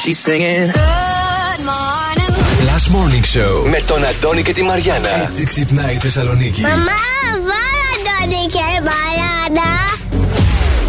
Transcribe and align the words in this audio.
She's 0.00 0.18
singing. 0.26 0.70
Good 0.72 1.60
morning. 1.70 2.32
Last 2.68 2.88
Morning 2.96 3.24
Show 3.34 3.68
Με 3.70 3.80
τον 3.86 4.04
Αντώνη 4.04 4.42
και 4.42 4.52
τη 4.52 4.62
Μαριάνα. 4.62 5.22
Έτσι 5.22 5.44
ξυπνάει 5.44 5.94
η 5.94 5.98
Θεσσαλονίκη. 5.98 6.60
Μαμά, 6.60 6.74
βάλα 7.48 7.90
τον 8.30 8.48
και 8.48 8.58
μαλάνα. 8.88 9.70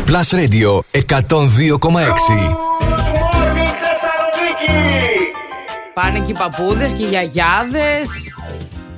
Plus 0.06 0.30
Radio 0.40 0.80
102,6. 1.18 2.58
Πάνε 5.94 6.20
και 6.20 6.32
οι 6.32 6.36
παππούδες 6.40 6.92
και 6.92 7.04
οι 7.04 7.08
γιαγιάδες. 7.08 8.08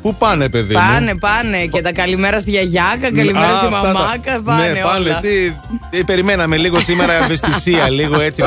Πού 0.01 0.15
πάνε, 0.15 0.49
παιδί 0.49 0.73
μου; 0.75 0.79
Πάνε, 0.93 1.15
πάνε. 1.15 1.65
Και 1.65 1.81
τα 1.81 1.91
καλημέρα 1.91 2.39
στη 2.39 2.49
γιαγιάκα, 2.49 3.11
καλημέρα 3.15 3.45
Α, 3.45 3.55
στη 3.57 3.65
αυτά 3.65 3.81
τα- 3.81 3.93
μαμάκα. 3.93 4.41
Πάνε 4.41 4.67
ναι, 4.67 4.79
πάνε. 4.79 5.09
όλα. 5.09 5.19
Τι, 5.19 5.53
τι, 5.89 6.03
περιμέναμε 6.03 6.57
λίγο 6.57 6.79
σήμερα 6.79 7.13
ευαισθησία, 7.13 7.89
λίγο 7.99 8.19
έτσι. 8.19 8.41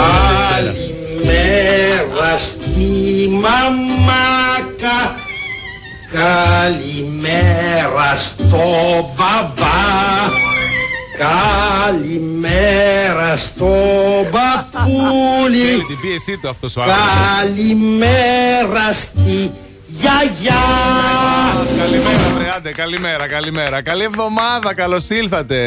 Καλημέρα 1.24 2.38
στη 2.38 3.28
μαμάκα. 3.28 5.16
Καλημέρα 6.12 8.16
στο 8.16 8.64
μπαμπά. 9.16 9.82
Καλημέρα 11.88 13.36
στο 13.36 13.74
παππούλι 14.30 15.58
Θέλει 15.58 15.84
την 15.84 16.00
πίεσή 16.00 16.38
του 16.42 16.48
αυτός 16.48 16.76
ο 16.76 16.82
άνθρωπος. 16.82 17.04
Καλημέρα 17.40 18.92
στη 18.92 19.50
γιαγιά 19.98 20.62
Καλημέρα, 21.78 22.28
βρεάντε, 22.38 22.70
καλημέρα, 22.70 23.26
καλημέρα. 23.26 23.82
Καλή 23.82 24.02
εβδομάδα, 24.04 24.74
καλώς 24.74 25.10
ήλθατε. 25.10 25.58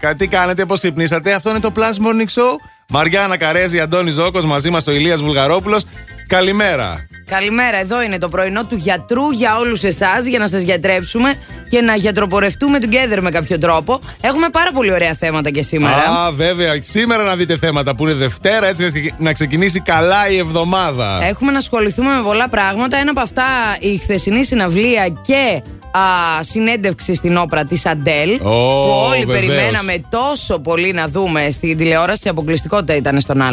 Κα- 0.00 0.14
Τι 0.14 0.26
κάνετε, 0.26 0.64
πώς 0.64 0.78
ξυπνήσατε; 0.78 1.32
Αυτό 1.32 1.50
είναι 1.50 1.60
το 1.60 1.72
Plus 1.76 1.80
Morning 1.80 2.40
Show. 2.40 2.56
Μαριάννα 2.88 3.36
Καρέζη, 3.36 3.80
Αντώνη 3.80 4.10
Ζώκος, 4.10 4.44
μαζί 4.44 4.70
μας 4.70 4.86
ο 4.86 4.90
Ηλίας 4.92 5.22
Βουλγαρόπουλος. 5.22 5.84
Καλημέρα. 6.26 7.06
Καλημέρα, 7.30 7.76
εδώ 7.76 8.02
είναι 8.02 8.18
το 8.18 8.28
πρωινό 8.28 8.64
του 8.64 8.74
γιατρού 8.74 9.30
για 9.30 9.58
όλους 9.58 9.82
εσάς, 9.82 10.26
για 10.26 10.38
να 10.38 10.48
σας 10.48 10.62
γιατρέψουμε 10.62 11.34
και 11.68 11.80
να 11.80 11.94
γιατροπορευτούμε 11.94 12.78
together 12.82 13.18
με 13.20 13.30
κάποιο 13.30 13.58
τρόπο. 13.58 14.00
Έχουμε 14.20 14.48
πάρα 14.48 14.72
πολύ 14.72 14.92
ωραία 14.92 15.14
θέματα 15.14 15.50
και 15.50 15.62
σήμερα. 15.62 15.94
Α, 15.94 16.32
βέβαια. 16.32 16.82
Σήμερα 16.82 17.22
να 17.22 17.36
δείτε 17.36 17.56
θέματα 17.56 17.94
που 17.94 18.06
είναι 18.06 18.14
Δευτέρα, 18.14 18.66
έτσι 18.66 19.14
να 19.18 19.32
ξεκινήσει 19.32 19.80
καλά 19.80 20.28
η 20.30 20.38
εβδομάδα. 20.38 21.18
Έχουμε 21.22 21.52
να 21.52 21.58
ασχοληθούμε 21.58 22.14
με 22.14 22.22
πολλά 22.22 22.48
πράγματα. 22.48 22.96
Ένα 22.96 23.10
από 23.10 23.20
αυτά 23.20 23.44
η 23.80 23.96
χθεσινή 23.96 24.44
συναυλία 24.44 25.08
και 25.08 25.62
α, 25.92 26.42
συνέντευξη 26.42 27.14
στην 27.14 27.36
όπρα 27.36 27.64
της 27.64 27.86
Αντέλ. 27.86 28.32
Ω, 28.32 28.38
που 28.38 29.06
όλοι 29.10 29.24
βεβαίως. 29.24 29.46
περιμέναμε 29.46 30.04
τόσο 30.10 30.58
πολύ 30.58 30.92
να 30.92 31.08
δούμε 31.08 31.50
στην 31.50 31.76
τηλεόραση. 31.76 32.22
Η 32.24 32.28
αποκλειστικότητα 32.28 32.94
ήταν 32.94 33.20
στον 33.20 33.42
Α. 33.42 33.52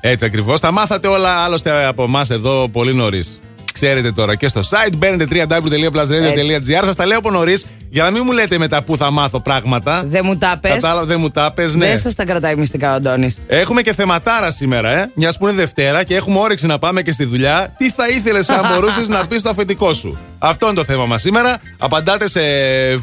Έτσι 0.00 0.24
ακριβώς. 0.24 0.60
Τα 0.60 0.72
μάθατε 0.72 1.08
όλα 1.08 1.30
άλλωστε 1.30 1.86
από 1.86 2.02
εμάς 2.02 2.30
εδώ 2.30 2.68
πολύ 2.68 2.94
νωρίς. 2.94 3.15
Flores. 3.16 3.45
Ξέρετε 3.80 4.12
τώρα 4.12 4.34
και 4.34 4.48
στο 4.48 4.60
site 4.60 4.92
μπαίνετε 4.96 5.26
www.plusradio.gr. 5.48 6.84
Σας 6.84 6.94
τα 6.94 7.06
λέω 7.06 7.18
από 7.18 7.30
νωρίς 7.30 7.66
για 7.90 8.02
να 8.02 8.10
μην 8.10 8.22
μου 8.24 8.32
λέτε 8.32 8.58
μετά 8.58 8.82
πού 8.82 8.96
θα 8.96 9.10
μάθω 9.10 9.40
πράγματα. 9.40 10.02
Δεν 10.06 10.20
μου 10.24 10.36
τα 10.36 10.58
πες. 10.60 10.72
Κατάλαβα, 10.72 11.04
δεν 11.06 11.20
μου 11.20 11.30
τα 11.30 11.52
πες, 11.52 11.74
ναι. 11.74 11.86
Δεν 11.86 11.98
σας 11.98 12.14
τα 12.14 12.24
κρατάει 12.24 12.56
μυστικά 12.56 12.92
ο 12.92 12.94
Αντώνης. 12.94 13.38
Έχουμε 13.46 13.82
και 13.82 13.92
θεματάρα 13.94 14.50
σήμερα, 14.50 14.90
ε. 14.98 15.10
Μιας 15.14 15.38
που 15.38 15.46
είναι 15.48 15.56
Δευτέρα 15.56 16.04
και 16.04 16.14
έχουμε 16.16 16.38
όρεξη 16.38 16.66
να 16.66 16.78
πάμε 16.78 17.02
και 17.02 17.12
στη 17.12 17.24
δουλειά. 17.24 17.74
Τι 17.78 17.90
θα 17.90 18.08
ήθελες 18.08 18.48
αν 18.48 18.60
μπορούσες 18.74 19.08
να 19.08 19.26
πεις 19.26 19.40
στο 19.40 19.48
αφεντικό 19.50 19.92
σου; 19.92 20.18
Αυτό 20.38 20.66
είναι 20.66 20.74
το 20.74 20.84
θέμα 20.84 21.06
μας 21.06 21.20
σήμερα. 21.22 21.58
Απαντάτε 21.78 22.28
σε 22.28 22.40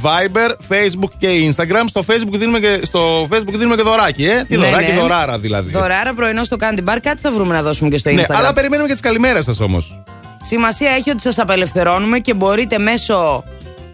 Viber, 0.02 0.50
Facebook 0.70 1.12
και 1.18 1.28
Instagram. 1.52 1.86
Στο 1.88 2.04
Facebook 2.08 2.34
δίνουμε 2.38 2.60
και, 2.60 2.80
στο 2.84 3.28
Facebook 3.32 3.54
δίνουμε 3.54 3.76
και 3.76 3.82
δωράκι, 3.82 4.26
ε. 4.26 4.44
Τι 4.48 4.58
Ναι, 4.58 4.66
δωράκι, 4.66 4.92
ναι. 4.92 5.00
δωράρα 5.00 5.38
δηλαδή. 5.40 5.72
Δωράρα 5.72 6.14
πρωινό 6.14 6.44
στο 6.44 6.56
Candy 6.60 6.80
Bar, 6.90 6.98
κάτι 7.02 7.22
θα 7.22 7.32
βρούμε 7.32 7.54
να 7.54 7.62
δώσουμε 7.62 7.90
και 7.90 7.98
στο 7.98 8.10
Ναι, 8.12 8.22
Instagram. 8.22 8.36
αλλά 8.36 8.54
περιμένουμε 8.54 8.88
και 8.88 8.94
τις 8.94 9.02
καλημέρες 9.02 9.44
σας 9.44 9.60
όμως. 9.60 10.04
Σημασία 10.46 10.92
έχει 10.92 11.10
ότι 11.10 11.22
σας 11.22 11.40
απελευθερώνουμε 11.40 12.20
και 12.20 12.34
μπορείτε 12.34 12.78
μέσω 12.78 13.44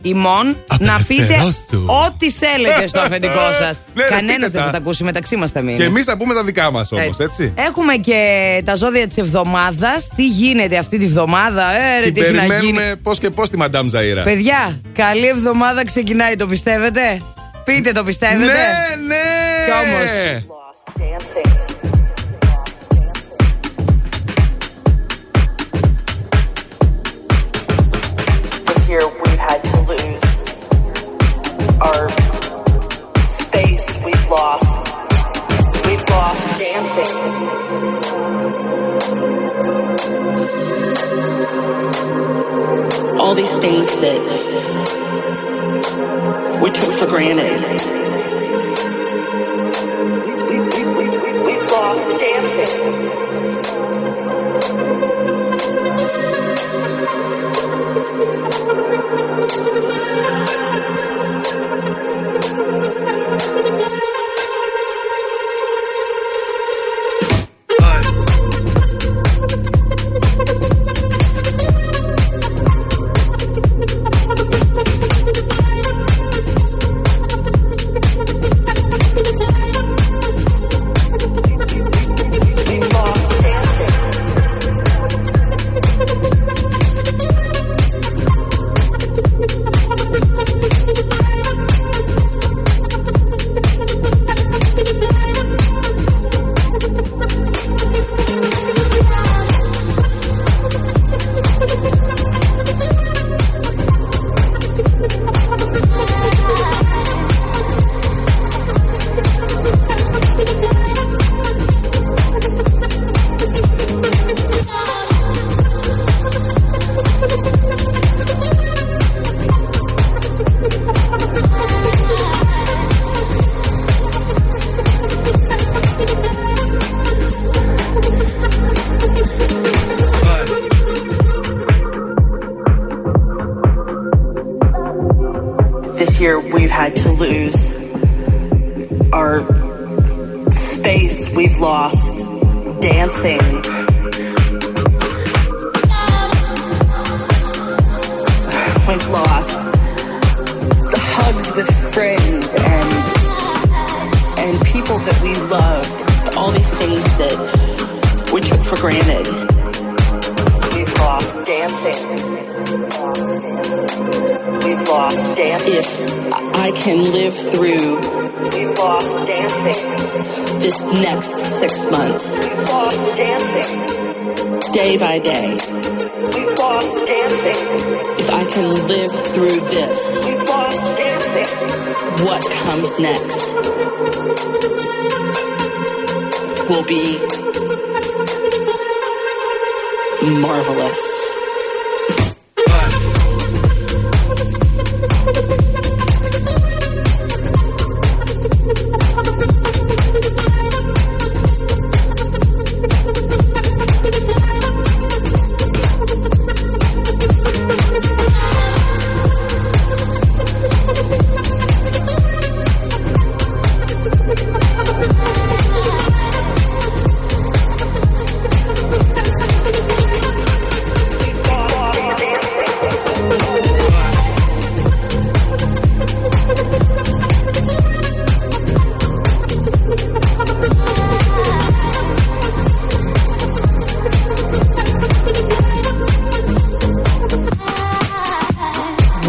ημών 0.01 0.57
να 0.79 0.99
πείτε 1.07 1.23
Απελευθερώστου. 1.23 1.85
ό,τι 2.05 2.31
θέλετε 2.31 2.87
στο 2.87 2.99
αφεντικό 2.99 3.51
σας. 3.61 3.79
Ναι, 3.93 4.03
ρε, 4.03 4.09
Κανένας 4.09 4.35
πείτε 4.35 4.49
δεν 4.49 4.59
θα 4.59 4.65
τα. 4.65 4.71
τα 4.71 4.77
ακούσει, 4.77 5.03
μεταξύ 5.03 5.35
μας 5.35 5.51
θα 5.51 5.61
μείνει. 5.61 5.77
Και 5.77 5.83
εμείς 5.83 6.05
θα 6.05 6.17
πούμε 6.17 6.33
τα 6.33 6.43
δικά 6.43 6.71
μας 6.71 6.91
όμως, 6.91 7.19
έτσι. 7.19 7.53
Έχουμε 7.55 7.95
και 7.95 8.21
τα 8.65 8.75
ζώδια 8.75 9.07
της 9.07 9.17
εβδομάδας. 9.17 10.07
Τι 10.15 10.25
γίνεται 10.27 10.77
αυτή 10.77 10.97
τη 10.97 11.07
βδομάδα, 11.07 11.71
ε, 11.73 11.99
ρε, 11.99 12.05
Την 12.05 12.13
τι 12.13 12.21
έχει 12.21 12.31
να 12.33 12.39
γίνει; 12.43 12.49
περιμένουμε 12.53 12.95
πώς 13.03 13.19
και 13.19 13.29
πώς 13.29 13.49
τη 13.49 13.57
Μαντάμ 13.57 13.87
Ζαήρα. 13.87 14.23
Παιδιά, 14.23 14.79
καλή 14.93 15.27
εβδομάδα 15.27 15.85
ξεκινάει, 15.85 16.35
το 16.35 16.45
πιστεύετε; 16.45 17.21
Πείτε 17.63 17.91
το 17.91 18.03
πιστεύετε; 18.03 18.45
Ναι, 18.45 19.05
ναι! 19.07 19.23
Κι 19.65 19.71
όμως. 19.71 21.68
Lost. 34.29 34.87
We've 35.85 36.09
lost 36.09 36.59
dancing. 36.59 37.15
All 43.19 43.35
these 43.35 43.53
things 43.55 43.87
that 43.87 44.19
we 46.61 46.71
took 46.71 46.93
for 46.93 47.07
granted. 47.07 47.98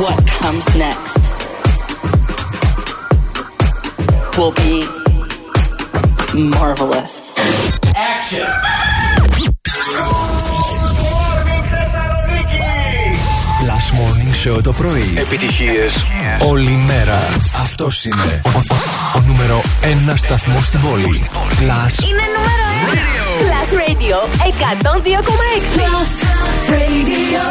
What 0.01 0.27
comes 0.27 0.65
next 0.77 1.31
will 4.39 4.53
be 4.53 4.83
marvelous. 6.35 7.37
Last 7.85 8.33
Morning 14.45 14.57
Show 14.57 14.63
το 14.63 14.73
πρωί. 14.73 15.15
Επιτυχίες 15.17 16.05
Όλη 16.49 16.71
μέρα. 16.71 17.19
Αυτός 17.63 18.05
είναι. 18.05 18.41
Ο, 18.45 18.49
ο- 18.49 19.19
ο 19.19 19.23
νούμερο 19.27 19.61
ένα 19.83 20.17
σταθμός 20.17 20.67
στην 20.67 20.81
πόλη. 20.81 21.23
Plus 21.33 22.05
Είναι 22.05 22.25
νούμερο 22.35 22.67
1. 22.93 22.97
Plus 23.41 23.71
Radio 23.79 24.17
102,6. 24.49 25.77
Plus 25.77 26.13
Radio 26.71 27.43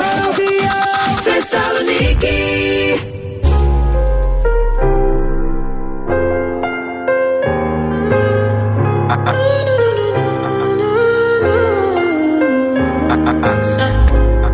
Θεσσαλονίκη. 1.21 2.37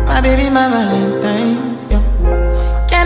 My 0.08 0.20
baby, 0.22 0.48
my 0.50 0.68
Valentine. 0.68 1.25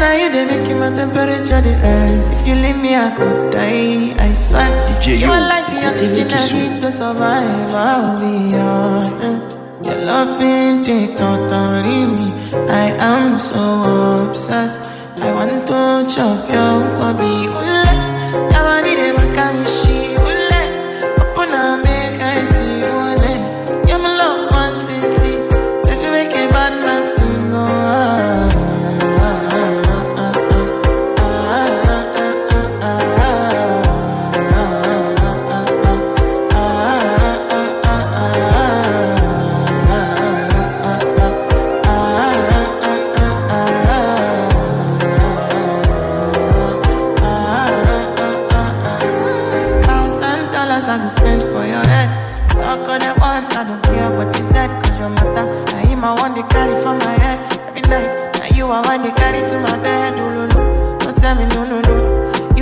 I 0.02 0.22
you 0.22 0.32
they 0.32 0.44
make 0.46 0.76
my 0.76 0.90
temperature 0.94 1.60
the 1.60 1.72
rise? 1.82 2.30
If 2.30 2.46
you 2.46 2.54
leave 2.54 2.76
me, 2.76 2.96
I 2.96 3.14
could 3.16 3.52
die. 3.52 4.14
I 4.18 4.32
swear. 4.32 4.70
you 5.06 5.30
are 5.30 5.40
like 5.40 5.66
the 5.66 5.86
oxygen 5.88 6.28
I 6.32 6.52
need 6.52 6.80
to 6.80 6.90
survive. 6.90 7.70
I'll 7.70 8.18
be 8.18 8.56
honest. 8.56 9.60
Your 9.84 9.96
love 9.96 10.36
it 10.40 11.16
totally 11.16 12.06
me. 12.16 12.32
I 12.68 12.96
am 13.00 13.38
so 13.38 14.26
obsessed. 14.28 14.90
I 15.22 15.32
want 15.34 15.66
to 15.68 16.14
chop 16.14 16.50
your 16.50 16.80
kwabi. 16.98 17.69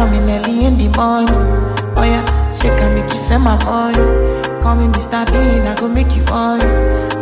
Coming 0.00 0.30
early 0.30 0.64
in 0.64 0.78
the 0.78 0.88
morning? 0.96 1.28
Oh 1.92 2.04
yeah, 2.08 2.24
shake 2.56 2.80
and 2.80 2.94
make 2.96 3.12
you 3.12 3.20
send 3.28 3.44
my 3.44 3.52
money. 3.68 4.00
Call 4.62 4.74
me 4.80 4.86
Mr. 4.88 5.20
Bean, 5.28 5.68
I 5.68 5.74
go 5.76 5.88
make 5.88 6.16
you 6.16 6.24
on. 6.32 6.58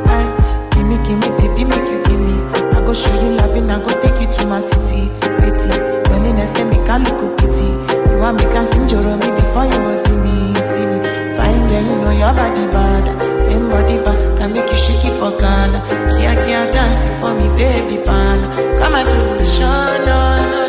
Hey, 0.06 0.22
eh, 0.22 0.26
give 0.70 0.86
me, 0.86 0.96
give 1.02 1.18
me, 1.18 1.28
baby, 1.42 1.64
make 1.66 1.88
you 1.90 1.98
give 2.06 2.22
me. 2.22 2.36
I 2.70 2.78
go 2.86 2.94
show 2.94 3.10
you 3.18 3.34
loving, 3.38 3.68
I 3.68 3.82
go 3.82 3.90
take 3.98 4.20
you 4.22 4.30
to 4.30 4.46
my 4.46 4.60
city, 4.60 5.10
city. 5.42 5.74
Loneliness 6.06 6.54
can 6.54 6.70
make 6.70 6.86
a 6.86 6.96
look 7.02 7.34
pity. 7.42 7.66
You 8.14 8.18
want 8.22 8.38
me 8.38 8.44
can 8.54 8.64
sing 8.70 8.86
me 8.86 9.28
before 9.38 9.66
you 9.66 9.78
go 9.82 9.92
see 9.98 10.18
me, 10.22 10.36
see 10.70 10.86
me. 10.86 10.98
Fine 11.34 11.66
girl, 11.66 11.82
you 11.82 11.96
know 11.98 12.14
your 12.14 12.30
body 12.38 12.64
bad. 12.70 13.04
Same 13.42 13.66
body 13.74 13.98
bad, 14.06 14.38
can 14.38 14.52
make 14.54 14.70
you 14.70 14.78
shake 14.78 15.02
it 15.02 15.18
for 15.18 15.34
Ghana. 15.34 15.82
Kia 16.14 16.32
kia 16.46 16.62
dance 16.70 17.02
for 17.18 17.34
me, 17.34 17.46
baby 17.58 17.98
pan. 18.06 18.38
Come 18.78 18.94
and 18.94 19.06
give 19.10 19.26
me 19.34 19.46
show, 19.50 19.82
no, 20.06 20.20
no. 20.52 20.67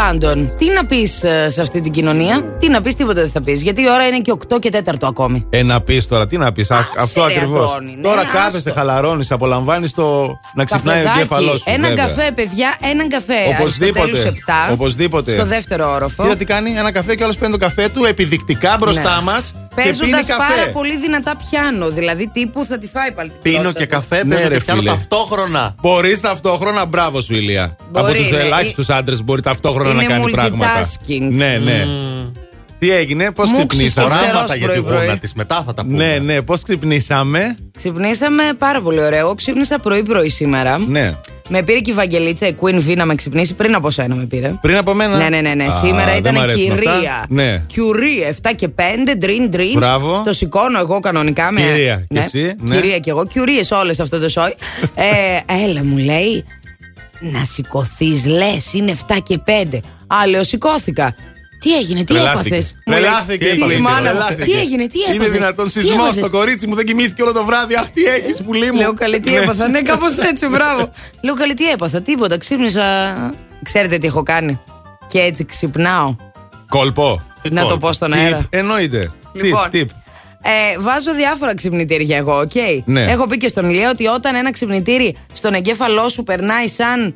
Πάντων, 0.00 0.52
τι 0.58 0.70
να 0.70 0.86
πεις 0.86 1.12
σε 1.46 1.60
αυτή 1.60 1.80
την 1.80 1.92
κοινωνία, 1.92 2.56
τι 2.58 2.68
να 2.68 2.80
πεις, 2.82 2.94
τίποτα 2.94 3.20
δεν 3.20 3.30
θα 3.30 3.42
πεις. 3.42 3.62
Γιατί 3.62 3.82
η 3.82 3.90
ώρα 3.90 4.06
είναι 4.06 4.18
και 4.20 4.32
8 4.48 4.58
και 4.58 4.70
4 4.84 4.94
ακόμη. 5.02 5.46
Ε, 5.50 5.62
να 5.62 5.80
πεις 5.80 6.06
τώρα, 6.06 6.26
τι 6.26 6.36
να 6.36 6.52
πεις. 6.52 6.70
Αυτό 6.70 7.26
ρε, 7.26 7.34
ακριβώς. 7.34 7.70
Αντώνη, 7.70 7.96
ναι, 7.96 8.02
τώρα 8.02 8.20
άστο. 8.20 8.32
κάθεσαι, 8.32 8.70
χαλαρώνεις, 8.70 9.30
απολαμβάνεις 9.30 9.92
το 9.94 10.38
να 10.54 10.64
ξυπνάει 10.64 11.00
ο 11.00 11.04
Καφεδάκι, 11.04 11.18
εγκέφαλός 11.20 11.58
σου. 11.58 11.64
Έναν 11.66 11.90
βέβαια. 11.90 12.06
καφέ, 12.06 12.32
παιδιά, 12.34 12.76
έναν 12.80 13.08
καφέ. 13.08 13.34
Οπωσδήποτε. 13.58 14.00
Αριστοτέλους 14.00 14.44
7, 14.68 14.72
Οπωσδήποτε. 14.72 15.32
Στο 15.32 15.46
δεύτερο 15.46 15.92
όροφο. 15.92 16.22
Κοίτα 16.22 16.36
τι 16.36 16.44
κάνει, 16.44 16.70
ένα 16.70 16.92
καφέ 16.92 17.14
και 17.14 17.22
άλλος 17.24 17.36
παίρνει 17.36 17.58
το 17.58 17.64
καφέ 17.64 17.88
του 17.88 18.04
επιδεικτικά 18.04 18.76
μπροστά 18.80 19.14
Ναι. 19.16 19.22
μας 19.22 19.54
Παίζοντας 19.82 20.26
καφέ. 20.26 20.54
πάρα 20.54 20.70
πολύ 20.72 20.96
δυνατά 20.96 21.36
πιάνο. 21.50 21.88
Δηλαδή 21.90 22.30
τύπου 22.32 22.64
θα 22.64 22.78
τη 22.78 22.86
φάει 22.88 23.12
πάλι. 23.12 23.28
την 23.28 23.38
Πίνω 23.42 23.56
γλώσσα 23.60 23.78
και 23.78 23.84
του. 23.86 23.90
καφέ, 23.90 24.24
Ναι, 24.24 24.34
παίζω 24.34 24.48
ρε, 24.48 24.54
και 24.56 24.64
πιάνω 24.64 24.80
φίλε. 24.80 24.90
ταυτόχρονα. 24.90 25.74
Μπορείς 25.80 26.20
ταυτόχρονα, 26.20 26.86
μπράβο 26.86 27.20
σου, 27.20 27.32
Ηλία. 27.32 27.76
Μπορεί, 27.90 28.06
Από 28.06 28.14
τους 28.16 28.30
ναι. 28.30 28.38
ελάχιστους 28.38 28.88
άντρες 28.88 29.22
μπορεί 29.24 29.42
ταυτόχρονα 29.42 29.90
Είναι 29.90 30.02
να 30.02 30.08
κάνει 30.08 30.30
πράγματα. 30.30 30.80
multitasking. 30.82 31.20
Ναι, 31.30 31.58
ναι. 31.64 31.86
Τι 32.78 32.90
έγινε, 32.90 33.30
πώς 33.30 33.50
Μου 33.50 33.56
ξυπνήσαμε; 33.66 34.08
ξυστο- 34.08 34.24
Οράματα 34.26 34.44
ξερός 34.44 34.58
για 34.58 34.68
τη 34.68 34.72
πρωί-πρωί. 34.80 35.04
γούνα 35.06 35.18
της. 35.18 35.32
Μετά 35.34 35.62
θα 35.66 35.74
τα 35.74 35.82
πούμε. 35.84 35.96
Ναι, 36.06 36.18
ναι, 36.18 36.42
πώς 36.42 36.62
ξυπνήσαμε; 36.62 37.56
Ξυπνήσαμε 37.76 38.42
πάρα 38.58 38.80
πολύ 38.80 39.00
ωραίο. 39.02 39.18
Εγώ 39.18 39.34
ξύπνησα 39.34 39.78
πρωί-πρωί 39.78 40.28
σήμερα. 40.28 40.78
Ναι. 40.78 41.14
Με 41.48 41.62
πήρε 41.62 41.78
και 41.78 41.90
η 41.90 41.94
Βαγγελίτσα, 41.94 42.46
η 42.46 42.54
Queen 42.60 42.74
V, 42.74 42.96
να 42.96 43.04
με 43.04 43.14
ξυπνήσει 43.14 43.54
πριν 43.54 43.74
από 43.74 43.90
σένα 43.90 44.14
με 44.14 44.24
πήρε. 44.24 44.54
Πριν 44.60 44.76
από 44.76 44.94
μένα; 44.94 45.16
Ναι, 45.16 45.28
ναι, 45.28 45.40
ναι. 45.40 45.54
ναι. 45.54 45.64
Α, 45.64 45.70
Σήμερα 45.84 46.06
δεν 46.06 46.16
ήταν 46.18 46.34
μ' 46.34 46.38
αρέσουν 46.38 46.72
αυτά. 46.72 46.92
κυρία. 46.92 47.26
Ναι. 47.28 47.58
Κιουρί, 47.66 48.34
7 48.42 48.50
και 48.56 48.68
5, 48.76 48.82
ντριν, 49.18 49.48
ντριν. 49.50 49.72
Μπράβο. 49.72 50.22
Το 50.24 50.32
σηκώνω 50.32 50.78
εγώ 50.78 51.00
κανονικά. 51.00 51.52
Με... 51.52 51.60
Κυρία, 51.60 51.96
και 51.96 52.04
ναι. 52.08 52.20
εσύ, 52.20 52.54
ναι. 52.60 52.74
Κυρία 52.76 52.98
και 52.98 53.10
εγώ. 53.10 53.26
Κιουρίες 53.26 53.70
όλες 53.70 54.00
αυτό 54.00 54.18
το 54.18 54.28
σόι. 54.28 54.54
ε, 54.94 55.64
έλα, 55.64 55.84
μου 55.84 55.96
λέει. 55.96 56.44
Να 57.20 57.44
σηκωθείς, 57.44 58.26
λες, 58.26 58.72
είναι 58.72 58.96
7 59.08 59.16
και 59.22 59.40
5. 59.46 59.78
Α, 60.06 60.26
λέω, 60.26 60.44
σηκώθηκα. 60.44 61.14
Τι 61.66 61.76
έγινε, 61.76 61.98
τι 62.00 62.04
Τρελάθηκε. 62.06 62.48
έπαθες; 62.48 62.76
Τρελάθηκε 62.84 63.44
η 63.48 63.54
Τι, 63.56 63.62
Queen, 63.64 63.78
μάνα 63.80 63.98
μου, 64.00 64.04
τρελάθηκε. 64.06 64.42
τι 64.44 64.52
έγινε, 64.52 64.86
τι 64.86 64.98
έπαθες; 65.00 65.16
Είναι 65.16 65.28
δυνατόν 65.28 65.70
σεισμός 65.70 66.14
στο 66.14 66.30
κορίτσι 66.30 66.66
μου, 66.66 66.74
δεν 66.74 66.84
κοιμήθηκε 66.86 67.22
όλο 67.22 67.32
το 67.32 67.44
βράδυ. 67.44 67.74
Αχ, 67.74 67.90
τι 67.90 68.04
έχει, 68.04 68.42
πουλί 68.42 68.72
μου. 68.72 68.78
Λέω 68.78 68.94
καλή 68.94 69.20
τι 69.20 69.30
Ναι. 69.30 69.36
έπαθα; 69.36 69.68
Ναι, 69.68 69.82
κάπως 69.82 70.16
έτσι, 70.18 70.46
μπράβο. 70.46 70.92
Λέω 71.20 71.34
καλή 71.34 71.54
τι 71.54 71.70
έπαθα; 71.70 72.00
Τίποτα. 72.02 72.38
Ξύπνησα. 72.38 73.14
Ξέρετε 73.62 73.98
τι 73.98 74.06
έχω 74.06 74.22
κάνει; 74.22 74.60
Και 75.08 75.18
έτσι 75.20 75.44
ξυπνάω. 75.44 76.16
Κόλπο. 76.68 77.22
Να 77.50 77.66
το 77.66 77.76
πω 77.78 77.92
στον 77.92 78.12
αέρα. 78.12 78.40
Tip, 78.42 78.46
Εννοείται. 78.50 79.12
Λοιπόν. 79.32 79.68
Tip, 79.72 79.76
tip. 79.76 79.86
Ε, 80.42 80.78
βάζω 80.78 81.14
διάφορα 81.14 81.54
ξυπνητήρια 81.54 82.16
εγώ, 82.16 82.38
οκ. 82.40 82.50
Ναι. 82.84 83.02
Έχω 83.02 83.26
πει 83.26 83.36
και 83.36 83.48
στον 83.48 83.70
Ηλία 83.70 83.90
ότι 83.90 84.06
όταν 84.06 84.34
ένα 84.34 84.52
ξυπνητήρι 84.52 85.16
στον 85.32 85.54
εγκέφαλό 85.54 86.08
σου 86.08 86.22
περνάει 86.22 86.68
σαν, 86.68 87.14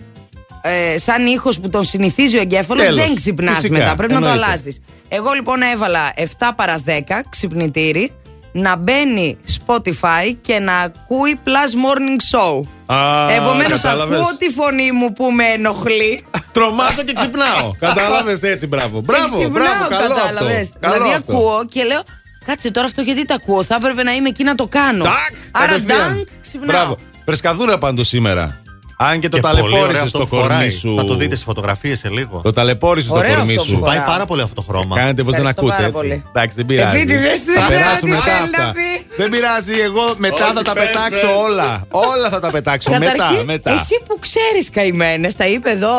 ε, 0.62 0.98
σαν 0.98 1.26
ήχος 1.26 1.60
που 1.60 1.68
τον 1.68 1.84
συνηθίζει 1.84 2.36
ο 2.36 2.40
εγκέφαλος, 2.40 2.84
Τέλος. 2.84 3.04
δεν 3.04 3.14
ξυπνάς 3.14 3.54
Φυσικά, 3.56 3.78
μετά. 3.78 3.94
Πρέπει 3.94 4.12
να 4.12 4.20
το 4.20 4.26
εννοείται. 4.26 4.46
αλλάζεις. 4.46 4.80
Εγώ 5.08 5.32
λοιπόν 5.32 5.62
έβαλα 5.62 6.12
7 6.16 6.22
παρα 6.56 6.82
10 6.86 6.90
ξυπνητήρι 7.28 8.12
να 8.52 8.76
μπαίνει 8.76 9.38
Spotify 9.58 10.34
και 10.40 10.58
να 10.58 10.76
ακούει 10.78 11.38
Plus 11.44 11.72
Morning 11.84 12.38
Show. 12.38 12.60
Α, 12.96 13.30
Επομένως, 13.32 13.80
κατάλαβες. 13.80 14.18
ακούω 14.18 14.36
τη 14.38 14.48
φωνή 14.48 14.92
μου 14.92 15.12
που 15.12 15.30
με 15.32 15.44
ενοχλεί. 15.44 16.24
Τρομάζω 16.52 17.02
και 17.02 17.12
ξυπνάω. 17.12 17.72
Κατάλαβες 17.86 18.42
έτσι, 18.42 18.66
μπράβο. 18.66 19.00
Μπράβο, 19.00 19.36
Και 19.38 19.42
ξυπνάω, 19.44 19.64
μπράβο, 19.64 19.88
καλό 19.88 20.02
αυτό. 20.02 20.14
κατάλαβες. 20.14 20.70
Καλό 20.80 20.94
δηλαδή 20.94 21.12
αυτό. 21.14 21.32
ακούω 21.32 21.66
και 21.68 21.84
λέω, 21.84 22.02
κάτσε 22.46 22.70
τώρα 22.70 22.86
αυτό 22.86 23.00
γιατί 23.00 23.24
το 23.24 23.34
ακούω. 23.34 23.62
Θα 23.64 23.74
έπρεπε 23.74 24.02
να 24.02 24.12
είμαι 24.12 24.28
εκεί 24.28 24.44
να 24.44 24.54
το 24.54 24.66
κάνω. 24.66 25.04
Τάκ, 25.04 25.14
Άρα 25.50 25.66
κατευθείαν. 25.66 26.08
ντάνκ, 26.12 26.26
ξυπνάω. 26.40 26.76
Μπράβο. 26.76 26.96
Φρεσκαδούρα 27.24 27.78
πάντως 27.78 28.08
σήμερα. 28.08 28.60
Αν 29.02 29.20
και 29.20 29.28
το 29.28 29.36
Και 29.36 29.42
πολύ 29.42 29.54
ωραίο 29.60 29.70
ταλαιπώρησε 29.70 30.02
αυτό 30.02 30.08
στο 30.18 30.26
που 30.26 30.36
κορμί 30.36 30.48
φοράει. 30.52 30.70
σου. 30.70 30.94
Θα 30.96 31.04
το 31.04 31.14
δείτε 31.14 31.36
στι 31.36 31.44
φωτογραφίες 31.44 31.98
σε 31.98 32.08
λίγο. 32.08 32.40
Το 32.44 32.52
ταλαιπώρησε 32.52 33.06
στο 33.06 33.16
Ωραίο 33.16 33.34
κορμί 33.34 33.52
αυτό 33.56 33.62
που 33.64 33.68
σου. 33.70 33.78
φοράει. 33.78 33.96
Πάει 33.96 34.06
πάρα 34.06 34.24
πολύ 34.26 34.42
αυτό 34.42 34.54
το 34.54 34.62
χρώμα. 34.68 34.96
Κάνετε 34.96 35.22
πως 35.22 35.34
δεν 35.36 35.46
Ευχαριστώ 35.46 35.60
ακούτε. 35.60 35.74
πάρα 35.76 35.86
έτσι. 35.86 35.98
πολύ. 36.00 36.24
Εντάξει, 36.28 36.54
δεν 36.56 36.66
πειράζει. 36.66 36.96
Επίτηδες, 36.96 37.42
δεν 37.44 37.54
Θα 37.54 37.64
ξέρω 37.64 37.80
περάσουν 37.80 38.00
τι 38.08 38.10
μετά 38.10 38.22
θέλει 38.22 38.50
να 38.56 38.62
αυτά. 38.64 38.72
πει. 38.78 39.06
Δεν 39.20 39.28
πειράζει, 39.30 39.72
εγώ 39.88 40.04
μετά 40.16 40.44
Όχι, 40.46 40.54
θα 40.54 40.62
τα 40.62 40.72
πες, 40.72 40.84
πετάξω 40.86 41.26
πες. 41.26 41.36
όλα. 41.46 41.86
Όλα 41.90 42.28
θα 42.30 42.40
τα 42.40 42.50
πετάξω. 42.50 42.90
Μετά, 42.90 43.04
Καταρχήν, 43.10 43.44
μετά. 43.44 43.70
εσύ 43.72 43.96
που 44.06 44.18
ξέρεις 44.26 44.64
καημένες, 44.76 45.34
τα 45.40 45.46
είπε 45.46 45.70
εδώ. 45.70 45.94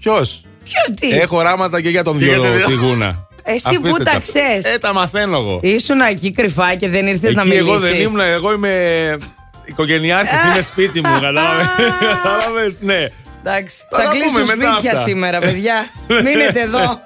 Ποιος; 0.00 0.26
Ποιος 0.68 0.86
τι; 1.00 1.08
Έχω 1.24 1.36
οράματα 1.36 1.80
και 1.80 1.88
για 1.88 2.04
τον 2.04 2.18
Και 2.18 2.24
για 2.24 2.34
δυο 2.34 2.42
τη 2.50 2.56
δύο. 2.56 2.66
τη 2.66 2.74
γούνα. 2.74 3.10
Εσύ 3.42 3.62
Αφήστε 3.64 3.88
που 3.88 3.96
τα 3.96 4.04
τα. 4.04 4.20
ξέρεις. 4.28 4.64
Ε, 4.74 4.78
τα 4.80 4.92
μαθαίνω 4.92 5.36
εγώ. 5.38 5.58
Ήσουν 5.62 6.00
εκεί 6.00 6.30
κρυφά 6.32 6.74
και 6.74 6.88
δεν 6.88 7.06
ήρθες 7.06 7.34
να 7.34 7.40
Εκεί 7.42 7.50
μιλήσει. 7.50 7.68
εγώ 7.70 7.78
δεν 7.78 7.94
ήμουν, 8.00 8.20
εγώ 8.20 8.52
είμαι 8.52 8.72
οικογενειάρχης, 9.64 10.38
είμαι 10.52 10.60
σπίτι 10.62 11.00
μου, 11.00 11.12
κατάλαβες; 11.20 11.66
Κατάλαβες, 12.22 12.76
ναι. 12.80 13.08
Εντάξει, 13.44 13.76
Θα 13.90 13.98
θα 13.98 14.04
τα 14.04 14.10
κλείσουν 14.10 14.32
πούμε 14.32 14.56
μετά 14.56 14.72
σπίτια 14.72 14.92
αυτά. 14.92 15.04
σήμερα, 15.04 15.38
παιδιά. 15.38 15.74
Μείνετε 16.24 16.60
εδώ. 16.60 16.98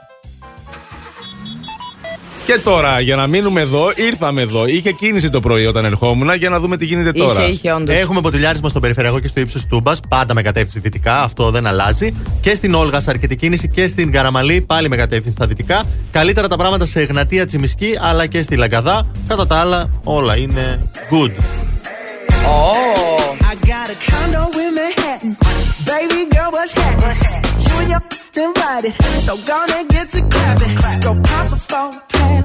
Και 2.47 2.59
τώρα, 2.65 3.01
για 3.01 3.17
να 3.17 3.27
μείνουμε 3.27 3.61
εδώ, 3.61 3.91
ήρθαμε 3.97 4.43
εδώ. 4.43 4.67
Είχε 4.67 4.93
κίνηση 4.93 5.31
το 5.31 5.41
πρωί 5.41 5.67
όταν 5.67 5.85
ερχόμουν 5.85 6.35
για 6.35 6.49
να 6.51 6.61
δούμε 6.61 6.77
τι 6.77 6.85
γίνεται 6.85 7.13
τώρα. 7.13 7.43
Είχε, 7.43 7.53
είχε, 7.53 7.73
όντως. 7.73 7.97
Έχουμε 7.97 8.21
ποτηλιάρισμα 8.21 8.69
στον 8.69 8.81
περιφερειακό 8.81 9.19
και 9.21 9.29
στο 9.29 9.41
ύψος 9.41 9.61
της 9.61 9.71
Τούμπας. 9.71 10.01
Πάντα 10.09 10.35
με 10.35 10.43
κατεύθυνση 10.43 10.79
δυτικά, 10.81 11.21
αυτό 11.23 11.51
δεν 11.51 11.67
αλλάζει. 11.67 12.15
Και 12.41 12.55
στην 12.55 12.75
Όλγα 12.75 13.03
αρκετή 13.07 13.37
κίνηση 13.37 13.69
και 13.69 13.87
στην 13.87 14.13
Καραμαλή 14.13 14.61
πάλι 14.61 14.89
με 14.89 14.97
κατεύθυνση 14.97 15.37
στα 15.37 15.47
δυτικά. 15.47 15.83
Καλύτερα 16.11 16.49
τα 16.49 16.57
πράγματα 16.57 16.87
σε 16.87 17.01
Εγνατία 17.01 17.47
Τσιμισκή 17.47 17.99
αλλά 18.01 18.27
και 18.27 18.43
στη 18.43 18.57
Λαγκαδά. 18.57 19.07
Κατά 19.29 19.47
τα 19.47 19.57
άλλα, 19.57 19.91
όλα 20.05 20.37
είναι 20.37 20.91
good. 21.11 21.31
Oh. 22.47 23.39
I 23.43 23.55
got 23.67 23.91
a 23.91 23.97
condo 24.11 24.59
in 24.59 24.75
Manhattan. 24.75 25.37
Baby 25.87 26.31
girl, 26.31 26.51
what's 26.53 26.73
happening? 26.73 27.17
You 27.65 27.75
and 27.81 27.91
your 27.91 28.01
invited, 28.37 28.93
so 29.21 29.37
gonna 29.47 29.85
get 29.85 30.09
to 30.11 30.21
clapping. 30.21 30.77
Go 31.03 31.21
pop 31.23 31.53
it 31.53 31.61
a 31.97 32.01
plan, 32.09 32.45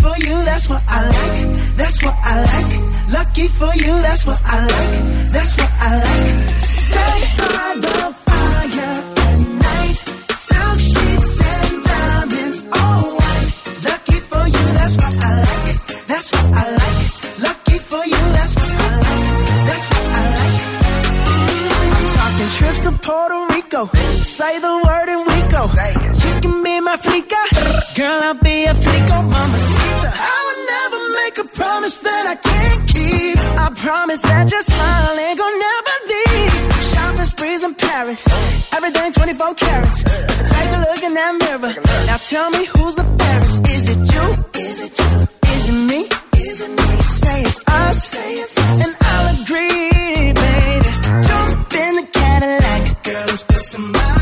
For 0.00 0.14
you, 0.18 0.36
that's 0.44 0.68
what 0.68 0.82
I 0.88 1.08
like. 1.08 1.76
That's 1.76 2.02
what 2.02 2.14
I 2.22 2.34
like. 2.50 3.12
Lucky 3.12 3.46
for 3.48 3.74
you, 3.74 3.92
that's 4.06 4.26
what 4.26 4.40
I 4.44 4.60
like. 4.60 5.32
That's 5.32 5.56
what 5.58 5.70
I 5.80 5.90
like. 6.04 6.48
Sex 6.92 7.34
by 7.38 7.74
the 7.84 7.98
fire 8.26 8.98
at 9.28 9.40
night. 9.66 9.98
Silk 10.46 10.78
sheets 10.78 11.40
and 11.52 11.82
diamonds, 11.84 12.58
all 12.72 13.02
white. 13.18 13.48
Lucky 13.88 14.18
for 14.30 14.44
you, 14.54 14.64
that's 14.78 14.96
what 14.96 15.14
I 15.24 15.32
like. 15.46 15.76
That's 16.10 16.28
what 16.32 16.46
I 16.62 16.66
like. 16.80 17.00
Lucky 17.46 17.78
for 17.78 18.04
you, 18.12 18.22
that's 18.36 18.54
what 18.54 18.70
I 18.70 18.90
like. 19.06 19.26
That's 19.68 19.86
what 19.92 20.06
I 20.18 20.24
like. 20.38 20.58
I'm 21.96 22.06
talking 22.18 22.50
trips 22.58 22.80
to 22.86 22.92
Puerto 23.06 23.38
Rico. 23.54 23.80
Say 24.20 24.58
the 24.58 24.81
flica. 27.04 27.40
Girl, 27.98 28.20
I'll 28.28 28.34
be 28.34 28.64
a 28.64 28.74
flico, 28.74 29.16
mama. 29.34 29.58
I 30.30 30.38
would 30.46 30.60
never 30.74 31.00
make 31.20 31.36
a 31.44 31.46
promise 31.60 31.98
that 32.00 32.24
I 32.34 32.36
can't 32.36 32.82
keep. 32.88 33.38
I 33.64 33.68
promise 33.86 34.22
that 34.22 34.50
your 34.50 34.62
smile 34.62 35.18
ain't 35.24 35.38
gonna 35.38 35.66
never 35.70 35.94
leave. 36.12 36.84
Shopping 36.92 37.24
sprees 37.34 37.62
in 37.64 37.74
Paris. 37.74 38.22
Everything 38.76 39.12
24 39.12 39.54
carats. 39.54 40.02
Take 40.02 40.70
a 40.76 40.80
look 40.86 41.02
in 41.02 41.14
that 41.14 41.32
mirror. 41.42 41.74
Now 42.06 42.16
tell 42.18 42.50
me 42.50 42.64
who's 42.72 42.94
the 42.96 43.04
fairest. 43.18 43.58
Is 43.74 43.84
it 43.92 44.00
you? 44.14 44.26
Is 44.68 44.80
it 44.86 44.92
you? 44.98 45.10
Is 45.54 45.68
it 45.70 45.78
me? 45.90 46.00
Is 46.48 46.60
it 46.60 46.70
me? 46.70 46.90
Say 47.22 47.42
it's 47.42 47.60
us. 47.68 47.96
Say 48.08 48.30
it's 48.42 48.56
us. 48.58 48.78
And 48.84 48.94
I'll 49.10 49.42
agree, 49.42 50.32
baby. 50.42 50.90
Jump 51.28 51.74
in 51.84 51.92
the 51.98 52.06
Cadillac. 52.18 53.02
Girl, 53.04 53.24
let's 53.28 53.44
put 53.44 53.62
some 53.72 53.92
miles 53.92 54.21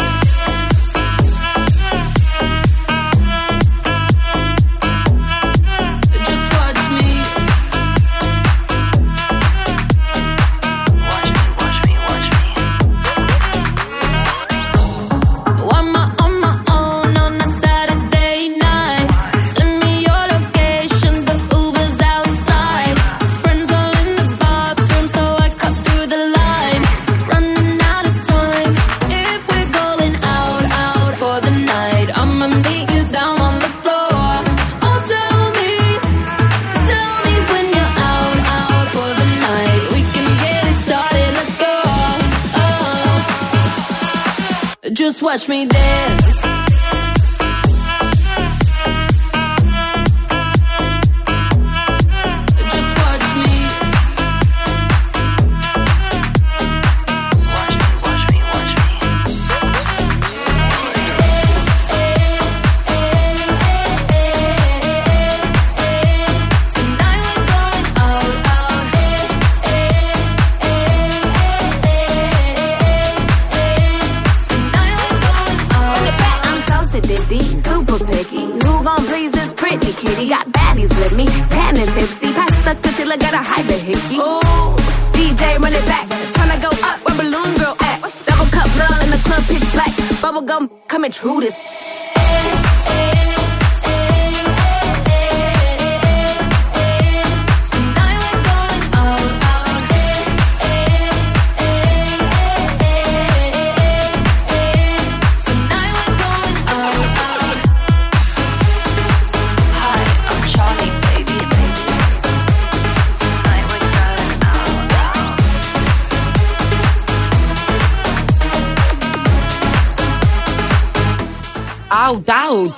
Out, 122.11 122.29
out. 122.29 122.73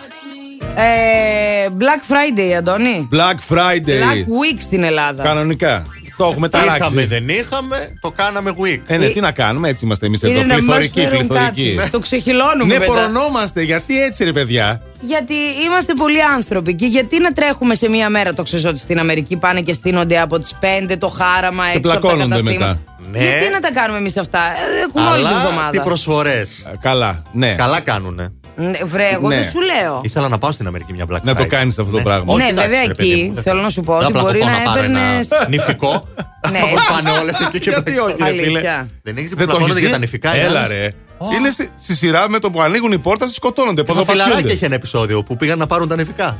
Ε, 0.75 1.67
Black 1.79 2.11
Friday, 2.11 2.51
Αντώνη. 2.57 3.09
Black 3.11 3.53
Friday. 3.53 3.87
Black 3.87 4.19
Week 4.27 4.57
στην 4.59 4.83
Ελλάδα. 4.83 5.23
Κανονικά. 5.23 5.85
Το 6.17 6.25
έχουμε 6.25 6.49
ταράξει. 6.49 6.77
Είχαμε, 6.77 7.05
δεν 7.05 7.29
είχαμε, 7.29 7.97
το 8.01 8.11
κάναμε 8.11 8.53
week. 8.61 8.79
Ε, 8.87 8.97
ναι, 8.97 9.07
τι 9.07 9.19
να 9.19 9.31
κάνουμε, 9.31 9.69
έτσι 9.69 9.85
είμαστε 9.85 10.05
εμείς 10.05 10.21
Είναι 10.21 10.31
εδώ. 10.31 10.41
να 10.41 10.47
μας 10.53 10.57
Πληθωρικοί, 10.63 10.99
φέρουν 11.01 11.27
πληθωρικοί. 11.27 11.75
κάτι. 11.75 11.89
Το 11.91 11.99
ξεχυλώνουμε 11.99 12.73
Ναι, 12.73 12.79
μετά. 12.79 12.93
πορωνόμαστε. 12.93 13.61
Γιατί 13.61 14.01
έτσι, 14.03 14.23
ρε 14.23 14.31
παιδιά; 14.31 14.81
Γιατί 15.01 15.33
είμαστε 15.65 15.93
πολλοί 15.93 16.23
άνθρωποι 16.23 16.75
και 16.75 16.85
γιατί 16.85 17.19
να 17.19 17.31
τρέχουμε 17.33 17.75
σε 17.75 17.89
μία 17.89 18.09
μέρα. 18.09 18.33
Το 18.33 18.43
ξέρω 18.43 18.69
ότι 18.69 18.79
στην 18.79 18.99
Αμερική 18.99 19.35
πάνε 19.35 19.61
και 19.61 19.73
στείνονται 19.73 20.19
από 20.19 20.39
τις 20.39 20.55
5 20.89 20.95
το 20.97 21.07
χάραμα 21.07 21.65
έξω 21.65 21.77
από 21.77 21.87
τα 21.89 21.99
πλακώνονται 21.99 22.27
καταστήματα. 22.35 22.67
μετά. 22.67 22.79
Ναι. 23.11 23.17
Γιατί 23.19 23.49
να 23.53 23.59
τα 23.59 23.71
κάνουμε 23.71 23.97
εμείς 23.97 24.17
αυτά; 24.17 24.39
Ε, 24.39 24.81
Έχουμε 24.87 25.09
όλη 25.09 25.21
τη 25.21 25.27
Αλλά 25.27 25.39
τι 25.41 25.45
εβδομάδα. 25.47 25.81
προσφορές. 25.81 26.59
Ε, 26.65 26.77
Καλά, 26.81 27.21
ναι. 27.33 27.55
Καλά 27.55 27.79
κάνουνε. 27.79 28.31
Ναι, 28.55 28.71
Βρε, 28.85 29.07
εγώ 29.09 29.27
Ναι. 29.27 29.35
δεν 29.35 29.49
σου 29.49 29.59
λέω. 29.61 30.01
Ήθελα 30.03 30.27
να 30.27 30.37
πάω 30.37 30.51
στην 30.51 30.67
Αμερική 30.67 30.93
μια 30.93 31.05
Black 31.09 31.15
Friday. 31.15 31.21
Να 31.23 31.35
το 31.35 31.45
κάνεις 31.47 31.79
αυτό 31.79 31.91
το 31.91 32.01
πράγμα. 32.03 32.35
Ναι, 32.35 32.43
εντάξει, 32.43 32.69
βέβαια, 32.69 32.87
ρε 32.87 32.93
παιδί 32.93 33.11
εκεί 33.11 33.23
μου, 33.23 33.33
δεν 33.33 33.43
θέλω 33.43 33.61
να 33.61 33.69
σου 33.69 33.81
πω 33.83 33.97
Δεν 33.97 34.03
ότι 34.07 34.19
μπορεί 34.19 34.39
απλακωθώ 34.41 34.59
να 34.59 34.71
πάρω 34.71 34.83
ένα 34.83 34.99
έπαιρνες- 34.99 35.47
Νηφικό. 35.49 36.07
Ναι. 36.51 36.59
Όπως 36.65 36.85
πάνε 36.89 37.09
όλες 37.19 37.39
εκεί 37.39 37.59
και 37.59 37.69
Γιατί 37.69 37.97
όχι, 37.99 38.15
ρε 38.19 38.25
φίλε. 38.31 38.41
Αλήθεια. 38.47 38.87
Δεν 39.03 39.17
έχεις 39.17 39.29
Δεν 39.29 39.37
το 39.37 39.45
πλακώνονται 39.45 39.71
έχεις 39.71 39.79
για 39.79 39.87
δει; 39.87 39.93
τα 39.93 39.99
νηφικά. 39.99 40.35
οι 40.35 40.39
Έλα 40.39 40.59
άλλες. 40.59 40.69
ρε. 40.69 40.89
Είναι 41.37 41.49
στη, 41.49 41.69
στη 41.81 41.95
σειρά 41.95 42.29
με 42.29 42.39
το 42.39 42.49
που 42.51 42.61
ανοίγουν 42.61 42.91
οι 42.91 42.97
πόρτες, 42.97 43.27
του 43.27 43.33
σκοτώνονται. 43.33 43.83
Το 43.83 43.93
φιλαράκι 43.93 44.17
Ποδοπατιούνται. 44.19 44.51
έχει 44.53 44.65
ένα 44.65 44.75
επεισόδιο 44.75 45.23
που 45.23 45.35
πήγαν 45.37 45.57
να 45.57 45.67
πάρουν 45.67 45.87
τα 45.87 45.95
νηφικά. 45.95 46.37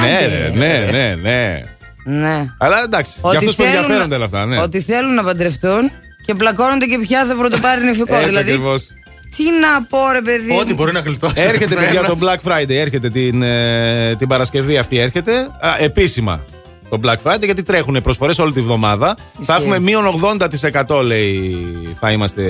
Ναι, 0.00 0.06
Άντε. 0.16 0.26
ρε, 0.26 0.52
ναι, 0.54 0.90
ναι, 0.90 1.14
ναι. 1.14 1.60
Ναι. 2.04 2.46
Αλλά 2.58 2.82
εντάξει, 2.84 3.12
για 3.20 3.28
Ότι 3.28 3.36
αυτούς 3.36 3.54
που 3.54 3.62
θέλουν 3.62 3.76
ενδιαφέρονται 3.76 4.08
να- 4.08 4.16
όλα 4.16 4.24
αυτά. 4.24 4.46
Ναι. 4.46 4.60
Ότι 4.60 4.80
θέλουν 4.80 5.14
να 5.14 5.22
παντρευτούν 5.22 5.90
και 6.26 6.34
πλακώνονται 6.34 6.84
και 6.86 6.98
πια 6.98 7.24
θα 7.24 7.34
πρωτοπάρει 7.34 7.84
νηφικό. 7.84 8.14
Έτσι 8.14 8.28
δηλαδή, 8.28 8.50
ακριβώς. 8.50 8.86
Τι 9.36 9.44
να 9.60 9.82
πω, 9.88 9.98
ρε 10.12 10.20
παιδί. 10.20 10.58
Ό,τι 10.60 10.74
μπορεί 10.74 10.92
να 10.92 11.00
γλιτώσει. 11.00 11.34
Έρχεται 11.36 11.74
ο 11.74 11.78
παιδιά 11.78 12.02
το 12.02 12.14
καθένας. 12.14 12.38
Black 12.44 12.50
Friday, 12.50 12.70
έρχεται 12.70 13.10
την, 13.10 13.42
ε, 13.42 14.16
την 14.18 14.28
Παρασκευή 14.28 14.78
αυτή 14.78 14.98
έρχεται. 14.98 15.32
Α, 15.40 15.76
επίσημα 15.78 16.44
το 16.90 17.00
Black 17.02 17.16
Friday 17.30 17.44
γιατί 17.44 17.62
τρέχουν 17.62 18.00
προσφορές 18.02 18.38
όλη 18.38 18.52
τη 18.52 18.60
βδομάδα. 18.60 19.16
Θα 19.40 19.54
έχουμε 19.54 19.78
μείον 19.78 20.04
80% 20.86 21.02
λέει 21.02 21.66
θα 22.00 22.10
είμαστε 22.10 22.42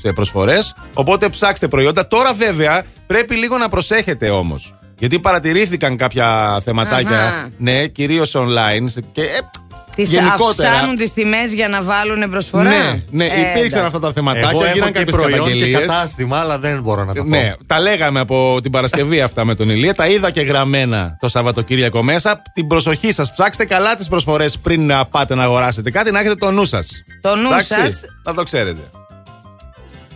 σε 0.00 0.12
προσφορές. 0.12 0.74
Οπότε 0.94 1.28
ψάξτε 1.28 1.68
προϊόντα. 1.68 2.06
Τώρα 2.06 2.32
βέβαια 2.32 2.84
πρέπει 3.06 3.34
λίγο 3.36 3.58
να 3.58 3.68
προσέχετε 3.68 4.30
όμως. 4.30 4.74
Γιατί 4.98 5.18
παρατηρήθηκαν 5.20 5.96
κάποια 5.96 6.60
θεματάκια, 6.64 7.26
Αχα. 7.26 7.48
ναι, 7.58 7.86
κυρίως 7.86 8.36
online 8.36 9.02
και 9.12 9.22
ε, 9.22 9.38
Τις 9.94 10.10
γενικότερα. 10.10 10.68
αυξάνουν 10.70 10.96
τις 10.96 11.12
τιμές 11.12 11.52
για 11.52 11.68
να 11.68 11.82
βάλουν 11.82 12.30
προσφορά; 12.30 12.70
Ναι, 12.70 13.02
ναι, 13.10 13.24
Ε, 13.24 13.26
υπήρξαν 13.26 13.54
εντάξει. 13.64 13.78
αυτά 13.78 13.98
τα 14.00 14.12
θεματάκια, 14.12 14.48
Εγώ 14.50 14.64
έχω 14.64 14.72
γίναν 14.74 14.92
και 14.92 14.98
κάποιες 14.98 15.14
προϊόν 15.14 15.38
και 15.38 15.44
καταγγελίες. 15.44 15.80
κατάστημα, 15.80 16.38
αλλά 16.38 16.58
δεν 16.58 16.82
μπορώ 16.82 17.04
να 17.04 17.14
τα 17.14 17.22
πω. 17.22 17.28
Ναι, 17.28 17.52
τα 17.66 17.80
λέγαμε 17.80 18.20
από 18.20 18.58
την 18.62 18.70
Παρασκευή 18.70 19.20
αυτά 19.20 19.44
με 19.44 19.54
τον 19.54 19.70
Ηλία. 19.70 19.94
Τα 19.94 20.06
είδα 20.06 20.30
και 20.30 20.40
γραμμένα 20.40 21.16
το 21.20 21.28
Σαββατοκύριακο 21.28 22.02
μέσα. 22.02 22.42
Την 22.54 22.66
προσοχή 22.66 23.12
σας. 23.12 23.32
Ψάξτε 23.32 23.64
καλά 23.64 23.96
τις 23.96 24.08
προσφορές 24.08 24.58
πριν 24.58 24.86
να 24.86 25.04
πάτε 25.04 25.34
να 25.34 25.42
αγοράσετε 25.42 25.90
κάτι, 25.90 26.10
να 26.10 26.18
έχετε 26.20 26.34
το 26.34 26.50
νου 26.50 26.64
σας. 26.64 26.88
Το 27.20 27.36
νου 27.36 27.48
σας. 27.50 28.00
Να 28.24 28.34
το 28.34 28.42
ξέρετε. 28.42 28.80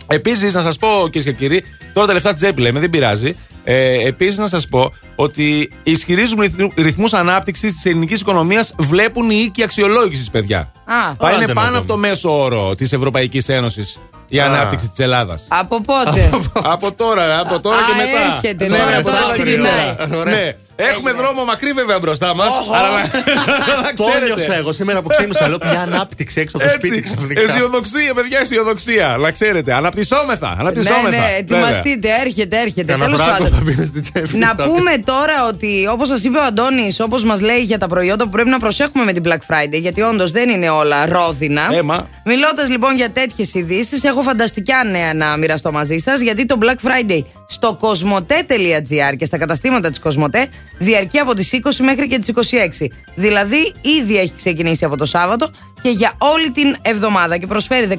Επίσης, 0.07 0.53
να 0.53 0.61
σας 0.61 0.77
πω 0.77 0.87
κυρίες 1.03 1.23
και 1.23 1.31
κύριοι, 1.31 1.63
τώρα 1.93 2.07
τα 2.07 2.13
λεφτά 2.13 2.33
τσέπη 2.33 2.61
λέμε, 2.61 2.79
δεν 2.79 2.89
πειράζει. 2.89 3.35
Ε, 3.63 4.07
Επίσης, 4.07 4.37
να 4.37 4.47
σας 4.47 4.67
πω 4.67 4.93
ότι 5.21 5.43
οι 5.83 5.91
ισχυρίζουμε 5.91 6.51
ρυθμούς 6.75 7.13
ανάπτυξης 7.13 7.73
της 7.73 7.85
ελληνικής 7.85 8.19
οικονομίας 8.21 8.73
βλέπουν 8.79 9.29
οι 9.29 9.41
οίκοι 9.45 9.63
αξιολόγησης, 9.63 10.29
παιδιά. 10.29 10.59
Α, 10.85 11.15
Θα 11.19 11.31
είναι 11.31 11.45
δεν 11.45 11.55
πάνω 11.55 11.71
να 11.71 11.77
από 11.77 11.87
το 11.87 11.97
μέσο 11.97 12.41
όρο 12.43 12.75
της 12.75 12.93
Ευρωπαϊκής 12.93 13.49
Ένωσης 13.49 13.99
η 14.31 14.39
Α. 14.39 14.45
ανάπτυξη 14.45 14.87
της 14.87 14.99
Ελλάδας. 15.05 15.45
από 15.47 15.81
πότε; 15.81 16.29
από 16.63 16.91
τώρα, 16.93 17.27
ρε, 17.27 17.35
από 17.37 17.59
τώρα 17.59 17.77
Α, 17.77 17.79
και 17.79 17.93
μετά. 17.97 18.35
έρχεται 18.35 18.67
ναι, 18.67 18.77
τώρα, 18.77 18.89
ρε, 18.89 18.95
από 18.97 19.03
τώρα 19.09 19.21
τώρα 19.21 19.35
και 19.35 19.41
ξεκινάει. 19.43 19.89
ύστερα. 19.99 20.23
Ναι. 20.23 20.55
Έχουμε 20.75 21.11
δρόμο 21.11 21.43
μακρύ 21.45 21.71
βέβαια 21.71 21.99
μπροστά 21.99 22.35
μας. 22.35 22.51
Αλλά 22.77 22.89
να- 22.91 23.01
να 23.83 23.93
Το 23.93 24.03
ξέρετε. 24.05 24.33
νιώσα 24.35 24.55
εγώ 24.55 24.71
σήμερα 24.73 25.01
που 25.01 25.07
ξύπνησα. 25.07 25.47
Λέω 25.47 25.57
μια 25.71 25.81
ανάπτυξη 25.81 26.39
έξω 26.41 26.57
από 26.57 26.65
το 26.65 26.71
σπίτι 26.73 26.97
Έτσι. 26.97 27.13
ξαφνικά. 27.13 27.41
Αισιοδοξία, 27.41 28.13
παιδιά, 28.13 28.39
αισιοδοξία. 28.39 29.15
Να 29.19 29.31
ξέρετε. 29.31 29.73
Αναπτυσσόμεθα. 29.73 30.49
ναι, 30.49 30.55
Αναπτυσσόμεθα. 30.59 31.09
ναι, 31.09 31.17
Βέβαια. 31.17 31.35
ετοιμαστείτε, 31.35 32.07
έρχεται, 32.25 32.57
έρχεται. 32.61 32.91
Κανένα 32.91 33.05
Τέλος 33.05 33.19
φράγκο 33.27 33.43
πάντων. 33.43 33.57
θα 33.57 33.63
μπει 33.63 33.85
στην 33.85 34.01
τσέπη. 34.01 34.37
Να 34.37 34.55
πούμε 34.55 34.97
τώρα 35.09 35.45
ότι 35.47 35.87
όπως 35.91 36.07
σας 36.07 36.23
είπε 36.23 36.37
ο 36.37 36.43
Αντώνης, 36.43 36.99
όπως 36.99 37.23
μας 37.23 37.41
λέει 37.41 37.59
για 37.59 37.77
τα 37.77 37.87
προϊόντα 37.87 38.23
που 38.23 38.29
πρέπει 38.29 38.49
να 38.49 38.59
προσέχουμε 38.59 39.03
με 39.03 39.13
την 39.13 39.23
Black 39.25 39.53
Friday, 39.53 39.79
γιατί 39.79 40.01
όντως 40.01 40.31
δεν 40.31 40.49
είναι 40.49 40.69
όλα 40.69 41.05
ρόδινα. 41.05 41.69
Έμα. 41.71 42.07
Μιλώντας 42.25 42.69
λοιπόν 42.69 42.95
για 42.95 43.09
τέτοιες 43.09 43.53
ειδήσεις, 43.53 44.03
έχω 44.03 44.21
φανταστικά 44.21 44.83
νέα 44.83 45.13
να 45.13 45.37
μοιραστώ 45.37 45.71
μαζί 45.71 45.97
σας, 45.97 46.19
γιατί 46.19 46.45
το 46.45 46.57
Black 46.61 46.87
Friday 46.87 47.23
στο 47.47 47.77
κοσμοτέ.gr 47.79 49.15
και 49.17 49.25
στα 49.25 49.37
καταστήματα 49.37 49.89
της 49.89 49.99
Κοσμοτέ 49.99 50.47
διαρκεί 50.77 51.17
από 51.17 51.33
τις 51.33 51.49
20 51.53 51.57
μέχρι 51.79 52.07
και 52.07 52.19
τις 52.19 52.27
26. 52.27 52.87
Δηλαδή, 53.15 53.73
ήδη 53.81 54.17
έχει 54.17 54.33
ξεκινήσει 54.35 54.85
από 54.85 54.97
το 54.97 55.05
Σάββατο 55.05 55.49
και 55.81 55.89
για 55.89 56.13
όλη 56.17 56.51
την 56.51 56.75
εβδομάδα 56.81 57.37
και 57.37 57.47
προσφέρει 57.47 57.97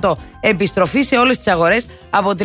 15% 0.00 0.12
επιστροφή 0.40 1.02
σε 1.02 1.16
όλες 1.16 1.36
τις 1.36 1.46
αγορές 1.46 1.86
από 2.10 2.32
349 2.38 2.44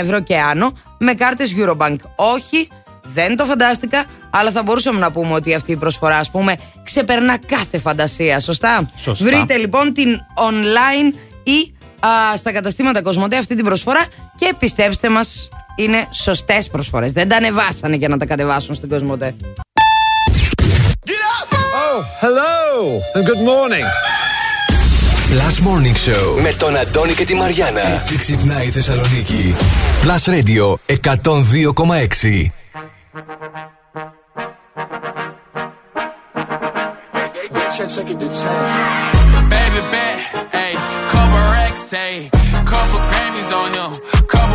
ευρώ 0.00 0.20
και 0.20 0.38
άνω 0.38 0.72
με 0.98 1.14
κάρτες 1.14 1.54
Eurobank. 1.56 1.96
Όχι, 2.16 2.68
δεν 3.02 3.36
το 3.36 3.44
φαντάστηκα, 3.44 4.04
αλλά 4.30 4.50
θα 4.50 4.62
μπορούσαμε 4.62 4.98
να 4.98 5.10
πούμε 5.12 5.34
ότι 5.34 5.54
αυτή 5.54 5.72
η 5.72 5.76
προσφορά, 5.76 6.16
ας 6.16 6.30
πούμε, 6.30 6.56
ξεπερνά 6.82 7.38
κάθε 7.46 7.78
φαντασία. 7.78 8.40
Σωστά; 8.40 8.90
Σωστά. 8.96 9.24
Βρείτε 9.24 9.56
λοιπόν 9.56 9.92
την 9.92 10.20
online 10.34 11.14
ή 11.42 11.74
α, 12.06 12.36
στα 12.36 12.52
καταστήματα 12.52 13.02
Κοσμοτέ 13.02 13.36
αυτή 13.36 13.54
την 13.54 13.64
προσφορά 13.64 14.06
και 14.38 14.54
πιστέψτε 14.58 15.08
μας, 15.08 15.48
είναι 15.76 16.08
σωστές 16.10 16.68
προσφορές. 16.68 17.12
Δεν 17.12 17.28
τα 17.28 17.36
ανεβάσανε 17.36 17.96
για 17.96 18.08
να 18.08 18.16
τα 18.16 18.24
κατεβάσουν 18.24 18.74
στην 18.74 18.88
Κοσμοτέ. 18.88 19.34
Oh, 21.94 22.04
hello 22.24 23.00
and 23.16 23.24
good 23.30 23.42
morning. 23.52 23.86
Plus 25.32 25.56
Morning 25.66 25.96
Show 26.06 26.42
Με 26.42 26.52
τον 26.58 26.76
Αντώνη 26.76 27.12
και 27.12 27.24
τη 27.24 27.34
Μαριάνα. 27.34 27.80
Έτσι 27.80 28.16
ξυπνάει 28.16 28.66
η 28.66 28.70
Θεσσαλονίκη 28.70 29.54
Plus 30.02 30.32
Radio 30.32 30.74
102,6 31.12 32.61
Baby 33.12 33.28
bet, 39.92 40.16
ayy, 40.56 40.76
couple 41.12 41.42
racks, 41.52 41.92
ayy, 41.92 42.30
couple 42.64 43.00
Grammys 43.10 43.52
on 43.52 43.68
him, 43.76 43.92
couple 44.26 44.51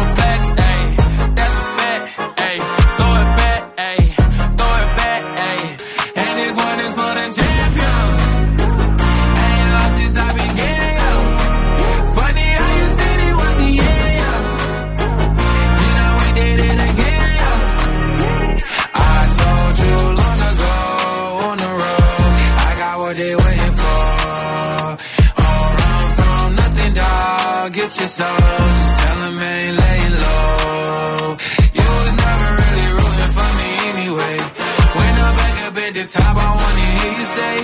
top, 36.08 36.36
I 36.38 36.50
wanna 36.56 36.86
hear 36.98 37.12
you 37.20 37.28
say, 37.38 37.56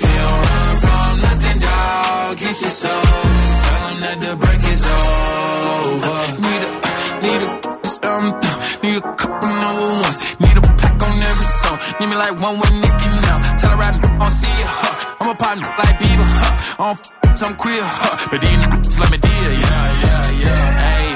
You 0.00 0.12
don't 0.22 0.40
run 0.48 0.72
from 0.82 1.12
nothing, 1.20 1.58
dog. 1.60 2.36
Get 2.38 2.56
your 2.60 2.70
soul. 2.82 3.02
Just 3.02 3.58
tell 3.64 3.80
them 3.86 3.98
that 4.04 4.16
the 4.24 4.32
break 4.36 4.62
is 4.64 4.82
over. 4.96 6.20
Need 6.42 6.62
a, 6.66 6.70
need 7.24 7.42
a, 7.46 7.50
um, 8.08 8.26
need 8.82 8.96
a 8.96 9.04
couple 9.20 9.48
number 9.48 9.88
ones. 10.04 10.18
Need 10.40 10.56
a 10.56 10.62
pack 10.80 10.96
on 11.04 11.14
every 11.30 11.48
song. 11.60 11.78
Need 12.00 12.08
me 12.12 12.16
like 12.16 12.34
one 12.40 12.56
with 12.60 12.72
Nicki 12.80 13.08
now. 13.28 13.38
Tell 13.60 13.76
her 13.76 13.82
I 13.84 13.90
don't 14.00 14.30
see 14.40 14.56
it, 14.62 14.70
huh? 14.72 15.16
I'm 15.20 15.28
a 15.28 15.34
partner 15.34 15.68
like 15.78 15.96
Bieber, 16.00 16.28
huh? 16.42 16.82
I 16.82 16.94
don't 16.94 16.98
f- 16.98 17.38
some 17.38 17.54
queer, 17.56 17.82
huh? 17.84 18.28
But 18.30 18.40
these 18.40 18.56
niggas 18.56 18.98
let 19.00 19.10
me 19.10 19.18
deal, 19.18 19.52
yeah, 19.52 19.84
yeah, 20.04 20.30
yeah. 20.44 20.64
Hey, 20.80 21.08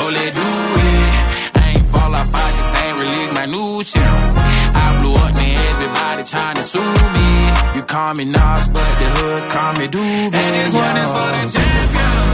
oh, 0.00 0.08
let 0.10 0.30
do 0.34 0.40
it. 0.40 1.60
I 1.60 1.68
ain't 1.76 1.86
fall 1.86 2.14
off, 2.14 2.34
I 2.34 2.50
just 2.56 2.76
ain't 2.82 2.96
release 2.98 3.32
my 3.34 3.46
new 3.46 3.82
shit. 3.82 4.43
Everybody 6.24 6.30
trying 6.30 6.56
to 6.56 6.64
sue 6.64 6.80
me. 6.80 7.76
You 7.76 7.82
call 7.82 8.14
me 8.14 8.24
Nas, 8.24 8.68
but 8.68 8.98
the 8.98 9.08
hood 9.16 9.50
call 9.50 9.72
me 9.74 9.88
Doobie. 9.88 10.34
And 10.34 10.54
this 10.54 10.74
one 10.74 10.96
is 10.96 11.10
for 11.10 11.30
the 11.32 11.58
champion. 11.58 12.33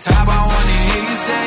top, 0.00 0.28
I 0.28 0.46
wanna 0.46 0.78
hear 0.88 1.02
you 1.10 1.16
say, 1.28 1.46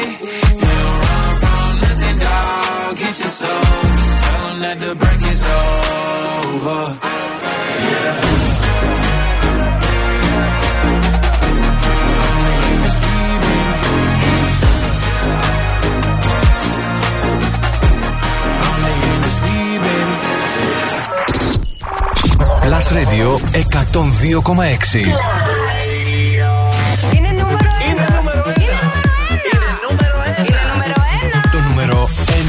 You 0.60 0.72
don't 0.84 1.00
run 1.06 1.32
from 1.42 1.72
nothing, 1.86 2.18
dog. 2.20 2.98
Get 2.98 3.20
your 3.20 3.34
soul. 3.42 3.62
Just 3.62 4.24
tell 4.24 4.42
them 4.44 4.58
that 4.62 4.78
the 4.80 4.96
break 4.96 5.22
is 5.34 5.42
over. 6.52 6.82
Plus 22.64 22.92
Radio 22.92 23.38
102,6 23.38 25.61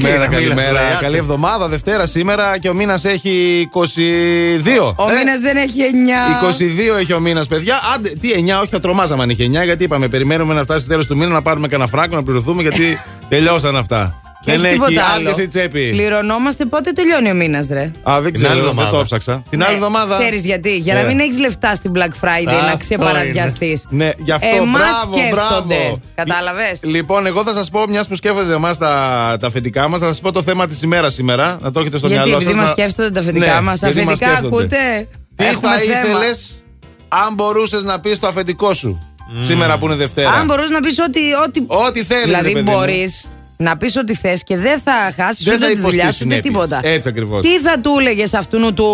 Καλημέρα, 0.00 0.24
Καμίλα, 0.24 0.40
καλημέρα. 0.54 0.72
λέει, 0.72 0.90
άντε. 0.92 0.98
Καλή 1.04 1.16
εβδομάδα, 1.16 1.68
Δευτέρα 1.68 2.06
σήμερα 2.06 2.58
και 2.58 2.68
ο 2.68 2.74
μήνας 2.74 3.04
έχει 3.04 3.68
22. 3.72 4.94
Ο 4.96 5.10
Ε, 5.10 5.14
μήνας 5.18 5.40
δεν 5.40 5.56
έχει 5.56 5.80
9. 5.82 6.94
22 6.94 6.98
έχει 6.98 7.12
ο 7.12 7.20
μήνας, 7.20 7.46
παιδιά. 7.46 7.76
Άντε, 7.94 8.08
τι 8.08 8.30
9, 8.34 8.58
όχι 8.60 8.68
θα 8.70 8.80
τρομάζαμε 8.80 9.22
αν 9.22 9.30
είχε 9.30 9.44
9, 9.44 9.64
γιατί 9.64 9.84
είπαμε, 9.84 10.08
περιμένουμε 10.08 10.54
να 10.54 10.62
φτάσει 10.62 10.82
το 10.82 10.88
τέλος 10.88 11.06
του 11.06 11.16
μήνα 11.16 11.30
να 11.32 11.42
πάρουμε 11.42 11.68
κανένα 11.68 11.88
φράγκο 11.88 12.14
να 12.16 12.22
πληρωθούμε, 12.22 12.62
γιατί 12.62 13.00
τελειώσαν 13.28 13.76
αυτά. 13.76 14.20
Και 14.52 14.58
δεν 14.58 14.64
όχι 14.64 14.74
έχει 14.74 14.92
τίποτα 14.92 15.06
άλλο. 15.14 15.28
άδειες 15.30 15.44
η 15.46 15.48
τσέπη. 15.48 15.90
Πληρωνόμαστε 15.90 16.64
πότε 16.64 16.90
τελειώνει 16.92 17.30
ο 17.30 17.34
μήνας, 17.34 17.66
ρε; 17.70 17.80
Α, 17.80 17.90
δεν 17.90 17.92
Την 18.02 18.10
άλλη 18.24 18.32
ξέρω, 18.32 18.48
δεν 18.54 18.58
εβδομάδα. 18.58 18.96
το 18.98 19.04
ψάξα. 19.04 19.42
Την 19.50 19.62
άλλη 19.64 19.74
εβδομάδα. 19.74 20.18
Ξέρεις 20.18 20.44
γιατί. 20.44 20.76
Για 20.76 20.94
να 20.94 21.00
Ναι. 21.00 21.06
μην 21.06 21.18
έχεις 21.20 21.38
λεφτά 21.38 21.74
στην 21.74 21.92
Black 21.94 22.24
Friday 22.24 22.46
Αυτό 22.48 22.66
να 22.66 22.76
ξεπαραδιαστεί. 22.76 23.80
Ναι, 23.88 24.10
γι' 24.18 24.32
αυτό 24.32 24.46
Εμάς 24.56 24.80
μπράβο, 24.80 25.16
σκέφτονται. 25.16 25.74
μπράβο. 25.74 26.00
Κατάλαβες; 26.14 26.78
Λοιπόν, 26.82 27.26
εγώ 27.26 27.42
θα 27.42 27.54
σας 27.54 27.70
πω, 27.70 27.84
μιας 27.88 28.08
που 28.08 28.14
σκέφτονται 28.14 28.54
εμάς 28.54 28.78
τα, 28.78 29.36
τα 29.40 29.46
αφεντικά 29.46 29.88
μας, 29.88 30.00
θα 30.00 30.06
σας 30.06 30.20
πω 30.20 30.32
το 30.32 30.42
θέμα 30.42 30.66
της 30.66 30.82
ημέρας 30.82 31.14
σήμερα. 31.14 31.56
Να 31.60 31.70
το 31.70 31.80
έχετε 31.80 31.98
στο 31.98 32.06
Γιατί 32.06 32.22
μυαλό 32.28 32.40
σας. 32.40 32.50
επειδή 32.50 32.64
μα 32.64 32.70
σκέφτονται 32.70 33.10
τα 33.10 33.20
αφεντικά 33.20 33.54
Ναι, 33.54 33.60
μα. 33.60 33.72
γιατί 33.72 34.02
μας 34.02 34.12
Αφεντικά 34.14 34.26
σκέφτονται. 34.26 34.46
ακούτε; 34.56 35.08
Τι 35.36 35.44
Έχουμε 35.44 35.68
θα 35.68 35.78
θέμα. 35.78 35.98
ήθελες 36.00 36.62
αν 37.08 37.34
μπορούσες 37.34 37.82
να 37.82 38.00
πεις 38.00 38.16
στο 38.16 38.26
αφεντικό 38.26 38.72
σου 38.74 38.98
σήμερα 39.40 39.78
που 39.78 39.86
είναι 39.86 39.94
Δευτέρα; 39.94 40.30
Αν 40.30 40.46
μπορούσες 40.46 40.70
να 40.70 40.80
πεις 40.80 40.98
ό,τι. 40.98 41.20
Ό,τι, 41.46 41.60
Ό,τι 41.66 42.02
θέλεις, 42.04 42.24
ρε 42.24 42.30
Δηλαδή 42.30 42.52
παιδί 42.52 42.70
μου. 42.70 42.76
μπορείς 42.76 43.28
να 43.60 43.76
πεις 43.76 43.96
ό,τι 43.96 44.14
θες 44.14 44.42
και 44.42 44.56
δεν 44.56 44.80
θα 44.84 44.92
χάσεις 45.16 45.44
Δεν 45.44 45.54
ούτε 45.54 45.64
θα 45.66 45.72
τη 45.72 45.80
δουλειά 45.80 46.02
υποστείς 46.02 46.16
σου 46.16 46.24
ούτε 46.24 46.34
συνέπειες. 46.34 46.52
τίποτα. 46.52 46.80
Έτσι 46.82 47.08
ακριβώς. 47.08 47.42
Τι 47.42 47.58
θα 47.60 47.80
του 47.80 47.96
έλεγες 48.00 48.34
αυτού 48.34 48.74
του 48.74 48.86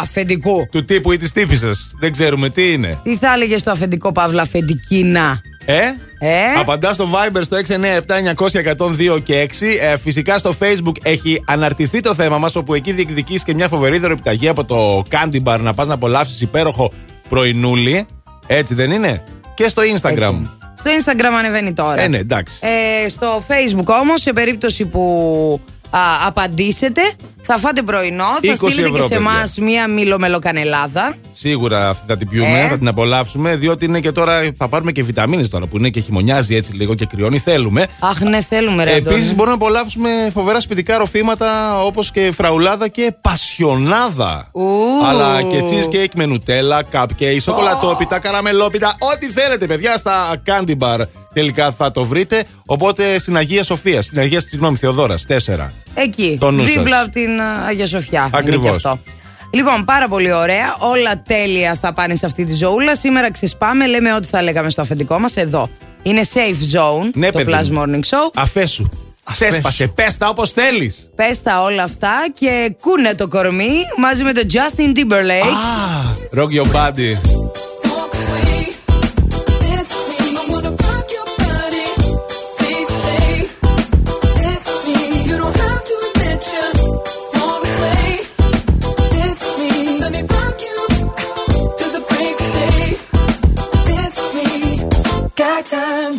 αφεντικού; 0.00 0.68
Του 0.70 0.84
τύπου 0.84 1.12
ή 1.12 1.16
της 1.16 1.32
τύπη 1.32 1.56
σα. 1.56 1.68
Δεν 1.98 2.12
ξέρουμε 2.12 2.48
τι 2.48 2.72
είναι. 2.72 2.98
Τι 3.02 3.16
θα 3.16 3.32
έλεγες 3.32 3.60
στο 3.60 3.70
αφεντικό 3.70 4.12
παύλα 4.12 4.42
αφεντικίνα; 4.42 5.40
Ε; 5.64 5.80
Ε; 6.18 6.28
Απαντά 6.60 6.92
στο 6.92 7.08
Viber 7.12 7.40
στο 7.42 7.56
697-900-102 7.56 9.20
και 9.22 9.40
6. 9.40 9.78
Ε, 9.80 9.96
φυσικά 9.98 10.38
στο 10.38 10.54
Facebook 10.60 10.96
έχει 11.02 11.42
αναρτηθεί 11.46 12.00
το 12.00 12.14
θέμα 12.14 12.38
μας, 12.38 12.56
όπου 12.56 12.74
εκεί 12.74 12.92
διεκδικείς 12.92 13.44
και 13.44 13.54
μια 13.54 13.68
φοβερή 13.68 13.98
δωρεπιταγή 13.98 14.48
από 14.48 14.64
το 14.64 15.02
Candy 15.10 15.42
Bar 15.44 15.58
να 15.60 15.74
πας 15.74 15.86
να 15.86 15.94
απολαύσεις 15.94 16.40
υπέροχο 16.40 16.92
πρωινούλι. 17.28 18.06
Έτσι 18.46 18.74
δεν 18.74 18.90
είναι; 18.90 19.24
Και 19.54 19.68
στο 19.68 19.82
Instagram. 19.96 20.42
Στο 20.86 21.12
Instagram 21.12 21.32
ανεβαίνει 21.38 21.72
τώρα. 21.72 22.00
Ε, 22.00 22.08
ναι, 22.08 22.18
εντάξει. 22.18 22.58
Ε, 22.60 23.08
στο 23.08 23.44
Facebook 23.48 24.00
όμως, 24.00 24.20
σε 24.20 24.32
περίπτωση 24.32 24.86
που 24.86 25.60
α, 25.90 25.98
απαντήσετε, 26.26 27.00
θα 27.42 27.58
φάτε 27.58 27.82
πρωινό. 27.82 28.24
Θα 28.24 28.52
20 28.52 28.54
στείλετε 28.54 28.88
και 28.88 28.94
ευρώ, 28.94 29.06
σε 29.06 29.14
εμάς 29.14 29.52
παιδιά. 29.54 29.64
μία 29.64 29.88
μιλομελοκανελάδα. 29.88 31.14
Σίγουρα 31.38 31.88
αυτή 31.88 32.04
θα 32.08 32.16
την 32.16 32.28
πιούμε, 32.28 32.60
Ε; 32.60 32.68
θα 32.68 32.78
την 32.78 32.88
απολαύσουμε, 32.88 33.56
διότι 33.56 33.84
είναι 33.84 34.00
και 34.00 34.12
τώρα 34.12 34.50
θα 34.56 34.68
πάρουμε 34.68 34.92
και 34.92 35.02
βιταμίνες 35.02 35.48
τώρα 35.48 35.66
που 35.66 35.76
είναι 35.76 35.88
και 35.88 36.00
χειμωνιάζει 36.00 36.54
έτσι 36.54 36.72
λίγο 36.72 36.94
και 36.94 37.06
κρυώνει. 37.06 37.38
Θέλουμε. 37.38 37.86
Αχ, 38.00 38.20
ναι, 38.20 38.42
θέλουμε, 38.42 38.84
ρε. 38.84 38.90
Επίσης 38.90 39.12
Αντώνη. 39.14 39.34
μπορούμε 39.34 39.56
να 39.58 39.64
απολαύσουμε 39.66 40.08
φοβερά 40.32 40.60
σπιτικά 40.60 40.98
ροφήματα 40.98 41.78
όπως 41.82 42.10
και 42.10 42.32
φραουλάδα 42.36 42.88
και 42.88 43.14
πασιονάδα. 43.20 44.48
Ου. 44.52 44.64
Αλλά 45.08 45.42
και 45.42 45.60
cheesecake 45.70 46.12
με 46.14 46.26
νουτέλα, 46.26 46.82
cupcake, 46.92 47.36
σοκολατόπιτα, 47.40 48.18
καραμελόπιτα. 48.18 48.94
Ό,τι 49.14 49.26
θέλετε, 49.26 49.66
παιδιά, 49.66 49.96
στα 49.96 50.42
candy 50.46 50.74
bar 50.78 51.00
τελικά 51.32 51.72
θα 51.72 51.90
το 51.90 52.04
βρείτε. 52.04 52.44
Οπότε 52.66 53.18
στην 53.18 53.36
Αγία 53.36 53.64
Σοφία, 53.64 54.02
στην 54.02 54.18
Αγία, 54.18 54.40
συγγνώμη, 54.40 54.76
Θεοδόρα, 54.76 55.14
4. 55.28 55.70
Εκεί. 55.94 56.36
Το 56.40 56.50
νου 56.50 56.62
σας. 56.62 56.72
δίπλα 56.72 57.00
από 57.00 57.10
την 57.10 57.40
α, 57.40 57.66
Αγία 57.68 57.86
Σοφιά. 57.86 58.20
είναι 58.26 58.30
Ακριβώς. 58.38 58.70
και 58.70 58.74
αυτό. 58.88 58.98
Λοιπόν, 59.50 59.84
πάρα 59.84 60.08
πολύ 60.08 60.32
ωραία. 60.32 60.76
Όλα 60.78 61.22
τέλεια 61.22 61.78
θα 61.80 61.92
πάνε 61.92 62.14
σε 62.14 62.26
αυτή 62.26 62.44
τη 62.44 62.54
ζωούλα. 62.54 62.96
Σήμερα 62.96 63.32
ξεσπάμε, 63.32 63.86
λέμε 63.86 64.14
ό,τι 64.14 64.26
θα 64.26 64.42
λέγαμε 64.42 64.70
στο 64.70 64.80
αφεντικό 64.82 65.18
μας 65.18 65.36
εδώ. 65.36 65.68
Είναι 66.02 66.20
safe 66.34 66.76
zone 66.78 67.10
Ναι, 67.14 67.30
το 67.30 67.38
παιδί 67.38 67.52
Plus 67.52 67.66
μου. 67.68 67.82
Morning 67.82 68.00
Show. 68.16 68.30
Αφέσου. 68.34 68.88
Ξέσπασε, 69.30 69.86
πες 69.86 70.16
τα 70.16 70.28
όπως 70.28 70.50
θέλεις. 70.50 71.10
Πες 71.16 71.42
τα 71.42 71.62
όλα 71.62 71.82
αυτά 71.82 72.12
και 72.38 72.74
κούνε 72.80 73.14
το 73.14 73.28
κορμί 73.28 73.72
μαζί 73.98 74.22
με 74.22 74.32
τον 74.32 74.44
Justin 74.52 74.96
Timberlake. 74.98 76.38
Rock 76.38 76.50
your 76.50 76.72
body. 76.72 77.16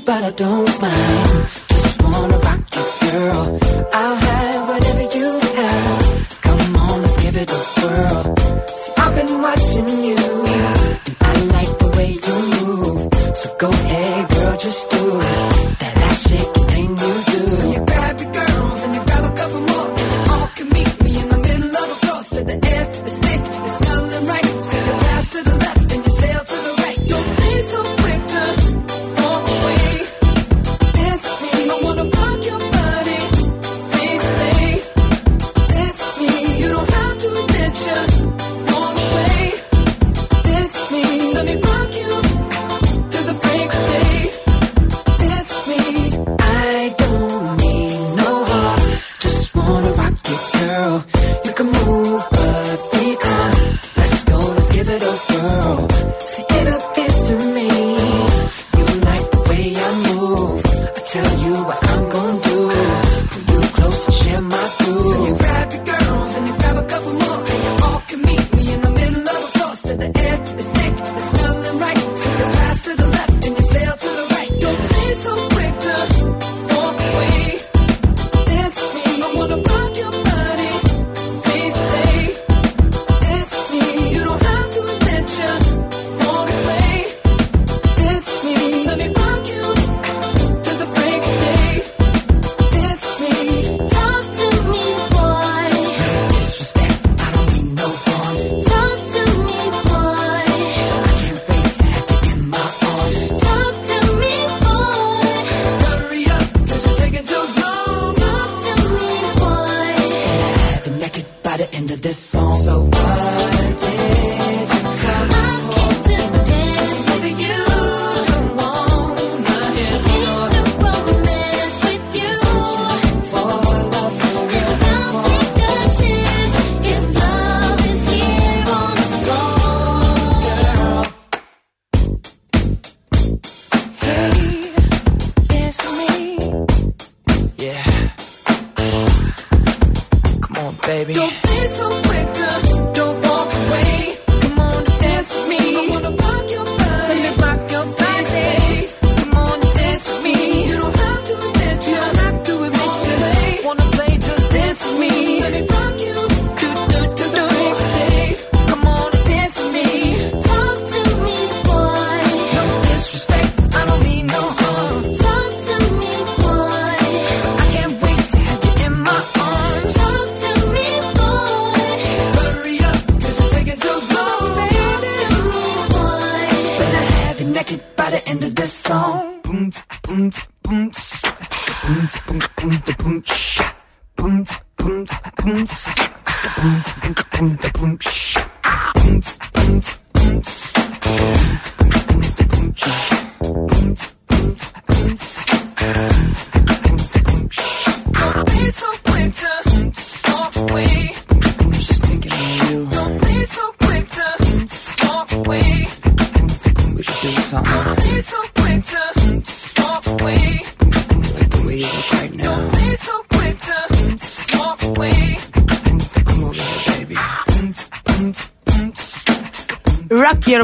But 0.08 0.24
I 0.24 0.32
don't 0.32 0.82
mind. 0.82 1.48
Just 1.68 2.02
wanna 2.02 2.38
rock 2.38 2.62
you, 2.76 2.86
girl. 3.12 3.60
I'll 3.94 4.16
have 4.16 4.70
whatever 4.70 5.06
you 5.18 5.30
have. 5.60 6.40
Come 6.42 6.76
on, 6.78 7.02
let's 7.02 7.18
give 7.22 7.36
it 7.36 7.52
a 7.52 7.62
whirl. 7.82 8.27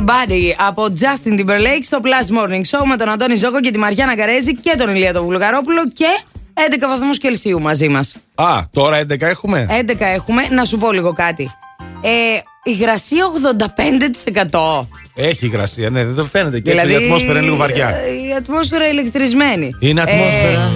Your 0.03 0.09
Body 0.09 0.53
από 0.67 0.85
Justin 0.99 1.39
Timberlake 1.39 1.83
στο 1.83 1.99
Plus 2.03 2.37
Morning 2.37 2.61
Show 2.61 2.85
με 2.89 2.95
τον 2.97 3.09
Αντώνη 3.09 3.35
Ζόκο 3.35 3.59
και 3.59 3.71
τη 3.71 3.77
Μαριάννα 3.79 4.15
Καρέζη 4.15 4.55
και 4.55 4.75
τον 4.77 4.89
Ηλία 4.95 5.13
τον 5.13 5.23
Βουλγαρόπουλο 5.23 5.81
και 5.93 6.05
11 6.53 6.87
βαθμούς 6.87 7.17
Κελσίου 7.17 7.61
μαζί 7.61 7.87
μας. 7.87 8.15
Α, 8.35 8.59
τώρα 8.71 8.99
11 9.01 9.21
έχουμε; 9.21 9.67
11 9.87 9.93
έχουμε. 9.99 10.47
Να 10.51 10.65
σου 10.65 10.77
πω 10.77 10.91
λίγο 10.91 11.13
κάτι. 11.13 11.51
Ε, 12.01 12.09
υγρασία 12.63 13.25
85%. 14.81 14.87
Έχει 15.15 15.45
υγρασία, 15.45 15.89
ναι, 15.89 16.03
δεν 16.05 16.15
το 16.15 16.25
φαίνεται 16.25 16.59
και 16.59 16.69
Δηλαδή, 16.71 16.91
η 16.91 16.95
ατμόσφαιρα 16.95 17.31
είναι 17.33 17.41
λίγο 17.41 17.55
βαριά. 17.55 17.87
ε, 17.89 18.27
Η 18.27 18.33
ατμόσφαιρα 18.37 18.87
ηλεκτρισμένη. 18.89 19.75
Είναι 19.79 20.01
ατμόσφαιρα 20.01 20.71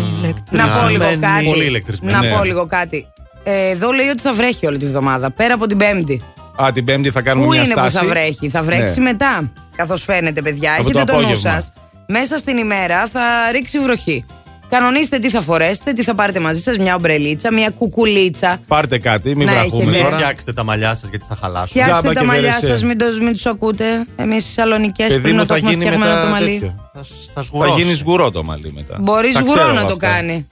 Να 0.50 0.64
πω 0.68 0.90
λίγο 0.90 1.04
κάτι. 1.20 1.46
Πολύ 1.46 1.64
ηλεκτρισμένη. 1.66 2.14
Να 2.14 2.22
Ναι. 2.22 2.36
πω 2.38 2.44
λίγο 2.44 2.66
κάτι. 2.66 3.06
Ε, 3.44 3.70
εδώ 3.70 3.92
λέει 3.92 4.08
ότι 4.08 4.22
θα 4.22 4.34
βρέχει 4.34 4.68
όλη 4.68 4.78
τη 4.78 4.86
βδομάδα. 4.86 5.32
Πέρα 5.32 5.54
από 5.54 5.68
την 5.68 5.78
Πέμπτη. 5.78 6.22
Α, 6.64 6.72
την 6.74 6.86
Πέμπτη 6.86 7.12
θα 7.12 7.22
κάνουμε 7.22 7.46
Πού 7.46 7.52
μια 7.52 7.62
είναι 7.62 7.70
στάση. 7.74 7.88
που 7.98 8.04
θα 8.04 8.06
βρέχει, 8.06 8.50
θα 8.50 8.64
βρέξει 8.64 9.00
Ναι. 9.00 9.12
μετά. 9.12 9.52
Καθώς 9.76 10.04
φαίνεται, 10.04 10.42
παιδιά. 10.42 10.72
Από 10.74 10.82
Έχετε 10.82 11.00
το 11.00 11.06
το 11.06 11.12
νου 11.14 11.20
απόγευμα. 11.20 11.52
σας. 11.52 11.72
Μέσα 12.08 12.38
στην 12.38 12.58
ημέρα 12.58 13.08
θα 13.12 13.22
ρίξει 13.52 13.80
βροχή. 13.80 14.26
Κανονίστε 14.70 15.20
τι 15.20 15.30
θα 15.30 15.42
φορέσετε, 15.42 15.94
τι 15.94 16.04
θα 16.04 16.16
πάρετε 16.16 16.40
μαζί 16.40 16.60
σας, 16.60 16.78
μια 16.78 16.96
ομπρελίτσα, 16.96 17.54
μια 17.54 17.70
κουκουλίτσα. 17.70 18.60
Πάρτε 18.68 18.98
κάτι, 18.98 19.36
μην 19.36 19.46
Να 19.48 19.54
βραχούμε 19.54 19.84
έχετε. 19.92 20.04
τώρα. 20.04 20.18
Φτιάξτε 20.18 20.54
τα 20.54 20.64
μαλλιά 20.64 20.96
σας 20.96 21.10
γιατί 21.10 21.26
θα 21.30 21.38
χαλάσουν. 21.42 21.70
Τζάμπα 21.82 21.86
Φτιάξτε 21.86 22.14
τα 22.14 22.20
και 22.20 22.26
μαλλιά 22.26 22.50
βερεσέ. 22.52 22.68
σας, 22.68 22.84
μην, 22.84 22.98
το, 22.98 23.06
μην 23.22 23.34
τους 23.34 23.46
ακούτε. 23.46 23.86
Εμείς 24.16 24.44
στι 24.44 24.52
Σαλονικές 24.52 25.08
Παιδί 25.08 25.22
πριν 25.22 25.34
μου 25.34 25.40
να 25.40 25.46
το 25.46 25.54
θα 25.54 25.58
έχουμε 25.60 25.72
γίνει 25.72 25.86
φτιαγμένο 25.86 26.12
το 26.14 26.20
μετά 26.20 26.32
μαλλί. 26.32 26.54
τέτοιο. 26.60 26.90
Θα, 26.94 27.00
θα 27.04 27.08
Θα 27.34 27.42
σγουρώσει. 27.44 27.82
γίνεις 27.82 27.98
σγουρό 27.98 28.32
το 28.32 28.44
μαλλί 28.44 28.72
μετά. 28.74 28.98
Μπορείς 29.00 29.34
Τα 29.34 29.40
σγουρό 29.40 29.54
ξέρω 29.54 29.74
να 29.74 29.80
εγώ 29.80 29.88
το 29.90 29.94
αυτά. 29.94 30.08
κάνει. 30.08 30.48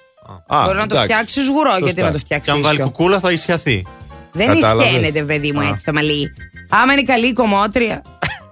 Α, 0.47 0.63
Μπορεί 0.65 0.77
να 0.77 0.87
το 0.87 0.95
εντάξει. 0.95 1.13
φτιάξεις 1.13 1.45
σγουρό, 1.45 1.69
Σωστά. 1.69 1.85
γιατί 1.85 2.01
να 2.01 2.07
το 2.11 2.17
Και 2.17 2.23
φτιάξεις. 2.23 2.53
αν 2.53 2.61
βάλει 2.61 2.75
ίσιο. 2.75 2.85
κουκούλα 2.89 3.19
θα 3.19 3.31
ισιαθεί. 3.31 3.85
Δεν 4.35 4.47
Κατάλαβες; 4.47 4.85
ισχαίνεται, 4.87 5.21
παιδί 5.21 5.51
μου, 5.51 5.59
Α. 5.59 5.67
έτσι 5.67 5.83
το 5.85 5.93
μαλλί. 5.93 6.33
Άμα 6.69 6.93
είναι 6.93 7.03
καλή 7.03 7.27
η 7.27 7.33
κομμότρια. 7.33 8.01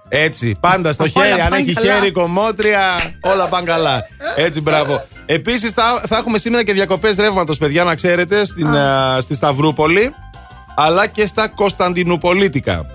Έτσι, 0.08 0.56
πάντα 0.60 0.92
στο 0.92 1.04
Όλα 1.14 1.26
χέρι. 1.26 1.40
Αν 1.40 1.48
πάνε 1.48 1.62
έχει 1.62 1.72
καλά. 1.72 1.92
χέρι, 1.94 2.10
κομμότρια, 2.12 2.96
όλα 3.20 3.48
πάνε 3.48 3.66
καλά. 3.66 4.06
Έτσι, 4.36 4.60
μπράβο. 4.60 5.04
Επίσης, 5.26 5.70
θα, 5.70 6.02
θα 6.08 6.16
έχουμε 6.16 6.38
σήμερα 6.38 6.64
και 6.64 6.72
διακοπές 6.72 7.16
ρεύματος, 7.16 7.58
παιδιά, 7.58 7.84
να 7.84 7.94
ξέρετε, 7.94 8.44
στην, 8.44 8.74
α, 8.76 9.20
στη 9.20 9.34
Σταυρούπολη, 9.34 10.14
αλλά 10.74 11.06
και 11.06 11.26
στα 11.26 11.48
Κωνσταντινουπολίτικα. 11.48 12.86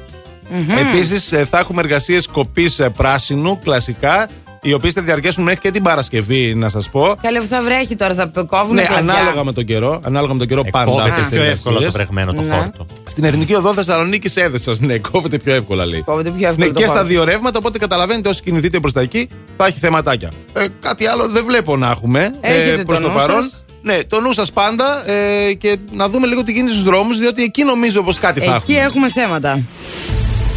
Επίσης, 0.79 1.33
θα 1.49 1.59
έχουμε 1.59 1.81
εργασίες 1.81 2.27
κοπής 2.27 2.81
πράσινου, 2.97 3.59
κλασικά, 3.59 4.27
οι 4.61 4.73
οποίες 4.73 4.93
θα 4.93 5.01
διαρκέσουν 5.01 5.43
μέχρι 5.43 5.59
και 5.59 5.71
την 5.71 5.83
Παρασκευή, 5.83 6.55
να 6.55 6.69
σας 6.69 6.89
πω. 6.89 7.15
Καλέ 7.21 7.39
που 7.39 7.45
θα 7.49 7.61
βρέχει 7.61 7.95
τώρα, 7.95 8.13
θα 8.15 8.31
κόβουν 8.47 8.75
Ναι, 8.75 8.81
κλαδιά. 8.81 9.13
ανάλογα 9.13 9.43
με 9.43 9.53
τον 9.53 9.65
καιρό. 9.65 9.99
Ανάλογα 10.03 10.33
με 10.33 10.39
τον 10.39 10.47
καιρό 10.47 10.63
πάντα. 10.71 10.91
Κόβεται 10.91 11.09
αυτές 11.09 11.25
τις 11.27 11.37
πιο 11.37 11.43
εύκολα 11.43 11.77
το 11.77 11.83
εργασίες. 11.83 11.91
βρεγμένο 12.07 12.33
το 12.33 12.41
Ναι. 12.41 12.53
χόρτο. 12.55 12.85
Στην 13.05 13.23
Εθνική 13.23 13.53
Οδό 13.55 13.73
Θεσσαλονίκης 13.73 14.35
έδεσα. 14.35 14.73
Ναι, 14.79 14.97
κόβεται 14.97 15.37
πιο 15.37 15.53
εύκολα, 15.53 15.85
λέει. 15.85 16.01
Κόβεται 16.01 16.29
πιο 16.29 16.47
εύκολα 16.47 16.67
Ναι, 16.67 16.73
το 16.73 16.79
και 16.79 16.85
στα 16.85 16.95
χώρο. 16.95 17.07
δύο 17.07 17.23
ρεύματα, 17.23 17.57
οπότε 17.59 17.77
καταλαβαίνετε 17.77 18.29
όσοι 18.29 18.41
κινηθείτε 18.43 18.79
προς 18.79 18.91
τα 18.93 19.01
εκεί 19.01 19.29
θα 19.57 19.65
έχει 19.65 19.79
θεματάκια. 19.79 20.31
Ε, 20.53 20.65
κάτι 20.79 21.05
άλλο 21.05 21.27
δεν 21.27 21.45
βλέπω 21.45 21.77
να 21.77 21.89
έχουμε 21.89 22.33
Έχετε 22.41 22.83
προς 22.83 22.97
το 22.97 23.03
το 23.03 23.09
νου 23.09 23.15
παρόν. 23.15 23.41
σας; 23.41 23.63
Ναι, 23.81 23.97
το 24.07 24.19
νου 24.19 24.33
σας 24.33 24.51
πάντα 24.51 25.09
ε, 25.09 25.53
και 25.53 25.77
να 25.91 26.09
δούμε 26.09 26.27
λίγο 26.27 26.43
τι 26.43 26.51
γίνεται 26.51 26.71
στους 26.71 26.83
δρόμους, 26.83 27.17
διότι 27.17 27.43
εκεί 27.43 27.63
νομίζω 27.63 28.03
πως 28.03 28.17
κάτι 28.19 28.39
θα 28.39 28.45
Εκεί 28.55 28.71
έχουμε. 28.73 28.85
έχουμε 28.85 29.09
θέματα. 29.09 29.59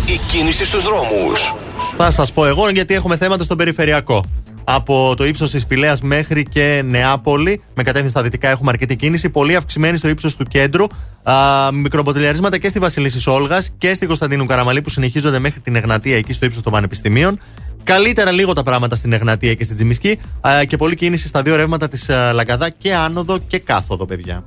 Η 0.06 0.20
κίνηση 0.26 0.64
στους 0.64 0.82
δρόμους. 0.82 1.54
Θα 1.96 2.10
σας 2.10 2.32
πω 2.32 2.46
εγώ 2.46 2.68
γιατί 2.68 2.94
έχουμε 2.94 3.16
θέματα 3.16 3.44
στον 3.44 3.56
περιφερειακό. 3.56 4.24
Από 4.64 5.14
το 5.16 5.24
ύψος 5.24 5.50
της 5.50 5.66
Πηλέας 5.66 6.00
μέχρι 6.00 6.42
και 6.42 6.82
Νεάπολη, 6.84 7.62
με 7.74 7.82
κατεύθυνση 7.82 8.10
στα 8.10 8.22
δυτικά, 8.22 8.48
έχουμε 8.48 8.70
αρκετή 8.70 8.96
κίνηση. 8.96 9.30
Πολύ 9.30 9.56
αυξημένη 9.56 9.96
στο 9.96 10.08
ύψος 10.08 10.36
του 10.36 10.44
κέντρου. 10.44 10.86
Α, 11.22 11.34
μικρομποτελιαρίσματα 11.72 12.58
και 12.58 12.68
στη 12.68 12.78
Βασιλίση 12.78 13.30
Όλγα 13.30 13.62
και 13.78 13.94
στην 13.94 14.06
Κωνσταντίνου 14.06 14.46
Καραμαλή 14.46 14.82
που 14.82 14.90
συνεχίζονται 14.90 15.38
μέχρι 15.38 15.60
την 15.60 15.76
Εγνατία 15.76 16.16
εκεί 16.16 16.32
στο 16.32 16.46
ύψος 16.46 16.62
των 16.62 16.72
Πανεπιστημίων. 16.72 17.40
Καλύτερα 17.84 18.30
λίγο 18.30 18.52
τα 18.52 18.62
πράγματα 18.62 18.96
στην 18.96 19.12
Εγνατία 19.12 19.54
και 19.54 19.64
στην 19.64 19.76
Τζιμισκή. 19.76 20.18
Α, 20.40 20.64
και 20.64 20.76
πολλή 20.76 20.94
κίνηση 20.94 21.28
στα 21.28 21.42
δύο 21.42 21.56
ρεύματα 21.56 21.88
της 21.88 22.08
Λαγκαδά 22.32 22.70
και 22.70 22.94
άνοδο 22.94 23.38
και 23.38 23.58
κάθοδο, 23.58 24.06
παιδιά. 24.06 24.44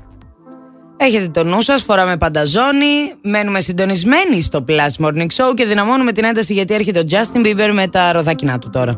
Έχετε 0.98 1.28
τον 1.28 1.48
νου 1.48 1.62
σας, 1.62 1.84
φοράμε 1.84 2.18
πανταζόνι, 2.18 3.14
Μένουμε 3.22 3.62
συντονισμένοι 3.62 4.42
στο 4.42 4.66
Plus 4.68 5.06
Morning 5.06 5.20
Show 5.20 5.54
και 5.56 5.66
δυναμώνουμε 5.66 6.12
την 6.12 6.24
ένταση 6.24 6.54
γιατί 6.54 6.74
έρχεται 6.74 7.00
ο 7.00 7.04
Justin 7.10 7.46
Bieber 7.46 7.70
με 7.74 7.88
τα 7.88 8.12
ροδάκινά 8.12 8.60
του 8.60 8.70
τώρα. 8.70 8.98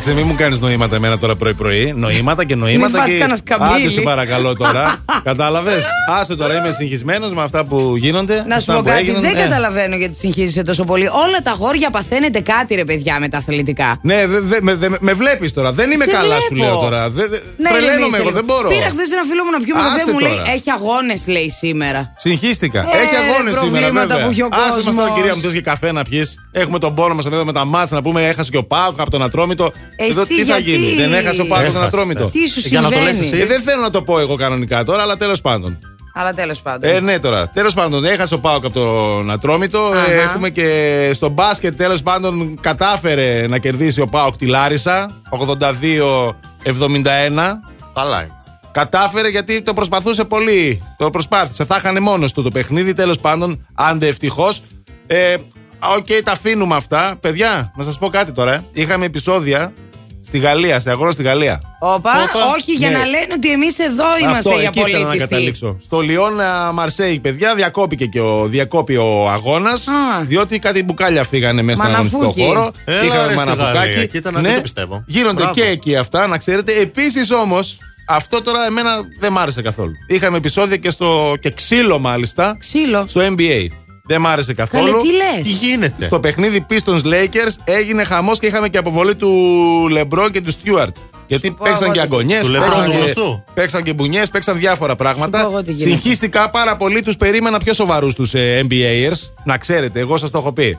Κοίταξε, 0.00 0.20
μην 0.24 0.30
μου 0.32 0.38
κάνεις 0.38 0.58
νοήματα 0.58 0.96
εμένα 0.96 1.18
τώρα 1.18 1.34
πρωί-πρωί. 1.36 1.92
Νοήματα 1.96 2.44
και 2.44 2.54
νοήματα. 2.54 2.98
φας 2.98 3.06
και... 3.10 3.12
κανένα 3.18 3.36
σκαμπίλι. 3.36 3.70
Άντε, 3.74 3.88
σε 3.88 4.00
παρακαλώ 4.00 4.56
τώρα. 4.56 4.96
Κατάλαβες; 5.30 5.84
Άσε 6.20 6.36
τώρα, 6.36 6.54
είμαι 6.56 6.70
συγχυσμένος 6.78 7.32
με 7.32 7.42
αυτά 7.42 7.64
που 7.64 7.94
γίνονται. 7.96 8.34
Να 8.48 8.60
σου 8.60 8.72
αυτά 8.72 8.72
πω 8.74 8.78
που 8.80 8.84
κάτι, 8.88 9.00
έγιναν. 9.00 9.20
δεν 9.22 9.36
Ε. 9.36 9.40
καταλαβαίνω 9.42 9.96
γιατί 9.96 10.16
συγχύζεσαι 10.16 10.62
τόσο 10.62 10.84
πολύ. 10.84 11.06
Όλα 11.06 11.40
τα 11.42 11.56
αγόρια 11.58 11.90
παθαίνετε 11.90 12.40
κάτι, 12.40 12.74
ρε 12.74 12.84
παιδιά, 12.84 13.20
με 13.20 13.28
τα 13.28 13.38
αθλητικά. 13.38 13.98
Ναι, 14.02 14.26
δε, 14.26 14.40
δε- 14.40 14.58
με, 14.62 14.74
δε- 14.74 14.88
με 15.00 15.12
βλέπεις 15.12 15.52
τώρα. 15.52 15.72
Δεν 15.72 15.90
είμαι 15.90 16.04
Σε 16.04 16.10
καλά, 16.10 16.22
βλέπω. 16.26 16.42
σου 16.48 16.54
λέω 16.54 16.76
τώρα. 16.76 17.10
Δε, 17.10 17.26
δε, 17.26 17.36
Ναι, 17.56 17.68
τρελαίνομαι 17.68 17.94
ηρεμήστε 17.94 18.16
εγώ, 18.16 18.24
λίγο. 18.28 18.36
δεν 18.36 18.44
μπορώ. 18.44 18.68
Πήρα 18.68 18.88
χθες 18.88 19.10
ένα 19.12 19.22
φίλο 19.30 19.44
μου 19.44 19.50
να 19.50 19.60
πιούμε 19.64 19.80
Άσε 19.82 19.96
καφέ, 19.96 20.12
μου 20.12 20.18
λέει 20.18 20.32
τώρα. 20.36 20.50
Έχει 20.50 20.70
αγώνες, 20.70 21.22
λέει 21.26 21.50
σήμερα. 21.50 22.00
Συγχύστηκα. 22.16 22.80
Ε, 22.80 22.84
Έχει 23.02 23.16
αγώνες 23.22 23.52
ρε, 23.54 23.58
σήμερα, 23.60 23.70
προβλήματα 23.80 24.06
βέβαια. 24.06 24.24
που 24.24 24.30
έχει 24.30 24.42
ο 24.42 24.48
Άσε 24.52 24.62
μας 24.74 24.84
τώρα, 24.84 24.96
κόσμος. 24.96 25.16
κυρία 25.16 25.34
μου, 25.36 25.40
θες 25.42 25.52
και 25.52 25.60
καφέ 25.72 25.92
να 25.92 26.02
πιεις. 26.10 26.28
Έχουμε 26.52 26.78
τον 26.78 26.94
πόνο 26.94 27.14
μας 27.14 27.24
εδώ 27.26 27.44
με 27.44 27.52
τα 27.52 27.64
μάτσα 27.64 27.94
να 27.94 28.02
πούμε 28.02 28.20
έχασε 28.28 28.50
και 28.50 28.56
ο 28.56 28.64
Πάοκ 28.64 29.00
από 29.00 29.10
τον 29.10 29.22
Ατρόμητο. 29.22 29.72
Εσύ 29.96 30.10
Εδώ 30.10 30.26
τι 30.26 30.44
θα 30.44 30.58
γιατί; 30.58 30.70
γίνει, 30.70 30.94
δεν 30.96 31.12
έχασε 31.12 31.40
ο 31.40 31.46
Πάοκ 31.46 31.62
από 31.62 31.72
τον 31.72 31.82
Έχασε. 31.82 31.96
Ατρόμητο. 31.96 32.24
Τι 32.26 32.48
σου 32.48 32.60
Για 32.64 32.80
να 32.80 32.90
το 32.90 33.00
λες 33.00 33.08
συμβαίνει. 33.08 33.26
εσύ. 33.32 33.42
Ε, 33.42 33.46
δεν 33.46 33.60
θέλω 33.60 33.82
να 33.82 33.90
το 33.90 34.02
πω 34.02 34.18
εγώ 34.18 34.34
κανονικά 34.34 34.84
τώρα, 34.84 35.02
αλλά 35.02 35.16
τέλος 35.16 35.40
πάντων. 35.40 35.78
Αλλά 36.14 36.34
τέλος 36.34 36.60
πάντων. 36.60 36.90
Ε, 36.90 37.00
ναι, 37.00 37.18
τώρα. 37.18 37.48
Τέλος 37.48 37.74
πάντων, 37.74 38.04
έχασε 38.04 38.34
ο 38.34 38.38
Πάοκ 38.38 38.64
από 38.64 38.74
τον 38.74 39.30
Ατρόμητο. 39.30 39.78
Αχα. 39.78 40.10
Ε, 40.12 40.20
έχουμε 40.20 40.50
και 40.50 41.10
στο 41.14 41.28
μπάσκετ, 41.28 41.76
τέλος 41.76 42.02
πάντων, 42.02 42.58
κατάφερε 42.60 43.46
να 43.48 43.58
κερδίσει 43.58 44.00
ο 44.00 44.06
Πάοκ 44.06 44.36
τη 44.36 44.46
Λάρισα. 44.46 45.10
82-71. 45.30 46.32
Καλά 47.94 48.22
είναι. 48.22 48.32
Κατάφερε 48.72 49.28
γιατί 49.28 49.62
το 49.62 49.74
προσπαθούσε 49.74 50.24
πολύ. 50.24 50.82
Το 50.98 51.10
προσπάθησε. 51.10 51.64
Θα 51.64 51.76
είχαν 51.78 52.02
μόνος 52.02 52.32
του 52.32 52.42
το 52.42 52.50
παιχνίδι. 52.50 52.92
Τέλος 52.92 53.18
πάντων, 53.18 53.66
άντε 53.74 54.06
ευτυχώς. 54.06 54.62
Ε, 55.06 55.34
Οκ, 55.96 56.06
τα 56.24 56.32
αφήνουμε 56.32 56.76
αυτά. 56.76 57.16
Παιδιά, 57.20 57.72
να 57.76 57.84
σας 57.84 57.98
πω 57.98 58.08
κάτι 58.08 58.32
τώρα. 58.32 58.54
ε. 58.54 58.64
Είχαμε 58.72 59.04
επεισόδια 59.06 59.72
Στη 60.22 60.38
Γαλλία, 60.38 60.80
σε 60.80 60.90
αγώνα 60.90 61.10
στη 61.10 61.22
Γαλλία. 61.22 61.60
Όπα, 61.80 62.10
όχι, 62.56 62.72
για 62.72 62.90
Ναι. 62.90 62.98
να 62.98 63.04
λένε 63.04 63.26
ότι 63.36 63.50
εμείς 63.52 63.78
εδώ 63.78 64.04
είμαστε 64.22 64.48
Αυτό, 64.50 64.60
οι 64.60 64.64
εκεί 64.64 64.78
ήθελα 64.78 64.98
να 64.98 65.02
απολύτιστοι. 65.04 65.28
καταλήξω. 65.28 65.76
Στο 65.82 66.00
Λιόν 66.00 66.40
α, 66.40 66.72
Μαρσέη, 66.72 67.18
παιδιά, 67.18 67.54
διακόπηκε 67.54 68.06
και 68.06 68.20
ο, 68.20 68.46
διακόπη 68.46 68.96
ο 68.96 69.28
αγώνας. 69.30 69.84
Διότι 70.22 70.58
κάτι 70.58 70.82
μπουκάλια 70.82 71.24
φύγανε 71.24 71.62
μέσα 71.62 71.80
στον 71.82 71.92
αγωνιστικό 71.94 72.22
Μαναφούκι. 72.22 72.46
χώρο. 72.46 72.72
Έλα, 72.84 73.04
Είχαμε 73.04 73.22
ρε, 73.22 73.26
στη 73.28 73.36
μαναφουκάκι. 73.36 73.76
Γαλλία. 73.76 74.06
Κοίτα 74.06 74.30
να 74.30 74.40
δείτε, 74.40 74.54
το 74.54 74.60
πιστεύω. 74.60 75.04
Γίνονται 75.06 75.34
Μπράβο. 75.42 75.52
και 75.54 75.62
εκεί 75.62 75.96
αυτά, 75.96 76.26
να 76.26 76.38
ξέρετε. 76.38 76.72
Επίσης 76.80 77.30
όμως, 77.30 77.78
αυτό 78.08 78.42
τώρα 78.42 78.66
εμένα 78.66 78.90
δεν 79.20 79.32
μ' 79.32 79.38
άρεσε 79.38 79.62
καθόλου. 79.62 79.92
Είχαμε 80.08 80.36
επεισόδια 80.36 80.76
και, 80.76 80.90
στο, 80.90 81.34
και 81.40 81.50
ξύλο 81.50 81.98
μάλιστα. 81.98 82.56
Ξύλο. 82.58 83.04
Στο 83.06 83.20
NBA. 83.36 83.66
Δεν 84.10 84.20
μ' 84.20 84.26
άρεσε 84.26 84.54
καθόλου. 84.54 84.84
Καλέ, 84.86 84.98
τι 85.02 85.06
λες; 85.12 85.42
Τι 85.42 85.66
γίνεται; 85.66 86.04
Στο 86.04 86.20
παιχνίδι 86.20 86.66
Pistons 86.70 87.00
Lakers 87.04 87.54
έγινε 87.64 88.04
χαμός 88.04 88.38
και 88.38 88.46
είχαμε 88.46 88.68
και 88.68 88.78
αποβολή 88.78 89.14
του 89.14 89.30
LeBron 89.96 90.28
και 90.32 90.40
του 90.40 90.52
Stewart. 90.52 90.88
Γιατί 91.26 91.50
παίξαν 91.50 91.92
και 91.92 91.98
εγώ 92.00 92.06
τι- 92.08 92.14
αγωνιές, 92.14 92.46
Του 92.46 92.52
LeBron 92.52 92.60
παίξαν, 92.60 92.84
του 92.84 92.90
και- 92.90 92.96
γνωστού. 92.96 93.44
παίξαν 93.54 93.82
και 93.82 93.92
μπουνιές, 93.92 94.28
παίξαν 94.30 94.58
διάφορα 94.58 94.96
πράγματα. 94.96 95.40
εγώ 95.40 95.62
τι 95.62 95.72
γίνεται. 95.72 95.90
Συγχύστηκα 95.90 96.50
πάρα 96.50 96.76
πολύ, 96.76 97.02
τους 97.02 97.16
περίμενα 97.16 97.58
πιο 97.58 97.72
σοβαρούς 97.72 98.14
τους 98.14 98.34
ε, 98.34 98.66
NBAers. 98.70 99.30
Να 99.44 99.58
ξέρετε, 99.58 100.00
εγώ 100.00 100.16
σας 100.16 100.30
το 100.30 100.38
έχω 100.38 100.52
πει. 100.52 100.76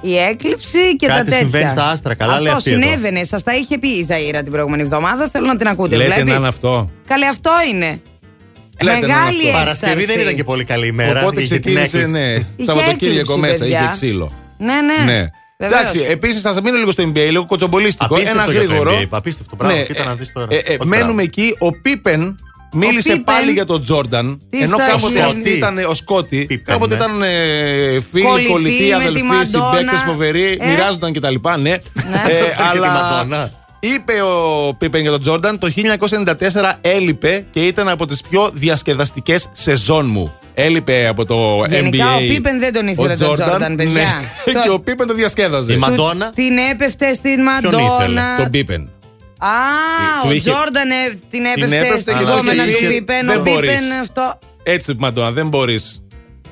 Η 0.00 0.16
έκλειψη 0.18 0.96
και 0.96 1.06
Κάτι 1.06 1.18
τα 1.18 1.24
τέτοια. 1.24 1.38
συμβαίνει 1.38 1.70
στα 1.70 1.84
άστρα, 1.90 2.14
καλά 2.14 2.32
αυτό 2.32 2.44
λέει 2.44 2.52
αυτή 2.52 2.70
εδώ. 2.70 2.82
συνέβαινε. 2.82 3.24
Σας 3.24 3.42
τα 3.42 3.54
είχε 3.56 3.78
πει 3.78 3.88
η 3.88 4.04
Ζαήρα 4.08 4.42
την 4.42 4.52
προηγούμενη 4.52 4.82
εβδομάδα. 4.82 5.28
Θέλω 5.32 5.46
να 5.46 5.56
την 5.56 5.66
ακούτε. 5.68 5.96
Λέτε 5.96 6.12
βλέπεις; 6.12 6.32
να 6.32 6.38
είναι 6.38 6.48
αυτό. 6.48 6.90
Καλέ, 7.06 7.26
αυτό 7.26 7.50
είναι. 7.72 8.00
Λέτε 8.82 8.90
να 8.92 8.96
είναι 8.96 9.06
Μεγάλη 9.06 9.36
αυτό. 9.36 9.48
έξαρση. 9.48 9.80
Παρασκευή 9.80 10.04
δεν 10.04 10.20
ήταν 10.20 10.34
και 10.34 10.44
πολύ 10.44 10.64
καλή 10.64 10.86
ημέρα. 10.86 11.20
Οπότε 11.20 11.40
είχε 11.42 11.58
την 11.58 11.74
ξεκίνησε, 11.74 11.96
έκλειψη. 11.96 12.18
ναι. 12.18 12.32
Είχε 12.34 12.44
Σαββατοκύριακο 12.64 13.20
έκλειψη, 13.32 13.40
μέσα, 13.40 13.58
παιδιά. 13.58 13.80
είχε 13.80 13.90
ξύλο. 13.90 14.32
Ναι, 14.58 14.72
ναι. 14.74 15.12
Ναι. 15.12 15.28
Βεβαίως. 15.58 15.80
Εντάξει, 15.80 16.06
επίσης 16.10 16.40
θα 16.40 16.60
μείνω 16.62 16.76
λίγο 16.76 16.90
στο 16.90 17.02
NBA, 17.02 17.14
λίγο 17.30 17.46
κοτσομπολίστικο. 17.46 18.14
Απίστευτο 18.14 18.40
Ένας 18.40 18.52
για 18.52 18.60
το 18.60 18.66
γρήγορο. 18.66 18.98
NBA, 19.00 19.06
απίστευτο. 19.10 19.56
Μπράβο, 19.56 19.82
κοίτα 19.86 20.04
να 20.04 20.14
δεις 20.14 20.32
τώρα. 20.32 20.46
ε, 20.50 20.56
ε, 20.56 20.72
Ό,τι 20.74 20.86
μένουμε 20.86 21.04
πράγμα. 21.06 21.22
εκεί. 21.22 21.54
Ο 21.58 21.72
Πίπεν 21.72 22.38
μίλησε 22.72 23.08
Πίπεν. 23.08 23.24
πάλι 23.24 23.52
για 23.52 23.64
τον 23.66 23.80
Τζόρνταν. 23.82 24.40
Τι 24.50 24.58
Ενώ 24.62 24.76
θα 24.78 24.84
κάποτε 24.86 25.06
γίνει; 25.12 25.20
αυτοί 25.26 25.50
ήταν 25.50 25.78
ο 25.78 25.94
Σκότι. 25.94 26.44
Πίπεν, 26.48 26.74
Κάποτε 26.74 26.96
ναι. 26.96 27.04
ήταν 27.04 27.22
ε, 27.22 28.00
φίλοι, 28.12 28.22
Κολλητοί 28.24 28.50
κολλητοί, 28.50 28.82
με 28.82 28.86
τη 28.86 28.92
αδελφοί, 28.92 29.22
Μαντόνα. 29.22 29.44
συμπαίκτες 29.76 30.00
φοβεροί. 30.06 30.56
Ε. 30.60 30.66
Μοιράζονταν 30.66 31.12
κτλ. 31.12 31.34
Ναι. 31.60 31.70
Ε, 31.70 31.78
Σώσαν 33.82 34.04
και 34.04 34.12
τη 34.12 34.12
Μαντόνα. 34.12 34.12
Είπε 34.12 34.12
ο 34.22 34.74
Πίπεν 34.78 35.00
για 35.00 35.10
τον 35.10 35.20
Τζόρνταν 35.20 35.58
το 35.58 35.70
1994 35.76 36.72
έλειπε 36.80 37.46
και 37.50 37.66
ήταν 37.66 37.88
από 37.88 38.06
τις 38.06 38.20
πιο 38.30 38.50
διασκεδαστικές 38.54 39.48
σεζόν 39.52 40.06
μου. 40.06 40.32
Έλειπε 40.54 41.06
από 41.06 41.24
το 41.24 41.64
Γενικά, 41.68 42.04
NBA. 42.16 42.16
ο 42.16 42.26
Πίπεν 42.28 42.58
δεν 42.58 42.72
τον 42.72 42.86
ήθελε 42.88 43.16
τον 43.16 43.34
Τζόρνταν, 43.34 43.76
παιδιά. 43.76 43.92
Ναι. 43.92 44.52
Το- 44.52 44.60
και 44.62 44.70
ο 44.70 44.80
Πίπεν 44.80 45.06
το 45.06 45.14
διασκέδαζε. 45.14 45.72
Η 45.72 45.76
Μαντόνα; 45.76 46.32
Την 46.34 46.56
έπεφτε 46.72 47.14
στην 47.14 47.34
Ποιον 47.60 47.72
ήθελε, 47.72 47.82
Μαντόνα. 47.82 48.36
Τον 48.36 48.50
Πίπεν. 48.50 48.80
Α, 49.38 49.46
Του 50.22 50.28
ο 50.28 50.32
είχε- 50.32 50.50
Τζόρνταν 50.50 50.90
ε, 50.90 51.18
την 51.30 51.44
έπεφτε 51.44 51.76
έπεφτε 51.76 52.00
στην 52.00 52.18
και 52.18 52.24
κόμενα 52.24 52.64
είχε- 52.68 52.86
του 52.86 52.92
Πίπεν. 52.94 53.26
δεν 53.26 53.38
Ο 53.38 53.42
μπορείς. 53.42 53.70
Πίπεν 53.70 53.92
αυτό. 54.00 54.38
Έτσι 54.62 54.86
του 54.86 54.92
είπε 54.92 55.00
η 55.00 55.04
Μαντόνα, 55.04 55.30
δεν 55.30 55.48
μπορείς. 55.48 56.02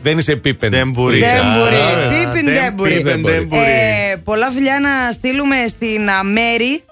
Δεν 0.03 0.19
είσαι 0.19 0.37
Πίπεν. 0.37 0.71
Δεν 0.71 0.91
μπορεί. 0.91 1.19
Δεν 1.19 1.29
Α, 1.41 1.59
μπορεί. 1.59 1.75
α, 1.75 2.09
Πίπεν 2.09 2.45
δεν 2.45 2.73
μπορεί. 2.73 2.95
Πίπεν 2.97 3.23
δεν 3.25 3.47
μπορεί. 3.47 3.71
Ε, 3.71 4.17
πολλά 4.25 4.51
φιλιά 4.51 4.81
να 4.81 5.13
στείλουμε 5.13 5.57
στην 5.69 6.09
α, 6.11 6.23
Μέρη, 6.25 6.83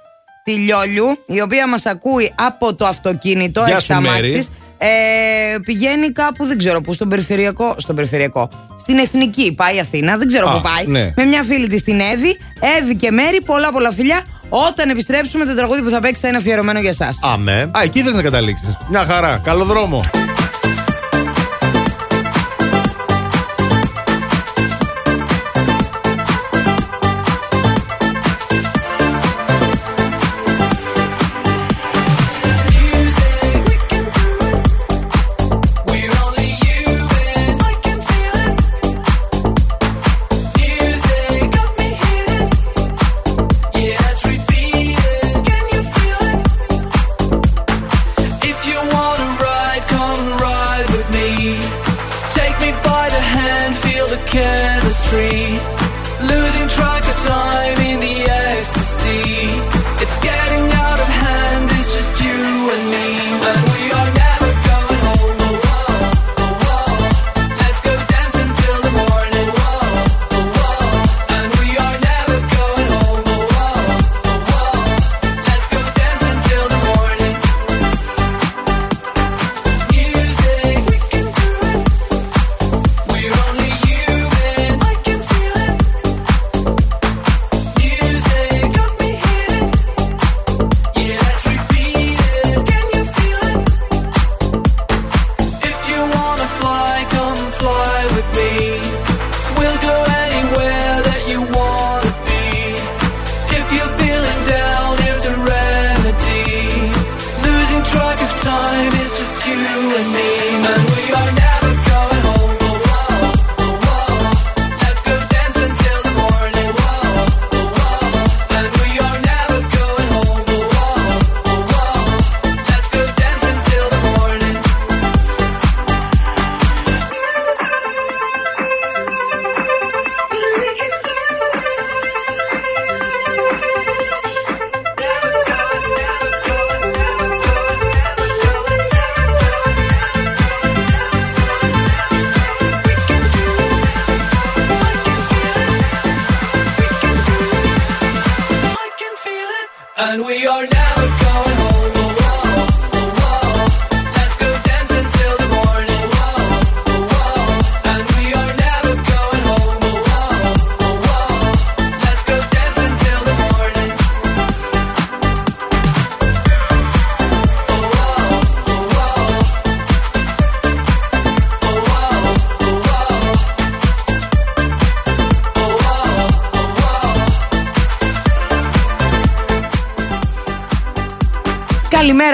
τη 0.49 0.55
Λιόλιου, 0.55 1.18
η 1.26 1.40
οποία 1.40 1.68
μας 1.68 1.86
ακούει 1.86 2.32
από 2.34 2.74
το 2.74 2.86
αυτοκίνητο 2.86 3.62
Γεια 3.66 3.74
εξ 3.74 3.84
σου, 3.84 3.94
αμάξης. 3.94 4.22
Μέρη. 4.30 4.46
Ε, 4.78 5.59
πηγαίνει 5.64 6.12
κάπου, 6.12 6.44
δεν 6.46 6.59
ξέρω 6.59 6.80
πού, 6.80 6.92
στον 6.92 7.09
περιφερειακό. 7.09 7.74
Στον 7.78 7.94
περιφερειακό. 7.94 8.49
Στην 8.80 8.99
Εθνική 8.99 9.53
πάει 9.57 9.78
Αθήνα, 9.80 10.16
δεν 10.16 10.28
ξέρω 10.28 10.49
Α, 10.49 10.53
πού 10.53 10.61
πάει. 10.61 10.86
ναι. 10.86 11.12
Με 11.16 11.24
μια 11.24 11.42
φίλη 11.49 11.66
της 11.66 11.82
την 11.82 12.01
Εύη. 12.01 12.38
Εύη 12.80 12.96
και 12.96 13.11
Μέρη, 13.11 13.40
πολλά 13.42 13.72
πολλά 13.72 13.92
φιλιά. 13.92 14.24
Όταν 14.49 14.90
επιστρέψουμε, 14.90 15.44
το 15.44 15.55
τραγούδι 15.55 15.82
που 15.82 15.90
θα 15.90 16.01
παίξει 16.01 16.20
θα 16.20 16.28
είναι 16.28 16.36
αφιερωμένο 16.36 16.80
για 16.80 16.90
εσάς. 16.90 17.18
Αμέ. 17.22 17.70
Α, 17.76 17.80
εκεί 17.82 18.03
θες 18.03 18.14
να 18.14 18.22
καταλήξεις. 18.22 18.76
Μια 18.88 19.05
χαρά. 19.05 19.40
Καλό 19.44 19.64
δρόμο. 19.64 20.05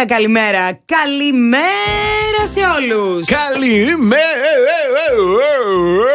Καλημέρα, 0.05 0.81
καλημέρα. 0.85 1.65
Καλημέρα 2.35 2.47
σε 2.53 2.61
όλου. 2.61 3.21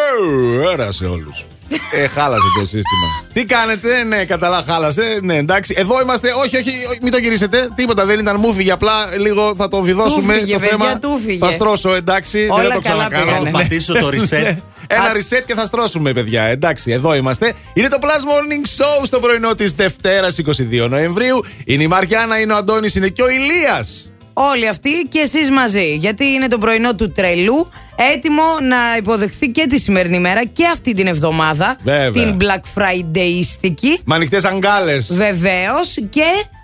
Καλημέρα 0.02 0.92
σε 0.92 1.06
όλου. 1.06 1.49
Ε, 1.91 2.07
χάλασε 2.07 2.47
το 2.59 2.65
σύστημα. 2.65 3.07
Τι 3.34 3.45
κάνετε, 3.45 4.03
ναι, 4.03 4.26
καταλά, 4.26 4.63
χάλασε. 4.67 5.20
Ναι, 5.22 5.36
εντάξει. 5.36 5.74
Εδώ 5.78 6.01
είμαστε. 6.01 6.30
Όχι, 6.43 6.55
όχι, 6.57 6.70
όχι, 6.89 6.99
μην 7.01 7.11
το 7.11 7.17
γυρίσετε. 7.17 7.70
Τίποτα 7.76 8.05
δεν 8.05 8.20
ήταν 8.20 8.36
μου 8.39 8.53
φύγε. 8.53 8.72
Απλά 8.72 9.17
λίγο 9.17 9.55
θα 9.57 9.67
το 9.67 9.82
βιδώσουμε 9.82 10.34
Του 10.34 10.39
φύγε, 10.39 10.53
το 10.53 10.59
παιδιά, 10.59 10.78
θέμα. 10.78 10.99
του 10.99 11.22
φύγε. 11.26 11.45
Θα 11.45 11.51
στρώσω, 11.51 11.95
εντάξει. 11.95 12.47
Όλα 12.51 12.61
δεν 12.61 12.72
θα 12.72 12.76
το 12.76 12.82
καλά 12.82 13.07
ξανακάνω. 13.09 13.26
πήγανε. 13.26 13.49
Θα 13.51 13.57
πατήσω 13.57 13.93
το 13.93 14.09
reset. 14.13 14.55
Ένα 14.91 15.11
reset 15.13 15.43
και 15.45 15.53
θα 15.53 15.65
στρώσουμε, 15.65 16.13
παιδιά. 16.13 16.43
Εντάξει, 16.43 16.91
εδώ 16.91 17.15
είμαστε. 17.15 17.53
Είναι 17.74 17.88
το 17.88 17.97
Plus 18.01 18.05
Morning 18.05 18.84
Show 18.84 19.05
στο 19.05 19.20
πρωινό 19.20 19.55
της 19.55 19.72
Δευτέρας 19.72 20.36
22 20.84 20.88
Νοεμβρίου. 20.89 21.45
Είναι 21.65 21.84
η 21.84 21.88
Μαριάννα, 21.88 22.39
είναι 22.39 22.53
ο 22.53 22.55
Αντώνης, 22.55 22.95
είναι 22.95 23.07
και 23.07 23.22
ο 23.22 23.30
Ηλίας. 23.30 24.09
Όλοι 24.42 24.68
αυτοί 24.68 24.90
και 25.10 25.20
εσείς 25.20 25.50
μαζί. 25.50 25.96
Γιατί 25.96 26.26
είναι 26.26 26.48
το 26.48 26.58
πρωινό 26.58 26.96
του 26.96 27.12
τρελού, 27.12 27.70
έτοιμο 28.14 28.44
να 28.62 28.98
υποδεχθεί 28.98 29.48
και 29.48 29.68
τη 29.68 29.80
σημερινή 29.80 30.20
μέρα 30.20 30.46
και 30.46 30.66
αυτή 30.66 30.94
την 30.94 31.08
εβδομάδα. 31.08 31.78
Βέβαια. 31.84 32.12
Την 32.12 32.38
Black 32.40 32.82
Fridayιστική. 32.82 34.02
Με 34.04 34.16
ανοιχτές 34.16 34.46
αγκάλες. 34.46 35.14
Βεβαίως 35.14 35.98
και 36.10 36.22
α, 36.22 36.59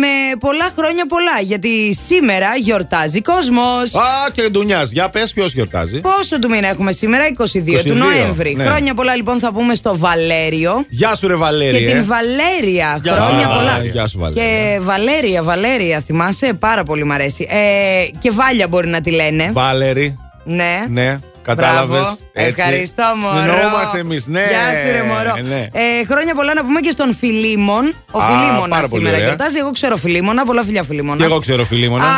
με 0.00 0.36
πολλά 0.40 0.72
χρόνια 0.78 1.06
πολλά. 1.06 1.40
Γιατί 1.42 1.98
σήμερα 2.06 2.46
γιορτάζει 2.58 3.20
κόσμος. 3.22 3.94
Α, 3.94 4.30
και 4.32 4.42
ντουνιά. 4.48 4.82
Για 4.82 5.08
πες, 5.08 5.32
ποιος 5.32 5.52
γιορτάζει. 5.54 6.00
Πόσο 6.00 6.38
του 6.38 6.48
μήνα 6.48 6.68
έχουμε 6.68 6.92
σήμερα, 6.92 7.24
22, 7.26 7.34
22, 7.78 7.82
του 7.84 7.94
Νοέμβρη. 7.94 8.54
ναι. 8.54 8.64
Χρόνια 8.64 8.94
πολλά 8.94 9.14
λοιπόν 9.16 9.38
θα 9.38 9.52
πούμε 9.52 9.74
στο 9.74 9.96
Βαλέριο. 9.98 10.84
Γεια 10.88 11.14
σου, 11.14 11.28
ρε 11.28 11.34
Βαλέρη. 11.34 11.78
Και 11.78 11.90
ε. 11.90 11.92
την 11.92 12.06
Βαλέρια. 12.06 13.00
Γεια 13.02 13.12
σου, 13.14 13.22
Χρόνια 13.22 13.46
Α, 13.46 13.56
πολλά. 13.56 13.84
Γεια 13.92 14.06
σου, 14.06 14.18
Βαλέρια. 14.18 14.42
Και 14.44 14.78
Βαλέρια, 14.80 15.42
Βαλέρια, 15.42 16.00
θυμάσαι, 16.00 16.52
πάρα 16.52 16.82
πολύ 16.82 17.04
μ' 17.04 17.12
αρέσει. 17.12 17.46
Ε, 17.50 18.06
και 18.18 18.30
Βάλια 18.30 18.68
μπορεί 18.68 18.88
να 18.88 19.00
τη 19.00 19.10
λένε. 19.10 19.50
Βάλερη. 19.52 20.18
Ναι. 20.44 20.84
Ναι, 20.88 21.16
κατάλαβες; 21.50 22.00
Μπράβο. 22.00 22.16
Ευχαριστώ, 22.32 23.04
μωρό. 23.22 23.36
Συνεννοούμαστε 23.38 23.98
εμείς, 23.98 24.26
ναι. 24.26 24.44
Γεια 24.54 24.66
σου, 24.80 24.90
ρε 24.96 25.02
μωρό. 25.02 25.34
ναι. 25.52 25.60
Ε, 25.72 26.04
χρόνια 26.10 26.34
πολλά 26.34 26.54
να 26.54 26.64
πούμε 26.64 26.80
και 26.80 26.90
στον 26.90 27.16
Φιλίμων. 27.20 27.84
Ο 28.10 28.18
Α, 28.18 28.26
Φιλίμωνας 28.26 28.68
πάρα 28.76 28.88
πολύ 28.88 29.00
σήμερα 29.02 29.14
ωραία. 29.16 29.26
γιορτάζει. 29.26 29.58
Εγώ 29.58 29.70
ξέρω 29.70 29.96
Φιλίμωνα. 29.96 30.44
Πολλά 30.44 30.62
φιλιά 30.62 30.82
Φιλίμωνα. 30.82 31.18
Και 31.18 31.24
εγώ 31.24 31.38
ξέρω, 31.38 31.64
Φιλίμωνα. 31.64 32.04
Α, 32.04 32.14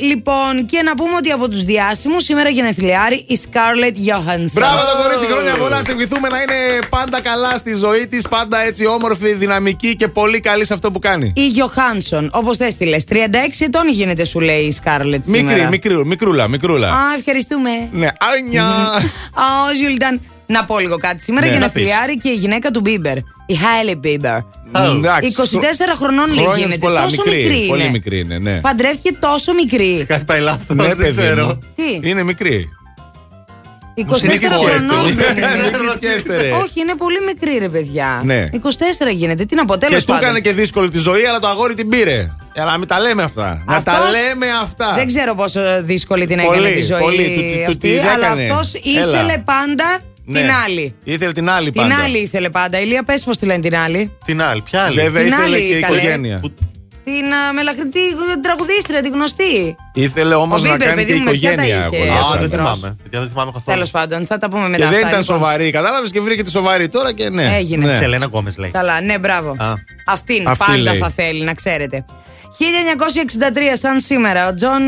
λοιπόν, 0.00 0.66
και 0.66 0.82
να 0.82 0.94
πούμε 0.94 1.14
ότι 1.16 1.30
από 1.30 1.48
τους 1.48 1.64
διάσημους 1.64 2.22
σήμερα 2.24 2.48
γενεθλιάρη 2.48 3.24
η 3.28 3.40
Scarlett 3.44 3.96
Johansson. 4.08 4.50
Μπράβο 4.52 4.76
το 4.90 5.02
κορίτσι, 5.02 5.26
χρόνια 5.32 5.54
πολλά. 5.56 5.76
Να 5.78 5.84
σε 5.84 5.92
ευχηθούμε 5.92 6.28
να 6.28 6.36
είναι 6.38 6.78
πάντα 6.88 7.20
καλά 7.20 7.56
στη 7.56 7.74
ζωή 7.74 8.06
της, 8.06 8.28
πάντα 8.28 8.62
έτσι 8.62 8.86
όμορφη, 8.86 9.32
δυναμική 9.32 9.96
και 9.96 10.08
πολύ 10.08 10.40
καλή 10.40 10.64
σε 10.64 10.74
αυτό 10.74 10.90
που 10.90 10.98
κάνει. 10.98 11.32
Η 11.36 11.40
Johansson, 11.56 12.28
όπως 12.30 12.56
θε 12.56 12.66
τη 12.78 12.84
λε. 12.86 12.96
36 13.08 13.14
ετών 13.58 13.88
γίνεται, 13.90 14.24
σου 14.24 14.40
λέει 14.40 14.60
η 14.62 14.76
Scarlett 14.84 15.20
Μικρή, 15.24 15.36
σήμερα. 15.38 15.68
μικρή, 15.68 16.06
μικρούλα, 16.06 16.48
μικρούλα. 16.48 16.88
Α, 16.88 16.98
ευχαριστούμε. 17.18 17.70
Ναι, 17.92 18.08
άνια. 18.18 18.63
Α, 18.64 19.44
Ζουλταν. 19.88 20.20
Να 20.46 20.64
πω 20.64 20.78
λίγο 20.78 20.96
κάτι. 20.96 21.22
Σήμερα 21.22 21.46
Ναι, 21.46 21.52
να 21.52 21.58
γενεθλιάρη 21.58 22.18
και 22.18 22.28
η 22.28 22.32
γυναίκα 22.34 22.70
του 22.70 22.80
Μπίμπερ. 22.80 23.16
Η 23.46 23.54
Χάιλι 23.54 23.94
Μπίμπερ. 23.94 24.38
Εντάξει. 24.96 25.34
24 25.36 25.96
χρονών 25.96 26.26
λέει 26.26 26.44
Χρόνια 26.44 26.56
γίνεται. 26.56 26.78
πολλά, 26.78 27.02
τόσο 27.02 27.22
μικρή, 27.26 27.42
μικρή 27.44 27.66
πολύ 27.66 27.82
είναι. 27.82 27.90
μικρή 27.90 28.18
είναι, 28.18 28.38
ναι. 28.38 28.60
Παντρεύτηκε 28.60 29.16
τόσο 29.20 29.54
μικρή. 29.54 30.04
Κάτι 30.08 30.24
πάει 30.24 30.40
λάθος. 30.40 30.76
Ναι, 30.76 30.84
δεν 30.84 30.96
παιδί 30.96 31.16
ξέρω. 31.16 31.46
μου. 31.46 31.58
Τι; 31.76 32.08
Είναι 32.08 32.22
μικρή. 32.22 32.68
24 33.96 34.16
συνηθίζεται. 34.16 34.54
χρονών 34.56 35.04
Μην 35.04 35.16
δεν 35.16 35.36
είναι. 35.36 35.70
κριτιέστε, 35.90 36.36
ρε. 36.40 36.50
Όχι, 36.50 36.80
είναι 36.80 36.94
πολύ 36.96 37.18
μικρή 37.26 37.58
ρε 37.58 37.68
παιδιά. 37.68 38.20
Ναι. 38.24 38.48
24 38.52 38.58
γίνεται. 39.14 39.44
Τι 39.44 39.54
να 39.54 39.64
πω, 39.64 39.78
τέλος 39.78 40.04
Και 40.04 40.12
του 40.12 40.18
έκανε 40.20 40.40
και 40.40 40.52
δύσκολη 40.52 40.88
τη 40.90 40.98
ζωή, 40.98 41.24
αλλά 41.24 41.38
το 41.38 41.48
αγόρι 41.48 41.74
την 41.74 41.88
πήρε. 41.88 42.26
Για 42.54 42.64
να 42.64 42.78
μην 42.78 42.88
τα 42.88 43.00
λέμε 43.00 43.22
αυτά. 43.22 43.62
Να 43.66 43.82
τα 43.82 43.92
Αυτός 43.92 44.10
λέμε 44.10 44.46
αυτά. 44.62 44.92
Δεν 44.94 45.06
ξέρω 45.06 45.34
πόσο 45.34 45.60
δύσκολη 45.82 46.26
την 46.26 46.36
Πολύ, 46.42 46.58
έκανε 46.58 46.74
τη 46.80 46.82
ζωή 46.82 47.00
πολύ. 47.00 47.24
Του- 47.24 47.34
του- 47.34 47.56
του 47.64 47.64
αυτή, 47.70 47.88
την 47.98 48.08
αλλά 48.08 48.26
έκανε. 48.26 48.42
αυτός 48.50 48.74
Έλα. 48.74 49.06
ήθελε 49.08 49.38
πάντα 49.44 49.98
Ναι. 50.24 50.40
την 50.40 50.50
άλλη. 50.64 50.94
Ήθελε 51.04 51.32
την 51.32 51.50
άλλη 51.50 51.70
Την 51.70 51.80
πάντα. 51.82 52.02
άλλη 52.02 52.18
ήθελε 52.18 52.50
πάντα. 52.50 52.80
Ηλία, 52.80 53.02
πες 53.02 53.22
πώς 53.24 53.36
τη 53.38 53.46
λένε 53.46 53.60
την 53.60 53.76
άλλη. 53.76 54.12
Την 54.24 54.42
άλλη, 54.42 54.60
ποια 54.62 54.82
άλλη; 54.82 55.00
Βέβαια 55.00 55.22
Την 55.22 55.32
ήθελε 55.32 55.44
άλλη, 55.56 55.68
και 55.68 55.76
η 55.76 55.80
καλέ. 55.80 55.96
οικογένεια. 55.96 56.40
Την 57.04 57.32
α, 57.32 57.52
μελαχρινή 57.54 57.90
τραγουδίστρια, 58.42 59.02
την 59.02 59.12
γνωστή. 59.12 59.76
Ήθελε 59.94 60.34
όμως 60.34 60.60
Ο 60.60 60.64
να 60.64 60.70
Μπίμπερ, 60.70 60.88
κάνει 60.88 61.00
παιδί 61.00 61.12
και 61.12 61.18
μου, 61.18 61.24
με 61.24 61.30
ποια 61.30 61.54
τα 61.56 61.62
οικογένεια. 61.62 61.76
είχε, 61.76 61.96
εγώ, 61.96 62.04
έτσι, 62.04 62.08
Α, 62.08 62.12
Αλέξανδρα. 62.14 62.48
δεν 62.48 62.60
Αλεξάνδρος. 62.60 62.78
θυμάμαι. 62.78 62.96
παιδιά, 63.02 63.20
Δεν 63.20 63.28
θυμάμαι 63.28 63.50
καθόλου. 63.52 63.74
Τέλος 63.76 63.90
πάντων, 63.90 64.26
θα 64.26 64.38
τα 64.38 64.48
πούμε 64.50 64.68
μετά. 64.68 64.76
Και 64.84 64.90
δεν 64.90 64.94
αυτά, 65.04 65.08
ήταν 65.08 65.20
λοιπόν. 65.20 65.36
σοβαρή, 65.38 65.70
κατάλαβες 65.70 66.10
και 66.10 66.20
βρήκε 66.20 66.42
τη 66.42 66.50
σοβαρή 66.50 66.88
τώρα 66.88 67.12
και 67.12 67.28
ναι. 67.28 67.54
Έγινε. 67.56 67.86
Ναι. 67.86 67.96
Σελένα 67.96 68.26
Γκόμες 68.26 68.56
λέει. 68.56 68.70
Καλά, 68.70 69.00
ναι, 69.00 69.18
μπράβο. 69.18 69.50
Α. 69.58 69.72
Αυτήν 70.06 70.46
Αυτή 70.48 70.64
πάντα 70.64 70.78
λέει. 70.78 70.98
θα 70.98 71.10
θέλει, 71.10 71.44
να 71.44 71.54
ξέρετε. 71.54 72.04
1963, 72.58 73.76
σαν 73.78 74.00
σήμερα, 74.00 74.48
ο 74.48 74.54
Τζον 74.54 74.82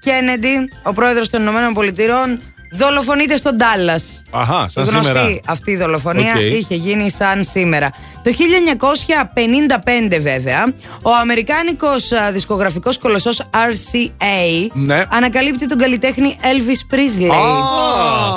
Κέννεντι, 0.00 0.68
ο 0.82 0.92
πρόεδρος 0.92 1.30
των 1.30 1.40
Ηνωμένων 1.40 1.74
Πολιτειών, 1.74 2.40
δολοφονείται 2.72 3.36
στον 3.36 3.56
Ντάλλας. 3.56 4.21
Αχά, 4.34 4.66
σαν 4.68 4.84
Γνωστή 4.84 5.06
σήμερα. 5.06 5.40
αυτή 5.46 5.70
η 5.70 5.76
δολοφονία 5.76 6.32
Οκ. 6.36 6.40
είχε 6.40 6.74
γίνει 6.74 7.10
σαν 7.10 7.44
σήμερα. 7.44 7.90
Το 8.22 8.30
1955 8.30 10.18
βέβαια, 10.20 10.64
ο 11.02 11.10
αμερικάνικος 11.20 12.12
α, 12.12 12.32
δισκογραφικός 12.32 12.98
κολοσσός 12.98 13.42
RCA 13.52 14.68
Ναι. 14.72 15.04
ανακαλύπτει 15.08 15.68
τον 15.68 15.78
καλλιτέχνη 15.78 16.36
Elvis 16.42 16.94
Presley. 16.94 17.30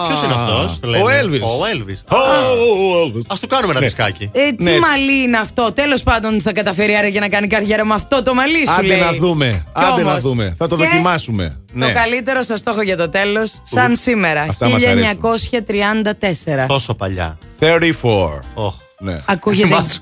Ποιος 0.07 0.21
είναι 0.23 0.33
αυτός, 0.33 0.79
Ο 0.83 1.05
Elvis. 1.21 1.41
Ο 1.41 1.63
Elvis. 1.73 2.15
Ω, 2.15 2.17
ο 2.17 3.05
Elvis. 3.05 3.21
Α 3.27 3.35
του 3.41 3.47
κάνουμε 3.47 3.71
ένα 3.71 3.79
Ναι. 3.79 3.85
δισκάκι. 3.85 4.29
Ε, 4.33 4.51
τι 4.51 4.63
Ναι, 4.63 4.69
έτσι. 4.69 4.81
μαλλί 4.81 5.21
είναι 5.23 5.37
αυτό. 5.37 5.71
Τέλος 5.71 6.03
πάντων 6.03 6.41
θα 6.41 6.51
καταφέρει 6.53 6.95
άραγε 6.95 7.19
να 7.19 7.27
κάνει 7.29 7.47
καριέρα 7.47 7.85
με 7.85 7.93
αυτό 7.93 8.21
το 8.23 8.33
μαλλί 8.33 8.67
σου. 8.67 8.73
Άντε 8.73 8.87
λέει. 8.87 8.99
να 8.99 9.11
δούμε. 9.13 9.65
Κι 9.75 9.83
Άντε 9.85 10.01
να 10.03 10.09
όμως. 10.09 10.21
δούμε. 10.23 10.55
Θα 10.57 10.67
το 10.67 10.75
Και 10.75 10.83
δοκιμάσουμε. 10.83 11.57
Ναι. 11.73 11.85
Το 11.87 11.93
καλύτερο 11.93 12.41
σας 12.43 12.63
το 12.63 12.71
έχω 12.71 12.81
για 12.81 12.97
το 12.97 13.09
τέλος. 13.09 13.61
Σαν 13.63 13.91
Ουτς. 13.91 14.01
σήμερα. 14.01 14.41
Αυτά 14.49 14.67
μας 15.93 16.13
αρέσουν. 16.21 16.65
1934. 16.65 16.67
Τόσο 16.67 16.93
παλιά. 16.93 17.37
34. 17.59 18.39
Οχ. 18.53 18.73
Ναι. 18.99 19.21
Ακούγεται, 19.25 19.67
Θυμάσαι. 19.67 19.99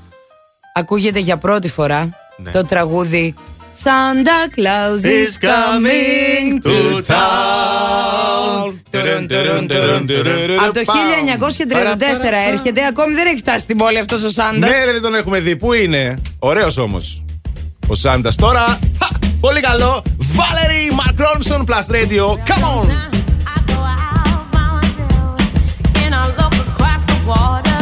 ακούγεται 0.73 1.19
για 1.19 1.37
πρώτη 1.37 1.69
φορά 1.69 2.09
Ναι. 2.37 2.51
το 2.51 2.65
τραγούδι 2.65 3.35
Santa 3.83 4.59
Claus 4.59 5.05
is 5.05 5.33
coming 5.47 6.65
to 6.65 7.13
town. 7.13 8.73
Τουρουν, 8.89 9.27
τουρουν, 9.27 9.67
τουρουν, 9.67 10.07
τουρουν. 10.07 10.59
Από 10.63 10.73
το 10.73 10.79
1934 10.79 12.51
έρχεται, 12.51 12.85
ακόμη 12.85 13.13
δεν 13.13 13.27
έχει 13.27 13.37
φτάσει 13.37 13.59
στην 13.59 13.77
πόλη 13.77 13.97
αυτός 13.97 14.23
ο 14.23 14.29
Σάντας. 14.29 14.69
Ναι, 14.69 14.85
ρε, 14.85 14.91
δεν 14.91 15.01
τον 15.01 15.15
έχουμε 15.15 15.39
δει. 15.39 15.55
Πού 15.55 15.73
είναι; 15.73 16.21
Ωραίος 16.39 16.77
όμως. 16.77 17.23
Ο 17.87 17.95
Σάντας 17.95 18.35
τώρα. 18.35 18.79
Χα, 19.03 19.07
πολύ 19.39 19.59
καλό. 19.59 20.03
Valerie 20.19 20.91
Macronson 20.99 21.59
Plus 21.59 21.95
Radio. 21.95 22.25
Come 22.25 22.63
on. 22.63 23.22
Water. 27.25 27.72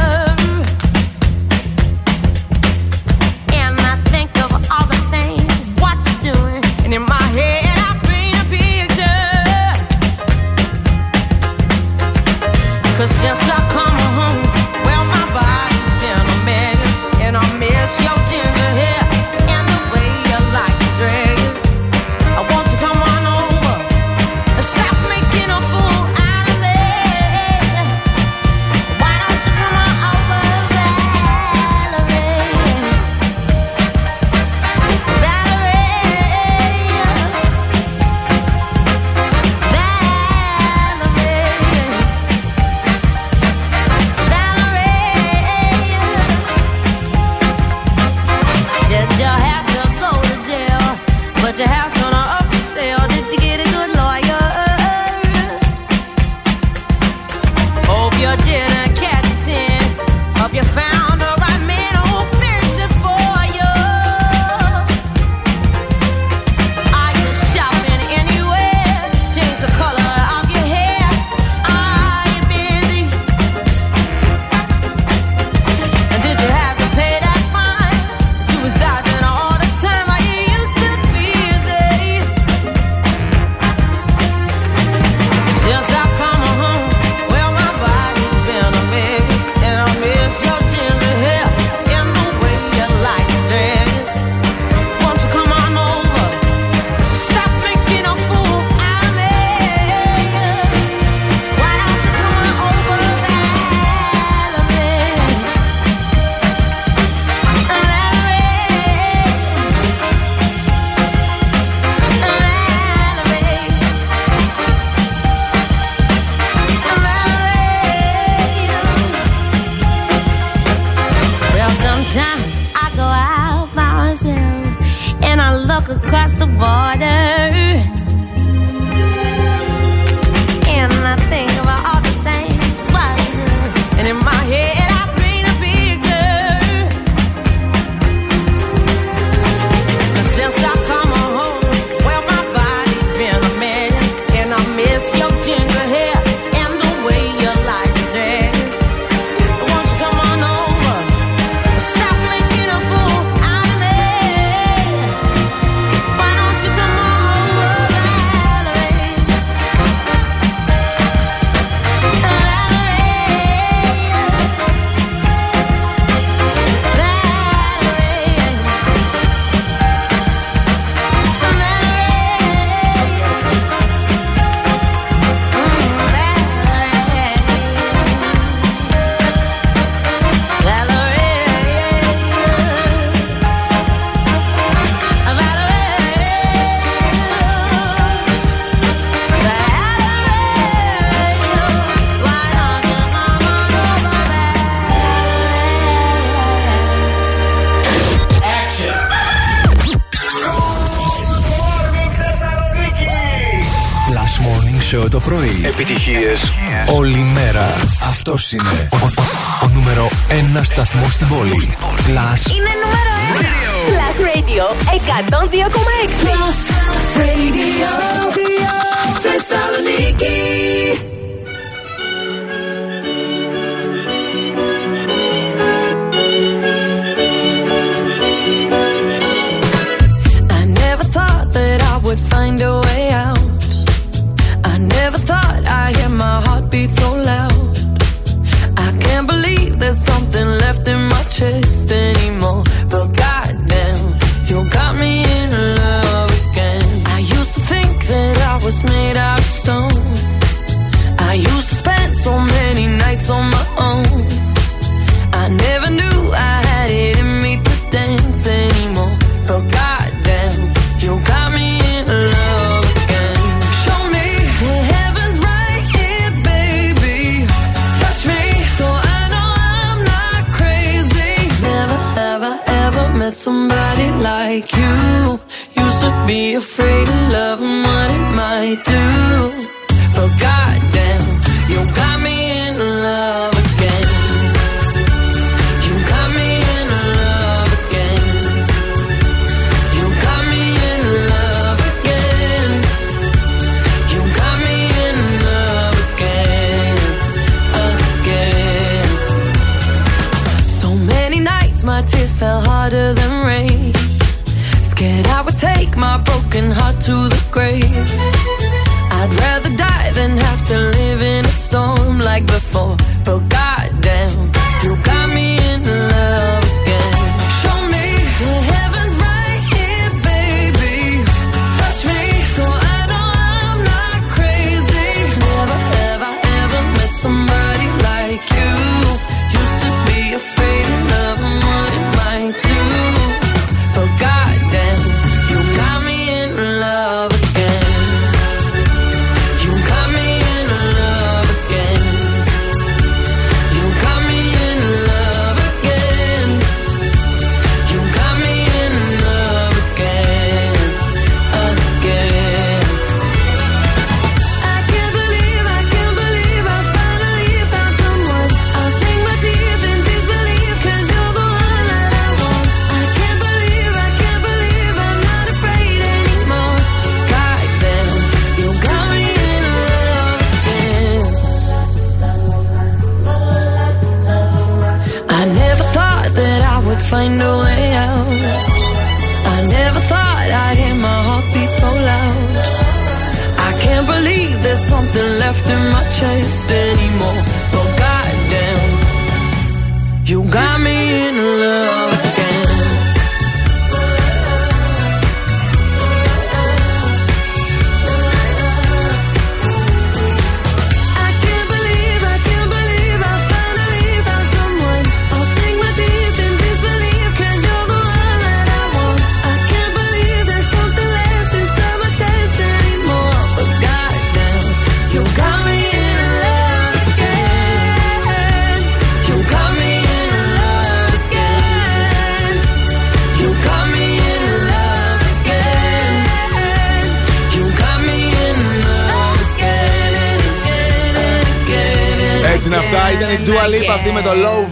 επιτυχίες 205.82 206.52
όλη 206.86 207.18
μέρα. 207.18 207.76
Αυτός 208.10 208.52
είναι 208.52 208.88
ο, 208.92 208.96
ο, 208.96 209.06
ο, 209.06 209.66
ο 209.66 209.70
νούμερο 209.74 210.10
1 210.58 210.60
σταθμός 210.64 211.14
στην 211.14 211.28
πόλη. 211.28 211.41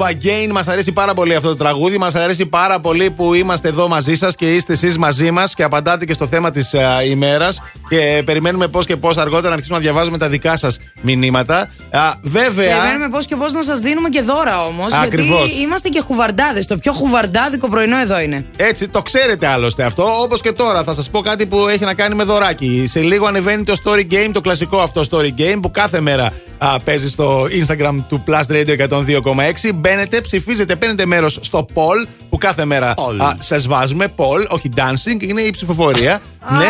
Again. 0.10 0.51
Μας 0.51 0.68
αρέσει 0.68 0.91
πάρα 0.91 1.14
πολύ 1.14 1.36
αυτό 1.36 1.47
το 1.49 1.55
τραγούδι. 1.55 1.97
Μας 1.97 2.16
αρέσει 2.16 2.45
πάρα 2.45 2.80
πολύ 2.80 3.10
που 3.10 3.34
είμαστε 3.34 3.68
εδώ 3.68 3.88
μαζί 3.88 4.16
σας 4.16 4.36
και 4.36 4.55
είστε 4.55 4.74
εσείς 4.74 4.97
μαζί 4.97 5.32
μας 5.32 5.53
και 5.53 5.64
απαντάτε 5.64 6.05
και 6.05 6.14
στο 6.14 6.28
θέμα 6.28 6.51
της 6.51 6.76
ημέρας. 7.05 7.62
Και 7.89 8.22
περιμένουμε 8.26 8.68
πώς 8.68 8.86
και 8.86 8.95
πώς 8.95 9.18
αργότερα 9.18 9.47
να 9.47 9.53
αρχίσουμε 9.53 9.78
να 9.78 9.84
διαβάζουμε 9.84 10.18
τα 10.18 10.30
δικά 10.30 10.57
σας 10.57 10.80
μηνύματα. 11.01 11.70
Α, 11.91 12.14
βέβαια. 12.22 12.76
Περιμένουμε 12.78 13.10
πώς 13.10 13.26
και 13.26 13.36
πώς 13.36 13.51
να 13.51 13.64
σας 13.64 13.80
δίνουμε 13.80 14.10
και 14.10 14.22
δώρα 14.22 14.66
όμως. 14.66 14.88
Γιατί 14.89 15.05
Ακριβώς. 15.05 15.60
είμαστε 15.62 15.89
και 15.89 16.01
χουβαρντάδες. 16.01 16.66
Το 16.66 16.78
πιο 16.78 16.93
χουβαρντάδικο 16.93 17.68
πρωινό 17.68 17.97
εδώ 17.97 18.20
είναι. 18.20 18.45
Έτσι, 18.57 18.88
το 18.88 19.01
ξέρετε 19.01 19.47
άλλωστε 19.47 19.84
αυτό. 19.84 20.03
Όπως 20.22 20.41
και 20.41 20.51
τώρα, 20.51 20.84
θα 20.84 20.93
σας 20.93 21.10
πω 21.10 21.20
κάτι 21.20 21.45
που 21.45 21.68
έχει 21.68 21.84
να 21.84 21.93
κάνει 21.93 22.16
με 22.16 22.24
δωράκι. 22.24 22.84
Σε 22.88 22.99
λίγο 22.99 23.26
ανεβαίνει 23.26 23.64
το 23.64 23.74
story 23.84 24.05
game, 24.12 24.30
το 24.34 24.41
κλασικό 24.41 24.80
αυτό 24.80 25.01
story 25.12 25.30
game 25.38 25.60
που 25.62 25.72
κάθε 25.72 25.99
μέρα 25.99 26.32
α, 26.60 26.80
παίζεις 26.80 27.12
στο 27.12 27.43
Instagram 27.43 27.95
του 28.10 28.24
Plus 28.28 28.53
Radio 28.53 28.88
102,6. 28.89 29.72
Μπαίνετε, 29.76 30.22
ψηφίζετε, 30.22 30.76
παίρνετε 30.76 31.05
μέρος 31.05 31.38
στο 31.41 31.66
poll 31.74 32.07
που 32.30 32.38
κάθε 32.38 32.66
μέρα 32.66 32.93
σας 33.39 33.68
βάζουμε. 33.68 34.07
Poll, 34.16 34.45
όχι 34.49 34.70
dancing, 34.76 35.24
είναι 35.24 35.41
η 35.41 35.51
ψηφοφορία. 35.51 36.22
ναι. 36.60 36.68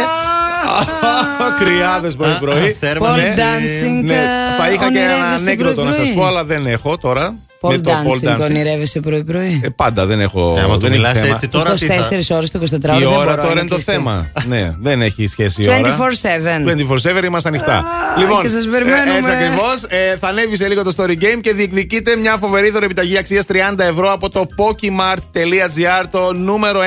Κρυάδες 1.60 2.16
πρωί-πρωί. 2.16 2.78
Θέρμα, 2.80 3.16
Ναι. 3.16 3.24
Pole 3.24 3.40
dancing, 3.40 4.04
Ναι. 4.04 4.14
ε, 4.14 4.26
Θα 4.58 4.70
είχα 4.72 4.92
και 4.92 4.98
ένα 5.00 5.14
ονειρεύεσαι 5.14 5.34
ανέκδοτο 5.42 5.84
να 5.84 5.92
σας 5.92 5.96
πρωί-πρωί. 6.00 6.18
πω, 6.24 6.26
αλλά 6.26 6.44
δεν 6.44 6.66
έχω 6.66 6.98
τώρα. 6.98 7.36
Pole 7.62 7.70
με 7.70 7.78
το 7.78 7.92
pole 7.92 8.26
dancing 8.26 8.36
dancing. 8.38 8.40
ονειρεύεσαι 8.42 9.00
πρωί-πρωί. 9.00 9.62
Ε, 9.64 9.70
πάντα 9.70 10.06
δεν 10.06 10.20
έχω. 10.20 10.56
Ε, 10.58 10.62
άμα 10.62 10.74
του 10.74 10.80
δεν 10.80 10.92
έχει 10.92 11.00
μιλάς 11.02 11.20
θέμα. 11.20 11.34
έτσι 11.34 11.48
τώρα, 11.48 11.74
τι 11.74 11.88
24 11.90 12.22
θα. 12.22 12.36
ώρες 12.36 12.52
το 12.52 12.60
24 12.62 12.66
Η 12.66 12.70
δεν 12.80 12.92
ώρα 13.08 13.16
μπορώ, 13.18 13.36
τώρα 13.36 13.52
είναι 13.52 13.62
το 13.62 13.68
κλειστή. 13.76 13.92
θέμα. 13.92 14.32
ναι, 14.48 14.76
δεν 14.82 15.02
έχει 15.02 15.28
σχέση 15.28 15.62
η 15.64 15.68
ώρα. 15.70 15.80
24/7. 15.80 17.20
24-7 17.20 17.24
είμαστε 17.24 17.50
ανοιχτά. 17.50 17.74
Α, 17.78 17.84
λοιπόν, 18.20 18.42
και 18.42 18.48
σας 18.48 18.68
περιμένουμε. 18.68 19.12
ε, 19.14 19.18
έτσι 19.18 19.32
ακριβώς. 19.32 19.86
θα 20.20 20.28
ανέβει 20.28 20.56
σε 20.58 20.68
λίγο 20.68 20.84
το 20.84 20.92
story 20.98 21.12
game 21.24 21.40
και 21.42 21.54
διεκδικείτε 21.54 22.16
μια 22.16 22.38
φοβερή 22.38 22.70
δωρεπιταγή 22.70 23.18
αξίας 23.18 23.46
30 23.48 23.54
ευρώ 23.80 24.12
από 24.12 24.30
το 24.30 24.46
pokimart.gr, 24.58 26.06
το 26.12 26.34
νούμερο 26.34 26.80
1 26.80 26.84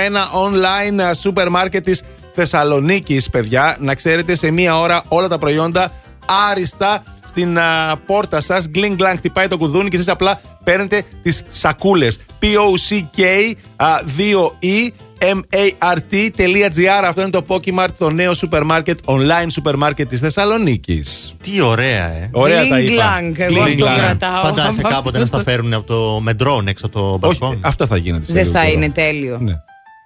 online 0.46 1.10
ε, 1.10 1.14
σούπερ 1.14 1.48
μάρκετ 1.50 1.84
της 1.84 2.02
Θεσσαλονίκης, 2.34 3.30
παιδιά. 3.30 3.76
Να 3.80 3.94
ξέρετε 3.94 4.34
σε 4.36 4.50
μία 4.50 4.80
ώρα 4.80 5.02
όλα 5.08 5.28
τα 5.28 5.38
προϊόντα 5.38 5.92
άριστα 6.50 7.02
στην 7.32 7.58
α, 7.58 7.96
πόρτα 8.06 8.40
σας. 8.40 8.68
Γκλινγκ 8.68 8.96
γκλανγκ 8.96 9.16
χτυπάει 9.16 9.48
το 9.48 9.56
κουδούνι 9.56 9.88
και 9.88 9.96
εσείς 9.96 10.08
απλά 10.08 10.40
παίρνετε 10.64 11.02
τις 11.22 11.42
σακούλες. 11.48 12.18
P-O-C-K-2-E 12.40 14.88
M-A-R-T.gr 15.36 17.02
Αυτό 17.06 17.20
είναι 17.20 17.30
το 17.30 17.44
Pokimart, 17.48 17.88
το 17.98 18.10
νέο 18.10 18.34
σούπερ 18.34 18.64
μάρκετ, 18.64 18.98
online 19.04 19.46
σούπερ 19.50 19.76
μάρκετ 19.76 20.08
της 20.08 20.20
Θεσσαλονίκης. 20.20 21.34
Τι 21.42 21.60
ωραία, 21.60 22.06
ε. 22.08 22.28
Ωραία 22.32 22.68
τα 22.68 22.76
Gling 22.78 22.90
είπα. 22.90 23.18
glang, 23.20 23.38
εγώ 23.38 23.62
Gling 23.62 23.66
αυτό 23.72 23.86
glang. 23.86 23.96
κρατάω. 23.98 24.42
Φαντάζεσαι 24.42 24.80
από 24.80 24.88
κάποτε 24.88 25.22
αυτό. 25.22 25.36
να 25.36 25.42
στα 25.42 25.50
φέρουν 25.50 25.72
από 25.74 25.86
το 25.86 26.20
με 26.20 26.36
drone 26.44 26.66
έξω 26.66 26.86
από 26.86 26.98
το 26.98 27.08
Όχι, 27.08 27.18
μπαλκόνι. 27.38 27.58
αυτό 27.60 27.86
θα 27.86 27.96
γίνεται. 27.96 28.24
σε 28.26 28.32
Δεν 28.32 28.42
λίγο 28.42 28.54
θα 28.58 28.64
καιρό. 28.64 28.76
είναι 28.76 28.90
τέλειο. 28.90 29.38
Ναι. 29.40 29.52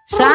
Σαν 0.08 0.26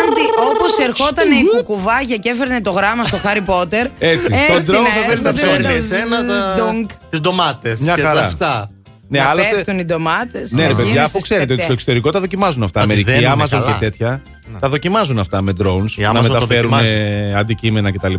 όπως 0.52 0.78
ερχόταν 0.88 1.32
η 1.32 1.44
κουκουβάγια 1.56 2.18
και 2.18 2.30
έφερνε 2.30 2.62
το 2.62 2.72
γράμμα 2.72 3.04
στο 3.04 3.18
Χάρι 3.18 3.42
Πότερ. 3.42 3.88
Έτσι, 4.00 4.28
το 4.30 4.36
drone 4.36 4.88
θα 4.96 5.06
φέρνει 5.08 5.24
τα 5.24 5.30
έρχονται 5.30 5.42
ψώνια. 5.42 5.62
τα 5.70 5.74
Εσένα 5.74 6.26
τα... 6.26 6.54
ντονκ. 6.58 6.90
τι 7.10 7.20
ντομάτε 7.20 7.78
Μια 7.80 7.96
και 7.96 8.02
χαρά. 8.02 8.20
τα 8.20 8.26
αυτά. 8.26 8.70
Ναι, 9.08 9.20
να 9.20 9.26
άλλωστε. 9.26 9.56
πέφτουν 9.56 9.80
οι 9.80 9.84
ντομάτε. 9.86 10.48
Ναι, 10.50 10.68
ρε 10.68 10.74
παιδιά, 10.74 11.04
αφού 11.04 11.20
ξέρετε 11.20 11.54
ότι 11.54 11.62
στο 11.64 11.72
εξωτερικό 11.72 12.12
τα 12.12 12.20
δοκιμάζουν 12.20 12.64
αυτά. 12.64 12.80
Να 12.80 12.88
τις 12.88 12.96
Αμερική, 13.04 13.24
δένουνε 13.26 13.44
Amazon 13.44 13.50
καλά. 13.50 13.66
και 13.72 13.86
τέτοια. 13.86 14.22
Τα 14.60 14.70
δοκιμάζουν 14.70 15.20
αυτά 15.20 15.42
με 15.42 15.54
drones. 15.62 15.92
Η 15.98 16.02
Να 16.02 16.12
Amazon 16.12 16.14
το 16.26 16.34
μεταφέρουν 16.34 16.70
δοκιμάζει. 16.70 16.90
ε, 16.90 17.34
αντικείμενα 17.36 17.92
κτλ. 17.92 18.14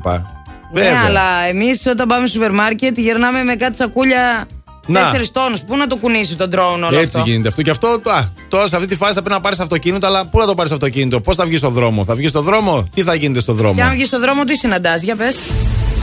Ναι, 0.72 0.92
αλλά 1.07 1.46
εμεί 1.48 1.70
όταν 1.90 2.09
πάμε 2.09 2.26
στο 2.26 2.34
σούπερ 2.38 2.53
μάρκετ 2.55 2.98
γυρνάμε 2.98 3.42
με 3.44 3.55
κάτι 3.55 3.76
σακούλια 3.76 4.46
Να. 4.87 5.12
4 5.12 5.30
τόνους. 5.33 5.61
Πού 5.61 5.76
να 5.76 5.87
το 5.87 5.97
κουνήσει 5.97 6.37
τον 6.37 6.51
drone 6.55 6.87
όλο 6.87 6.99
Έτσι 6.99 7.16
αυτό; 7.16 7.30
γίνεται 7.30 7.49
αυτό. 7.49 7.62
Και 7.62 7.70
αυτό 7.70 7.87
α, 7.89 8.24
τώρα 8.49 8.66
σε 8.66 8.76
αυτή 8.76 8.89
τη 8.89 8.97
φάση 8.97 9.12
θα 9.12 9.20
πρέπει 9.20 9.35
να 9.35 9.41
πάρεις 9.41 9.61
αυτοκίνητο, 9.61 10.07
αλλά 10.07 10.26
πού 10.26 10.39
να 10.39 10.47
το 10.47 10.55
πάρεις 10.55 10.72
αυτοκίνητο, 10.72 11.20
πώς 11.20 11.37
θα 11.37 11.45
βγεις 11.45 11.59
στον 11.59 11.72
δρόμο; 11.72 12.05
Θα 12.05 12.14
βγεις 12.14 12.30
στον 12.30 12.45
δρόμο, 12.45 12.89
τι 12.95 13.03
θα 13.03 13.14
γίνεται 13.14 13.41
στον 13.41 13.57
δρόμο; 13.57 13.74
Και 13.74 13.83
αν 13.83 13.93
βγεις 13.93 14.07
στον 14.07 14.20
δρόμο, 14.20 14.45
τι 14.45 14.57
συναντάς, 14.57 15.03
για 15.03 15.16
πες. 15.16 15.37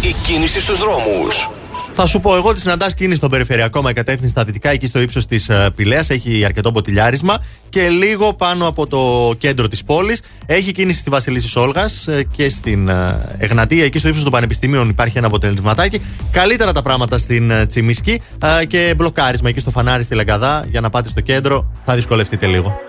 Η 0.01 0.15
κίνηση 0.23 0.59
στους 0.59 0.77
δρόμους. 0.77 1.49
Θα 1.93 2.05
σου 2.05 2.19
πω 2.19 2.35
εγώ 2.35 2.49
ότι 2.49 2.59
συναντάς 2.59 2.93
κίνηση 2.93 3.17
στον 3.17 3.29
περιφερειακό 3.29 3.81
με 3.81 3.93
κατεύθυνση 3.93 4.29
στα 4.29 4.43
δυτικά, 4.43 4.69
εκεί 4.69 4.87
στο 4.87 4.99
ύψος 4.99 5.25
της 5.25 5.49
Πηλαία. 5.75 6.03
Έχει 6.07 6.45
αρκετό 6.45 6.71
ποτηλιάρισμα 6.71 7.37
και 7.69 7.89
λίγο 7.89 8.33
πάνω 8.33 8.67
από 8.67 8.87
το 8.87 9.33
κέντρο 9.37 9.67
της 9.67 9.83
πόλης. 9.83 10.21
Έχει 10.45 10.71
κίνηση 10.71 10.99
στη 10.99 11.09
Βασιλίση 11.09 11.59
Όλγας 11.59 12.07
και 12.35 12.49
στην 12.49 12.87
ε, 12.87 13.35
Εγνατία, 13.37 13.83
εκεί 13.83 13.99
στο 13.99 14.07
ύψος 14.07 14.23
των 14.23 14.31
Πανεπιστημίων 14.31 14.89
υπάρχει 14.89 15.17
ένα 15.17 15.27
αποτελεσματάκι. 15.27 16.01
Καλύτερα 16.31 16.71
τα 16.73 16.81
πράγματα 16.81 17.17
στην 17.17 17.51
ε, 17.51 17.65
Τσιμισκή 17.65 18.21
ε, 18.61 18.65
και 18.65 18.93
μπλοκάρισμα 18.97 19.49
εκεί 19.49 19.59
στο 19.59 19.71
φανάρι 19.71 20.03
στη 20.03 20.15
Λαγκαδά. 20.15 20.65
Για 20.69 20.81
να 20.81 20.89
πάτε 20.89 21.09
στο 21.09 21.21
κέντρο 21.21 21.71
θα 21.85 21.95
δυσκολευτείτε 21.95 22.45
λίγο. 22.45 22.88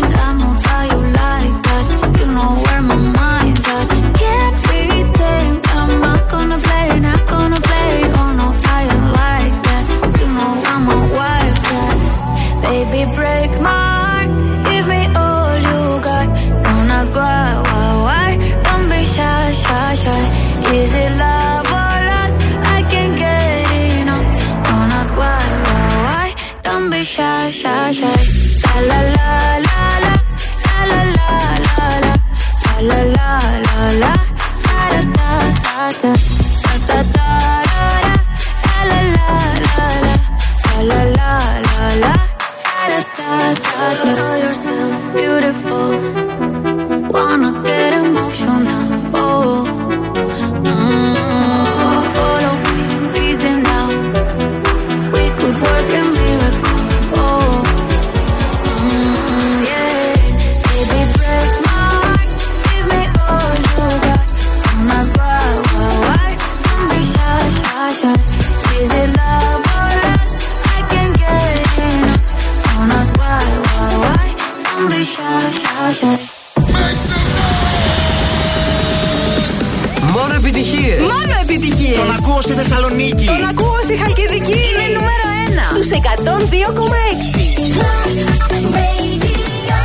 ακούω 82.40 82.40
στη 82.40 82.52
Θεσσαλονίκη. 82.52 83.24
Τον 83.24 83.44
ακούω 83.48 83.78
στη 83.82 83.96
Χαλκιδική. 83.96 84.52
Είναι 84.52 84.86
νούμερο 84.92 85.24
1 85.46 85.64
στου 85.64 85.82
102,6. 85.88 85.96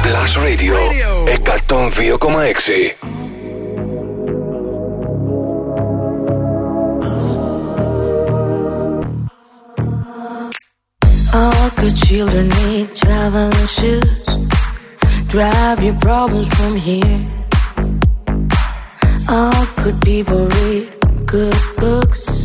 Plus 0.06 0.32
Radio 0.46 0.76
102,6. 1.26 3.12
All 11.34 11.70
good 11.80 11.96
children 12.08 12.46
need 12.60 12.88
traveling 13.02 13.68
shoes. 13.78 14.30
Drive 15.34 15.78
your 15.88 15.98
problems 16.08 16.48
from 16.58 16.74
here. 16.88 17.20
All 19.38 19.64
good 19.84 19.98
people 20.10 20.42
read 20.58 20.86
good 21.26 21.62
books. 21.78 22.45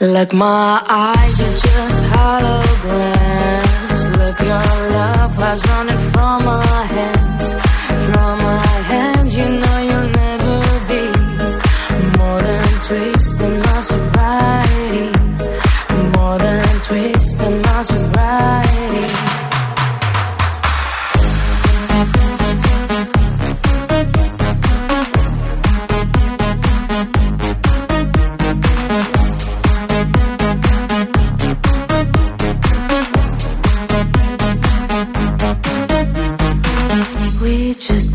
Like 0.00 0.32
my 0.32 0.80
eyes 0.88 1.40
are 1.40 1.58
just 1.58 1.98
holograms. 2.14 4.02
Look, 4.16 4.38
your 4.38 4.90
love 4.94 5.34
has 5.34 5.60
running 5.66 5.98
from 6.12 6.44
my 6.44 6.84
hands, 6.84 7.52
from 8.06 8.38
my 8.38 8.67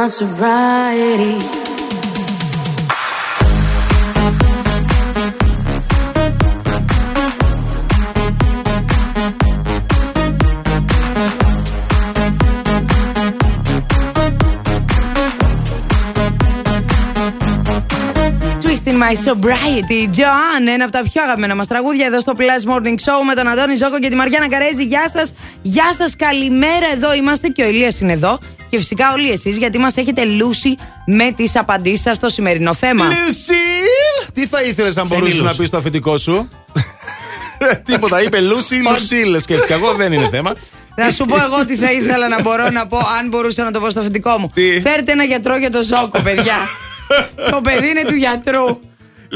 my 0.00 0.06
sobriety. 0.06 1.38
Twist 18.60 18.86
in 18.86 18.98
my 18.98 19.14
sobriety. 19.14 20.08
Joanne, 20.16 20.68
ένα 20.68 20.84
από 20.84 20.92
τα 20.92 21.02
πιο 21.02 21.22
αγαπημένα 21.22 21.54
μας 21.54 21.66
τραγούδια 21.66 22.06
εδώ 22.06 22.20
στο 22.20 22.32
Plus 22.36 22.70
Morning 22.70 22.84
Show 22.84 23.20
με 23.26 23.34
τον 23.34 23.48
Αντώνη 23.48 23.74
Ζόκο 23.74 23.98
και 23.98 24.08
τη 24.08 24.16
Μαριάννα 24.16 24.48
Καρέζη. 24.48 24.84
Γεια 24.84 25.10
σας, 25.12 25.32
γεια 25.62 25.94
σας, 25.98 26.16
καλημέρα. 26.16 26.86
Εδώ 26.92 27.14
είμαστε 27.14 27.48
και 27.48 27.62
ο 27.62 27.68
Ηλίας 27.68 28.00
είναι 28.00 28.12
εδώ. 28.12 28.38
Και 28.74 28.80
φυσικά 28.80 29.12
όλοι 29.12 29.30
εσείς, 29.30 29.56
γιατί 29.56 29.78
μας 29.78 29.96
έχετε 29.96 30.24
λούσει 30.24 30.76
με 31.06 31.32
τις 31.36 31.56
απαντήσεις 31.56 32.00
σας 32.00 32.16
στο 32.16 32.28
σημερινό 32.28 32.74
θέμα. 32.74 33.04
Λουσίλ! 33.04 34.32
Τι 34.34 34.46
θα 34.46 34.62
ήθελες 34.62 34.96
αν 34.96 35.06
μπορούσε 35.06 35.42
να 35.42 35.54
πεις 35.54 35.68
στο 35.68 35.76
αφεντικό 35.76 36.18
σου; 36.18 36.48
Τίποτα, 37.84 38.22
είπε 38.22 38.40
Λούσι, 38.40 38.74
Λουσίλ. 38.74 39.40
Σκέφτηκα 39.40 39.74
εγώ, 39.74 39.94
δεν 39.94 40.12
είναι 40.12 40.28
θέμα. 40.28 40.52
Να 40.96 41.10
σου 41.10 41.24
πω 41.24 41.36
εγώ 41.36 41.64
τι 41.64 41.76
θα 41.76 41.92
ήθελα 41.92 42.28
να 42.28 42.42
μπορώ 42.42 42.68
να 42.70 42.86
πω, 42.86 42.96
αν 42.96 43.28
μπορούσα 43.28 43.64
να 43.64 43.70
το 43.70 43.80
πω 43.80 43.90
στο 43.90 44.00
αφεντικό 44.00 44.38
μου. 44.38 44.52
Φέρτε 44.82 45.12
ένα 45.12 45.24
γιατρό 45.24 45.56
για 45.56 45.70
το 45.70 45.82
Ζόκο, 45.82 46.20
παιδιά. 46.22 46.56
το 47.50 47.60
παιδί 47.60 47.88
είναι 47.88 48.04
του 48.04 48.14
γιατρού. 48.14 48.80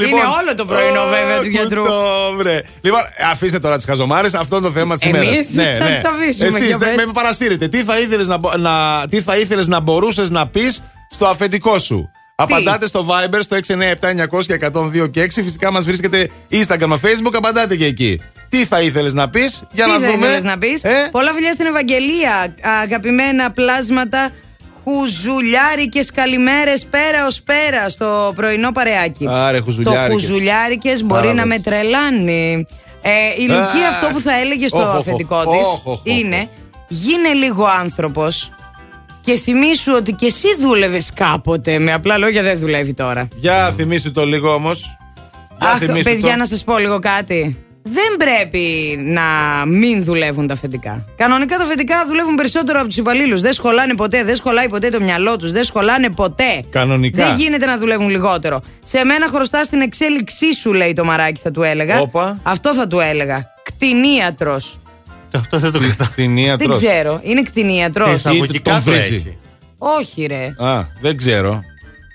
Είναι 0.07 0.21
όλο 0.41 0.55
το 0.55 0.65
πρωινό, 0.65 1.01
βέβαια, 1.03 1.39
του 1.41 1.47
γιατρού. 1.47 1.83
Βρε. 2.37 2.61
Λοιπόν, 2.81 2.99
αφήστε 3.31 3.59
τώρα 3.59 3.75
τις 3.75 3.85
χαζομάρες. 3.85 4.33
Αυτό 4.33 4.55
είναι 4.57 4.65
το 4.65 4.71
θέμα 4.71 4.97
της 4.97 5.07
ημέρας. 5.09 5.27
Εμείς; 5.29 5.47
Θα 5.47 5.85
τις 5.85 6.03
αφήσουμε, 6.03 6.59
για 6.59 6.77
πες. 6.77 6.91
με 7.05 7.11
παρασύρετε. 7.13 7.67
Τι 7.67 7.83
θα 7.83 7.99
ήθελες 7.99 8.27
να, 8.27 8.37
μπο- 8.37 8.57
να, 8.57 9.05
τι 9.09 9.21
θα 9.21 9.37
ήθελες 9.37 9.67
να 9.67 9.79
μπορούσες 9.79 10.29
να 10.29 10.47
πεις 10.47 10.81
στο 11.09 11.25
αφεντικό 11.27 11.79
σου; 11.79 12.11
Απαντάτε 12.35 12.85
στο 12.85 13.05
Viber 13.09 13.39
στο 13.41 13.55
697-900-1026 13.55 15.09
και 15.11 15.21
6. 15.21 15.41
Φυσικά 15.43 15.71
μας 15.71 15.85
βρίσκεται 15.85 16.29
Instagram, 16.51 16.91
Facebook. 16.93 17.33
Απαντάτε 17.33 17.75
και 17.75 17.85
εκεί. 17.85 18.21
Τι 18.49 18.65
θα 18.65 18.81
ήθελες 18.81 19.13
να 19.13 19.29
πεις; 19.29 19.63
Για 19.71 19.85
Τι 19.85 19.91
να 19.91 19.97
θα 19.99 20.11
δούμε. 20.11 20.25
ήθελες 20.25 20.43
να 20.43 20.57
πεις; 20.57 20.83
Ε; 20.83 21.07
Πολλά 21.11 21.33
φιλιά 21.33 21.51
στην 21.53 21.65
Ευαγγελία. 21.65 22.55
Αγαπημένα 22.81 23.51
πλάσματα. 23.51 24.29
Χουζουλιάρικε 24.89 25.99
καλημέρες 26.13 26.85
πέρας 26.89 27.39
ω 27.39 27.43
πέρας 27.43 27.91
στο 27.91 28.33
πρωινό 28.35 28.71
παρεάκι. 28.71 29.25
Άρε, 29.29 29.59
χουζουλιάρικες. 29.59 30.07
Το 30.07 30.13
χουζουλιάρικε 30.13 30.91
μπορεί 31.03 31.21
Πάρα 31.27 31.33
να 31.33 31.41
ωραίες. 31.41 31.57
με 31.57 31.59
τρελάνει. 31.59 32.65
Ε, 33.01 33.09
η 33.37 33.41
Λουκία 33.41 33.87
Α, 33.87 33.89
αυτό 33.93 34.07
που 34.13 34.19
θα 34.19 34.39
έλεγες 34.39 34.69
στο 34.69 34.79
οχ, 34.79 34.87
οχ, 34.87 34.95
αφεντικό 34.95 35.35
οχ, 35.35 35.57
της 35.57 35.65
οχ, 35.65 35.85
οχ, 35.85 35.85
οχ. 35.85 36.01
είναι 36.03 36.49
γίνε 36.87 37.33
λίγο 37.33 37.65
άνθρωπος 37.79 38.51
και 39.21 39.35
θυμήσου 39.37 39.93
ότι 39.95 40.11
και 40.13 40.25
εσύ 40.25 40.47
δούλευες 40.59 41.11
κάποτε. 41.13 41.79
Με 41.79 41.93
απλά 41.93 42.17
λόγια 42.17 42.41
δεν 42.41 42.59
δουλεύει 42.59 42.93
τώρα. 42.93 43.27
Για 43.35 43.73
θυμίσου 43.75 44.11
το 44.11 44.25
λίγο 44.25 44.53
όμως. 44.53 44.97
Αχ, 45.57 45.85
παιδιά, 46.03 46.37
να 46.37 46.45
σας 46.45 46.63
πω 46.63 46.77
λίγο 46.77 46.99
κάτι. 46.99 47.63
Δεν 47.83 48.17
πρέπει 48.17 48.97
να 49.01 49.21
μην 49.65 50.03
δουλεύουν 50.03 50.47
τα 50.47 50.53
αφεντικά. 50.53 51.05
Κανονικά 51.15 51.57
τα 51.57 51.63
αφεντικά 51.63 52.05
δουλεύουν 52.07 52.35
περισσότερο 52.35 52.79
από 52.79 52.87
τους 52.87 52.97
υπαλλήλους. 52.97 53.41
Δεν 53.41 53.53
σχολάνε 53.53 53.95
ποτέ, 53.95 54.23
δεν 54.23 54.35
σχολάει 54.35 54.69
ποτέ 54.69 54.89
το 54.89 55.01
μυαλό 55.01 55.37
τους, 55.37 55.51
δεν 55.51 55.63
σχολάνε 55.63 56.09
ποτέ. 56.09 56.63
Κανονικά. 56.69 57.25
Δεν 57.25 57.35
γίνεται 57.35 57.65
να 57.65 57.77
δουλεύουν 57.77 58.09
λιγότερο. 58.09 58.61
Σε 58.85 59.03
μένα 59.03 59.27
χρωστά 59.27 59.59
την 59.69 59.81
εξέλιξή 59.81 60.55
σου, 60.55 60.73
λέει 60.73 60.93
το 60.93 61.03
μαράκι, 61.05 61.39
θα 61.43 61.51
του 61.51 61.61
έλεγα. 61.61 61.99
Όπα. 61.99 62.39
Αυτό 62.43 62.73
θα 62.73 62.87
του 62.87 62.99
έλεγα. 62.99 63.45
Κτηνίατρος. 63.63 64.77
Αυτό 65.35 65.57
δεν 65.57 65.71
το 65.71 65.79
κρατάω. 65.79 66.07
Δεν 66.57 66.69
ξέρω. 66.69 67.19
Είναι 67.23 67.43
κτηνίατρος. 67.43 68.09
Σε 68.09 68.15
εισαγωγικά 68.15 68.71
τον 68.71 68.83
το 68.83 68.91
βρίζει. 68.91 69.15
έχει. 69.15 69.37
Όχι, 69.77 70.25
ρε. 70.25 70.53
Α, 70.67 70.85
δεν 71.01 71.17
ξέρω. 71.17 71.63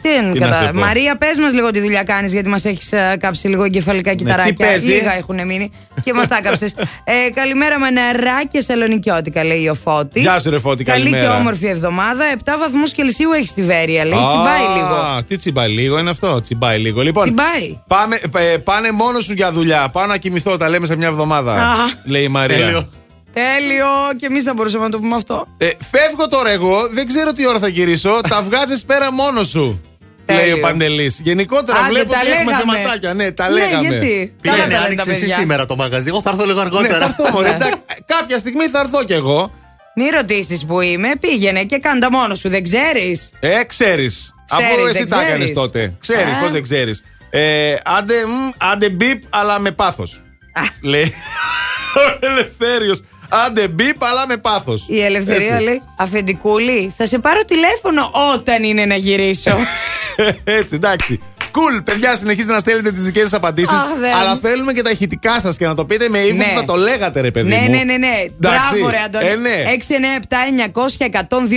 Τι 0.05 0.11
είναι 0.11 0.33
Τι 0.33 0.39
να 0.39 0.47
κατά. 0.47 0.65
σε 0.67 0.73
πω. 0.73 0.79
Μαρία, 0.79 1.17
πες 1.17 1.39
μας 1.39 1.53
λίγο 1.53 1.71
τι 1.71 1.81
δουλειά 1.81 2.03
κάνεις, 2.03 2.33
γιατί 2.33 2.49
μας 2.49 2.65
έχεις 2.65 2.89
κάψει 3.19 3.49
λίγο 3.49 3.65
εγκεφαλικά 3.65 4.15
κυταράκια. 4.15 4.55
Ναι, 4.59 4.67
παίζει; 4.67 4.87
Λίγα 4.87 5.17
έχουν 5.17 5.47
μείνει 5.47 5.71
και 6.05 6.13
μας 6.13 6.29
τα 6.29 6.41
κάψες. 6.43 6.75
ε, 7.27 7.31
καλημέρα 7.35 7.79
με 7.79 7.91
νερά 7.91 8.45
και 8.51 8.61
σαλονικιώτικα, 8.61 9.45
λέει 9.45 9.69
ο 9.69 9.75
Φώτης. 9.75 10.23
Γεια 10.23 10.39
σου, 10.41 10.51
ρε 10.51 10.59
Φώτη, 10.59 10.85
Καλή 10.85 11.03
καλημέρα. 11.03 11.33
και 11.35 11.39
όμορφη 11.41 11.67
εβδομάδα. 11.67 12.25
7 12.45 12.51
βαθμούς 12.59 12.93
Κελσίου 12.93 13.31
έχεις 13.33 13.49
στη 13.49 13.63
Βέρεια, 13.63 14.05
λέει. 14.05 14.19
Τσιμπάει 14.29 14.77
λίγο. 14.77 14.95
Α, 14.95 15.25
Τι 15.25 15.37
τσιμπάει 15.37 15.69
λίγο 15.69 15.99
είναι 15.99 16.11
αυτό, 16.11 16.41
τσιμπάει 16.41 16.79
λίγο. 16.79 17.03
Λοιπόν, 17.03 17.23
Τσιμπάει. 17.25 17.79
Πάμε, 17.87 18.19
ε, 18.53 18.57
πάνε 18.57 18.91
μόνος 18.91 19.25
σου 19.25 19.33
για 19.33 19.53
δουλειά. 19.53 19.89
Πάω 19.93 20.07
να 20.07 20.17
κοιμηθώ, 20.17 20.57
τα 20.57 20.69
λέμε 20.69 20.87
σε 20.87 20.97
μια 20.97 21.07
εβδομάδα. 21.09 21.53
Α. 21.53 21.75
λέει 22.05 22.23
η 22.23 22.29
Μαρία. 22.29 22.57
Τέλειο. 22.57 22.89
Τέλειο. 23.33 23.87
Και 24.17 24.27
εμείς 24.27 24.43
θα 24.43 24.55
μπορούσαμε 24.55 24.85
να 24.85 24.91
το 24.91 24.99
πούμε 24.99 25.15
αυτό. 25.17 25.47
Ε, 25.59 25.67
φεύγω 25.91 26.29
τώρα 26.29 26.51
εγώ, 26.51 26.89
δεν 26.93 27.07
ξέρω 27.07 27.33
τι 27.33 27.47
ώρα 27.49 27.59
θα 27.59 27.69
γυρίσω. 27.69 28.21
τα 28.29 28.43
βγάζεις 28.43 28.85
πέρα 28.85 29.13
μόνος 29.13 29.49
σου. 29.49 29.81
Τέλειο. 30.27 30.43
Λέει 30.43 30.53
ο 30.53 30.61
Παντελής. 30.61 31.21
Γενικότερα 31.23 31.79
Άντε, 31.79 31.89
βλέπω 31.89 32.13
τα 32.13 32.19
ότι 32.23 32.31
έχουμε 32.31 32.51
λέγαμε. 32.51 32.73
θεματάκια. 32.73 33.15
Ναι, 33.15 33.33
τα 33.33 33.49
Ναι, 33.49 33.55
λέγαμε. 33.55 33.89
γιατί; 33.89 34.35
Καλά 34.43 34.57
Πήγαινε, 34.57 34.73
τα 34.73 34.79
λένε 34.79 34.85
άνοιξε 34.87 35.05
τα 35.07 35.11
εσύ 35.11 35.21
παιδιά. 35.21 35.37
σήμερα 35.39 35.67
το 35.67 35.77
μαγαζί. 35.77 36.09
Εγώ 36.09 36.23
θα 36.23 36.31
έρθω 36.31 36.45
λίγο 36.45 36.59
Ναι, 36.59 36.65
αργότερα. 36.65 36.99
θα 36.99 37.05
έρθω, 37.19 37.33
μωρέ. 37.33 37.49
Εντάξει, 37.49 37.75
Κάποια 38.07 38.39
στιγμή 38.39 38.67
θα 38.67 38.81
έρθω 38.81 39.05
κι 39.05 39.13
εγώ. 39.13 39.53
Μη 39.95 40.09
ρωτήσεις 40.09 40.65
που 40.67 40.81
είμαι, 40.81 41.09
πήγαινε 41.21 41.63
και 41.65 41.79
κάντα 41.79 42.11
μόνος 42.11 42.39
σου, 42.39 42.49
δεν 42.49 42.63
ξέρεις; 42.63 43.31
Ε, 43.41 43.63
ξέρεις. 43.65 44.35
Αφού 44.51 44.63
Ξέρεις, 44.63 44.85
εσύ 44.85 44.99
δεν 44.99 45.09
τα 45.09 45.17
έκανες 45.21 45.35
ξέρεις. 45.37 45.53
τότε. 45.55 45.95
Ξέρεις, 46.01 46.35
Α. 46.35 46.41
πώς 46.41 46.51
δεν 46.51 46.63
ξέρεις. 46.63 47.05
Ε, 47.31 47.75
άντε, 47.85 48.15
μ, 48.27 48.51
άντε 48.71 48.89
μπιπ, 48.91 49.23
αλλά 49.31 49.59
με 49.59 49.71
πάθος. 49.71 50.23
Λέει. 50.83 51.15
Ο 52.21 52.27
Ελευθέριος. 52.27 53.01
Άντε 53.29 53.69
μπιπ, 53.69 54.05
αλλά 54.05 54.27
με 54.27 54.37
πάθος. 54.37 54.85
Η 54.89 55.01
ελευθερία 55.03 55.61
λέει 55.61 55.83
Αφεντικούλη, 55.97 56.95
θα 56.97 57.07
σε 57.07 57.19
πάρω 57.19 57.45
τηλέφωνο 57.45 58.11
όταν 58.35 58.63
είναι 58.63 58.85
να 58.85 58.95
γυρίσω. 58.97 59.57
Έτσι, 60.59 60.75
εντάξει. 60.75 61.21
Κουλ, 61.53 61.77
παιδιά, 61.77 62.17
συνεχίζετε 62.17 62.53
να 62.53 62.59
στέλνετε 62.59 62.93
τις 62.93 63.05
δικές 63.05 63.23
σας 63.23 63.33
απαντήσεις. 63.33 63.75
Αχ, 63.75 63.87
δεν. 64.01 64.15
Αλλά 64.15 64.37
θέλουμε 64.43 64.73
και 64.73 64.83
τα 64.83 64.91
ηχητικά 64.91 65.41
σας 65.41 65.57
και 65.57 65.67
να 65.67 65.75
το 65.75 65.85
πείτε 65.85 66.09
με 66.09 66.19
ύφος 66.19 66.37
Ναι. 66.37 66.45
που 66.45 66.59
θα 66.59 66.65
το 66.65 66.75
λέγατε, 66.75 67.21
ρε 67.21 67.31
παιδί 67.31 67.49
ναι, 67.49 67.57
μου. 67.61 67.71
ναι, 67.71 67.83
ναι, 67.85 67.97
ναι. 67.97 68.13
Εντάξει. 68.41 68.71
Μπράβο, 68.79 68.89
ρε 68.89 69.01
Αντώνη. 69.05 69.27
Ε, 69.29 69.35
ναι. 69.35 69.63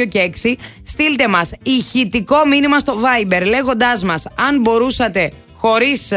697-900-102 0.03 0.07
και 0.09 0.31
6. 0.43 0.55
Στείλτε 0.85 1.27
μας 1.27 1.51
ηχητικό 1.63 2.45
μήνυμα 2.45 2.79
στο 2.79 2.93
Viber 3.03 3.41
λέγοντάς 3.45 4.03
μας 4.03 4.25
αν 4.47 4.59
μπορούσατε 4.61 5.31
χωρίς. 5.57 6.11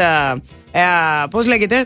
Πώς 1.29 1.45
λέγεται, 1.45 1.85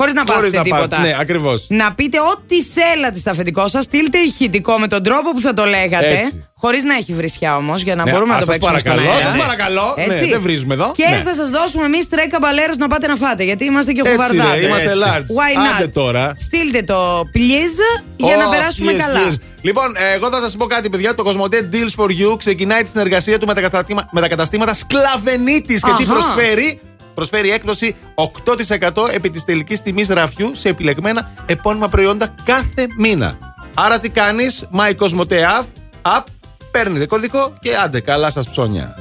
Χωρίς 0.00 0.14
να 0.14 0.20
Χωρίς 0.26 0.34
πάθετε 0.36 0.56
να 0.56 0.62
τίποτα. 0.62 0.88
πάθετε, 0.88 1.08
ναι, 1.08 1.16
ακριβώς. 1.20 1.66
Να 1.68 1.92
πείτε 1.94 2.18
ό,τι 2.20 2.62
θέλατε 2.62 3.18
στα 3.18 3.30
αφεντικό 3.30 3.68
σας. 3.68 3.84
Στείλτε 3.84 4.18
ηχητικό 4.18 4.78
με 4.78 4.86
τον 4.88 5.02
τρόπο 5.02 5.30
που 5.32 5.40
θα 5.40 5.52
το 5.54 5.64
λέγατε. 5.64 6.08
Έτσι. 6.18 6.44
Χωρίς 6.62 6.84
να 6.84 6.94
έχει 6.94 7.12
βρισιά 7.14 7.56
όμως, 7.56 7.82
για 7.82 7.94
να 7.94 8.04
Ναι, 8.04 8.10
μπορούμε 8.12 8.34
ας, 8.34 8.38
να 8.40 8.44
το 8.44 8.50
σας 8.52 8.58
παίξουμε 8.60 8.78
στον 8.78 8.90
παρακαλώ, 8.92 9.16
αέρα. 9.16 9.30
σας 9.30 9.40
παρακαλώ. 9.44 9.94
Ναι, 9.96 10.14
Έτσι. 10.14 10.26
δεν 10.30 10.40
βρίζουμε 10.40 10.74
εδώ. 10.74 10.92
Και 10.96 11.06
Ναι. 11.10 11.22
θα 11.24 11.34
σας 11.34 11.50
δώσουμε 11.50 11.84
εμείς 11.84 12.08
τρέκα 12.08 12.38
μπαλέρου 12.40 12.72
να 12.78 12.86
πάτε 12.88 13.06
να 13.06 13.16
φάτε. 13.16 13.44
Γιατί 13.44 13.64
είμαστε 13.64 13.92
και 13.92 14.00
Έτσι, 14.04 14.12
χουβαρδάδε. 14.12 14.60
ρε, 14.60 14.66
είμαστε 14.66 14.92
large. 15.04 15.26
Why 15.38 15.52
not? 15.58 15.74
Άντε 15.74 15.86
τώρα. 15.88 16.34
Στείλτε 16.36 16.82
το 16.82 17.22
please 17.34 17.78
για 18.16 18.36
να 18.36 18.46
Oh, 18.48 18.50
περάσουμε 18.50 18.92
yes, 18.92 18.96
καλά. 18.96 19.20
yes. 19.28 19.34
Λοιπόν, 19.60 19.88
ε, 19.96 20.14
εγώ 20.14 20.28
θα 20.30 20.40
σας 20.40 20.56
πω 20.56 20.64
κάτι, 20.66 20.88
παιδιά. 20.90 21.14
Το 21.14 21.22
Cosmote 21.26 21.74
Deals 21.74 21.94
for 22.04 22.08
You 22.08 22.38
ξεκινάει 22.38 22.82
τη 22.82 22.88
συνεργασία 22.88 23.38
του 23.38 23.46
με 23.46 23.54
τα, 23.54 23.60
καταστήμα- 23.60 24.08
με 24.12 24.20
τα 24.20 24.28
καταστήματα 24.28 24.74
Σκλαβενίτης. 24.74 25.82
Και 25.82 25.90
τι 25.96 26.02
Αχα. 26.04 26.12
προσφέρει. 26.12 26.80
Προσφέρει 27.20 27.50
έκπτωση 27.50 27.94
8% 28.14 29.08
επί 29.12 29.30
της 29.30 29.44
τελικής 29.44 29.82
τιμής 29.82 30.08
ραφιού 30.08 30.50
σε 30.54 30.68
επιλεγμένα 30.68 31.30
επώνυμα 31.46 31.88
προϊόντα 31.88 32.34
κάθε 32.44 32.86
μήνα. 32.96 33.38
Άρα 33.74 33.98
τι 33.98 34.08
κάνεις, 34.08 34.68
My 34.76 34.90
Cosmote 34.90 35.34
App, 35.34 35.64
app 36.02 36.22
παίρνετε 36.70 37.06
κωδικό 37.06 37.52
και 37.60 37.76
άντε 37.76 38.00
καλά 38.00 38.30
σας 38.30 38.48
ψώνια. 38.48 38.94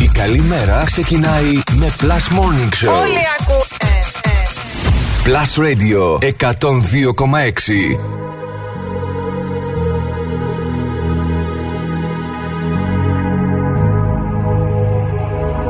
Η 0.00 0.10
καλή 0.14 0.40
μέρα 0.40 0.82
ξεκινάει 0.84 1.62
με 1.76 1.90
Plus 2.00 2.38
Morning 2.38 2.86
Show. 2.86 3.00
Όλοι 3.00 3.22
ακούνε. 3.38 3.92
Plus 5.24 5.52
Radio 5.62 6.18
102,6. 8.10 8.21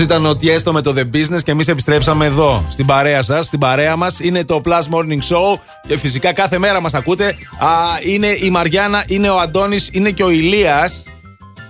Ήταν 0.00 0.26
ο 0.26 0.36
Τιέστο 0.36 0.72
με 0.72 0.80
το 0.80 0.94
The 0.96 1.16
Business 1.16 1.42
και 1.44 1.50
εμείς 1.50 1.68
επιστρέψαμε 1.68 2.24
εδώ 2.24 2.64
στην 2.70 2.86
παρέα 2.86 3.22
σας. 3.22 3.46
Στην 3.46 3.58
παρέα 3.58 3.96
μας 3.96 4.20
είναι 4.20 4.44
το 4.44 4.60
Plus 4.64 4.70
Morning 4.70 5.18
Show 5.28 5.58
και 5.88 5.98
φυσικά 5.98 6.32
κάθε 6.32 6.58
μέρα 6.58 6.80
μας 6.80 6.94
ακούτε. 6.94 7.24
Α, 7.58 7.68
είναι 8.04 8.26
η 8.26 8.50
Μαριάννα, 8.50 9.04
είναι 9.06 9.28
ο 9.28 9.38
Αντώνης, 9.38 9.88
είναι 9.92 10.10
και 10.10 10.22
ο 10.22 10.30
Ηλίας 10.30 11.02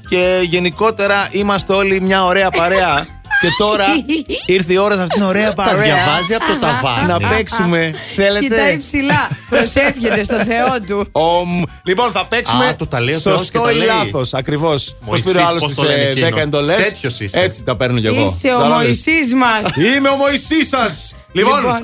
και 0.08 0.40
γενικότερα 0.42 1.28
είμαστε 1.30 1.72
όλοι 1.72 2.00
μια 2.00 2.24
ωραία 2.24 2.50
παρέα. 2.50 3.19
Και 3.40 3.48
τώρα 3.58 3.86
ήρθε 4.56 4.72
η 4.72 4.76
ώρα 4.76 4.94
σε 4.94 5.00
αυτήν 5.00 5.18
την 5.18 5.28
ωραία 5.28 5.52
παρέα. 5.52 5.82
διαβάζει 5.82 6.34
από 6.34 6.44
το 6.52 6.58
ταβάνι. 6.58 7.06
Να 7.06 7.28
παίξουμε. 7.28 7.94
Θέλετε; 8.16 8.44
Κοιτάει 8.46 8.78
ψηλά. 8.78 9.28
Προσεύχεται 9.50 10.22
στο 10.22 10.34
Θεό 10.34 10.80
του. 10.86 11.08
Ομ. 11.12 11.62
Λοιπόν, 11.82 12.10
θα 12.12 12.26
παίξουμε. 12.26 12.66
Α, 12.66 12.76
το 12.76 12.86
τα 12.86 13.00
λέει 13.00 13.14
ο 13.14 13.18
Θεός 13.18 13.36
και 13.36 13.42
Σωστό 13.42 13.60
τα 13.62 13.70
ή 13.70 13.74
λέει. 13.74 13.86
λάθος. 13.86 14.34
Ακριβώς. 14.34 14.84
Πώς 14.84 14.96
Μωυσής, 15.06 15.24
πήρε 15.26 15.38
ο 15.38 15.46
άλλος 15.46 15.60
πώς 15.62 15.68
τις 15.68 15.78
το 15.78 15.84
λένε 15.84 16.02
εκείνο. 16.02 16.26
10 16.36 16.40
εντολέ. 16.40 16.74
Τέτοιος 16.74 17.20
είσαι. 17.20 17.40
Έτσι 17.40 17.64
τα 17.64 17.76
παίρνω 17.76 18.00
κι 18.00 18.06
εγώ. 18.06 18.20
Είσαι 18.36 18.48
ο 18.48 18.56
Κατάλαβες. 18.56 18.86
Μωυσής 18.86 19.34
μας. 19.34 19.76
Είμαι 19.96 20.08
ο 20.08 20.14
Μωυσής 20.16 20.68
σας. 20.68 21.14
Λοιπόν, 21.32 21.56
Λοιπόν. 21.60 21.80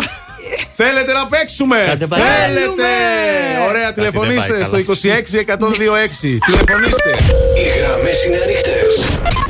θέλετε 0.75 1.13
να 1.13 1.27
παίξουμε; 1.27 1.85
Κάντε 1.87 2.07
παρέα. 2.07 2.27
Θέλετε. 2.27 2.89
Ωραία, 3.69 3.85
δεν 3.85 3.95
τηλεφωνήστε 3.95 4.53
πάει 4.71 4.83
στο 4.83 4.95
καλά. 5.09 5.17
26126. 5.17 6.39
Τηλεφωνήστε. 6.47 7.11
Οι 7.59 7.79
γραμμές 7.79 8.25
είναι 8.27 8.37
ανοιχτές. 8.45 9.05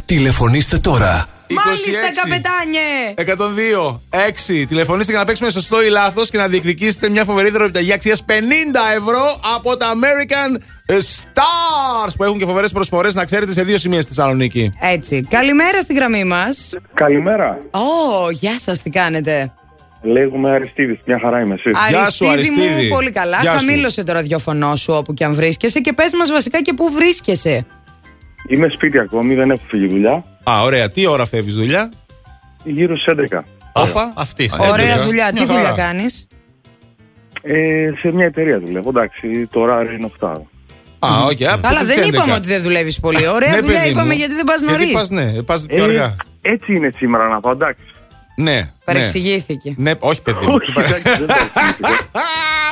Τηλεφωνήστε 0.04 0.78
τώρα. 0.78 1.26
Μάλιστα, 1.48 2.22
καπετάνιε. 2.22 3.14
102 3.86 4.00
6. 4.62 4.66
Τηλεφωνήστε 4.68 5.10
για 5.10 5.20
να 5.20 5.26
παίξουμε 5.26 5.50
σωστό 5.50 5.84
ή 5.84 5.88
λάθος 5.88 6.30
και 6.30 6.38
να 6.38 6.48
διεκδικήσετε 6.48 7.08
μια 7.08 7.24
φοβερή 7.24 7.50
δωρεπιταγή 7.50 7.92
αξίας 7.92 8.24
50 8.28 8.32
ευρώ 8.96 9.40
από 9.54 9.76
τα 9.76 9.86
American 9.94 10.60
Stars 10.92 12.12
που 12.16 12.24
έχουν 12.24 12.38
και 12.38 12.44
φοβερές 12.44 12.72
προσφορές 12.72 13.14
να 13.14 13.24
ξέρετε 13.24 13.52
σε 13.52 13.62
δύο 13.62 13.78
σημεία 13.78 14.00
στη 14.00 14.14
Θεσσαλονίκη. 14.14 14.72
Έτσι. 14.80 15.26
Καλημέρα 15.30 15.80
στη 15.80 15.94
γραμμή 15.94 16.24
μας. 16.24 16.74
Καλημέρα. 16.94 17.58
Ω, 17.70 18.30
γεια 18.30 18.58
σας, 18.58 18.82
τι 18.82 18.90
κάνετε; 18.90 19.52
Λέγομαι 20.02 20.50
Αριστίδης, 20.50 20.98
μια 21.04 21.18
χαρά 21.22 21.40
είμαι 21.40 21.54
εσύ. 21.54 21.70
Γεια 21.88 22.10
σου, 22.10 22.28
Αριστίδη 22.28 22.60
Αριστίδη. 22.60 22.82
μου, 22.82 22.94
πολύ 22.94 23.10
καλά. 23.10 23.38
Γεια 23.40 23.52
σου. 23.52 23.66
Χαμήλωσε 23.66 24.04
το 24.04 24.12
ραδιοφωνό 24.12 24.76
σου 24.76 24.92
όπου 24.92 25.14
και 25.14 25.24
αν 25.24 25.34
βρίσκεσαι 25.34 25.80
και 25.80 25.92
πες 25.92 26.12
μας 26.18 26.30
βασικά 26.30 26.62
και 26.62 26.72
πού 26.72 26.92
βρίσκεσαι. 26.92 27.66
Είμαι 28.48 28.68
σπίτι 28.68 28.98
ακόμη, 28.98 29.34
δεν 29.34 29.50
έχω 29.50 29.62
φύγει 29.68 29.86
δουλειά. 29.86 30.24
Α, 30.50 30.62
ωραία. 30.62 30.88
Τι 30.88 31.06
ώρα 31.06 31.26
φεύγεις 31.26 31.54
δουλειά; 31.54 31.90
Γύρω 32.64 32.96
στις 32.98 33.06
11. 33.06 33.44
Όπα. 33.72 34.12
Αυτή. 34.16 34.50
Ωραία 34.70 34.98
δουλειά. 34.98 35.26
Τι 35.26 35.32
Μια 35.32 35.46
δουλειά 35.46 35.62
χαρά. 35.62 35.74
κάνεις; 35.76 36.26
Ε, 37.42 37.90
σε 37.98 38.10
μια 38.12 38.24
εταιρεία 38.26 38.58
δουλεύω. 38.60 38.88
Εντάξει, 38.88 39.46
το 39.50 39.60
ωράριο 39.60 39.92
είναι 39.92 40.10
8. 40.20 40.28
Α, 40.98 41.08
οκ. 41.24 41.42
α, 41.42 41.58
Καλά, 41.62 41.78
τις 41.78 41.88
δεν 41.88 42.04
11. 42.04 42.06
είπαμε 42.14 42.32
ότι 42.32 42.46
δεν 42.46 42.62
δουλεύεις 42.62 43.00
πολύ. 43.00 43.26
Ωραία 43.28 43.50
Ναι, 43.50 43.60
δουλειά 43.60 43.78
παιδί 43.78 43.90
είπαμε 43.90 44.10
μου. 44.12 44.16
γιατί 44.18 44.34
δεν 44.34 44.44
πας 44.44 44.60
νωρίς. 44.60 44.76
Γιατί 44.78 44.92
πας, 44.92 45.08
ναι, 45.08 45.42
πας 45.42 45.66
πιο 45.66 45.76
Ε, 45.76 45.82
αργά. 45.82 46.16
έτσι 46.42 46.72
είναι 46.74 46.90
σήμερα 46.96 47.28
να 47.28 47.40
πάω, 47.40 47.52
εντάξει. 47.52 47.82
Ναι. 48.36 48.50
ναι. 48.52 48.70
Παρεξηγήθηκε. 48.84 49.74
Ναι, 49.76 49.92
όχι 49.98 50.22
παιδί 50.22 50.38
μου. 50.46 50.54
Όχι, 50.54 50.70
εντάξει, 50.76 51.02
δεν 51.18 51.26
τα 51.26 51.34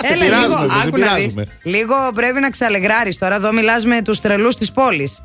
Σε 0.01 0.13
Έλα, 0.13 0.25
λίγο, 0.25 0.37
πειράζουμε, 0.37 0.59
σε 0.75 0.87
άκου 0.87 0.99
να 0.99 1.15
δεις. 1.15 1.15
πειράζουμε. 1.15 1.47
Λίγο 1.63 1.95
πρέπει 2.15 2.41
να 2.41 2.51
ξαλεγράρεις 2.51 3.19
τώρα. 3.19 3.35
Εδώ 3.35 3.53
μιλάς 3.53 3.85
με 3.85 4.03
τους 4.03 4.21
τρελούς 4.21 4.57
της 4.57 4.73
πόλης. 4.73 5.23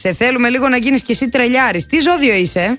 Σε 0.00 0.12
θέλουμε 0.12 0.48
λίγο 0.48 0.68
να 0.68 0.76
γίνεις 0.76 1.02
κι 1.02 1.12
εσύ 1.12 1.28
τρελιάρης. 1.28 1.86
Τι 1.86 1.98
ζώδιο 2.00 2.34
είσαι; 2.34 2.76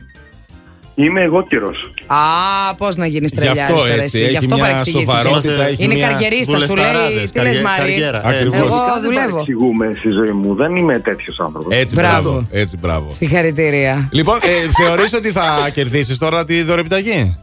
Είμαι 0.95 1.22
εγώ 1.22 1.48
καιρός. 1.48 1.93
Α, 2.07 2.76
πώς 2.76 2.95
να 2.95 3.06
γίνεις 3.06 3.30
Γι' 3.31 3.35
τρελιάρης 3.38 3.61
αυτό 3.61 3.76
τώρα 3.76 3.91
έτσι, 3.93 4.03
εσύ. 4.03 4.18
Γι' 4.18 4.23
έχει 4.26 4.38
αυτό 4.38 4.56
μια 4.56 4.64
παρεξηγήθηκε. 4.64 5.11
σοβαρότητα, 5.11 5.64
έχει 5.64 5.84
Είναι 5.84 5.93
μια 5.95 6.07
καριερίστα, 6.07 6.52
σου 6.52 6.57
λέει. 6.57 6.68
βουλευταράδες, 6.68 7.14
Τι 7.14 7.19
λες, 7.22 7.31
καριέ- 7.31 7.61
Μάρι. 7.64 7.80
καριέρα. 7.80 8.22
Ακριβώς. 8.26 8.57
Εγώ 8.60 8.68
Δεν 8.93 9.02
δουλεύω. 9.03 9.30
παρεξηγούμε 9.30 9.91
στη 9.99 10.10
ζωή 10.10 10.30
μου. 10.31 10.56
Δεν 10.56 10.76
είμαι 10.76 10.99
τέτοιος 10.99 11.39
άνθρωπος. 11.39 11.76
Έτσι, 11.77 11.95
Μπράβο. 11.95 12.30
μπράβο. 12.31 12.48
Έτσι, 12.52 12.77
μπράβο. 12.77 13.11
Συγχαρητήρια. 13.14 14.10
Λοιπόν, 14.11 14.35
ε, 14.41 14.84
θεωρείς 14.84 15.14
ότι 15.14 15.31
θα 15.31 15.69
κερδίσεις 15.73 16.18
τώρα 16.18 16.45
τη 16.45 16.61
δωρεπιταγή; 16.64 17.38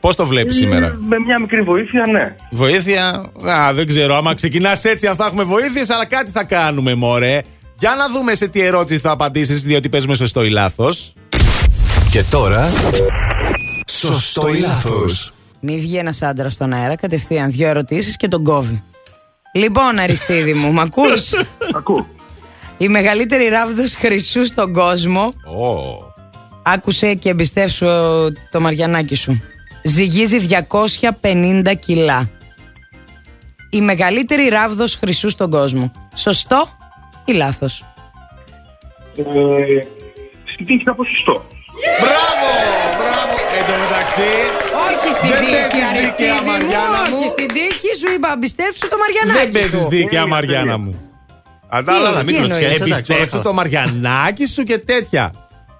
Πώς 0.00 0.16
το 0.16 0.26
βλέπεις 0.26 0.56
σήμερα; 0.56 0.98
Με 1.08 1.16
μια 1.26 1.38
μικρή 1.40 1.62
βοήθεια, 1.62 2.06
ναι. 2.12 2.34
Βοήθεια; 2.50 3.30
Α, 3.44 3.72
δεν 3.74 3.86
ξέρω. 3.86 4.14
Άμα 4.16 4.34
ξεκινάς 4.34 4.84
έτσι, 4.84 5.06
αν 5.06 5.16
θα 5.16 5.24
έχουμε 5.26 5.42
βοήθειες, 5.42 5.90
αλλά 5.90 6.06
κάτι 6.06 6.30
θα 6.30 6.44
κάνουμε, 6.44 6.94
μωρέ. 6.94 7.40
Για 7.80 7.94
να 7.94 8.08
δούμε 8.08 8.34
σε 8.34 8.48
τι 8.48 8.60
ερώτηση 8.60 9.00
θα 9.00 9.10
απαντήσεις, 9.10 9.62
διότι 9.62 9.88
παίζουμε 9.88 10.14
σωστό 10.14 10.44
ή 10.44 10.50
λάθος. 10.50 11.12
Και 12.10 12.22
τώρα. 12.22 12.68
Σωστό 13.90 14.48
ή 14.48 14.58
λάθος. 14.58 15.32
Μη 15.60 15.78
βγει 15.78 15.96
ένας 15.96 16.22
άντρας 16.22 16.52
στον 16.52 16.72
αέρα, 16.72 16.96
κατευθείαν 16.96 17.50
δύο 17.50 17.68
ερωτήσεις 17.68 18.16
και 18.16 18.28
τον 18.28 18.44
κόβει. 18.44 18.82
Λοιπόν, 19.54 19.98
Αριστίδη 19.98 20.54
μου, 20.54 20.72
μ' 20.72 20.80
ακούς; 20.80 21.30
Ακούω. 21.78 22.06
Η 22.78 22.88
μεγαλύτερη 22.88 23.48
ράβδος 23.48 23.94
χρυσού 23.94 24.46
στον 24.46 24.72
κόσμο. 24.72 25.32
Ω. 25.44 26.12
Άκουσε 26.62 27.14
και 27.14 27.28
εμπιστεύσου 27.28 27.86
το 28.50 28.60
μαριανάκι 28.60 29.14
σου. 29.14 29.42
Ζυγίζει 29.82 30.38
250 31.22 31.72
κιλά. 31.78 32.30
Η 33.70 33.80
μεγαλύτερη 33.80 34.48
ράβδος 34.48 34.94
χρυσού 34.94 35.30
στον 35.30 35.50
κόσμο. 35.50 35.92
Σωστό 36.14 36.77
ή 37.28 37.32
λάθος; 37.32 37.84
Ε, 39.16 39.22
στην 40.44 40.66
τύχη 40.66 40.82
θα 40.84 40.94
πω 40.94 41.04
σωστό. 41.04 41.44
Μπράβο! 42.02 42.48
Μπράβο! 43.00 43.34
Εν 43.58 43.64
τω 43.68 43.74
μεταξύ. 43.84 44.30
Όχι 44.86 45.08
στην 45.18 45.28
Δεν 45.30 45.38
τύχη, 45.40 45.52
παίζεις 45.54 45.88
Αριστίδη 45.90 46.06
δίκαια, 46.10 46.36
μου, 46.42 46.46
Μαριάννα 46.50 47.00
μου. 47.10 47.16
Όχι 47.18 47.28
στην 47.36 47.48
τύχη 47.56 47.90
σου 48.00 48.08
είπα, 48.14 48.28
εμπιστεύσου 48.36 48.84
το 48.92 48.96
μαριανάκι 49.02 49.38
Δεν 49.40 49.50
παίζεις 49.56 49.80
σου. 49.82 49.88
δίκαια, 49.94 50.20
Είναι 50.20 50.30
Μαριάννα 50.34 50.74
ευκαιρία. 50.76 50.78
μου. 50.84 50.92
Κατάλαβα, 51.74 52.18
Τι 52.20 52.24
μην 52.26 52.34
εννοείς; 52.34 52.48
κλωτσιέσαι. 52.56 52.74
Εντάξει, 52.74 52.90
όλα 52.90 52.96
Εμπιστεύσου 52.96 53.30
καλά. 53.30 53.42
το 53.48 53.52
Μαριανάκι 53.58 54.44
σου 54.54 54.62
και 54.70 54.78
τέτοια. 54.90 55.24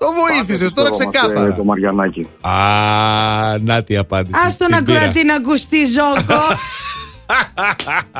Το 0.02 0.06
βοήθησες 0.20 0.70
τώρα 0.72 0.88
Μας, 0.88 0.98
ε, 1.00 1.04
ξεκάθαρα. 1.04 1.54
Το 1.60 1.64
Μαριανάκι. 1.70 2.22
Α, 2.40 2.54
να 3.68 3.76
τι 3.86 3.96
απάντηση. 3.96 4.40
Ας 4.46 4.56
τον 4.56 4.66
Την 4.74 4.84
πήρα. 4.84 4.96
ακροατή 4.98 5.24
να 5.24 5.34
ακουστεί 5.34 5.80
Ζόκο. 5.96 6.40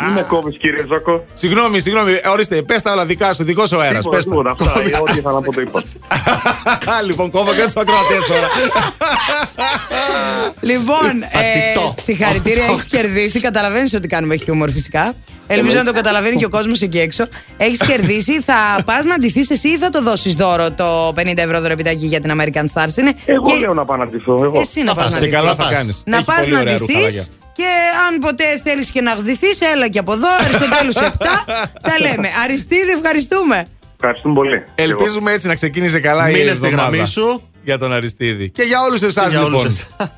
Μην 0.05 0.13
με 0.13 0.23
κόβεις 0.23 0.57
κύριε 0.59 0.85
Ζόκο. 0.87 1.25
Συγγνώμη, 1.33 1.81
συγγνώμη. 1.81 2.13
Ε, 2.13 2.29
Ορίστε, 2.29 2.63
πες 2.63 2.83
τα 2.83 2.93
όλα 2.93 3.07
δικά 3.07 3.33
σου, 3.33 3.45
δικό 3.45 3.67
σου 3.67 3.81
αέρας. 3.81 4.05
Τίποτα, 4.05 4.17
Πες 4.17 4.25
τα. 4.25 4.31
τίποτα. 4.31 4.51
Αυτά, 4.51 4.81
ε, 4.81 5.01
ό,τι 5.03 5.19
ήθελα 5.19 5.33
να 5.35 5.41
πω 5.41 5.53
το 5.53 5.61
είπα. 5.61 5.83
λοιπόν, 7.09 7.31
κόβω 7.31 7.53
και 7.55 7.63
τους 7.63 7.77
ακροατές 7.77 8.25
τώρα. 8.27 8.49
Λοιπόν, 10.61 11.23
ε, 11.23 11.29
Πατητό. 11.33 11.95
συγχαρητήρια, 12.03 12.65
έχεις 12.65 12.87
κερδίσει. 12.87 13.41
Καταλαβαίνεις 13.41 13.95
ότι 13.95 14.09
κάνουμε 14.09 14.37
χιούμορ 14.37 14.71
φυσικά. 14.71 15.15
Ελπίζω 15.49 15.77
να 15.77 15.85
το 15.85 15.93
καταλαβαίνει 15.93 16.37
και 16.37 16.45
ο 16.45 16.49
κόσμος 16.49 16.81
εκεί 16.81 16.99
έξω. 16.99 17.25
Έχεις 17.57 17.79
κερδίσει. 17.79 18.41
Θα 18.41 18.83
πας 18.85 19.05
να 19.05 19.16
ντυθεί 19.16 19.41
εσύ 19.49 19.69
ή 19.69 19.79
θα 19.79 19.91
το 19.91 20.03
δώσεις 20.03 20.35
δώρο 20.35 20.70
το 20.73 21.09
50 21.16 21.37
ευρώ 21.37 21.61
δωρεπιτάκι 21.61 22.07
για 22.07 22.20
την 22.20 22.33
American 22.39 22.65
Stars; 22.75 22.97
Είναι 22.97 23.15
Εγώ 23.25 23.43
και 23.51 23.59
λέω 23.59 23.75
να 23.75 23.85
πάω 23.85 23.97
να 23.97 24.07
ντυθώ. 24.07 24.45
Εγώ. 24.45 24.61
εσύ 24.61 24.83
να 24.83 24.95
πας 24.95 25.11
να 25.11 25.19
Και 25.19 25.25
ντυθείς. 25.25 25.39
καλά 25.39 25.55
θα 25.55 25.69
κάνεις. 25.73 26.03
Να 26.07 26.23
πας 26.25 26.49
να 26.49 26.62
ντυθεί 26.65 27.27
και 27.53 27.65
αν 28.09 28.19
ποτέ 28.19 28.45
θέλεις 28.62 28.91
και 28.91 29.01
να 29.01 29.12
γδυθείς, 29.12 29.61
έλα 29.61 29.89
και 29.89 29.99
από 29.99 30.12
εδώ. 30.12 30.27
Αριστοτέλου 30.39 30.93
7. 30.93 30.99
Τα 31.89 31.95
λέμε. 32.01 32.29
Αριστίδη, 32.45 32.91
ευχαριστούμε. 32.91 33.66
Ευχαριστούμε 33.95 34.35
πολύ. 34.35 34.65
Ελπίζουμε 34.75 35.33
έτσι 35.33 35.47
να 35.47 35.55
ξεκίνησε 35.55 36.01
καλά 36.01 36.29
η 36.29 36.33
Μείνε 36.33 36.55
στη 36.55 36.66
εβδομάδα 36.66 36.89
γραμμή 36.91 37.07
σου. 37.07 37.43
Για 37.65 37.79
τον 37.79 37.93
Αριστίδη. 37.93 38.51
Και 38.51 38.62
για 38.62 38.81
όλους 38.83 39.03
εσάς 39.03 39.31
για 39.31 39.43
όλους 39.43 39.62
λοιπόν. 39.62 39.66
εσάς. 39.99 40.09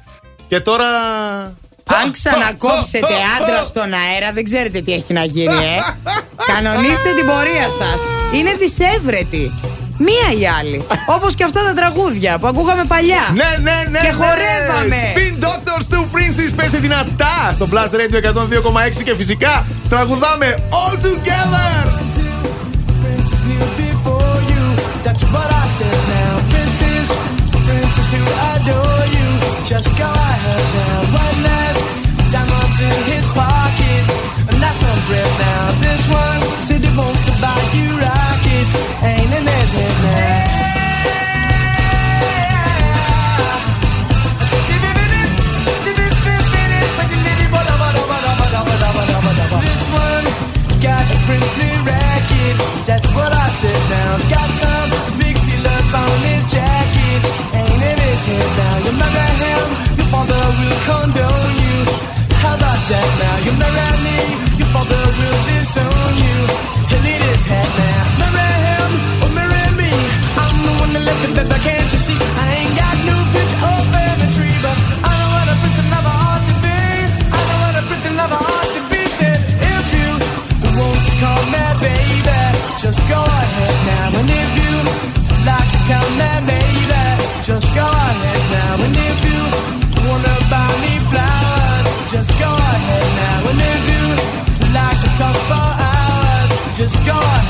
Και 0.49 0.61
τώρα. 0.61 0.87
Αν 1.99 2.13
ξανακόψετε 2.13 3.15
άντρα 3.37 3.65
στον 3.65 3.89
αέρα, 3.93 4.33
δεν 4.33 4.45
ξέρετε 4.45 4.81
τι 4.81 4.93
έχει 4.93 5.13
να 5.13 5.25
γίνει, 5.25 5.61
ε. 5.75 5.77
Κανονίστε 6.53 7.11
την 7.17 7.27
πορεία 7.27 7.69
σας. 7.81 7.99
Είναι 8.33 8.53
δυσέβρετη. 8.59 9.53
Μία 10.09 10.41
ή 10.41 10.47
άλλη. 10.59 10.87
Όπως 11.07 11.35
και 11.35 11.45
αυτά 11.45 11.63
τα 11.63 11.73
τραγούδια 11.73 12.39
που 12.39 12.47
ακούγαμε 12.47 12.85
παλιά. 12.85 13.25
Ναι, 13.35 13.51
ναι, 13.63 13.85
ναι. 13.91 13.99
Και 13.99 14.07
ναι. 14.07 14.13
χορεύαμε. 14.13 14.97
Spin 15.15 15.45
Doctors 15.45 15.85
του 15.91 16.09
Princess 16.15 16.53
παίζει 16.57 16.77
δυνατά 16.77 17.53
στο 17.55 17.69
Blast 17.73 17.95
Radio 18.01 18.19
102,6 18.99 19.03
και 19.05 19.15
φυσικά 19.15 19.67
τραγουδάμε 19.89 20.59
All 20.71 20.95
Together. 21.05 21.73
Princess 23.03 23.41
kneel 23.47 23.69
before 23.85 24.39
you. 24.51 24.65
That's 25.05 25.25
what 25.33 25.49
I 25.63 25.67
said 25.79 26.01
now. 26.17 26.33
Princess, 26.53 27.09
princess 27.67 28.09
who 28.13 28.23
adore 28.53 29.00
sit 53.61 53.83
down. 53.91 54.17
Got 54.33 54.51
some 54.63 54.91
Mixie 55.21 55.59
love 55.63 55.95
on 56.03 56.19
his 56.29 56.45
jacket, 56.51 57.21
ain't 57.61 57.83
it 57.91 57.99
his 58.09 58.23
head 58.29 58.49
now. 58.61 58.77
You 58.85 58.93
marry 59.03 59.33
him, 59.45 59.67
your 59.99 60.09
father 60.13 60.45
will 60.59 60.81
condone 60.89 61.55
you. 61.65 61.77
How 62.41 62.55
about 62.57 62.81
that 62.91 63.09
now? 63.21 63.37
You 63.45 63.53
marry 63.61 63.97
me, 64.07 64.19
your 64.61 64.71
father 64.75 65.05
will 65.19 65.41
disown 65.49 66.13
you. 66.25 66.37
He'll 66.89 67.07
his 67.29 67.43
head 67.45 67.71
now. 67.79 67.90
gone. 97.11 97.50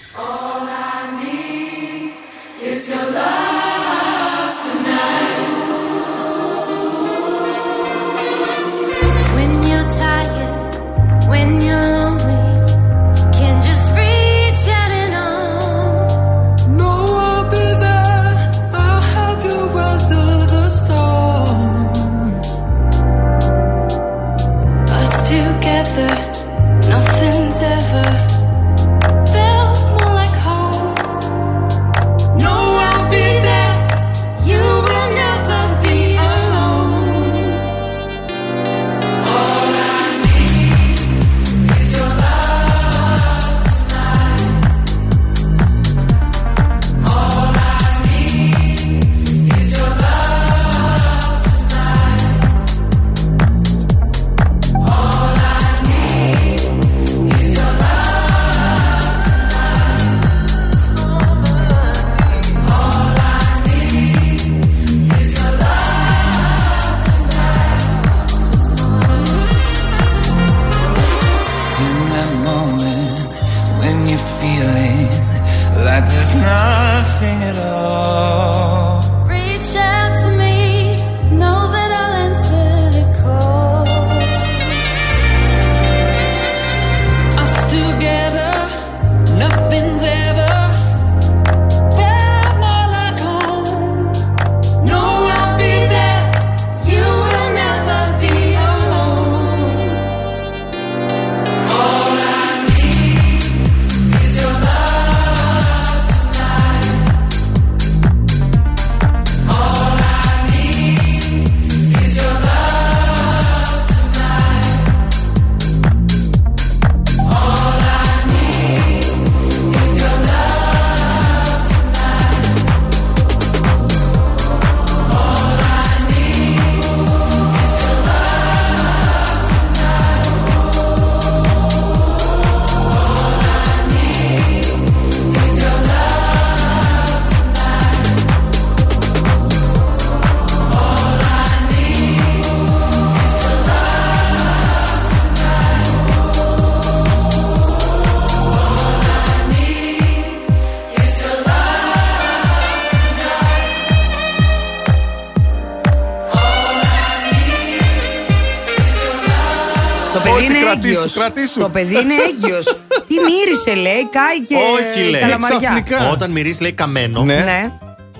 Κρατήσου, 161.13 161.59
έγκυος. 161.59 161.59
κρατήσου. 161.59 161.59
Το 161.59 161.69
παιδί 161.69 161.93
είναι 161.93 162.13
έγκυος. 162.29 162.65
Τι 163.07 163.15
μύρισε, 163.27 163.73
λέει, 163.81 164.09
κάει 164.11 164.39
και 164.47 164.55
Όχι, 164.55 165.09
λέει. 165.09 165.21
καλαμαριά. 165.21 165.83
Όταν 166.11 166.31
μυρίσει, 166.31 166.61
λέει 166.61 166.71
καμένο. 166.71 167.23
Ναι. 167.23 167.33
Ναι. 167.33 167.71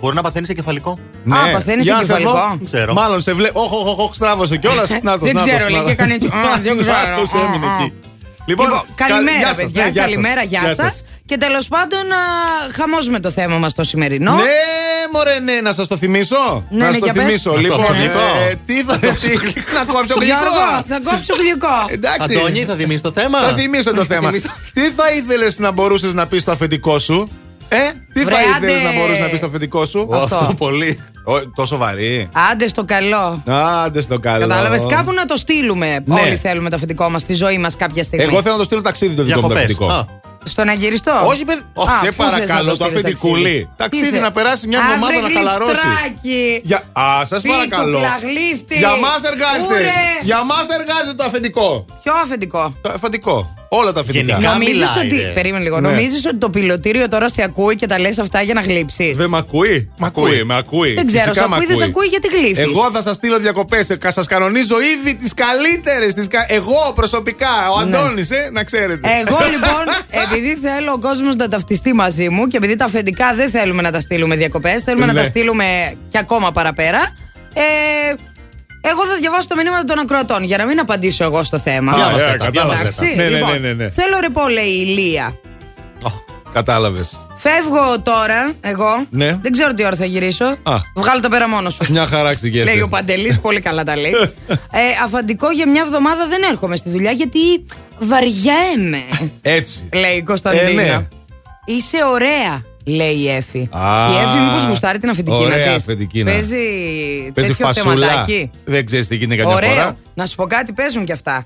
Μπορεί 0.01 0.15
να 0.15 0.21
παθαίνεις 0.21 0.49
κεφαλικό. 0.53 0.99
Ναι. 1.23 1.37
Α, 1.37 1.51
παθαίνεις 1.51 1.85
Για 1.85 1.93
να 1.93 2.01
σε 2.03 2.13
εγκεφαλικό. 2.13 2.31
δω. 2.31 2.47
Δεν 2.57 2.65
ξέρω. 2.65 2.93
Μάλλον 2.93 3.21
σε 3.21 3.33
βλέπει. 3.33 3.53
Όχι, 3.57 3.75
όχι, 3.75 4.01
όχι, 4.01 4.13
στράβωσε 4.15 4.57
κιόλας. 4.57 4.89
Δεν 5.19 5.35
ξέρω, 5.35 5.67
λέει, 5.69 5.83
και 5.85 5.91
έκανε 5.91 6.13
έτσι. 6.13 6.27
Α, 6.27 6.59
δεν 6.61 6.77
ξέρω. 6.81 6.95
Άκουσε, 7.15 7.37
Α, 7.37 7.41
έμεινε 7.41 7.65
α. 7.65 7.75
εκεί. 7.81 7.93
Λοιπόν, 8.45 8.65
Λοιπόν, 8.65 8.81
καλημέρα, 8.95 9.37
γεια 9.37 9.47
σας, 9.47 9.55
παιδιά. 9.55 9.83
ναι, 9.83 9.89
γεια 9.89 10.01
σας. 10.01 10.11
καλημέρα, 10.11 10.43
γεια, 10.43 10.61
Γεια 10.65 10.73
σας. 10.75 11.03
Σας. 11.31 11.37
Και 11.39 11.45
τέλος 11.45 11.67
πάντων, 11.67 12.03
χαμόζουμε 12.73 13.19
το 13.19 13.31
θέμα 13.31 13.57
μας 13.57 13.73
το 13.73 13.83
σημερινό. 13.83 14.31
Ναι, 14.35 14.41
μωρέ, 15.13 15.39
ναι, 15.39 15.61
να 15.61 15.73
σας 15.73 15.87
το 15.87 15.97
θυμίσω. 15.97 16.63
Ναι, 16.69 16.77
να 16.77 16.85
ναι, 16.85 16.91
σας 16.91 16.99
το 16.99 17.05
για 17.05 17.13
πες. 17.13 17.23
θυμίσω. 17.23 17.51
Να 17.51 17.59
Λοιπόν, 17.59 17.77
κόψω 17.77 17.93
γλυκό. 17.93 18.19
ε, 18.49 18.53
τι 18.65 18.83
θα. 18.83 18.97
τι- 18.97 19.73
Να 19.73 19.83
κόψω 19.93 20.13
γλυκό. 20.19 20.23
Γιώργο, 20.25 20.83
θα 20.87 20.99
κόψω 21.03 21.33
γλυκό. 21.41 21.85
Εντάξει. 21.87 22.37
Αντώνη, 22.37 22.63
θα 22.65 22.75
θυμίσει 22.75 23.01
το 23.01 23.11
θέμα; 23.11 23.39
Θα 23.39 23.53
θυμίσω 23.53 23.93
το 23.93 24.05
θέμα. 24.05 24.27
θυμίσω. 24.29 24.47
Τι 24.73 24.81
θα 24.81 25.11
ήθελες 25.17 25.59
να 25.59 25.71
μπορούσες 25.71 26.13
να 26.13 26.27
πεις 26.27 26.41
στο 26.41 26.51
αφεντικό 26.51 26.99
σου; 26.99 27.29
Ε, 27.69 27.77
τι 28.13 28.23
Βρε, 28.23 28.33
θα 28.33 28.39
άντε. 28.55 28.71
ήθελε 28.71 28.89
να 28.89 28.93
μπορούσες 28.99 29.19
να 29.19 29.27
πεις 29.27 29.37
στο 29.37 29.47
αφεντικό 29.47 29.85
σου; 29.85 30.09
Αυτό. 30.13 30.35
Αυτό 30.35 30.53
πολύ. 30.53 30.99
τόσο 31.55 31.77
βαρύ. 31.77 32.29
Άντε 32.51 32.67
στο 32.67 32.83
καλό. 32.85 33.43
Άντε 33.85 34.01
στο 34.01 34.19
καλό. 34.19 34.47
Κατάλαβες 34.47 34.85
κάπου 34.89 35.13
να 35.13 35.25
το 35.25 35.35
στείλουμε. 35.35 35.99
Ναι. 36.05 36.19
Όλοι 36.21 36.35
θέλουμε 36.35 36.69
το 36.69 36.75
αφεντικό 36.75 37.09
μας 37.09 37.21
στη 37.21 37.33
ζωή 37.33 37.57
μας 37.57 37.75
κάποια 37.75 38.03
στιγμή. 38.03 38.25
Εγώ 38.25 38.41
θέλω 38.41 38.51
να 38.53 38.57
το 38.59 38.63
στείλω 38.65 38.81
ταξίδι 38.81 39.15
το 39.15 39.23
δικό 39.23 39.41
μου 39.41 39.47
το 39.47 39.53
Διακοπές. 39.53 40.05
Αφεντικό. 40.41 40.49
Στον 40.49 40.69
αγγελιστό. 40.69 41.21
Όχι, 41.25 41.45
παιδί. 41.45 41.61
Α, 41.61 41.99
σε 42.03 42.07
πού 42.07 42.23
θες 42.23 42.25
να 42.25 42.31
παρακαλώ, 42.31 42.69
το 42.69 42.75
στείλεις 42.83 42.91
αφεντικούλι. 43.03 43.69
Ταξίδι; 43.77 44.05
Τι 44.07 44.11
θε- 44.13 44.21
να 44.21 44.31
περάσει 44.31 44.67
μια 44.67 44.79
Α, 44.79 44.83
εβδομάδα 44.83 45.19
βρε 45.19 45.27
να 45.33 45.39
χαλαρώσει. 45.39 45.71
γλυφτράκι. 45.71 46.61
Για... 46.63 46.81
Α, 46.91 47.25
σας 47.25 47.41
παρακαλώ. 47.41 47.97
Πίκουκλα, 47.97 48.17
γλύφτη. 48.21 48.77
Για 48.77 48.95
μας 48.95 49.21
εργάζεται. 49.23 49.73
Ούρε. 49.73 49.89
Για 50.21 50.43
μας 50.43 50.67
εργάζεται 50.79 51.13
το 51.15 51.23
αφεντικό. 51.23 51.85
Ποιο 52.03 52.13
αφεντικό; 52.23 52.73
Το 52.81 52.89
αφεντικό. 52.95 53.53
Όλα 53.73 53.93
τα 53.93 53.99
αφεντικά. 53.99 54.37
Νομίζεις 54.39 54.95
ότι. 55.03 55.15
Περίμενε 55.33 55.63
λίγο. 55.63 55.79
Ναι. 55.79 55.89
Νομίζεις 55.89 56.25
ότι 56.25 56.35
το 56.35 56.49
πιλωτήριο 56.49 57.07
τώρα 57.07 57.29
σε 57.29 57.43
ακούει 57.43 57.75
και 57.75 57.87
τα 57.87 57.99
λες 57.99 58.19
αυτά 58.19 58.41
για 58.41 58.53
να 58.53 58.61
γλύψεις; 58.61 59.17
Δεν 59.17 59.29
με 59.29 59.37
ακούει. 59.37 59.91
Μ' 59.97 60.05
ακούει, 60.05 60.43
με 60.43 60.57
ακούει. 60.57 60.93
Δεν 60.93 61.05
ξέρω, 61.05 61.23
Φυσικά 61.23 61.41
σε 61.41 61.47
μ' 61.49 61.53
ακούει, 61.53 61.65
δεν 61.65 61.75
σε 61.75 61.83
ακούει 61.83 62.05
γιατί 62.07 62.27
γλύφεις; 62.27 62.57
Εγώ 62.57 62.89
θα 62.93 63.01
σας 63.01 63.15
στείλω 63.15 63.39
διακοπές. 63.39 63.87
Σας 64.07 64.27
κανονίζω 64.27 64.75
ήδη 64.81 65.15
τις 65.15 65.33
καλύτερες. 65.33 66.13
Τις... 66.13 66.27
κα- 66.27 66.45
Εγώ 66.49 66.91
προσωπικά, 66.95 67.47
ο 67.77 67.83
Ναι. 67.85 67.97
Αντώνης, 67.97 68.29
ε, 68.31 68.49
να 68.51 68.63
ξέρετε. 68.63 69.09
Εγώ 69.27 69.37
λοιπόν, 69.53 69.83
επειδή 70.23 70.55
θέλω 70.55 70.91
ο 70.91 70.99
κόσμος 70.99 71.35
να 71.35 71.47
ταυτιστεί 71.47 71.93
μαζί 71.93 72.29
μου 72.29 72.47
και 72.47 72.57
επειδή 72.57 72.75
τα 72.75 72.85
αφεντικά 72.85 73.33
δεν 73.35 73.49
θέλουμε 73.49 73.81
να 73.81 73.91
τα 73.91 73.99
στείλουμε 73.99 74.35
διακοπές, 74.35 74.81
θέλουμε 74.81 75.05
να 75.05 75.13
Ναι. 75.13 75.19
τα 75.19 75.25
στείλουμε 75.25 75.95
και 76.11 76.17
ακόμα 76.17 76.51
παραπέρα. 76.51 77.13
Ε, 77.53 77.61
εγώ 78.81 79.05
θα 79.05 79.15
διαβάσω 79.19 79.47
το 79.47 79.55
μηνύματα 79.55 79.83
των 79.83 79.99
ακροατών 79.99 80.43
για 80.43 80.57
να 80.57 80.65
μην 80.65 80.79
απαντήσω 80.79 81.23
εγώ 81.23 81.43
στο 81.43 81.59
θέμα. 81.59 81.93
Διάβασες 81.93 82.35
τα, 82.37 82.49
διάβασε 82.49 82.81
Εντάξει, 82.81 82.99
τα. 82.99 83.05
Ναι, 83.05 83.23
ναι, 83.23 83.29
λοιπόν, 83.29 83.51
ναι, 83.51 83.57
ναι, 83.57 83.73
ναι. 83.73 83.89
Θέλω 83.89 84.19
ρεπό, 84.19 84.47
λέει 84.47 84.65
η 84.65 84.85
Ηλία. 84.87 85.35
Κατάλαβες. 86.53 87.19
Φεύγω 87.35 87.99
τώρα, 88.03 88.53
εγώ. 88.61 89.05
Ναι. 89.09 89.39
Δεν 89.41 89.51
ξέρω 89.51 89.73
τι 89.73 89.85
ώρα 89.85 89.95
θα 89.95 90.05
γυρίσω. 90.05 90.45
Α. 90.45 90.75
Βγάλω 90.95 91.19
τα 91.19 91.29
πέρα 91.29 91.49
μόνο 91.49 91.69
σου. 91.69 91.85
Μια 91.89 92.05
χαρά 92.05 92.35
ξηγέσαι. 92.35 92.71
Λέει 92.71 92.81
ο 92.81 92.87
Παντελής, 92.87 93.39
πολύ 93.39 93.59
καλά 93.59 93.83
τα 93.83 93.97
λέει. 93.97 94.11
ε, 94.49 94.81
αφαντικό 95.03 95.51
για 95.51 95.67
μια 95.69 95.81
εβδομάδα 95.81 96.27
δεν 96.27 96.43
έρχομαι 96.51 96.75
στη 96.75 96.89
δουλειά 96.89 97.11
γιατί 97.11 97.39
βαριέμαι. 97.99 99.03
Έτσι. 99.41 99.89
λέει 99.93 100.15
η 100.15 100.21
Κωνσταντίνα. 100.21 100.81
Ε, 100.81 100.85
ναι. 100.85 101.07
Είσαι 101.65 101.97
ωραία, 102.11 102.65
λέει 102.85 103.13
η 103.15 103.29
Εφη. 103.29 103.69
Α, 103.71 104.09
η 104.11 104.15
Εφη 104.15 104.37
μήπως 104.47 104.65
γουστάρει 104.65 104.99
την 104.99 105.09
αφεντική 105.09 105.37
ωραία 105.43 105.73
της. 105.73 105.83
αφεντικίνα. 105.83 106.31
Παίζει, 106.31 106.55
Παίζει 107.33 107.49
τέτοιο 107.49 107.65
φασούλα. 107.65 108.07
θεματάκι. 108.07 108.51
Δεν 108.65 108.85
ξέρεις 108.85 109.07
τι 109.07 109.15
γίνεται 109.15 109.41
καμιά 109.41 109.55
Ωραίο. 109.55 109.69
φορά. 109.69 109.97
Να 110.13 110.25
σου 110.25 110.35
πω 110.35 110.45
κάτι, 110.47 110.73
παίζουν 110.73 111.05
κι 111.05 111.11
αυτά. 111.11 111.45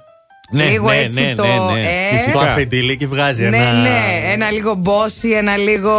Ναι, 0.52 0.64
λίγο 0.66 0.90
ναι, 0.90 0.96
έτσι 0.96 1.22
ναι, 1.22 1.34
το. 1.36 1.44
ναι, 1.44 1.74
ναι. 1.74 1.88
Ε, 2.12 2.18
Φυσικά. 2.18 2.32
Το 2.32 2.40
αφεντιλίκι 2.40 3.06
βγάζει 3.06 3.42
ναι, 3.44 3.58
ένα. 3.58 3.72
ναι, 3.72 4.22
ένα 4.34 4.52
λίγο 4.52 4.74
μπόσι, 4.74 5.30
ένα 5.30 5.58
λίγο. 5.58 5.94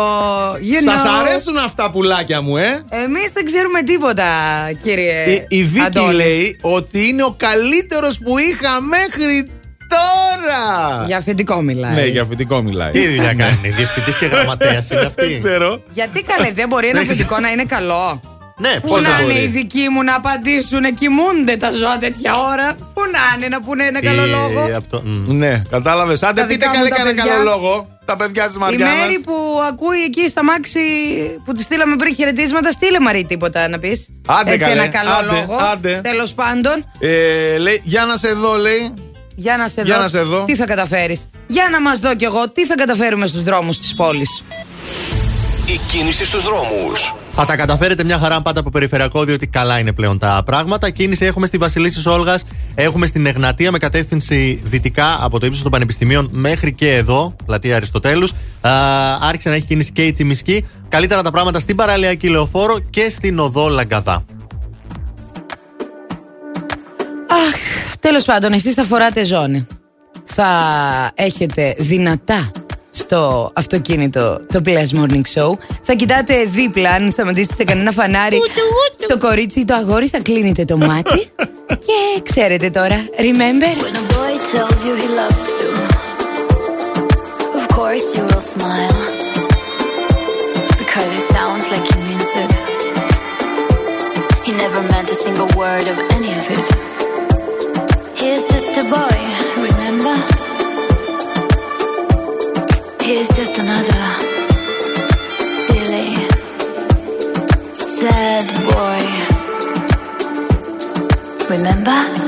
You 0.52 0.82
Σας 0.84 1.02
know. 1.02 1.24
αρέσουν 1.26 1.56
αυτά 1.56 1.90
πουλάκια 1.90 2.40
μου, 2.40 2.56
ε; 2.56 2.84
Εμείς 2.90 3.30
δεν 3.32 3.44
ξέρουμε 3.44 3.82
τίποτα, 3.82 4.24
κύριε. 4.82 5.22
Η, 5.32 5.44
η 5.48 5.62
Βίκη 5.64 5.84
Αντώνη. 5.86 6.14
λέει 6.14 6.58
ότι 6.60 7.06
είναι 7.08 7.22
ο 7.24 7.34
καλύτερος 7.36 8.18
που 8.18 8.38
είχα 8.38 8.80
μέχρι 8.80 9.50
τώρα. 9.88 11.04
Για 11.06 11.16
αφεντικό 11.16 11.60
μιλάει. 11.62 11.94
Ναι, 11.94 12.04
για 12.06 12.22
αφεντικό 12.22 12.62
μιλάει. 12.62 12.90
Τι 12.90 13.08
δουλειά 13.08 13.34
κάνει, 13.34 13.68
διευθυντής 13.76 14.16
και 14.16 14.26
γραμματέας 14.26 14.90
είναι 14.90 15.00
αυτή; 15.00 15.26
Δεν 15.26 15.42
ξέρω. 15.42 15.82
Γιατί 15.88 16.22
καλέ, 16.22 16.52
δεν 16.52 16.68
μπορεί 16.68 16.88
ένα 16.88 17.00
αφεντικό 17.00 17.38
να 17.40 17.48
είναι 17.50 17.64
καλό; 17.64 18.20
Ναι, 18.58 18.74
Πού 18.80 18.88
πώς 18.88 19.02
να 19.02 19.10
δεν 19.10 19.24
είναι 19.24 19.32
μπορεί; 19.32 19.44
οι 19.44 19.46
δικοί 19.46 19.88
μου 19.88 20.02
να 20.02 20.14
απαντήσουν, 20.14 20.94
κοιμούνται 20.94 21.56
τα 21.56 21.70
ζώα 21.70 21.98
τέτοια 21.98 22.32
ώρα; 22.52 22.74
Πού 22.94 23.00
να 23.12 23.36
είναι 23.36 23.48
να 23.48 23.60
πούνε 23.62 23.84
ένα 23.84 24.00
καλό 24.02 24.22
Ε, 24.22 24.26
λόγο; 24.26 24.60
απ' 24.76 24.90
το- 24.90 25.02
μ. 25.04 25.32
Ναι, 25.32 25.62
κατάλαβες. 25.70 26.22
Άντε, 26.22 26.40
Τα 26.40 26.46
πείτε 26.46 26.54
δικά 26.66 26.68
μου 26.68 26.76
καλή 26.76 26.90
τα 26.90 26.96
κανένα 26.96 27.16
παιδιά. 27.22 27.32
καλό 27.36 27.50
λόγο. 27.50 27.88
Τα 28.04 28.16
παιδιά 28.16 28.46
της 28.46 28.54
Η 28.54 28.58
Μαριάννας. 28.58 28.98
Μέρη 28.98 29.18
που 29.20 29.34
ακούει 29.68 30.02
εκεί 30.06 30.28
στα 30.28 30.44
μάξι 30.44 30.78
που 31.44 31.52
τη 31.52 31.62
στείλαμε 31.62 31.96
πριν 31.96 32.14
χαιρετίσματα, 32.14 32.70
στείλε 32.70 33.00
Μαρή 33.00 33.24
τίποτα 33.24 33.68
να 33.68 33.78
πεις. 33.78 34.08
Άντε, 34.26 34.50
Έτσι 34.52 34.66
καλέ. 34.66 34.80
ένα 34.80 34.88
καλό 34.88 35.10
Άντε, 35.10 35.26
λόγο. 35.46 35.56
άντε. 35.72 36.00
Τέλος 36.02 36.34
πάντων, 36.34 36.84
Ε, 36.98 37.58
λέει, 37.58 37.80
για 37.84 38.04
να 38.04 38.16
σε 38.16 38.28
δω, 38.32 38.56
λέει. 38.56 38.94
Για 39.36 39.56
να 39.56 39.68
σε 39.68 39.82
Για 39.82 39.96
δω. 39.96 40.02
να 40.02 40.08
σε 40.08 40.22
δω. 40.22 40.44
Τι 40.44 40.56
θα 40.56 40.64
καταφέρεις; 40.64 41.28
Για 41.46 41.68
να 41.70 41.80
μας 41.80 41.98
δω 41.98 42.14
κι 42.16 42.24
εγώ 42.24 42.48
τι 42.48 42.66
θα 42.66 42.74
καταφέρουμε 42.74 43.26
στους 43.26 43.42
δρόμους 43.42 43.78
της 43.78 43.94
πόλης; 43.94 44.42
Η 45.66 45.80
κίνηση 45.86 46.24
στους 46.24 46.42
δρόμους. 46.42 47.14
Θα 47.32 47.46
τα 47.46 47.56
καταφέρετε 47.56 48.04
μια 48.04 48.18
χαρά 48.18 48.34
αν 48.34 48.42
πάτε 48.42 48.60
από 48.60 48.70
περιφερειακό, 48.70 49.24
διότι 49.24 49.46
καλά 49.46 49.78
είναι 49.78 49.92
πλέον 49.92 50.18
τα 50.18 50.42
πράγματα. 50.44 50.90
Κίνηση 50.90 51.24
έχουμε 51.24 51.46
στη 51.46 51.58
Βασιλίση 51.58 52.08
Όλγας, 52.08 52.42
έχουμε 52.74 53.06
στην 53.06 53.26
Εγνατία 53.26 53.70
με 53.70 53.78
κατεύθυνση 53.78 54.60
δυτικά 54.64 55.18
από 55.20 55.38
το 55.40 55.46
ύψος 55.46 55.62
των 55.62 55.70
Πανεπιστημίων 55.70 56.28
μέχρι 56.32 56.72
και 56.72 56.94
εδώ, 56.94 57.36
πλατεία 57.46 57.76
Αριστοτέλους. 57.76 58.32
Άρχισε 59.28 59.48
να 59.48 59.54
έχει 59.54 59.66
κίνηση 59.66 59.92
και 59.92 60.06
η 60.06 60.12
Τσιμισκή. 60.12 60.66
Καλύτερα 60.88 61.22
τα 61.22 61.30
πράγματα 61.30 61.60
στην 61.60 61.76
παραλιακή 61.76 62.28
λεωφόρο 62.28 62.78
και 62.90 63.08
στην 63.10 63.38
οδό 63.38 63.68
Λαγκαδά. 63.68 64.24
Αχ, 68.06 68.12
τέλος 68.12 68.24
πάντων, 68.24 68.52
εσείς 68.52 68.74
θα 68.74 68.84
φοράτε 68.84 69.24
ζώνη. 69.24 69.66
Θα 70.24 70.50
έχετε 71.14 71.74
δυνατά 71.78 72.50
στο 72.90 73.50
αυτοκίνητο 73.54 74.40
το 74.52 74.60
Plus 74.64 74.98
Morning 75.00 75.22
Show. 75.34 75.52
Θα 75.82 75.92
κοιτάτε 75.92 76.44
δίπλα, 76.44 76.90
αν 76.90 77.10
σταματήσετε 77.10 77.54
σε 77.54 77.64
κανένα 77.64 77.90
φανάρι, 77.90 78.38
το 79.08 79.18
κορίτσι 79.18 79.60
ή 79.60 79.64
το 79.64 79.74
αγόρι 79.74 80.08
θα 80.08 80.20
κλείνετε 80.20 80.64
το 80.64 80.76
μάτι. 80.76 81.30
Και 81.86 82.22
ξέρετε 82.22 82.70
τώρα, 82.70 82.96
remember. 83.18 83.82
When 83.82 83.96
a 83.96 84.06
boy 84.16 84.32
tells 84.52 84.78
you 84.86 84.92
he 85.02 85.08
loves 85.20 85.44
you, 85.60 85.70
of 87.58 87.64
course 87.76 88.06
you 88.16 88.22
will 88.30 88.46
smile. 88.54 88.98
Because 90.80 91.10
it 91.18 91.24
sounds 91.36 91.64
like 91.72 91.84
he 91.92 91.98
means 92.08 92.30
it. 92.42 92.50
He 94.46 94.52
never 94.64 94.80
meant 94.92 95.08
a 95.16 95.18
single 95.24 95.50
word 95.62 95.86
of 95.92 95.96
Remember? 111.56 112.25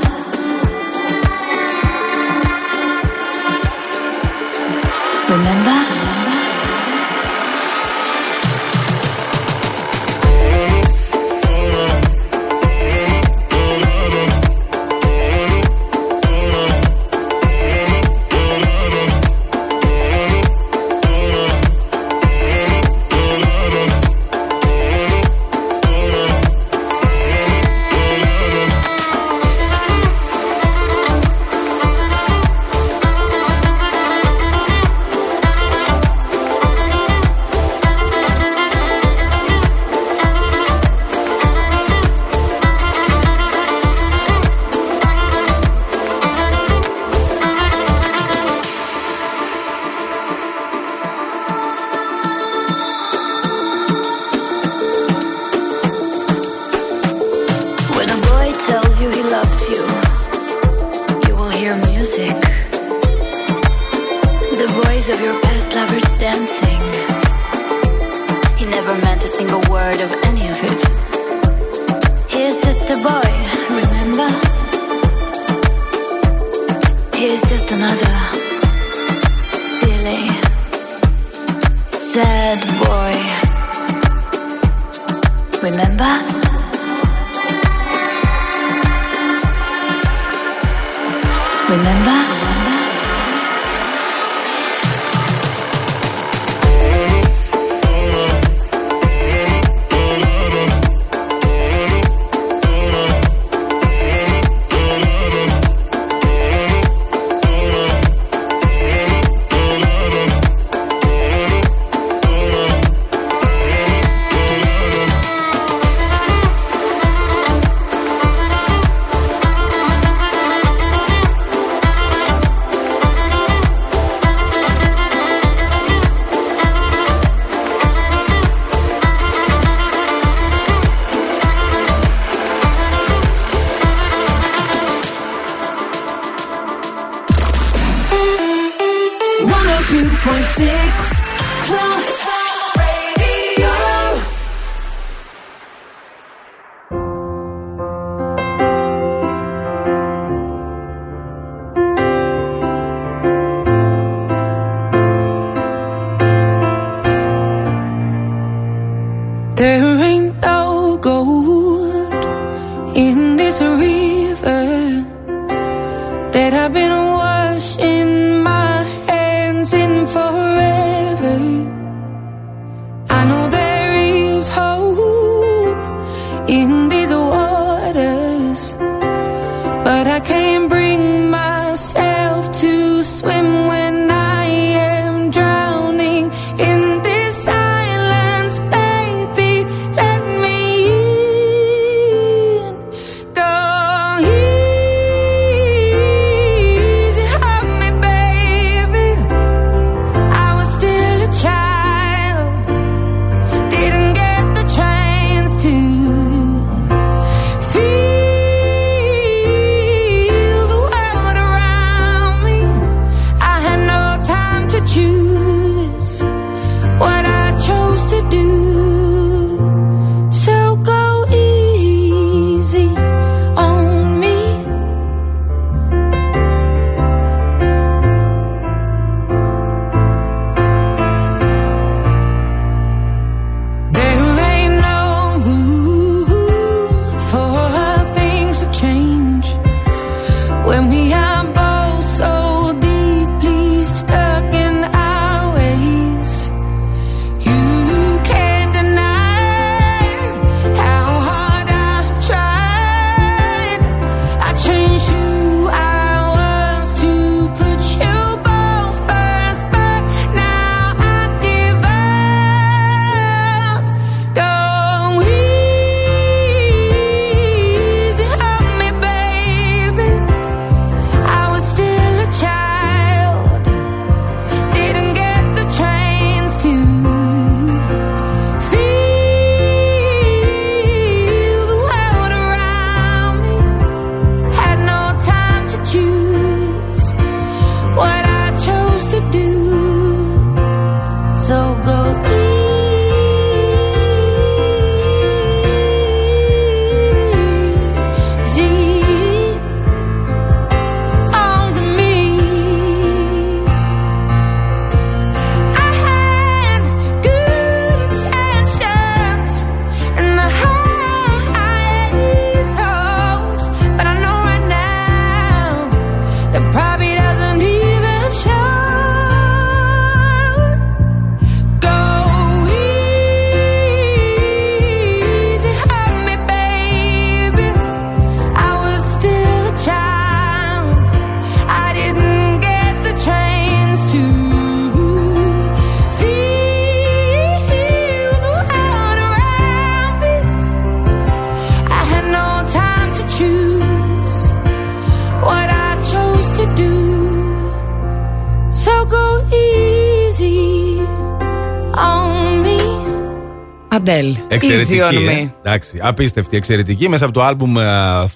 Εξαιρετική. 354.99 355.25
Easy 355.25 355.33
on 355.33 355.39
ε. 355.39 355.43
me. 355.43 355.49
Εντάξει, 355.63 355.99
απίστευτη, 356.01 356.57
εξαιρετική. 356.57 357.09
Μέσα 357.09 357.25
από 357.25 357.33
το 357.33 357.43
άλμπουμ 357.43 357.79
ε, 357.79 357.83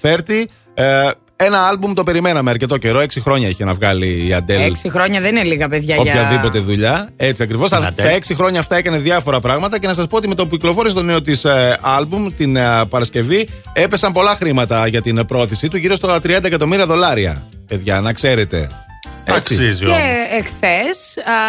30. 0.02 0.18
Ε, 0.74 1.10
ένα 1.36 1.66
άλμπουμ 1.66 1.92
το 1.92 2.02
περιμέναμε 2.02 2.50
αρκετό 2.50 2.76
καιρό. 2.76 3.00
Έξι 3.00 3.20
χρόνια 3.20 3.48
είχε 3.48 3.64
να 3.64 3.74
βγάλει 3.74 4.26
η 4.28 4.32
Αντέλ. 4.32 4.60
Έξι 4.60 4.90
χρόνια 4.90 5.20
δεν 5.20 5.36
είναι 5.36 5.44
λίγα 5.44 5.68
παιδιά 5.68 5.96
για. 5.96 6.12
Οποιαδήποτε 6.12 6.58
δουλειά. 6.58 7.08
Έτσι 7.16 7.42
ακριβώς. 7.42 7.68
Στην 7.68 7.78
Στα 7.78 7.90
Adele. 7.90 7.98
στα 7.98 8.08
έξι 8.08 8.34
χρόνια 8.34 8.60
αυτά 8.60 8.76
έκανε 8.76 8.98
διάφορα 8.98 9.40
πράγματα 9.40 9.78
και 9.78 9.86
να 9.86 9.94
σας 9.94 10.06
πω 10.06 10.16
ότι 10.16 10.28
με 10.28 10.34
το 10.34 10.46
που 10.46 10.56
κυκλοφόρησε 10.56 10.94
το 10.94 11.02
νέο 11.02 11.22
της 11.22 11.46
άλμπουμ 11.80 12.28
την 12.36 12.56
ε, 12.56 12.84
Παρασκευή 12.88 13.48
έπεσαν 13.72 14.12
πολλά 14.12 14.34
χρήματα 14.34 14.86
για 14.86 15.02
την 15.02 15.26
πρόθεσή 15.26 15.68
του, 15.68 15.76
γύρω 15.76 15.94
στα 15.94 16.16
30 16.16 16.28
εκατομμύρια 16.44 16.86
δολάρια. 16.86 17.42
Παιδιά, 17.66 18.00
να 18.00 18.12
ξέρετε. 18.12 18.68
Έτσι. 19.24 19.38
Αξίζει 19.38 19.78
Και 19.78 19.86
όμως. 19.86 19.98
εχθές 20.38 20.83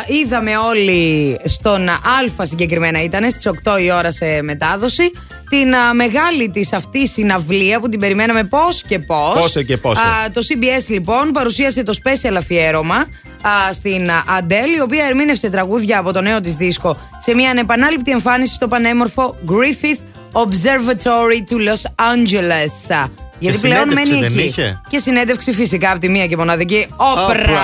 είδαμε 0.08 0.58
όλοι 0.58 1.38
στον 1.44 1.90
Α 1.90 2.46
συγκεκριμένα 2.46 3.04
ήταν 3.04 3.32
στις 3.32 3.52
8 3.64 3.82
η 3.82 3.92
ώρα 3.92 4.12
σε 4.12 4.42
μετάδοση 4.42 5.12
την 5.50 5.76
α, 5.76 5.94
μεγάλη 5.94 6.50
της 6.50 6.74
αυτή 6.74 7.08
συναυλία 7.08 7.80
που 7.80 7.90
την 7.90 8.00
περιμέναμε 8.00 8.44
πώς 8.44 8.84
και 8.84 9.00
πώς. 9.00 9.40
Πόσε 9.40 9.64
και 9.64 9.78
πόσε. 9.78 10.02
το 10.34 10.42
CBS 10.50 10.86
λοιπόν 10.88 11.32
παρουσίασε 11.32 11.84
το 11.84 11.94
special 12.04 12.36
αφιέρωμα 12.38 12.96
α, 12.96 13.74
στην 13.74 14.10
Αντέλ, 14.38 14.74
η 14.74 14.82
οποία 14.82 15.06
ερμήνευσε 15.06 15.50
τραγούδια 15.50 16.00
από 16.00 16.14
το 16.14 16.22
νέο 16.22 16.40
της 16.40 16.56
δίσκο 16.56 16.98
σε 17.18 17.34
μια 17.36 17.50
ανεπανάληπτη 17.50 18.12
εμφάνιση 18.12 18.54
στο 18.54 18.68
πανέμορφο 18.68 19.36
Griffith 19.48 20.00
Observatory 20.32 21.42
του 21.50 21.58
Los 21.60 22.04
Angeles. 22.14 23.25
Γιατί 23.40 23.58
πλέον 23.58 23.90
συνέντευξη 23.90 24.12
μένει 24.14 24.28
δεν 24.28 24.38
εκεί. 24.38 24.48
είχε; 24.48 24.82
Και 24.90 24.98
συνέντευξη 24.98 25.52
φυσικά 25.52 25.92
από 25.92 26.00
τη 26.00 26.10
μία 26.10 26.28
και 26.28 26.38
μοναδική 26.38 26.88
όπρα. 26.96 27.60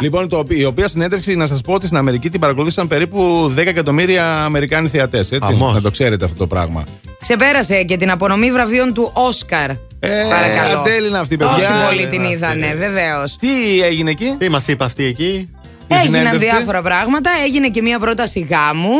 Λοιπόν, 0.00 0.28
το, 0.28 0.44
η 0.48 0.64
οποία 0.64 0.88
συνέντευξη, 0.88 1.34
να 1.36 1.46
σας 1.46 1.60
πω 1.60 1.72
ότι 1.72 1.86
στην 1.86 1.98
Αμερική 1.98 2.30
την 2.30 2.40
παρακολούθησαν 2.40 2.88
περίπου 2.88 3.52
10 3.58 3.66
εκατομμύρια 3.66 4.44
Αμερικάνοι 4.44 4.88
θεατές. 4.88 5.30
Χαμός. 5.42 5.72
Να 5.74 5.80
το 5.80 5.90
ξέρετε 5.90 6.24
αυτό 6.24 6.36
το 6.36 6.46
πράγμα. 6.46 6.84
Ξεπέρασε 7.20 7.82
και 7.82 7.96
την 7.96 8.10
απονομή 8.10 8.50
βραβείων 8.50 8.94
του 8.94 9.10
Όσκαρ. 9.14 9.70
Ε, 9.70 9.76
Παρακαλώ. 10.30 10.78
Αντέλ 10.78 11.04
είναι 11.06 11.18
αυτή, 11.18 11.36
παιδιά. 11.36 11.54
Όσοι 11.54 11.66
πολλοί 11.86 12.00
Είναι 12.00 12.10
την 12.10 12.20
αυτή. 12.20 12.32
είδανε, 12.32 12.74
βεβαίως. 12.78 13.36
Τι 13.40 13.80
έγινε 13.82 14.10
εκεί, 14.10 14.34
Τι 14.38 14.48
μας 14.48 14.66
είπε 14.68 14.84
αυτή 14.84 15.04
εκεί; 15.04 15.24
η 15.24 15.48
Έγιναν 15.88 16.04
συνέντευξη; 16.24 16.38
διάφορα 16.56 16.82
πράγματα. 16.82 17.30
Έγινε 17.44 17.68
και 17.68 17.82
μία 17.82 17.98
πρόταση 17.98 18.40
γάμου. 18.50 18.92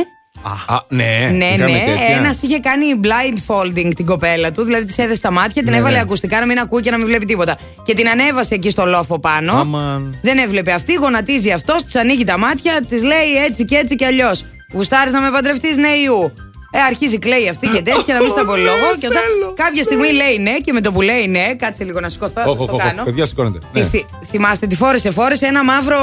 Α, 0.69 0.79
ναι, 0.89 1.05
Ναι, 1.33 1.45
είχαμε 1.45 1.71
ναι. 1.73 1.79
τέτοια. 1.79 2.17
Ένας 2.17 2.43
είχε 2.43 2.59
κάνει 2.59 2.85
blindfolding 3.05 3.93
την 3.97 4.07
κοπέλα 4.07 4.53
του, 4.53 4.63
δηλαδή 4.63 4.85
της 4.85 4.99
έδεσε 4.99 5.21
τα 5.21 5.31
μάτια, 5.31 5.63
την 5.63 5.71
Ναι, 5.73 5.77
έβαλε 5.79 5.95
ναι. 5.97 6.03
ακουστικά 6.03 6.41
να 6.41 6.47
μην 6.47 6.59
ακούει 6.59 6.83
και 6.83 6.91
να 6.91 6.97
μην 6.97 7.07
βλέπει 7.07 7.25
τίποτα. 7.27 7.59
Και 7.85 7.95
την 7.95 8.09
ανέβασε 8.09 8.55
εκεί 8.55 8.71
στο 8.71 8.87
λόφο 8.87 9.19
πάνω. 9.19 9.53
Αμαν. 9.53 10.19
Δεν 10.23 10.39
έβλεπε 10.39 10.73
αυτή, 10.73 10.95
γονατίζει 10.95 11.51
αυτός, 11.51 11.85
της 11.85 11.97
ανοίγει 11.97 12.25
τα 12.25 12.39
μάτια, 12.39 12.81
της 12.89 13.03
λέει 13.03 13.35
έτσι 13.49 13.65
και 13.65 13.77
έτσι 13.77 13.97
και 13.97 14.05
αλλιώς. 14.07 14.45
Γουστάρεις 14.73 15.13
να 15.13 15.21
με 15.21 15.31
παντρευτείς, 15.31 15.77
ναι, 15.77 15.89
ιού. 15.89 16.33
Ε, 16.77 16.79
αρχίζει 16.89 17.19
κλαίει 17.19 17.49
αυτή 17.49 17.67
και 17.67 17.83
τέτοια, 17.83 18.15
να 18.15 18.21
μην 18.21 18.29
στα 18.29 18.43
λόγο. 18.43 18.89
Και 19.01 19.07
όταν 19.07 19.23
κάποια 19.55 19.83
στιγμή 19.83 20.13
λέει 20.13 20.39
ναι, 20.39 20.51
και 20.59 20.73
με 20.73 20.81
το 20.81 20.93
που 20.93 21.01
λέει 21.03 21.27
ναι, 21.27 21.55
κάτσε 21.55 21.85
λίγο 21.85 22.01
να 22.01 22.09
σηκωθώ, 22.09 22.41
Όχ, 22.47 22.57
σα 22.57 22.63
όχ, 22.63 22.69
το 22.69 22.75
όχ, 22.75 22.83
κάνω. 22.83 23.03
Παιδιά, 23.05 23.27
σηκώνετε. 23.27 23.59
Τι 23.73 23.81
Ναι. 23.81 23.87
θυ- 23.87 24.05
θυμάστε, 24.31 24.67
τη 24.67 24.77
φόρεσε, 24.77 25.11
φόρεσε 25.11 25.47
ένα 25.47 25.65
μαύρο. 25.65 25.99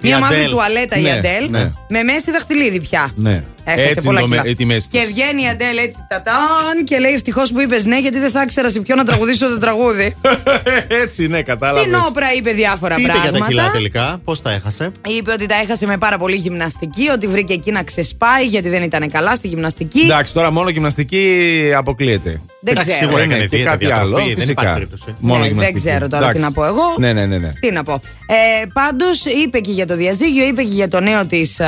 Μια 0.00 0.16
Η 0.16 0.20
μαύρη 0.20 0.36
Αντέλ. 0.36 0.50
τουαλέτα 0.50 0.96
η 0.96 1.02
Ναι, 1.02 1.10
Αντέλ. 1.12 1.50
ναι. 1.50 1.72
Με 1.88 2.02
μέση 2.02 2.30
δαχτυλίδι 2.30 2.80
πια. 2.80 3.10
Ναι. 3.16 3.42
Έχασε 3.68 3.82
Έτσι 3.88 4.04
πολλά 4.04 4.20
είναι 4.20 4.28
το 4.28 4.34
κιλά. 4.34 4.48
με- 4.48 4.54
τη 4.54 4.64
μέση 4.64 4.88
της. 4.88 5.00
Και 5.00 5.06
βγαίνει 5.06 5.42
η 5.42 5.48
Αντέλ 5.48 5.76
έτσι 5.76 5.98
τατάν 6.08 6.84
και 6.84 6.98
λέει 6.98 7.12
ευτυχώς 7.12 7.52
που 7.52 7.60
είπες 7.60 7.84
ναι, 7.84 7.98
γιατί 8.00 8.18
δεν 8.18 8.30
θα 8.30 8.42
ήξερα 8.42 8.68
σε 8.70 8.80
ποιον 8.80 8.98
να 8.98 9.04
τραγουδήσω 9.04 9.48
το 9.48 9.58
τραγούδι. 9.58 10.16
Έτσι, 11.02 11.26
ναι, 11.26 11.42
κατάλαβες. 11.42 11.82
Στην 11.82 11.94
όπρα 12.08 12.32
είπε 12.32 12.50
διάφορα 12.52 12.94
Τι 12.94 13.00
είπε 13.02 13.10
πράγματα. 13.12 13.36
για 13.36 13.40
τα 13.44 13.48
κιλά 13.48 13.70
τελικά, 13.70 14.20
πώς 14.24 14.42
τα 14.42 14.50
έχασε; 14.52 14.90
Είπε 15.06 15.32
ότι 15.32 15.46
τα 15.46 15.54
έχασε 15.54 15.86
με 15.86 15.98
πάρα 15.98 16.18
πολύ 16.18 16.36
γυμναστική, 16.36 17.08
ότι 17.08 17.26
βρήκε 17.26 17.52
εκεί 17.52 17.70
να 17.72 17.82
ξεσπάει 17.84 18.44
γιατί 18.46 18.68
δεν 18.68 18.82
ήταν 18.82 19.10
καλά 19.10 19.34
στη 19.34 19.48
γυμναστική. 19.48 20.00
Εντάξει, 20.00 20.32
τώρα 20.34 20.50
μόνο 20.50 20.68
γυμναστική 20.68 21.42
αποκλείεται. 21.76 22.40
Δεν 22.60 22.74
Εντάξει, 22.74 22.90
ξέρω. 22.90 23.04
σίγουρα 23.06 23.22
Ε, 23.22 23.26
ναι, 23.26 23.32
έκανε 23.34 23.48
και 23.48 23.56
δίαιτα, 23.56 23.70
κάτι 23.70 23.84
διατροφή, 23.86 24.12
άλλο. 24.14 24.16
δεν 24.26 24.34
φυσικά. 24.34 24.50
υπάρχει 24.52 24.72
περίπτωση. 24.72 25.14
Μόνο 25.18 25.34
Ναι, 25.34 25.40
δεν 25.40 25.48
γυμναστική. 25.48 25.80
ξέρω 25.80 26.08
τώρα 26.08 26.16
Εντάξει. 26.16 26.36
τι 26.38 26.42
να 26.44 26.52
πω 26.52 26.64
εγώ. 26.64 26.82
Ναι, 26.98 27.12
ναι, 27.12 27.26
ναι. 27.26 27.38
ναι. 27.38 27.50
Τι 27.60 27.70
να 27.70 27.82
πω. 27.82 27.92
Ε, 28.26 28.66
Πάντως 28.72 29.24
είπε 29.44 29.58
και 29.58 29.70
για 29.72 29.85
το 29.86 29.96
διαζύγιο, 29.96 30.46
είπε 30.46 30.62
και 30.62 30.74
για 30.74 30.88
το 30.88 31.00
νέο 31.00 31.26
της 31.26 31.60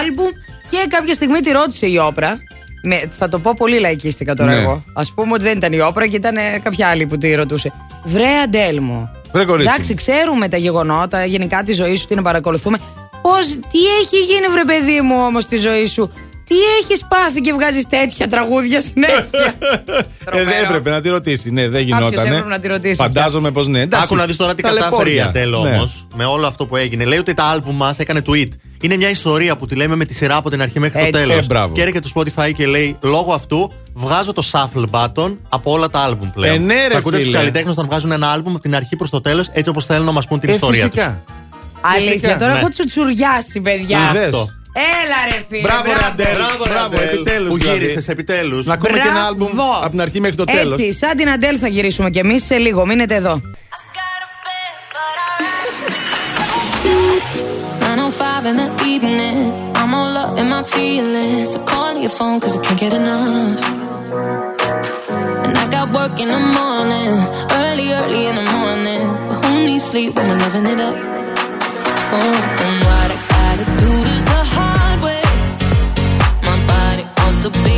άλμπουμ 0.00 0.28
και 0.70 0.86
κάποια 0.88 1.14
στιγμή 1.14 1.40
τη 1.40 1.50
ρώτησε 1.50 1.86
η 1.86 1.96
όπρα. 1.98 2.38
Με, 2.82 3.08
θα 3.10 3.28
το 3.28 3.38
πω 3.38 3.52
πολύ 3.56 3.78
λαϊκίστικα 3.80 4.34
τώρα 4.34 4.54
Ναι. 4.54 4.60
εγώ. 4.60 4.84
Α 4.92 5.02
πούμε 5.14 5.32
ότι 5.32 5.42
δεν 5.42 5.56
ήταν 5.56 5.72
η 5.72 5.80
όπρα 5.80 6.06
και 6.06 6.16
ήταν 6.16 6.36
ε, 6.36 6.60
κάποια 6.62 6.88
άλλη 6.88 7.06
που 7.06 7.18
τη 7.18 7.34
ρωτούσε. 7.34 7.72
Βρε 8.04 8.38
Αντέλ 8.44 8.80
μου. 8.80 9.10
Βρε 9.32 9.44
κορίτσι 9.44 9.70
Εντάξει, 9.72 9.90
μου. 9.90 9.96
ξέρουμε 9.96 10.48
τα 10.48 10.56
γεγονότα, 10.56 11.24
γενικά 11.24 11.62
τη 11.62 11.72
ζωή 11.72 11.96
σου, 11.96 12.06
την 12.06 12.22
παρακολουθούμε. 12.22 12.78
Πώς, 13.22 13.46
τι 13.46 13.78
έχει 14.00 14.16
γίνει, 14.24 14.46
βρε 14.46 14.64
παιδί 14.64 15.00
μου, 15.00 15.16
όμως 15.26 15.42
στη 15.42 15.56
ζωή 15.56 15.86
σου; 15.86 16.12
Τι 16.48 16.54
έχεις 16.82 17.04
πάθει 17.08 17.40
και 17.40 17.52
βγάζεις 17.52 17.86
τέτοια 17.88 18.28
τραγούδια 18.28 18.80
συνέχεια; 18.80 19.22
Ε, 20.32 20.44
δεν 20.44 20.64
έπρεπε 20.64 20.90
να 20.90 21.00
τη 21.00 21.08
ρωτήσει. 21.08 21.50
Ναι, 21.50 21.68
δεν 21.68 21.82
γινόταν. 21.82 22.26
έπρεπε 22.26 22.48
να 22.48 22.58
τη 22.58 22.68
ρωτήσει 22.68 22.94
Φαντάζομαι 22.94 23.50
πως 23.50 23.66
ναι. 23.66 23.80
Εντάξει, 23.80 24.04
Άκου 24.06 24.16
να 24.16 24.26
δεις 24.26 24.36
τώρα 24.36 24.54
τι 24.54 24.62
ταλαιπώρια. 24.62 24.90
κατάφερε 24.90 25.14
η 25.14 25.20
Αντέλ 25.20 25.50
Ναι. 25.50 25.56
όμως 25.76 26.06
με 26.14 26.24
όλο 26.24 26.46
αυτό 26.46 26.66
που 26.66 26.76
έγινε. 26.76 27.04
Λέει 27.04 27.18
ότι 27.18 27.34
τα 27.34 27.44
άλμπουμ 27.44 27.76
μας 27.76 27.98
έκανε 27.98 28.22
tweet. 28.26 28.48
Είναι 28.80 28.96
μια 28.96 29.10
ιστορία 29.10 29.56
που 29.56 29.66
τη 29.66 29.74
λέμε 29.74 29.96
με 29.96 30.04
τη 30.04 30.14
σειρά 30.14 30.36
από 30.36 30.50
την 30.50 30.62
αρχή 30.62 30.80
μέχρι 30.80 30.98
το 30.98 31.04
Έτσι. 31.06 31.20
τέλος. 31.20 31.36
Ε, 31.44 31.46
μπράβο. 31.46 31.74
και 31.74 31.80
έρχεται 31.80 32.00
το 32.00 32.10
Spotify 32.14 32.52
και 32.56 32.66
λέει 32.66 32.96
λόγω 33.00 33.32
αυτού 33.32 33.72
βγάζω 33.94 34.32
το 34.32 34.42
shuffle 34.52 34.84
button 34.90 35.36
από 35.48 35.70
όλα 35.72 35.88
τα 35.88 35.98
άλμπουμ 36.00 36.30
πλέον. 36.32 36.54
Ε, 36.54 36.58
ναι, 36.58 36.74
ρε, 36.86 36.92
Θα 36.92 36.98
ακούτε 36.98 37.16
τους 37.16 37.24
φίλε. 37.26 37.36
καλλιτέχνες 37.36 37.72
όταν 37.72 37.86
βγάζουν 37.86 38.12
ένα 38.12 38.30
άλμπουμ 38.30 38.52
από 38.52 38.62
την 38.62 38.74
αρχή 38.76 38.96
προς 38.96 39.10
το 39.10 39.20
τέλος 39.20 39.48
έτσι 39.52 39.70
όπως 39.70 39.84
θέλουν 39.86 40.04
να 40.04 40.12
μας 40.12 40.26
πούν 40.26 40.40
την 40.40 40.48
Ε, 40.48 40.52
ιστορία 40.52 40.88
τους. 40.88 40.94
φυσικά. 41.00 41.20
Αλήθεια, 41.80 42.10
Φυσικά, 42.12 42.38
τώρα 42.38 42.52
ναι. 42.52 42.58
έχω 42.58 42.68
τσουτσουριάσει, 42.68 43.60
παιδιά. 43.60 43.98
Είδες. 44.10 44.24
Αυτό. 44.24 44.48
Έλα 45.02 45.18
ρε 45.30 45.38
φίλε. 45.48 45.60
Μπράβο, 45.60 45.84
ρε 45.98 46.06
Αντέλ. 46.06 46.34
Μπράβο, 46.36 46.64
ρε, 46.64 46.70
Μπράβο, 46.72 46.86
Αντέλ, 46.96 47.08
επιτέλους, 47.08 47.48
Που 47.50 47.56
δηλαδή. 47.58 47.78
γύρισες 47.78 48.08
επιτέλους. 48.08 48.66
Να 48.66 48.74
ακούμε 48.74 48.98
και 48.98 49.08
ένα 49.08 49.24
άλμπουμ 49.26 49.50
Μπράβο. 49.54 49.76
από 49.80 49.90
την 49.90 50.00
αρχή 50.00 50.20
μέχρι 50.20 50.36
το 50.36 50.44
τέλος. 50.44 50.78
Έτσι, 50.78 50.98
σαν 50.98 51.16
την 51.16 51.28
Αντέλ 51.30 51.56
θα 51.60 51.68
γυρίσουμε 51.68 52.10
κι 52.10 52.18
εμείς 52.18 52.44
σε 52.46 52.56
λίγο. 52.56 52.86
Μείνετε 52.86 53.14
εδώ. 53.14 53.40
905 57.80 58.46
in 58.50 58.56
the 58.62 58.68
evening. 58.94 59.38
I'm 59.80 59.92
all 59.94 60.16
up 60.24 60.38
in 60.40 60.46
my 60.54 60.62
feelings. 60.74 61.46
So 61.52 61.58
call 61.72 61.92
your 62.04 62.10
phone 62.18 62.36
cause 62.42 62.54
I 62.58 62.60
can't 62.66 62.80
get 62.84 62.92
enough. 63.00 63.60
And 65.44 65.54
I 65.62 65.64
got 65.76 65.86
work 65.98 66.14
in 66.24 66.28
the 66.36 66.42
morning. 66.60 67.10
Early, 67.62 67.86
early 68.00 68.22
in 68.30 68.34
the 68.40 68.46
morning. 68.58 69.04
But 69.28 69.36
who 69.42 69.50
needs 69.68 69.84
sleep 69.90 70.10
when 70.16 70.24
we're 70.30 70.40
loving 70.44 70.66
it 70.72 70.80
up? 70.88 70.96
Oh, 72.16 72.64
and 72.66 72.76
what 72.86 72.97
to 77.50 77.64
be 77.64 77.77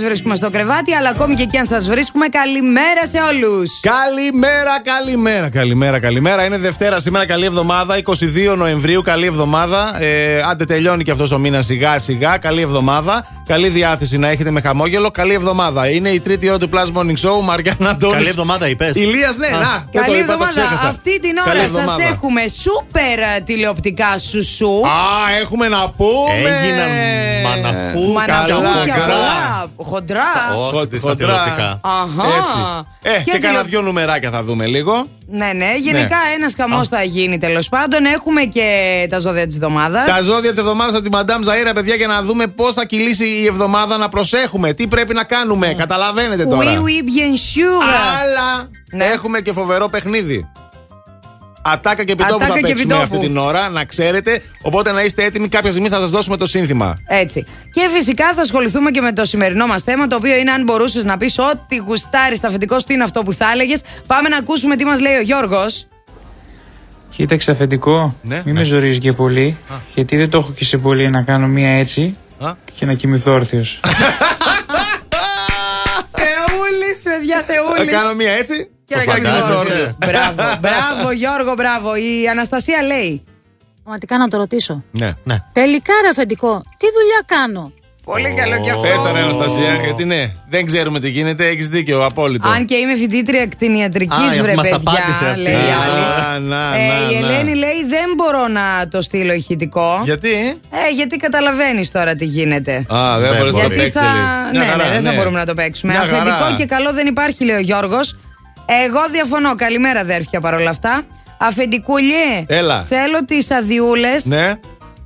σας 0.00 0.08
βρίσκουμε 0.08 0.34
στο 0.34 0.50
κρεβάτι, 0.50 0.94
αλλά 0.94 1.08
ακόμη 1.08 1.34
και 1.34 1.42
εκεί 1.42 1.56
αν 1.56 1.66
σας 1.66 1.88
βρίσκουμε, 1.88 2.26
καλημέρα 2.28 3.06
σε 3.10 3.18
όλους. 3.30 3.70
Καλημέρα, 3.80 4.80
καλημέρα, 4.84 5.48
καλημέρα, 5.48 5.98
καλημέρα. 6.00 6.44
Είναι 6.44 6.58
Δευτέρα 6.58 7.00
σήμερα, 7.00 7.26
καλή 7.26 7.44
εβδομάδα. 7.44 7.96
22 7.96 8.54
Νοεμβρίου, 8.56 9.02
καλή 9.02 9.26
εβδομάδα. 9.26 10.02
Ε, 10.02 10.40
άντε 10.50 10.64
τελειώνει 10.64 11.04
και 11.04 11.10
αυτός 11.10 11.32
ο 11.32 11.38
μήνας 11.38 11.64
σιγά 11.64 11.98
σιγά. 11.98 12.36
Καλή 12.36 12.60
εβδομάδα. 12.62 13.26
Καλή 13.46 13.68
διάθεση 13.68 14.18
να 14.18 14.28
έχετε 14.28 14.50
με 14.50 14.60
χαμόγελο. 14.60 15.10
Καλή 15.10 15.34
εβδομάδα. 15.34 15.88
Είναι 15.90 16.08
η 16.08 16.20
τρίτη 16.20 16.48
ώρα 16.48 16.58
του 16.58 16.68
Plus 16.72 16.98
Morning 16.98 17.28
Show. 17.28 17.42
Μαριάννα 17.44 17.90
Αντώνης. 17.90 18.16
Καλή 18.16 18.28
εβδομάδα, 18.28 18.68
είπες. 18.68 18.94
Ηλίας, 18.94 19.36
ναι, 19.36 19.48
να. 19.48 19.86
δεν 19.92 20.02
Καλή 20.02 20.06
το 20.16 20.22
είπα, 20.22 20.26
το 20.26 20.32
εβδομάδα. 20.32 20.50
ξέχασα. 20.50 20.88
Αυτή 20.88 21.20
την 21.20 21.34
Καλή 21.44 21.50
ώρα 21.56 21.62
εβδομάδα. 21.64 22.02
σα 22.02 22.06
έχουμε 22.08 22.40
σούπερ 22.62 23.18
ε, 23.18 23.40
τηλεοπτικά 23.44 24.18
σουσού. 24.18 24.86
Α, 24.86 25.38
έχουμε 25.40 25.68
να 25.68 25.90
πούμε. 25.90 26.32
Έγιναν 26.34 26.88
μαναφού, 27.44 28.12
Μαναφούκια 28.12 28.94
καλά. 28.94 29.06
πολλά. 29.06 29.70
Χοντρά. 29.90 30.22
Όχι, 30.72 30.96
στα 30.96 30.98
Χοντρά. 31.00 31.14
τηλεοπτικά. 31.16 31.80
Αχα. 31.82 32.28
Έτσι. 32.38 32.58
Ε, 33.02 33.22
και, 33.24 33.30
Και 33.30 33.38
κάνα 33.38 33.54
τηλε- 33.58 33.66
δυο 33.70 33.80
νουμεράκια 33.82 34.30
θα 34.30 34.42
δούμε 34.42 34.66
λίγο. 34.66 35.06
Ναι, 35.26 35.50
ναι. 35.54 35.76
Γενικά 35.80 36.16
ένας 36.36 36.54
χαμός 36.56 36.88
θα 36.88 37.02
γίνει 37.02 37.38
τέλος 37.38 37.68
πάντων. 37.68 38.04
Έχουμε 38.04 38.40
και 38.42 38.66
τα 39.10 39.18
ζώδια 39.18 39.46
της 39.46 39.54
εβδομάδας. 39.54 40.06
Τα 40.06 40.22
ζώδια 40.22 40.50
της 40.50 40.58
εβδομάδας 40.58 40.94
από 40.94 41.02
την 41.02 41.12
Μαντάμ 41.12 41.42
Ζαήρα, 41.42 41.72
παιδιά, 41.72 41.94
για 41.94 42.06
να 42.06 42.22
δούμε 42.22 42.46
πώς 42.46 42.74
θα 42.74 42.84
κυλήσει 42.84 43.24
η 43.26 43.46
εβδομάδα. 43.46 43.96
Να 43.96 44.08
προσέχουμε, 44.08 44.72
τι 44.72 44.86
πρέπει 44.86 45.14
να 45.14 45.24
κάνουμε. 45.24 45.74
Καταλαβαίνετε 45.78 46.44
τώρα. 46.46 46.72
Oui, 46.72 46.76
oui, 46.76 47.02
bien 47.04 47.34
sûr. 47.34 47.82
Αλλά 48.20 48.68
Ναι. 48.92 49.04
έχουμε 49.04 49.40
και 49.40 49.52
φοβερό 49.52 49.88
παιχνίδι. 49.88 50.48
Ατάκα 51.62 52.04
και 52.04 52.12
επιτόπου 52.12 52.34
Ατάκα 52.34 52.52
θα 52.52 52.58
και 52.60 52.66
παίξουμε 52.66 52.94
επιτόπου. 52.94 53.14
αυτή 53.14 53.26
την 53.26 53.36
ώρα, 53.36 53.68
να 53.68 53.84
ξέρετε. 53.84 54.42
Οπότε 54.62 54.92
να 54.92 55.02
είστε 55.02 55.24
έτοιμοι, 55.24 55.48
κάποια 55.48 55.70
στιγμή 55.70 55.88
θα 55.88 56.00
σας 56.00 56.10
δώσουμε 56.10 56.36
το 56.36 56.46
σύνθημα. 56.46 56.98
Έτσι. 57.08 57.44
Και 57.72 57.88
φυσικά 57.96 58.34
θα 58.34 58.40
ασχοληθούμε 58.42 58.90
και 58.90 59.00
με 59.00 59.12
το 59.12 59.24
σημερινό 59.24 59.66
μας 59.66 59.82
θέμα, 59.82 60.06
το 60.06 60.16
οποίο 60.16 60.36
είναι 60.36 60.50
αν 60.50 60.62
μπορούσες 60.64 61.04
να 61.04 61.16
πεις 61.16 61.38
ό,τι 61.38 61.76
γουστάρεις 61.76 62.38
στα 62.38 62.48
αφεντικό, 62.48 62.76
τι 62.76 62.94
είναι 62.94 63.04
αυτό 63.04 63.22
που 63.22 63.32
θα 63.32 63.50
έλεγες. 63.52 63.80
Πάμε 64.06 64.28
να 64.28 64.36
ακούσουμε 64.36 64.76
τι 64.76 64.84
μας 64.84 65.00
λέει 65.00 65.14
ο 65.16 65.20
Γιώργος. 65.20 65.86
Κοίταξε 67.16 67.50
αφεντικό, 67.50 68.14
Ναι, 68.22 68.42
μην 68.44 68.54
ναι. 68.54 68.60
με 68.60 68.66
ζορίζεις 68.66 68.98
και 68.98 69.12
πολύ, 69.12 69.56
γιατί 69.94 70.16
δεν 70.16 70.30
το 70.30 70.38
έχω 70.38 70.52
και 70.52 70.64
σε 70.64 70.78
πολύ 70.78 71.10
να 71.10 71.22
κάνω 71.22 71.46
μία 71.46 71.70
έτσι 71.70 72.16
Α. 72.38 72.52
και 72.74 72.86
να 72.86 72.94
κοιμηθώ 72.94 73.32
όρθιος. 73.32 73.80
Θεούλης, 76.20 77.02
παιδιά, 77.02 77.44
Θα 77.46 77.52
Θεούλης. 77.54 77.90
κάνω 77.92 78.14
μία 78.14 78.32
έτσι. 78.32 78.68
Και 78.90 78.96
να 78.96 79.04
Το 79.04 79.10
κάνει 79.10 79.24
φαντάζεσαι. 79.26 79.72
Γιώργος. 79.72 79.96
Μπράβο, 80.06 80.42
μπράβο, 80.64 81.10
Γιώργο, 81.12 81.54
μπράβο. 81.54 81.94
Η 81.96 82.28
Αναστασία 82.30 82.82
λέει. 82.82 83.22
Πραγματικά 83.82 84.18
να 84.18 84.28
το 84.28 84.36
ρωτήσω. 84.36 84.84
Ναι. 84.90 85.10
Ναι. 85.24 85.36
Τελικά, 85.52 85.92
ρε 86.02 86.08
αφεντικό, 86.08 86.62
τι 86.78 86.86
δουλειά 86.96 87.20
κάνω; 87.26 87.72
Πολύ 88.04 88.34
καλό 88.36 88.60
και 88.64 88.70
αυτό. 88.70 88.82
Πες 88.82 89.00
τα, 89.02 89.12
ρε, 89.12 89.18
Αναστασία, 89.18 89.74
γιατί 89.84 90.04
ναι, 90.04 90.32
δεν 90.48 90.66
ξέρουμε 90.66 91.00
τι 91.00 91.08
γίνεται, 91.10 91.46
έχεις 91.46 91.68
δίκιο, 91.68 92.04
απόλυτο. 92.04 92.48
Αν 92.48 92.64
και 92.64 92.74
είμαι 92.74 92.96
φοιτήτρια 92.96 93.46
κτηνιατρικής, 93.46 94.38
Α, 94.38 94.42
βρε 94.42 94.54
μας 94.54 94.68
παιδιά, 94.68 94.76
απάντησε 94.76 95.24
αυτή. 95.28 95.40
λέει 95.40 95.52
η 95.52 95.56
άλλη. 95.56 96.00
Α, 96.34 96.38
να, 96.38 96.76
Ε, 96.76 96.88
να, 96.88 97.10
η 97.10 97.20
να. 97.20 97.26
Ελένη 97.26 97.54
λέει 97.54 97.84
δεν 97.88 98.08
μπορώ 98.16 98.48
να 98.48 98.88
το 98.90 99.02
στείλω 99.02 99.32
ηχητικό. 99.32 100.00
Γιατί; 100.04 100.30
Ε, 100.70 100.92
γιατί 100.94 101.16
καταλαβαίνεις 101.16 101.90
τώρα 101.90 102.14
τι 102.14 102.24
γίνεται. 102.24 102.84
Α, 102.94 103.18
δεν 103.18 103.30
Δεν 103.30 103.36
μπορείς 103.38 103.52
να 103.52 103.60
το 103.60 103.66
μπορεί. 103.68 103.74
γιατί 103.74 103.76
παίξεις. 103.76 104.00
θα. 104.00 104.12
Μια 104.52 104.60
Ναι, 104.60 104.64
χαρά, 104.70 104.84
ναι, 104.84 104.90
δεν 104.94 105.02
θα 105.02 105.10
ναι. 105.10 105.16
μπορούμε 105.16 105.38
να 105.38 105.46
το 105.46 105.54
παίξουμε. 105.54 105.92
Μια 105.92 106.00
Αφεντικό 106.00 106.30
χαρά. 106.36 106.54
και 106.56 106.64
καλό 106.64 106.92
δεν 106.92 107.06
υπάρχει, 107.06 107.44
λέει 107.44 107.56
ο 107.56 107.60
Γιώργος. 107.60 108.16
Εγώ 108.66 109.00
διαφωνώ. 109.12 109.54
Καλημέρα, 109.54 110.00
αδέρφια 110.00 110.40
παρόλα 110.40 110.70
αυτά. 110.70 111.02
Αφεντικούλιε, 111.38 112.44
Έλα. 112.46 112.84
θέλω 112.88 113.24
τις 113.24 113.50
αδειούλες 113.50 114.24
Ναι. 114.24 114.52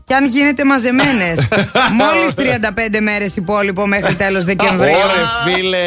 και 0.04 0.14
αν 0.14 0.26
γίνεται 0.26 0.64
μαζεμένες. 0.64 1.38
Μόλις 2.00 2.34
35 2.36 3.00
μέρες 3.00 3.36
υπόλοιπο 3.36 3.86
μέχρι 3.86 4.14
τέλος 4.14 4.44
Δεκεμβρίου. 4.44 4.90
Ωρε 4.92 5.54
φίλε. 5.56 5.78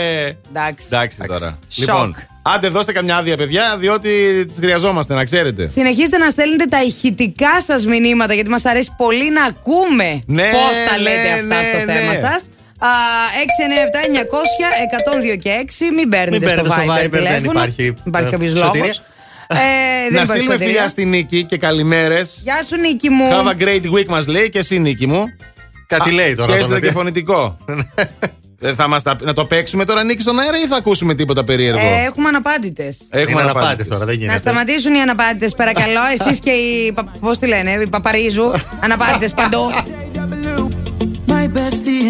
Εντάξει. 0.49 0.85
Εντάξει 0.85 1.17
τώρα. 1.27 1.59
Σοκ. 1.69 1.87
Λοιπόν, 1.89 2.15
άντε 2.41 2.67
δώστε 2.67 2.91
καμιά 2.91 3.17
άδεια, 3.17 3.37
παιδιά, 3.37 3.75
διότι 3.79 4.09
τις 4.47 4.55
χρειαζόμαστε, 4.59 5.13
να 5.13 5.23
ξέρετε. 5.23 5.67
Συνεχίστε 5.67 6.17
να 6.17 6.29
στέλνετε 6.29 6.65
τα 6.65 6.81
ηχητικά 6.83 7.61
σας 7.65 7.85
μηνύματα 7.85 8.33
γιατί 8.33 8.49
μας 8.49 8.65
αρέσει 8.65 8.93
πολύ 8.97 9.31
να 9.31 9.43
ακούμε 9.43 10.19
Ναι, 10.25 10.49
πώς 10.51 10.77
τα 10.89 10.95
ναι, 10.97 11.01
λέτε 11.01 11.31
αυτά 11.33 11.45
ναι, 11.45 11.63
στο 11.63 11.85
ναι. 11.85 11.93
θέμα 11.93 12.13
σας. 12.13 12.43
697-900-102 12.79 15.37
και 15.41 15.49
6. 15.65 15.69
Μην 15.95 16.09
παίρνετε 16.09 16.45
Μην 16.45 16.47
στο 16.47 16.55
παίρνετε 16.61 16.81
στο 16.81 16.93
Viber. 16.93 17.05
Viber, 17.05 17.09
δεν 17.11 17.23
τηλέφωνο. 17.23 17.51
υπάρχει, 17.51 17.93
Υπάρχει 18.05 18.27
ε, 18.27 18.31
κάποιος 18.31 18.53
λόγος. 18.53 18.65
σωτηρία. 18.67 18.93
Ε, 19.47 19.55
δεν 20.03 20.13
να 20.13 20.17
υπάρχει 20.21 20.25
στείλουμε 20.25 20.51
σωτηρία. 20.53 20.73
φιλιά 20.73 20.87
στη 20.89 21.05
Νίκη 21.05 21.43
και 21.43 21.57
καλημέρες. 21.57 22.39
Γεια 22.43 22.61
σου, 22.67 22.75
Νίκη 22.75 23.09
μου. 23.09 23.25
Have 23.31 23.47
a 23.47 23.55
great 23.63 23.91
week, 23.97 24.05
μας 24.07 24.27
λέει 24.27 24.49
και 24.49 24.59
εσύ, 24.59 24.79
Νίκη 24.79 25.07
μου. 25.07 25.25
Κάτι 25.87 26.09
Α, 26.09 26.13
λέει 26.13 26.35
τώρα. 26.35 26.47
Και 26.51 26.53
το 26.53 26.57
έστειλε 26.59 26.75
παιδί. 26.79 26.87
και 26.87 26.93
φωνητικό. 26.93 27.57
Ε, 28.61 28.73
θα 28.73 28.87
μας 28.87 29.03
τα, 29.03 29.17
να 29.21 29.33
το 29.33 29.45
παίξουμε 29.45 29.85
τώρα, 29.85 30.03
Νίκη, 30.03 30.21
στον 30.21 30.39
αέρα 30.39 30.57
ή 30.57 30.67
θα 30.67 30.75
ακούσουμε 30.75 31.15
τίποτα 31.15 31.43
περίεργο; 31.43 31.79
Ε, 31.85 32.03
έχουμε 32.05 32.27
αναπάντητες. 32.27 32.97
Έχουμε 33.09 33.31
Είναι 33.31 33.41
αναπάντητες. 33.41 33.63
αναπάντης 33.63 33.87
τώρα, 33.87 34.05
δεν 34.05 34.15
Να 34.15 34.21
γίνεται. 34.21 34.37
σταματήσουν 34.37 34.93
οι 34.95 34.99
αναπάντητες, 35.01 35.53
παρακαλώ. 35.55 35.99
Εσείς 36.19 36.39
και 36.39 36.49
οι. 36.49 36.93
Πώς 37.19 37.37
τη 37.37 37.47
λένε, 37.47 37.71
οι 37.71 37.87
Παπαρίζου. 37.87 38.51
Αναπάντητες 38.79 39.31
παντού. 39.33 39.59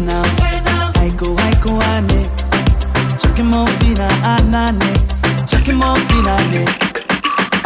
go, 0.00 1.36
I 1.36 1.54
go, 1.62 1.72
ane. 1.80 2.22
Chucking 3.20 3.46
morphine, 3.46 4.06
anane. 4.32 4.90
Chucking 5.48 5.76
morphine, 5.76 6.28
ane. 6.36 6.64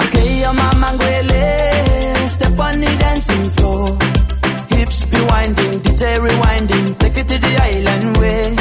Okay, 0.03 0.41
your 0.41 0.53
mama 0.53 0.89
ngwele, 0.95 2.29
step 2.29 2.59
on 2.59 2.81
the 2.81 2.97
dancing 2.99 3.51
floor. 3.51 3.97
Hips 4.69 5.05
be 5.07 5.21
winding, 5.31 5.79
detail 5.81 6.21
rewinding, 6.21 6.99
take 6.99 7.17
it 7.17 7.29
to 7.29 7.39
the 7.39 7.53
island 7.71 8.17
way. 8.19 8.57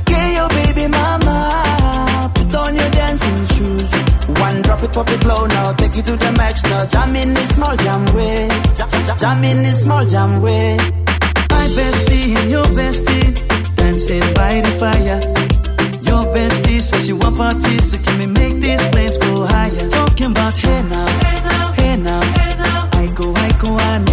Okay, 0.00 0.34
your 0.34 0.48
baby 0.48 0.86
mama, 0.88 2.30
put 2.34 2.54
on 2.54 2.74
your 2.74 2.90
dancing 2.90 3.46
shoes. 3.54 3.90
One 4.40 4.62
drop 4.62 4.82
it, 4.82 4.92
pop 4.92 5.08
it 5.08 5.24
low 5.24 5.46
now, 5.46 5.72
take 5.74 5.96
it 5.96 6.06
to 6.06 6.16
the 6.16 6.32
max 6.32 6.62
now. 6.64 6.86
Jam 6.86 7.16
in 7.16 7.34
this 7.34 7.54
small 7.54 7.76
jam 7.76 8.14
way, 8.14 8.48
jam, 8.74 8.88
jam, 9.18 9.44
in 9.44 9.62
this 9.62 9.82
small 9.82 10.04
jam 10.04 10.42
way. 10.42 10.76
My 11.50 11.66
bestie 11.76 12.36
and 12.36 12.50
your 12.50 12.66
bestie 12.78 13.34
dancing 13.76 14.26
by 14.34 14.60
the 14.60 14.70
fire. 14.80 15.20
Your 16.02 16.24
bestie 16.34 16.80
says 16.82 17.06
she 17.06 17.12
want 17.12 17.36
parties, 17.36 17.90
so 17.90 17.98
can 17.98 18.18
we 18.18 18.26
make 18.26 18.60
these 18.60 18.84
flames 18.90 19.18
go 19.18 19.46
higher? 19.46 19.88
Talking 19.90 20.30
about 20.32 20.54
hey 20.54 20.82
now, 20.82 21.06
hey 21.22 21.38
now, 21.48 21.72
hey 21.78 21.96
now. 21.96 22.88
I 22.92 23.06
go, 23.14 23.34
I 23.34 23.52
go. 23.60 23.76
Chucking 23.76 24.05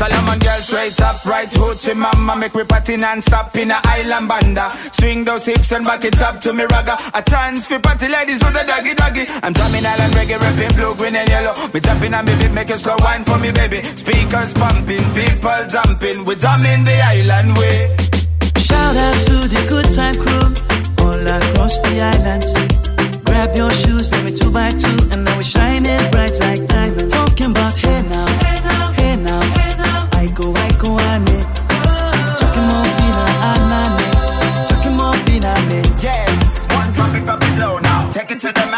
Solomon 0.00 0.38
girl 0.38 0.60
straight 0.64 0.98
up, 1.02 1.22
right 1.26 1.50
hoochie 1.50 1.94
mama 1.94 2.34
Make 2.34 2.54
me 2.54 2.64
party 2.64 2.96
non-stop 2.96 3.54
in 3.54 3.70
a 3.70 3.78
island 3.84 4.28
banda. 4.28 4.70
Swing 4.96 5.24
those 5.24 5.44
hips 5.44 5.72
and 5.72 5.84
back 5.84 6.02
it 6.06 6.18
up 6.22 6.40
to 6.40 6.54
me 6.54 6.64
ragga. 6.64 6.96
A 7.12 7.20
chance 7.20 7.66
for 7.66 7.78
party 7.78 8.08
ladies 8.08 8.38
do 8.38 8.46
the 8.46 8.64
doggy 8.66 8.94
doggy. 8.94 9.26
I'm 9.44 9.52
drumming 9.52 9.84
island 9.84 10.14
reggae, 10.14 10.40
rapping 10.40 10.74
blue, 10.74 10.94
green 10.96 11.16
and 11.16 11.28
yellow. 11.28 11.52
Me 11.74 11.80
tapping 11.80 12.14
on 12.14 12.24
me 12.24 12.34
beat, 12.40 12.52
make 12.52 12.70
a 12.70 12.78
slow 12.78 12.96
wine 13.00 13.24
for 13.24 13.36
me 13.36 13.52
baby. 13.52 13.82
Speakers 13.82 14.54
pumping, 14.54 15.04
people 15.12 15.60
jumping. 15.68 16.24
We 16.24 16.34
drumming 16.36 16.84
the 16.88 16.96
island 16.96 17.58
way. 17.58 17.94
Shout 18.56 18.96
out 18.96 19.20
to 19.28 19.36
the 19.52 19.62
good 19.68 19.92
time 19.92 20.16
crew 20.16 20.48
all 21.04 21.26
across 21.28 21.76
the 21.84 22.00
islands. 22.00 22.56
Grab 23.28 23.54
your 23.54 23.70
shoes, 23.70 24.10
let 24.10 24.24
me 24.24 24.32
two 24.32 24.50
by 24.50 24.70
two, 24.70 24.96
and 25.12 25.26
now 25.26 25.36
we're 25.36 25.42
shining 25.42 26.00
bright 26.10 26.32
like 26.40 26.66
diamonds. 26.66 27.12
Talking 27.12 27.50
about 27.50 27.76
hey 27.76 27.99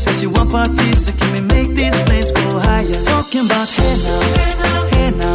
Says 0.00 0.20
she 0.20 0.26
want 0.26 0.50
parties, 0.50 1.04
so 1.04 1.12
can 1.12 1.30
we 1.34 1.40
make 1.54 1.70
these 1.76 1.96
flames 2.04 2.32
go 2.32 2.58
higher? 2.58 3.04
Talking 3.04 3.44
about 3.44 3.68
hey 3.68 3.94
now, 4.06 4.20
hey 4.36 4.54
now, 4.62 4.86
hey 4.92 5.10
now, 5.10 5.34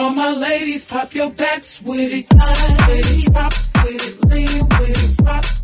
All 0.00 0.08
my 0.08 0.30
ladies, 0.30 0.86
pop 0.86 1.14
your 1.14 1.28
backs 1.28 1.82
with 1.82 2.10
it, 2.10 2.32
line 2.34 2.76
with 2.88 3.04
it, 3.18 3.36
with 3.84 4.08
it, 4.08 4.24
lean 4.30 4.68
with 4.80 5.20
it, 5.20 5.26
rock 5.26 5.59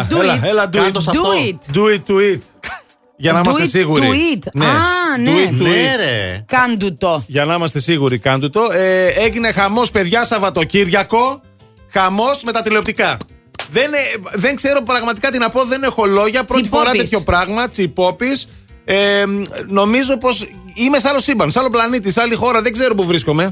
Έλα, 0.00 0.08
it, 0.08 0.12
do 0.12 0.20
έλα, 0.20 0.34
it. 0.34 0.44
έλα, 0.48 0.68
do 0.72 0.76
it. 0.76 0.92
Do 0.92 1.48
it. 1.48 1.76
Do 1.76 1.84
it 1.94 2.12
to 2.12 2.34
it. 2.34 2.38
Για 3.16 3.32
να 3.32 3.40
Do 3.40 3.44
είμαστε 3.44 3.62
it 3.64 3.68
σίγουροι. 3.68 4.08
to 4.08 4.36
it. 4.36 4.48
Ναι. 4.52 4.64
Α, 4.66 4.70
ναι. 5.22 5.30
Do 5.34 5.48
it 5.48 5.50
to 5.50 5.62
Ναι, 5.62 5.68
it. 5.70 5.98
ρε. 6.04 6.44
Κάντου 6.46 6.96
το. 6.96 7.22
Για 7.26 7.44
να 7.44 7.54
είμαστε 7.54 7.80
σίγουροι, 7.80 8.18
κάντε 8.18 8.48
το. 8.48 8.60
Ε, 8.72 9.06
έγινε 9.06 9.52
χαμός, 9.52 9.90
παιδιά, 9.90 10.24
Σαββατοκύριακο. 10.24 11.40
Χαμός 11.92 12.42
με 12.44 12.52
τα 12.52 12.62
τηλεοπτικά. 12.62 13.16
Δεν, 13.70 13.92
ε, 13.92 13.98
δεν 14.32 14.56
ξέρω 14.56 14.82
πραγματικά 14.82 15.30
τι 15.30 15.38
να 15.38 15.50
πω, 15.50 15.64
δεν 15.64 15.82
έχω 15.82 16.04
λόγια. 16.06 16.44
Πρώτη 16.44 16.62
Τσιπόπης. 16.62 16.88
φορά 16.88 16.98
τέτοιο 17.02 17.20
πράγμα, 17.20 17.68
τσιπόπης. 17.68 18.48
Ε, 18.84 19.24
νομίζω 19.68 20.16
πως 20.18 20.48
είμαι 20.74 20.98
σε 20.98 21.08
άλλο 21.08 21.20
σύμπαν, 21.20 21.50
σε 21.50 21.58
άλλο 21.58 21.70
πλανήτη, 21.70 22.10
σε 22.10 22.20
άλλη 22.20 22.34
χώρα. 22.34 22.62
Δεν 22.62 22.72
ξέρω 22.72 22.94
που 22.94 23.04
βρίσκομαι. 23.06 23.50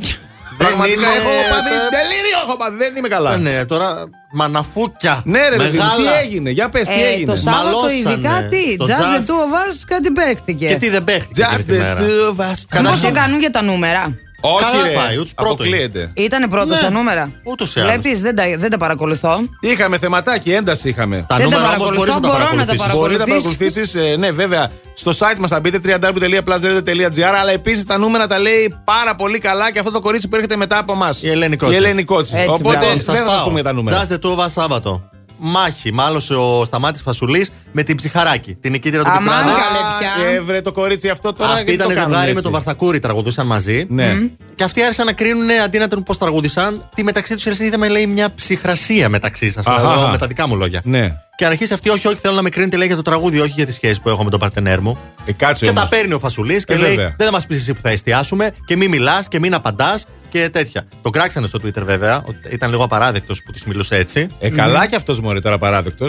Πραγματικά 0.59 0.93
είναι- 1.01 1.17
έχω 1.21 1.31
πάθει. 1.53 1.71
Τελείριο 1.99 2.39
έχω 2.45 2.57
πάθει. 2.57 2.77
Δεν 2.77 2.97
είμαι 2.97 3.09
καλά. 3.09 3.33
Ε, 3.33 3.37
Ναι, 3.37 3.65
τώρα 3.65 3.89
μαναφούκια. 4.33 5.23
Ναι, 5.25 5.49
ρε, 5.49 5.57
παιδί 5.57 5.79
μου, 5.79 5.85
Μεγάλα. 5.85 6.11
τι 6.13 6.27
έγινε, 6.27 6.51
για 6.51 6.69
πες, 6.69 6.87
τι 6.89 6.93
Ε, 7.03 7.07
έγινε. 7.13 7.33
το 7.33 7.37
Σάββατο 7.39 7.65
Μαλώσανε. 7.67 7.93
ειδικά 7.95 8.47
τι. 8.51 8.77
Το 8.77 8.85
Just 8.89 8.91
the 8.91 9.03
jazz. 9.03 9.27
two 9.29 9.41
of 9.47 9.53
us 9.65 9.75
κάτι 9.87 10.11
παίχτηκε. 10.11 10.67
Και 10.67 10.77
τι 10.77 10.89
δεν 10.89 11.05
παίχτηκε. 11.05 11.43
Just 11.43 11.53
εκείνη 11.59 11.65
τη 11.65 11.75
the 11.75 11.79
μέρα. 11.79 11.97
two 12.01 12.29
of 12.31 12.43
us. 12.45 12.47
Πώς 12.49 12.67
το 12.71 12.77
Καταρχήν- 12.77 13.13
κάνουν 13.15 13.39
για 13.39 13.51
τα 13.51 13.63
νούμερα. 13.63 14.15
Όχι, 14.41 14.65
Καλά 14.65 14.87
ρε. 14.87 14.93
πάει, 14.95 15.17
ούτως 15.17 15.35
πρώτο 15.35 15.53
Αποκλείεται. 15.53 16.11
Ήτανε 16.15 16.47
πρώτος 16.49 16.69
Ναι. 16.69 16.77
στα 16.77 16.91
νούμερα. 16.91 17.33
Ούτως 17.45 17.75
ή 17.75 17.81
άλλως. 17.81 17.93
Βλέπεις, 17.93 18.21
δεν, 18.21 18.35
τα- 18.37 18.45
δεν 18.59 18.71
τα 18.71 18.77
παρακολουθώ. 18.79 19.39
Είχαμε 19.61 19.99
θεματάκι, 19.99 20.51
ένταση 20.53 20.89
είχαμε. 20.89 21.25
Τα 21.29 21.37
Δεν 21.37 21.51
τα 21.51 21.57
νούμερα 21.57 21.75
όμως 21.77 21.89
παρακολουθώ, 21.89 22.05
μπορείς 22.05 22.15
να 22.15 22.21
τα 22.21 22.29
μπορώ 22.29 22.57
να 22.57 22.65
τα 22.67 22.75
παρακολουθήσεις. 22.75 22.99
Μπορεί 22.99 23.13
να 23.13 23.19
τα 23.19 23.25
παρακολουθείς. 23.25 23.93
παρακολουθήσει, 23.93 24.17
ναι, 24.17 24.31
βέβαια. 24.31 24.71
Στο 24.95 25.11
site 25.19 25.39
μας 25.39 25.51
θα 25.51 25.61
μπείτε 25.61 25.79
www.plusradio.gr. 25.85 27.23
Αλλά 27.41 27.51
επίσης 27.53 27.85
τα 27.85 27.99
νούμερα 27.99 28.27
τα 28.27 28.39
λέει 28.39 28.77
πάρα 28.85 29.15
πολύ 29.15 29.39
καλά 29.39 29.73
και 29.73 29.79
αυτό 29.79 29.91
το 29.91 30.01
κορίτσι 30.01 30.29
που 30.29 30.35
έρχεται 30.37 30.57
μετά 30.57 30.79
από 30.79 30.93
εμά. 30.93 31.11
Η 31.21 31.31
Ελένη 31.31 31.57
Κότσι. 31.57 31.75
Η 31.75 31.77
Ελένη 31.77 32.05
Κότσι. 32.05 32.33
Έτσι, 32.37 32.49
Οπότε 32.49 32.77
μπράβο. 32.79 32.87
δεν 32.87 33.01
θα 33.01 33.15
σας 33.15 33.43
πούμε 33.43 33.55
για 33.55 33.63
τα 33.63 33.73
νούμερα. 33.73 34.07
Just 34.07 34.13
the 34.13 34.19
two 34.19 34.37
of 34.37 34.45
us 34.45 34.51
Σάββατο. 34.51 35.03
Μάχη. 35.39 35.93
Μάλωσε 35.93 36.35
ο 36.35 36.65
Σταμάτης 36.65 37.03
Φασουλής 37.03 37.51
με 37.73 37.83
την 37.83 37.97
ψυχαράκη. 37.97 38.55
Την 38.55 38.71
νικήτρια 38.73 39.03
του 39.05 39.11
Αμάν, 39.11 39.23
Big 39.25 39.49
Brother. 39.49 39.53
καλέ 39.53 39.79
πια. 39.99 40.25
Και 40.29 40.35
έβρε 40.35 40.61
το 40.61 40.73
κορίτσι 40.73 41.09
αυτό 41.09 41.33
τώρα. 41.33 41.51
Αυτή 41.51 41.65
γιατί 41.65 41.75
ήταν 41.75 41.89
το 41.89 41.95
κάνουν 41.95 42.09
ζευγάρι 42.11 42.27
με 42.27 42.39
έτσι. 42.39 42.43
τον 42.43 42.53
Βαρθακούρη, 42.53 43.01
τραγουδούσαν 43.01 43.47
μαζί. 43.47 43.87
Ναι. 43.89 44.17
Και 44.55 44.65
αυτοί 44.65 44.83
άρχισαν 44.83 45.07
να 45.07 45.13
κρίνουν 45.13 45.51
αντί 45.65 45.79
να 45.79 45.89
τον 45.89 46.03
πώς 46.03 46.19
τραγουδισαν, 46.19 46.89
τι 46.95 47.03
μεταξύ 47.05 47.35
τους 47.35 47.59
είδαμε 47.59 47.89
λέει 47.89 48.07
μια 48.07 48.35
ψυχρασία 48.35 49.09
μεταξύ 49.09 49.51
σας. 49.51 49.67
Αχα. 49.67 50.09
Με 50.11 50.19
τα 50.19 50.27
δικά 50.27 50.49
μου 50.49 50.57
λόγια. 50.57 50.81
Ναι. 50.85 51.15
Και 51.37 51.47
αρχίσει 51.47 51.73
αυτή, 51.73 51.89
όχι, 51.89 52.09
όχι, 52.09 52.19
θέλω 52.21 52.35
να 52.35 52.43
με 52.43 52.49
κρίνετε 52.49 52.77
λέει 52.77 52.87
για 52.87 52.97
το 52.97 53.03
τραγούδι, 53.03 53.41
όχι 53.41 53.53
για 53.57 53.67
τη 53.67 53.73
σχέση 53.73 54.01
που 54.01 54.09
έχω 54.09 54.25
με 54.25 54.31
τον 54.31 54.39
παρτενέρ 54.39 54.81
μου. 54.81 54.99
Ε, 55.25 55.33
κάτσε 55.33 55.65
Και 55.65 55.71
όμως. 55.71 55.83
τα 55.83 55.89
παίρνει 55.89 56.13
ο 56.13 56.19
Φασουλής 56.19 56.65
και 56.65 56.73
Ε, 56.73 56.77
λέει: 56.77 56.89
βέβαια. 56.89 57.15
Δεν 57.17 57.27
θα 57.27 57.33
μας 57.33 57.47
πεις 57.47 57.57
εσύ 57.59 57.75
που 57.75 57.81
θα 57.83 57.91
εστιάσουμε 57.91 58.51
και 58.67 58.77
μην 58.77 58.91
μιλάς 58.91 59.29
και 59.29 59.39
μην 59.39 59.55
απαντάς 59.55 60.07
και 60.31 60.49
τέτοια. 60.49 60.87
Το 61.03 61.11
κράξανε 61.11 61.47
στο 61.47 61.59
Twitter 61.65 61.83
βέβαια. 61.83 62.23
ότι 62.27 62.39
Ήταν 62.51 62.71
λίγο 62.71 62.85
απαράδεκτος 62.85 63.43
που 63.43 63.53
τη 63.53 63.61
μιλούσε 63.67 63.97
έτσι. 63.97 64.29
Ε, 64.41 64.51
καλά 64.51 64.87
κι 64.87 64.95
αυτός 64.95 65.21
μωρέ 65.21 65.41
τώρα 65.41 65.59
παράδεκτο. 65.59 66.07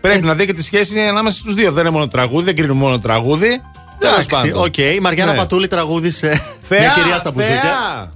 Πρέπει 0.00 0.24
να 0.24 0.34
δει 0.34 0.46
και 0.46 0.52
τη 0.52 0.62
σχέση 0.62 1.00
ανάμεσα 1.00 1.36
στους 1.36 1.54
δύο. 1.54 1.72
Δεν 1.72 1.80
είναι 1.84 1.92
μόνο 1.92 2.08
τραγούδι, 2.08 2.44
δεν 2.44 2.56
κρίνουν 2.56 2.76
μόνο 2.76 2.98
τραγούδι. 2.98 3.62
Τέλος 3.98 4.14
Εντάξει, 4.16 4.28
πάντων. 4.50 4.64
οκ. 4.64 4.76
Η 4.76 4.98
Μαριάννα 5.02 5.32
Ναι. 5.32 5.38
Πατούλη 5.38 5.68
τραγούδισε 5.68 6.42
Θεά, 6.62 6.80
μια 6.80 6.92
κυρία 6.96 7.18
στα 7.18 7.30
μπουζούκια. 7.30 7.60
θεά. 7.60 8.10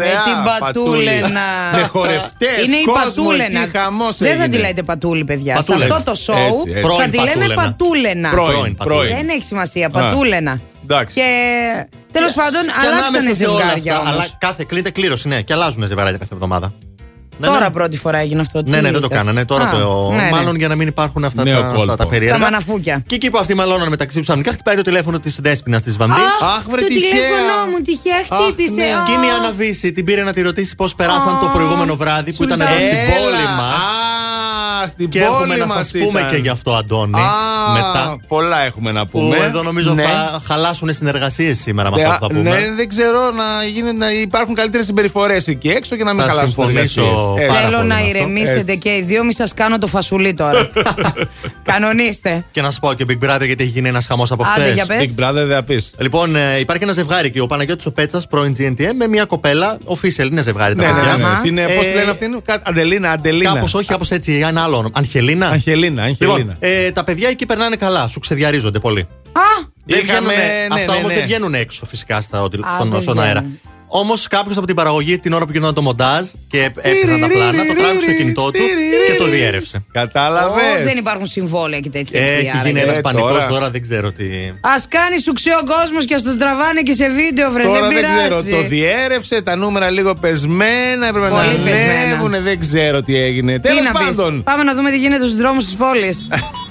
Με 0.00 0.04
Θεά, 0.04 0.22
την 0.22 0.32
πατούλενα. 0.60 1.40
Με 1.76 1.82
χορευτές, 1.82 2.66
Είναι 2.66 2.76
η 2.76 2.84
πατούλενα. 2.94 3.68
Χαμός 3.72 4.16
Δεν 4.16 4.36
θα 4.38 4.48
τη 4.48 4.56
λέτε 4.56 4.82
πατούλη, 4.82 5.24
παιδιά. 5.24 5.54
Πατούλενα. 5.54 5.84
Σε 5.86 5.92
αυτό 5.92 6.10
το 6.12 6.18
show 6.26 6.36
Έτσι, 6.36 6.70
έτσι. 6.70 6.80
θα 6.80 6.86
Πρώην 6.88 7.10
τη 7.10 7.16
λέμε 7.16 7.54
πατούλενα. 7.54 7.54
πατούλενα. 7.62 8.30
Πρώην, 8.30 8.76
πρώην. 8.76 9.16
Δεν 9.16 9.28
έχει 9.28 9.42
σημασία, 9.44 9.90
πατούλενα. 9.90 10.60
Εντάξει. 10.82 11.14
Και 11.14 11.26
τέλος 12.12 12.32
πάντων, 12.32 12.62
Και 12.62 12.72
αλλάξανε 12.80 13.06
ανάμεσα 13.18 13.34
σε 13.34 13.44
όλα 13.44 13.58
ζευγάρια 13.58 13.92
αυτά, 13.96 14.08
όμως. 14.10 14.12
Αλλά 14.22 14.26
κάθε 14.38 14.64
κλείνεται 14.68 14.90
κλήρωση, 14.90 15.28
ναι. 15.28 15.40
Και 15.42 15.52
αλλάζουν 15.52 15.86
ζευγάρια 15.86 16.18
κάθε 16.18 16.34
εβδομάδα. 16.34 16.72
Ναι, 17.40 17.46
Τώρα 17.46 17.60
ναι. 17.60 17.70
πρώτη 17.70 17.96
φορά 17.98 18.18
έγινε 18.18 18.40
αυτό. 18.40 18.58
Ναι, 18.58 18.64
Τι 18.64 18.70
ναι, 18.70 18.80
δεν 18.80 18.92
το 18.92 18.98
είτε. 19.04 19.14
κάνανε. 19.14 19.44
Τώρα 19.44 19.64
Α, 19.64 19.78
το. 19.78 20.10
ναι, 20.10 20.22
ναι. 20.22 20.28
Μάλλον 20.30 20.56
για 20.56 20.68
να 20.68 20.74
μην 20.74 20.88
υπάρχουν 20.88 21.24
αυτά 21.24 21.42
Νέο 21.42 21.60
τα, 21.60 21.66
κόλπο. 21.66 21.80
αυτά 21.82 21.96
τα 21.96 22.04
Τα 22.04 22.10
περίεργα. 22.10 22.38
μαναφούκια. 22.38 23.02
Και 23.06 23.14
εκεί 23.14 23.30
που 23.30 23.38
αυτοί 23.38 23.54
μαλώναν 23.54 23.88
μεταξύ 23.88 24.16
τους, 24.16 24.26
ξαφνικά 24.26 24.52
χτυπάει 24.52 24.76
το 24.76 24.82
τηλέφωνο 24.82 25.18
της 25.18 25.38
Δέσπινα 25.40 25.80
της 25.80 25.96
Βανδί. 25.96 26.20
Αχ, 26.56 26.64
βρε 26.70 26.80
το 26.80 26.86
τυχαία. 26.86 27.10
τηλέφωνό 27.10 27.70
μου 27.70 27.82
τυχαία 27.84 28.16
χτύπησε. 28.30 28.74
ναι. 28.74 28.94
Α. 28.94 29.02
Και 29.06 29.12
είναι 29.12 29.26
η 29.26 29.30
Άννα 29.30 29.50
Βύση, 29.52 29.92
την 29.92 30.04
πήρε 30.04 30.22
να 30.22 30.32
τη 30.32 30.42
ρωτήσει 30.42 30.74
πώς 30.74 30.94
περάσαν 30.94 31.36
Α, 31.36 31.38
το 31.40 31.50
προηγούμενο 31.54 31.96
βράδυ 31.96 32.32
που 32.32 32.42
ήταν 32.42 32.60
εδώ 32.60 32.70
Σουλτάνα. 32.70 32.92
στην 32.92 33.14
πόλη 33.14 33.42
Έλα. 33.42 33.50
μα. 33.50 33.70
Α, 34.84 34.88
στην 34.88 35.08
Και 35.08 35.18
πόλη 35.20 35.32
έχουμε 35.42 35.56
να 35.56 35.66
μας 35.66 35.76
σας 35.76 35.90
πούμε 35.90 36.20
ήταν. 36.20 36.30
και 36.30 36.36
γι' 36.36 36.48
αυτό, 36.48 36.74
Αντώνη. 36.74 37.18
Α, 37.20 37.72
μετά. 37.72 38.16
Πολλά 38.28 38.64
έχουμε 38.64 38.92
να 38.92 39.06
Που 39.06 39.18
πούμε. 39.18 39.36
εδώ 39.36 39.62
νομίζω 39.62 39.94
Ναι. 39.94 40.02
θα 40.02 40.42
χαλάσουν 40.46 40.94
συνεργασίες 40.94 41.58
σήμερα 41.58 41.90
με 41.90 41.96
Ναι, 41.96 42.02
αυτό 42.02 42.26
που 42.26 42.32
θα 42.34 42.40
πούμε. 42.40 42.50
Ναι, 42.58 42.70
δεν 42.76 42.88
ξέρω 42.88 43.18
να, 43.30 43.64
γίνει, 43.64 43.92
να 43.92 44.10
υπάρχουν 44.12 44.54
καλύτερες 44.54 44.86
συμπεριφορές 44.86 45.46
εκεί 45.48 45.68
έξω 45.68 45.96
και 45.96 46.04
να 46.04 46.12
μην 46.12 46.22
Θα 46.22 46.28
χαλάσουν 46.28 46.52
συμφωνήσω 46.52 47.00
συνεργασίες. 47.00 47.44
Ε, 47.44 47.46
πάρα 47.46 47.60
Θέλω 47.60 47.76
πολύ 47.76 47.88
να 47.88 47.94
με 47.94 48.00
αυτό. 48.02 48.16
ηρεμήσετε 48.18 48.74
και 48.74 48.88
οι 48.88 49.02
δύο, 49.02 49.24
μη 49.24 49.34
σας 49.34 49.54
κάνω 49.54 49.78
το 49.78 49.86
φασουλί 49.86 50.34
τώρα. 50.34 50.70
Κανονίστε. 51.62 52.44
Και 52.50 52.62
να 52.62 52.70
σου 52.70 52.80
πω 52.80 52.92
και 52.92 53.04
Big 53.08 53.24
Brother 53.24 53.44
γιατί 53.46 53.62
έχει 53.62 53.72
γίνει 53.72 53.88
ένας 53.88 54.06
χαμός 54.06 54.30
από 54.30 54.44
Άντε, 54.44 54.60
χθες. 54.60 54.74
για 54.74 54.86
πες. 54.86 55.12
Big 55.16 55.22
Brother 55.22 55.32
δεν 55.32 55.48
θα 55.48 55.62
πεις. 55.62 55.90
Λοιπόν, 55.98 56.36
ε, 56.36 56.58
υπάρχει 56.58 56.82
ένα 56.82 56.92
ζευγάρι 56.92 57.26
εκεί, 57.26 57.38
ο 57.40 57.46
Παναγιώτης 57.46 57.86
ο 57.86 57.92
Πέτσας, 57.92 58.26
πρώην 58.26 58.56
GNTM, 58.58 58.92
με 58.96 59.06
μια 59.08 59.24
κοπέλα, 59.24 59.78
official, 59.86 60.30
είναι 60.30 60.42
ζευγάρι 60.42 60.74
τα 60.74 60.82
Ναι, 60.86 60.92
ναι, 60.92 60.98
παιδιά. 60.98 61.16
ναι. 61.16 61.24
Αχα. 61.24 61.40
Την, 61.42 61.58
ε, 61.58 61.62
πώς 61.66 61.84
τη 61.86 61.92
λένε 61.94 62.10
αυτήν, 62.10 62.42
Κα- 62.44 62.60
Αντελίνα, 62.64 63.10
Αντελίνα. 63.10 63.52
Κάπως 63.52 63.74
όχι, 63.74 63.86
κάπως 63.86 64.10
έτσι, 64.10 64.32
ένα 64.48 64.62
άλλο 64.68 64.76
όνομα. 64.76 64.94
Αγγελίνα. 64.96 65.48
Αγγελίνα, 65.48 66.02
Αγγελίνα. 66.02 66.36
Λοιπόν, 66.38 66.56
ε, 66.60 66.90
τα 66.92 67.04
παιδιά 67.04 67.28
εκεί 67.28 67.46
περνάνε 67.46 67.76
καλά, 67.76 68.06
σου 68.06 68.20
ξεδιαρίζονται 68.20 68.78
πολύ. 68.78 69.00
Α! 69.32 69.66
Δεν 69.84 69.98
Είχαμε- 70.00 70.20
βγαίνουνε- 70.20 70.68
ναι, 70.68 70.74
αυτά 70.80 70.92
ναι, 70.92 70.98
όμως 70.98 71.10
ναι. 71.10 71.14
δεν 71.16 71.24
βγαίνουν 71.26 71.54
έξω 71.54 71.86
φυσικά 71.86 72.20
στα, 72.20 72.42
ότι- 72.42 72.56
Α, 72.56 72.74
στον, 72.74 72.90
δεν 72.90 73.02
στον 73.02 73.20
αέρα. 73.20 73.44
Βγαίνουν. 73.88 74.00
Όμως 74.02 74.28
κάποιος 74.28 74.56
από 74.56 74.66
την 74.66 74.74
παραγωγή 74.74 75.18
την 75.18 75.32
ώρα 75.32 75.44
που 75.44 75.52
γινόταν 75.52 75.74
το 75.74 75.82
μοντάζ 75.82 76.26
και 76.50 76.70
έπαιζαν 76.82 77.20
τα 77.20 77.28
πλάνα, 77.28 77.66
το 77.66 77.74
τράβηξε 77.74 78.08
στο 78.08 78.16
κινητό 78.16 78.50
του 78.50 78.60
και 79.06 79.14
το 79.18 79.24
διέρευσε. 79.24 79.84
Κατάλαβες. 79.92 80.62
Ω, 80.80 80.84
δεν 80.84 80.96
υπάρχουν 80.96 81.26
συμβόλαια 81.26 81.80
και 81.80 81.90
τέτοια. 81.90 82.20
Έχει 82.20 82.34
παιδιά, 82.34 82.50
γίνει 82.50 82.60
άραγε. 82.60 82.80
ένας 82.80 82.96
Ε, 82.96 83.00
πανικός 83.00 83.30
τώρα. 83.30 83.46
τώρα, 83.46 83.70
δεν 83.70 83.82
ξέρω 83.82 84.12
τι. 84.12 84.24
Α 84.60 84.74
κάνει 84.88 85.18
σουξέ 85.22 85.50
ο 85.62 85.64
κόσμος 85.74 86.04
και 86.04 86.14
ας 86.14 86.22
τον 86.22 86.38
τραβάνε 86.38 86.80
και 86.82 86.92
σε 86.92 87.08
βίντεο, 87.08 87.50
βρε. 87.50 87.62
Τώρα 87.62 87.80
δεν 87.80 87.88
δεν 87.94 88.06
ξέρω, 88.06 88.28
πειράζει. 88.42 88.50
το 88.50 88.68
διέρευσε, 88.68 89.42
τα 89.42 89.56
νούμερα 89.56 89.90
λίγο 89.90 90.14
πεσμένα, 90.14 91.06
έπρεπε 91.06 91.28
Πολύ 91.28 91.40
να 91.58 91.64
πεσμένα. 91.64 91.92
ανέβουν, 92.02 92.42
δεν 92.42 92.60
ξέρω 92.60 93.02
τι 93.02 93.16
έγινε. 93.16 93.52
Τι 93.54 93.60
Τέλος 93.60 93.86
να 93.86 93.92
πεις. 93.92 94.06
πάντων. 94.06 94.42
Πάμε 94.42 94.62
να 94.62 94.74
δούμε 94.74 94.90
τι 94.90 94.98
γίνεται 94.98 95.26
στους 95.26 95.36
δρόμους 95.36 95.64
της 95.64 95.74
πόλης. 95.74 96.28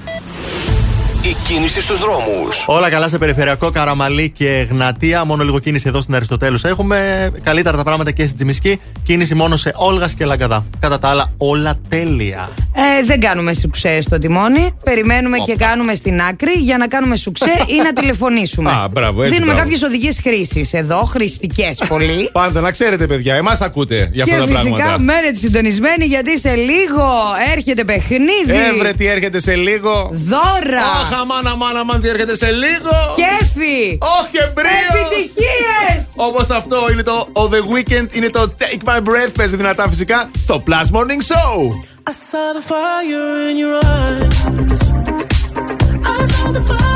Η 1.48 1.54
κίνηση 1.54 1.82
στους 1.82 2.00
δρόμους. 2.00 2.64
Όλα 2.66 2.90
καλά 2.90 3.08
σε 3.08 3.18
περιφερειακό, 3.18 3.72
Καραμαλή 3.72 4.30
και 4.30 4.68
Γνατία. 4.70 5.24
Μόνο 5.24 5.44
λίγο 5.44 5.60
κίνηση 5.60 5.86
εδώ 5.88 6.02
στην 6.02 6.16
Αριστοτέλους 6.16 6.64
έχουμε. 6.64 7.30
Καλύτερα 7.44 7.78
τα 7.78 7.84
πράγματα 7.84 8.12
και 8.12 8.24
στην 8.24 8.36
Τζιμισκή. 8.36 8.80
Κίνηση 9.04 9.36
μόνο 9.36 9.56
σε 9.56 9.72
Όλγας 9.76 10.14
και 10.14 10.26
Λαγκαδά. 10.26 10.66
Κατά 10.80 11.00
τα 11.00 11.10
άλλα, 11.10 11.34
όλα 11.38 11.80
τέλεια. 11.90 12.50
Ε, 12.74 13.06
δεν 13.06 13.20
κάνουμε 13.20 13.54
σουξέ 13.54 14.02
στο 14.02 14.18
τιμόνι. 14.18 14.72
Περιμένουμε 14.84 15.38
και 15.38 15.56
κάνουμε 15.56 15.96
στην 15.96 16.22
άκρη 16.22 16.52
για 16.52 16.78
να 16.78 16.88
κάνουμε 16.88 17.16
σουξέ 17.16 17.64
ή 17.68 17.82
να 17.84 17.94
τηλεφωνήσουμε. 17.94 18.70
Α, 18.84 18.88
μπράβο, 18.92 19.22
έτσι, 19.22 19.34
Δίνουμε 19.34 19.52
μπράβο. 19.52 19.68
κάποιες 19.70 19.84
οδηγίες 19.90 20.20
χρήσης 20.24 20.74
εδώ, 20.74 21.04
χρηστικές 21.04 21.78
πολύ. 21.88 22.30
Πάντα 22.42 22.62
να 22.62 22.72
ξέρετε, 22.72 23.08
παιδιά, 23.08 23.36
εμάς 23.36 23.62
ακούτε 23.62 24.10
για 24.12 24.24
και 24.24 24.34
αυτά 24.34 24.46
τα 24.46 24.60
φυσικά 24.60 24.76
πράγματα. 24.76 25.00
μένετε 25.00 25.38
συντονισμένοι 25.38 26.06
γιατί 26.06 26.40
σε 26.40 26.56
λίγο 26.56 27.06
έρχεται 27.56 27.84
παιχνίδι. 27.84 28.72
Έβρε 28.74 28.94
τι 28.94 29.06
έρχεται 29.08 29.40
σε 29.40 29.56
λίγο. 29.56 30.10
Δώρα. 30.14 30.82
Αχ, 30.82 31.26
αμάν, 31.38 31.54
αμάν, 31.54 31.78
αμάν, 31.78 32.02
τι 32.02 32.08
έρχεται 32.08 32.36
σε 32.36 32.52
λίγο. 32.52 32.92
Κέφι. 33.16 33.98
Όχι, 34.02 34.38
εμπρίο. 34.48 35.06
Επιτυχίες. 35.06 36.06
Όπως 36.16 36.50
αυτό 36.50 36.92
είναι 36.92 37.04
το 37.04 37.28
Oh 37.34 37.50
The 37.50 37.62
Weekend, 37.74 38.08
είναι 38.12 38.30
το 38.30 38.54
Take 38.60 38.90
My 38.90 38.98
Breath. 38.98 39.32
Παίζει 39.38 39.56
δυνατά 39.56 39.90
φυσικά 39.90 40.30
στο 40.44 40.64
Plus 40.68 40.98
Morning 40.98 41.22
Show. 41.32 41.56
I 42.10 42.14
saw 42.30 42.48
the 42.58 42.64
fire 42.72 43.50
in 43.50 43.58
your 43.64 43.78
eyes. 43.98 44.38
I 46.14 46.26
saw 46.32 46.52
the 46.56 46.62
fire 46.70 46.87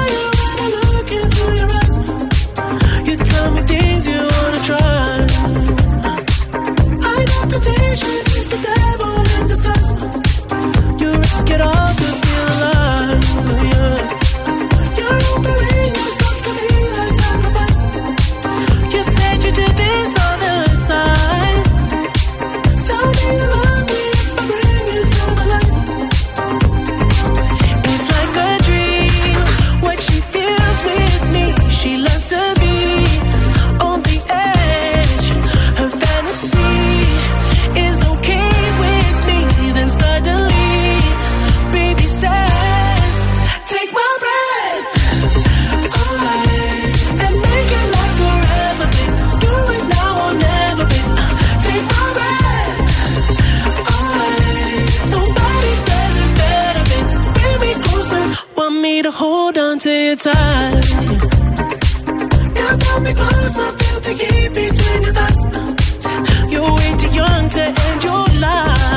on 60.11 60.81
to 60.81 61.03
you. 61.03 61.17
Pull 62.79 62.99
me 63.01 63.13
closer. 63.13 63.71
Feel 63.79 63.99
the 64.01 64.13
heat 64.13 64.49
between 64.53 65.03
your 65.03 65.13
thighs. 65.13 65.45
You're 66.51 66.73
way 66.75 66.97
too 66.97 67.15
young 67.15 67.49
to 67.49 67.61
end 67.61 68.03
your 68.03 68.27
life. 68.39 68.90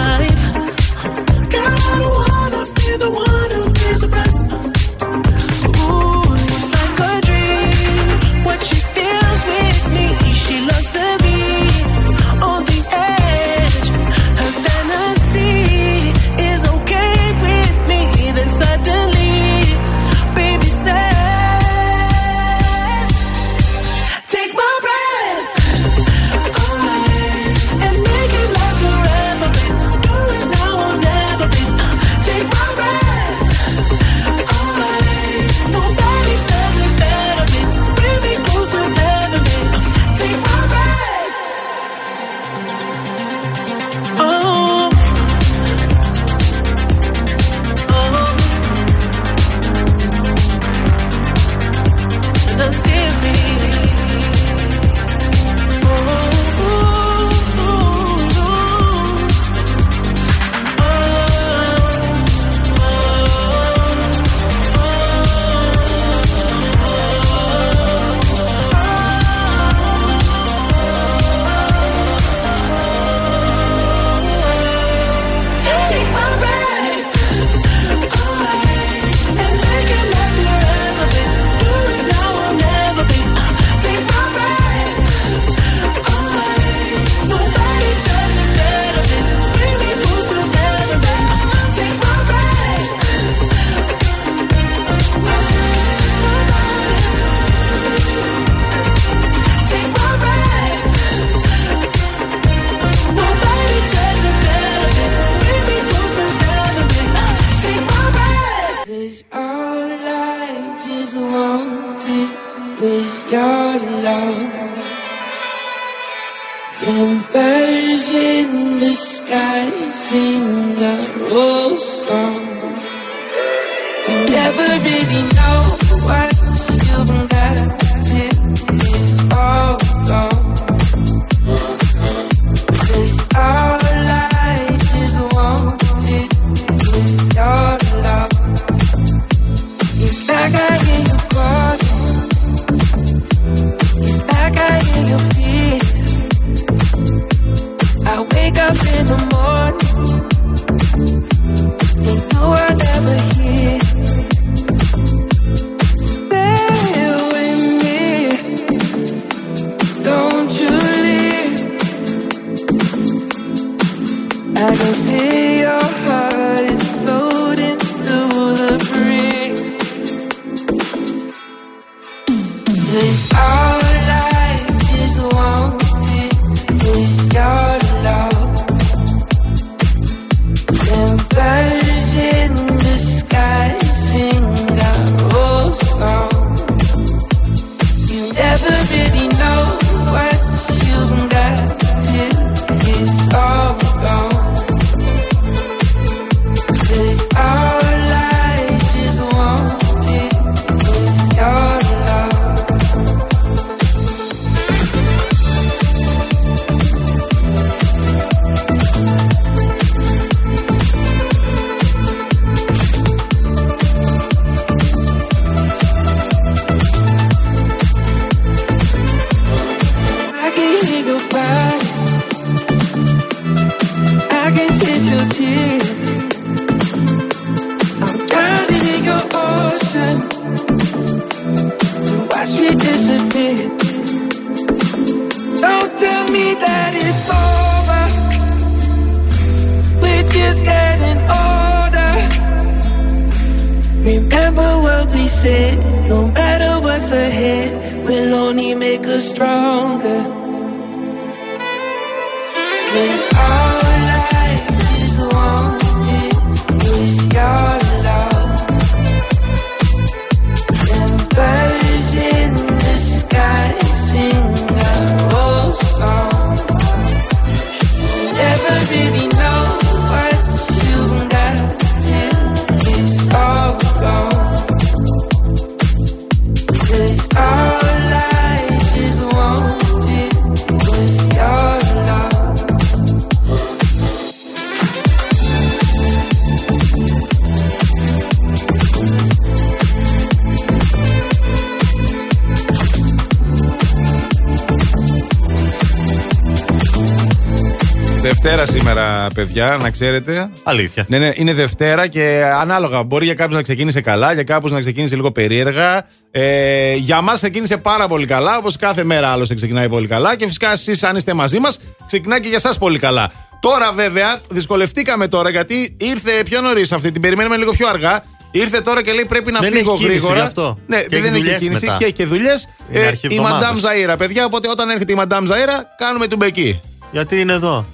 Παιδιά, 299.35 299.78
να 299.82 299.90
ξέρετε. 299.90 300.51
Αλήθεια. 300.62 301.05
Ναι, 301.09 301.19
ναι, 301.19 301.31
είναι 301.35 301.52
Δευτέρα 301.52 302.06
και 302.06 302.44
ανάλογα. 302.61 303.02
Μπορεί 303.02 303.24
για 303.24 303.35
κάποιους 303.35 303.56
να 303.56 303.62
ξεκίνησε 303.62 304.01
καλά, 304.01 304.32
για 304.32 304.43
κάποιους 304.43 304.73
να 304.73 304.81
ξεκίνησε 304.81 305.15
λίγο 305.15 305.32
περίεργα. 305.32 306.06
Ε, 306.31 306.94
για 306.94 307.20
μας 307.20 307.35
ξεκίνησε 307.36 307.77
πάρα 307.77 308.09
πολύ 308.09 308.27
καλά, 308.27 308.56
όπως 308.56 308.77
κάθε 308.77 309.05
μέρα 309.05 309.28
άλλωστε 309.28 309.55
ξεκινάει 309.55 309.89
πολύ 309.89 310.06
καλά. 310.06 310.36
Και 310.36 310.47
φυσικά 310.47 310.73
εσείς, 310.73 311.02
αν 311.02 311.16
είστε 311.16 311.32
μαζί 311.35 311.59
μας, 311.59 311.78
ξεκινάει 312.06 312.40
και 312.40 312.48
για 312.48 312.56
εσά 312.65 312.78
πολύ 312.78 312.98
καλά. 312.98 313.31
Τώρα, 313.61 313.93
βέβαια, 313.93 314.40
δυσκολευτήκαμε 314.51 315.28
τώρα 315.28 315.51
γιατί 315.51 315.97
ήρθε 316.01 316.31
πιο 316.44 316.61
νωρίς 316.61 316.93
αυτή, 316.93 317.12
την 317.12 317.20
περιμένουμε 317.23 317.56
λίγο 317.56 317.70
πιο 317.73 317.89
αργά. 317.89 318.24
Ήρθε 318.51 318.81
τώρα 318.81 319.02
και 319.02 319.12
λέει 319.12 319.24
πρέπει 319.28 319.52
να 319.52 319.59
Δεν 319.61 319.73
φύγω 319.73 319.93
έχει 319.93 319.98
κίνηση 320.02 320.19
γρήγορα. 320.19 320.40
γι' 320.40 320.47
αυτό. 320.47 320.78
Ναι, 320.86 320.97
Και 320.97 321.16
έχει 321.16 321.23
δεν 321.23 321.32
έχει 321.32 321.40
δουλειές 321.43 321.59
κίνηση 321.59 321.85
μετά. 321.85 321.97
και 321.98 322.05
έχει 322.05 322.12
και 322.12 322.24
δουλειές. 322.27 322.69
Είναι 322.93 323.05
αρχή 323.05 323.27
η 323.27 323.35
εβδομάδας. 323.35 323.61
Μαντάμ 323.62 323.77
Ζαΐρα, 324.12 324.15
παιδιά. 324.19 324.44
Οπότε 324.44 324.69
όταν 324.69 324.90
έρχεται 324.90 325.12
η 325.12 325.15
Μαντάμ 325.15 325.44
Ζαΐρα, 325.44 325.77
κάνουμε 325.98 326.28
του 326.28 326.36
μπεκί. 326.36 326.81
Γιατί 327.12 327.40
είναι 327.40 327.52
εδώ. 327.52 327.86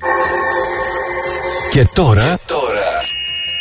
Και 1.73 1.87
τώρα, 1.95 2.39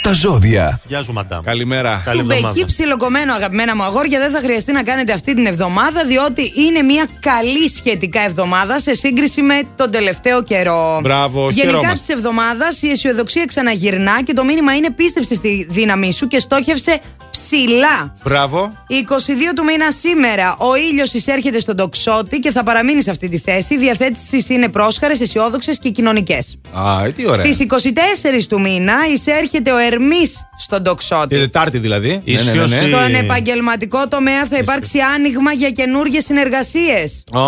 τα 0.04 0.12
ζώδια. 0.14 0.82
Γεια 0.88 1.04
σου, 1.04 1.14
μαντάμ. 1.14 1.44
Καλημέρα. 1.44 2.02
Καλή 2.06 2.22
Του 2.24 2.32
εβδομάδα. 2.32 2.54
μπεκί 2.54 2.66
ψιλοκομμένο, 2.66 3.34
αγαπημένα 3.34 3.76
μου 3.76 3.84
αγόρια, 3.84 4.20
δεν 4.20 4.32
θα 4.32 4.40
χρειαστεί 4.40 4.72
να 4.72 4.84
κάνετε 4.84 5.14
αυτή 5.14 5.34
την 5.36 5.46
εβδομάδα, 5.46 6.06
διότι 6.06 6.54
είναι 6.56 6.82
μια 6.82 7.08
καλή 7.20 7.70
σχετικά 7.70 8.22
εβδομάδα 8.22 8.80
σε 8.80 8.94
σύγκριση 8.94 9.42
με 9.42 9.62
τον 9.76 9.92
τελευταίο 9.92 10.44
καιρό. 10.44 11.00
Μπράβο, 11.02 11.50
Γενικά 11.50 11.66
χαιρόμαστε. 11.78 11.94
της 12.06 12.16
εβδομάδας 12.16 12.82
η 12.82 12.90
αισιοδοξία 12.90 13.46
ξαναγυρνά 13.46 14.24
και 14.24 14.34
το 14.34 14.44
μήνυμα 14.44 14.76
είναι 14.76 14.92
πίστεψε 14.92 15.34
στη 15.36 15.68
δύναμή 15.70 16.12
σου 16.14 16.28
και 16.28 16.40
στόχευσε 16.40 17.00
ψηλά. 17.44 18.14
Μπράβο. 18.24 18.74
22 18.90 19.54
του 19.56 19.64
μήνα 19.64 19.92
σήμερα 19.92 20.56
ο 20.60 20.76
ήλιος 20.76 21.14
εισέρχεται 21.14 21.60
στον 21.60 21.76
τοξότη 21.76 22.40
και 22.40 22.52
θα 22.52 22.64
παραμείνει 22.64 23.02
σε 23.02 23.10
αυτή 23.10 23.30
τη 23.30 23.38
θέση. 23.38 23.74
Οι 23.74 23.78
διαθέτησει 23.78 24.46
είναι 24.54 24.70
πρόσχαρες, 24.70 25.22
αισιόδοξες 25.22 25.80
και 25.80 25.90
κοινωνικές. 25.90 26.58
Α, 26.74 27.06
ε, 27.06 27.12
τι 27.12 27.28
ωραία. 27.28 27.46
Στις 27.46 27.58
24 27.58 28.48
του 28.48 28.60
μήνα 28.60 28.94
εισέρχεται 29.14 29.72
ο 29.72 29.78
Ερμής 29.78 30.48
στον 30.58 30.84
τοξότη. 30.84 31.28
Τη 31.28 31.42
Τετάρτη 31.42 31.78
δηλαδή. 31.78 32.22
Ίσιος 32.24 32.46
Ναι, 32.46 32.52
ναι, 32.54 32.76
ναι, 32.76 32.76
ναι. 32.76 32.98
Στον 32.98 33.16
επαγγελματικό 33.16 34.08
τομέα 34.08 34.46
θα 34.46 34.58
υπάρξει 34.58 35.00
άνοιγμα 35.16 35.52
για 35.52 35.70
καινούργιες 35.70 36.24
συνεργασίες. 36.26 37.24
Α. 37.32 37.42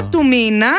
27 0.00 0.08
του 0.10 0.26
μήνα, 0.26 0.70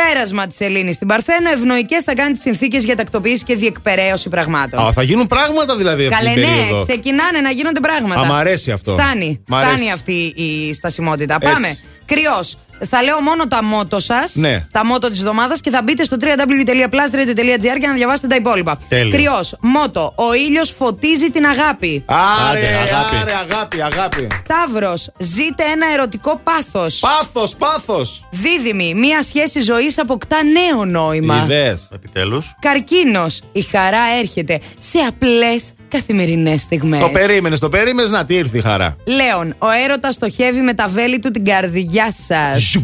πέρασμα 0.00 0.46
της 0.46 0.60
Ελλήνης 0.60 0.94
στην 0.94 1.06
Παρθένο, 1.06 1.50
ευνοϊκές 1.50 2.02
θα 2.02 2.14
κάνει 2.14 2.32
τις 2.32 2.40
συνθήκες 2.42 2.84
για 2.84 2.96
τακτοποίηση 2.96 3.44
και 3.44 3.56
διεκπαιρέωση 3.56 4.28
πραγμάτων. 4.28 4.80
Α, 4.80 4.92
θα 4.92 5.02
γίνουν 5.02 5.26
πράγματα 5.26 5.76
δηλαδή 5.76 6.06
αυτή 6.06 6.24
Καλέ, 6.24 6.34
την 6.34 6.48
ναι, 6.48 6.56
περίοδο. 6.56 6.82
ξεκινάνε 6.82 7.40
να 7.40 7.50
γίνονται 7.50 7.80
πράγματα. 7.80 8.20
Α, 8.20 8.24
μ' 8.24 8.32
αρέσει 8.32 8.70
αυτό. 8.70 8.92
Φτάνει. 8.92 9.42
Μ' 9.46 9.54
αρέσει. 9.54 9.72
Φτάνει 9.74 9.92
αυτή 9.92 10.32
η 10.36 10.74
στασιμότητα. 10.74 11.38
Έτσι. 11.40 11.52
Πάμε. 11.52 11.78
Κρυός. 12.04 12.58
Θα 12.86 13.02
λέω 13.02 13.20
μόνο 13.20 13.46
τα 13.48 13.62
μότο 13.64 14.00
σας. 14.00 14.34
Ναι. 14.34 14.66
Τα 14.72 14.86
μότο 14.86 15.08
της 15.10 15.18
εβδομάδας 15.18 15.60
και 15.60 15.70
θα 15.70 15.82
μπείτε 15.82 16.04
στο 16.04 16.16
www.plusradio.gr 16.20 17.78
για 17.78 17.88
να 17.88 17.94
διαβάσετε 17.94 18.26
τα 18.26 18.34
υπόλοιπα. 18.36 18.78
Τέλειο. 18.88 19.10
Κρυός. 19.10 19.56
Μότο. 19.60 20.12
Ο 20.16 20.34
ήλιος 20.34 20.70
φωτίζει 20.70 21.30
την 21.30 21.46
αγάπη. 21.46 22.04
Άρε, 22.06 22.58
Άντε, 22.60 22.66
αγάπη. 22.66 23.16
άρε, 23.16 23.32
αγάπη, 23.52 23.82
αγάπη. 23.82 24.26
Ταύρος. 24.48 25.10
Ζείτε 25.18 25.62
ένα 25.72 25.86
ερωτικό 25.92 26.40
πάθος. 26.44 26.98
Πάθος, 26.98 27.54
πάθος. 27.54 28.24
Δίδυμη. 28.30 28.94
Μία 28.94 29.22
σχέση 29.22 29.60
ζωής 29.60 29.98
αποκτά 29.98 30.36
νέο 30.42 30.84
νόημα. 30.84 31.42
Ιδέες. 31.44 31.88
Επιτέλους. 31.94 32.54
Καρκίνος. 32.60 33.40
Η 33.52 33.62
χαρά 33.62 34.02
έρχεται 34.20 34.60
σε 34.78 34.98
απλές 34.98 35.72
καθημερινές 35.88 36.60
στιγμές. 36.60 37.00
Το 37.00 37.08
περίμενες, 37.08 37.58
το 37.58 37.68
περίμενες 37.68 38.10
να 38.10 38.24
τι 38.24 38.34
ήρθε 38.34 38.58
η 38.58 38.60
χαρά. 38.60 38.96
Λέων, 39.04 39.54
ο 39.58 39.66
έρωτας 39.84 40.14
στοχεύει 40.14 40.60
με 40.60 40.74
τα 40.74 40.88
βέλη 40.88 41.18
του 41.18 41.30
την 41.30 41.44
καρδιά 41.44 42.14
σας. 42.26 42.76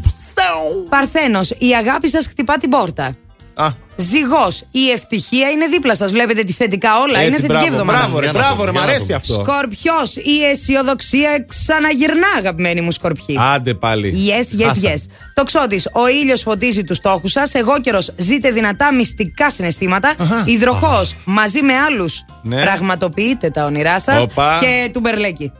Παρθένος, 0.89 1.51
η 1.51 1.75
αγάπη 1.75 2.09
σας 2.09 2.27
χτυπά 2.27 2.57
την 2.57 2.71
πόρτα. 2.71 3.17
Α, 3.55 3.69
Ζυγός. 3.97 4.63
Η 4.71 4.91
ευτυχία 4.91 5.51
είναι 5.51 5.67
δίπλα 5.67 5.95
σας. 5.97 6.11
Βλέπετε 6.13 6.43
τι 6.43 6.53
θετικά 6.53 6.99
όλα. 7.01 7.19
είναι 7.23 7.27
Έτσι, 7.37 7.41
θετική 7.41 7.53
μπράβο, 7.59 7.67
εβδομάδα. 7.67 7.99
μπράβο, 7.99 8.19
ρε, 8.19 8.25
Για 8.25 8.33
να 8.33 8.39
μπράβο, 8.39 8.55
δούμε, 8.57 8.65
ρε, 8.67 8.71
μ' 8.71 8.75
για 8.75 8.83
να 8.85 8.89
αρέσει 8.91 9.05
δούμε. 9.05 9.15
αυτό. 9.15 9.33
Σκορπιός. 9.33 10.17
Η 10.17 10.45
αισιοδοξία 10.51 11.45
ξαναγυρνά, 11.49 12.27
αγαπημένοι 12.39 12.81
μου 12.81 12.91
σκορπιοί. 12.91 13.37
Άντε 13.55 13.75
πάλι. 13.75 14.15
Yes, 14.29 14.61
yes, 14.61 14.65
Άσα. 14.71 14.81
yes. 14.95 15.03
Το 15.35 15.45
ξώτης. 15.45 15.89
Ο 15.93 16.09
ήλιος 16.09 16.43
φωτίζει 16.43 16.85
τους 16.85 16.97
στόχους 16.97 17.31
σας. 17.33 17.55
Εγώ 17.55 17.81
καιρο 17.81 17.99
ζείτε 18.17 18.51
δυνατά 18.51 18.93
μυστικά 18.95 19.51
συναισθήματα. 19.51 20.15
Υδροχό 20.45 21.07
μαζί 21.25 21.63
με 21.63 21.73
άλλους. 21.79 22.25
Ναι. 22.43 22.63
Πραγματοποιείτε 22.63 23.51
τα 23.51 23.65
όνειρά 23.65 24.01
σας. 24.01 24.23
Οπα. 24.23 24.59
Και 24.61 24.91
του 24.93 25.01
μπερλέκι. 25.01 25.53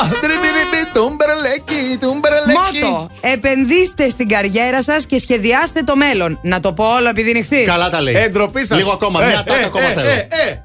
Α, 0.00 0.08
τριμπιριμπι, 0.20 0.80
τουμπερλέκι, 0.92 1.96
τουμπερλέκι. 2.00 2.84
Μότο. 2.84 3.10
Επενδύστε 3.20 4.08
στην 4.08 4.28
καριέρα 4.28 4.82
σας 4.82 5.06
και 5.06 5.18
σχεδιάστε 5.18 5.82
το 5.82 5.96
μέλλον. 5.96 6.38
Να 6.42 6.60
το 6.60 6.72
πω 6.72 6.84
όλο 6.84 7.08
επειδή 7.08 7.32
νυχθείς. 7.32 7.66
Καλά 7.66 7.90
τα 7.90 8.00
λέει. 8.00 8.14
Ε, 8.16 8.28
ντροπή 8.28 8.66
σας. 8.66 8.78
Λίγο 8.78 8.90
ακόμα, 8.90 9.22
Ε, 9.22 9.26
μια 9.26 9.44
τάκα 9.46 9.60
ε, 9.60 9.64
ακόμα 9.64 9.84
ε, 9.84 9.92
θέλω. 9.92 10.08
ε, 10.08 10.26
ε. 10.48 10.64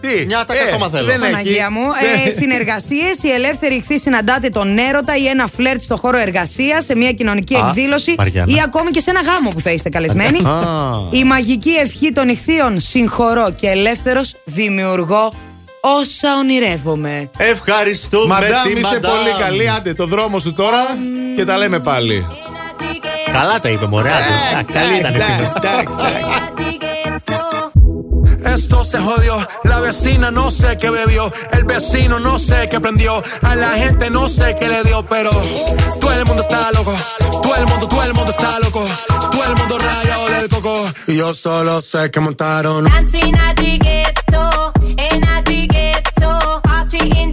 Τι, 0.00 0.24
Μια 0.26 0.44
τάκα 0.44 0.60
ε, 0.60 0.68
ακόμα 0.72 0.88
θέλω. 0.88 1.06
δεν 1.06 1.22
έχει. 1.22 1.30
Παναγία 1.32 1.70
μου. 1.70 1.80
Ε, 1.80 2.24
Δεν- 2.24 2.36
Συνεργασίες. 2.36 3.16
Η 3.22 3.30
ελεύθερη 3.30 3.74
ηχθή 3.74 3.98
συναντάτε 3.98 4.48
τον 4.48 4.78
έρωτα 4.78 5.16
ή 5.16 5.26
ένα 5.26 5.46
φλερτ 5.56 5.82
στο 5.82 5.96
χώρο 5.96 6.18
εργασίας, 6.18 6.84
σε 6.84 6.96
μια 6.96 7.12
κοινωνική 7.12 7.54
Α, 7.54 7.58
εκδήλωση 7.68 8.14
Μαριάννα. 8.18 8.56
ή 8.56 8.60
ακόμη 8.64 8.90
και 8.90 9.00
σε 9.00 9.10
ένα 9.10 9.20
γάμο 9.20 9.48
που 9.50 9.60
θα 9.60 9.70
είστε 9.70 9.88
καλεσμένοι. 9.88 10.38
Α. 10.46 10.60
Η 11.10 11.24
μαγική 11.24 11.70
ευχή 11.70 12.12
των 12.12 12.28
ηχθείων 12.28 12.80
συγχωρώ 12.80 13.50
και 13.60 13.68
ελεύθερος 13.68 14.34
δημιουργώ 14.44 15.32
όσα 15.83 16.37
ονειρεύομαι. 16.37 17.29
Ευχαριστούμε 17.37 18.25
Μαντάμ, 18.33 18.63
τη 18.63 18.71
είσαι 18.71 18.81
μαντάμ. 18.81 19.11
πολύ 19.11 19.35
καλή. 19.39 19.69
Άντε, 19.69 19.93
το 19.93 20.05
δρόμο 20.05 20.39
σου 20.39 20.53
τώρα 20.53 20.83
και 21.35 21.45
τα 21.45 21.57
λέμε 21.57 21.79
πάλι. 21.79 22.25
Καλά 23.33 23.59
τα 23.59 23.69
είπε, 23.69 23.85
μωρέ. 23.87 24.09
άντε. 24.09 24.23
Εντάξει, 24.51 24.73
Καλή 24.73 24.95
ήταν 24.97 25.11
σήμερα. 25.11 25.53
Esto 28.55 28.77
se 28.91 28.99
jodió, 29.07 29.35
la 29.71 29.77
vecina 29.87 30.27
no 30.39 30.45
sé 30.59 30.69
qué 30.81 30.89
bebió, 30.97 31.23
el 31.57 31.63
vecino 31.73 32.15
no 32.27 32.33
sé 32.47 32.59
qué 32.71 32.77
prendió, 32.85 33.13
a 33.49 33.53
la 33.63 33.71
gente 33.81 34.05
no 34.17 34.23
sé 34.37 34.47
qué 34.59 34.67
le 34.73 34.81
dio, 34.87 34.99
pero 35.13 35.29
todo 36.01 36.13
el 36.19 36.25
mundo 36.29 36.41
está 36.47 36.61
loco, 36.77 36.93
todo 37.43 37.55
el 37.61 37.65
mundo, 37.71 37.85
todo 37.93 38.03
el 38.09 38.13
mundo 38.17 38.31
está 38.37 38.51
loco, 38.65 38.83
todo 39.33 39.43
el 39.49 39.55
mundo 39.59 39.75
rayado 39.87 40.25
del 40.33 40.47
coco, 40.53 40.75
y 41.11 41.13
yo 41.17 41.33
solo 41.33 41.73
sé 41.81 42.01
que 42.11 42.19
montaron. 42.27 42.81
Dancing 42.85 43.35
at 43.47 43.55
the 43.61 43.71
ghetto, 43.85 44.22
Party 46.84 47.18
in 47.18 47.32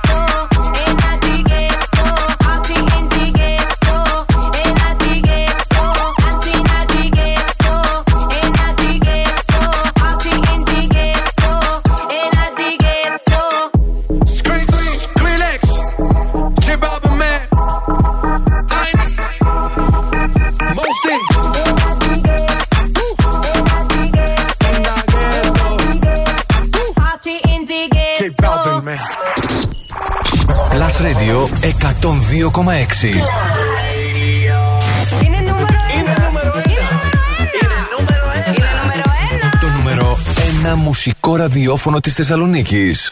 Το 39.59 39.67
νούμερο 39.67 40.17
ένα 40.61 40.75
μουσικό 40.75 41.35
ραδιοφωνο 41.35 41.99
της 41.99 42.13
Θεσσαλονίκης. 42.13 43.11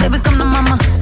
baby, 0.00 0.18
come 0.20 0.38
to 0.38 0.44
mama. 0.44 0.99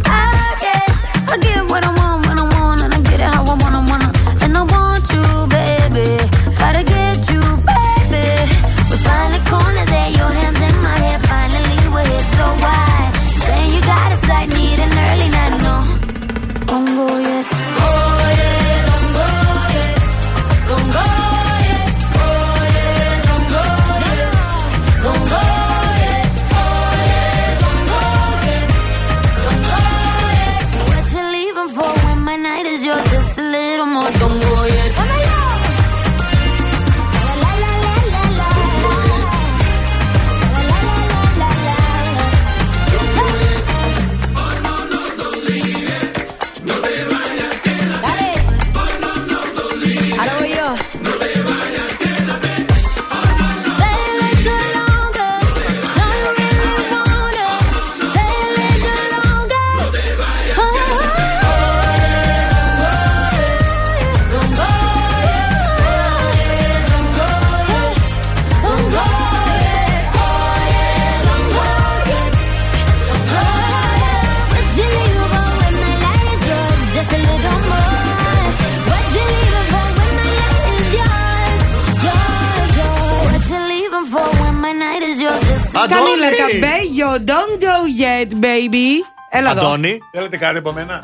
Don't 87.25 87.63
go 87.63 87.77
yet, 88.03 88.45
baby. 88.45 89.05
Έλα 89.31 89.51
εδώ. 89.51 89.61
Αντώνη. 89.61 89.99
Θέλετε 90.13 90.37
κάτι 90.37 90.59
από 90.59 90.73
μένα; 90.73 91.01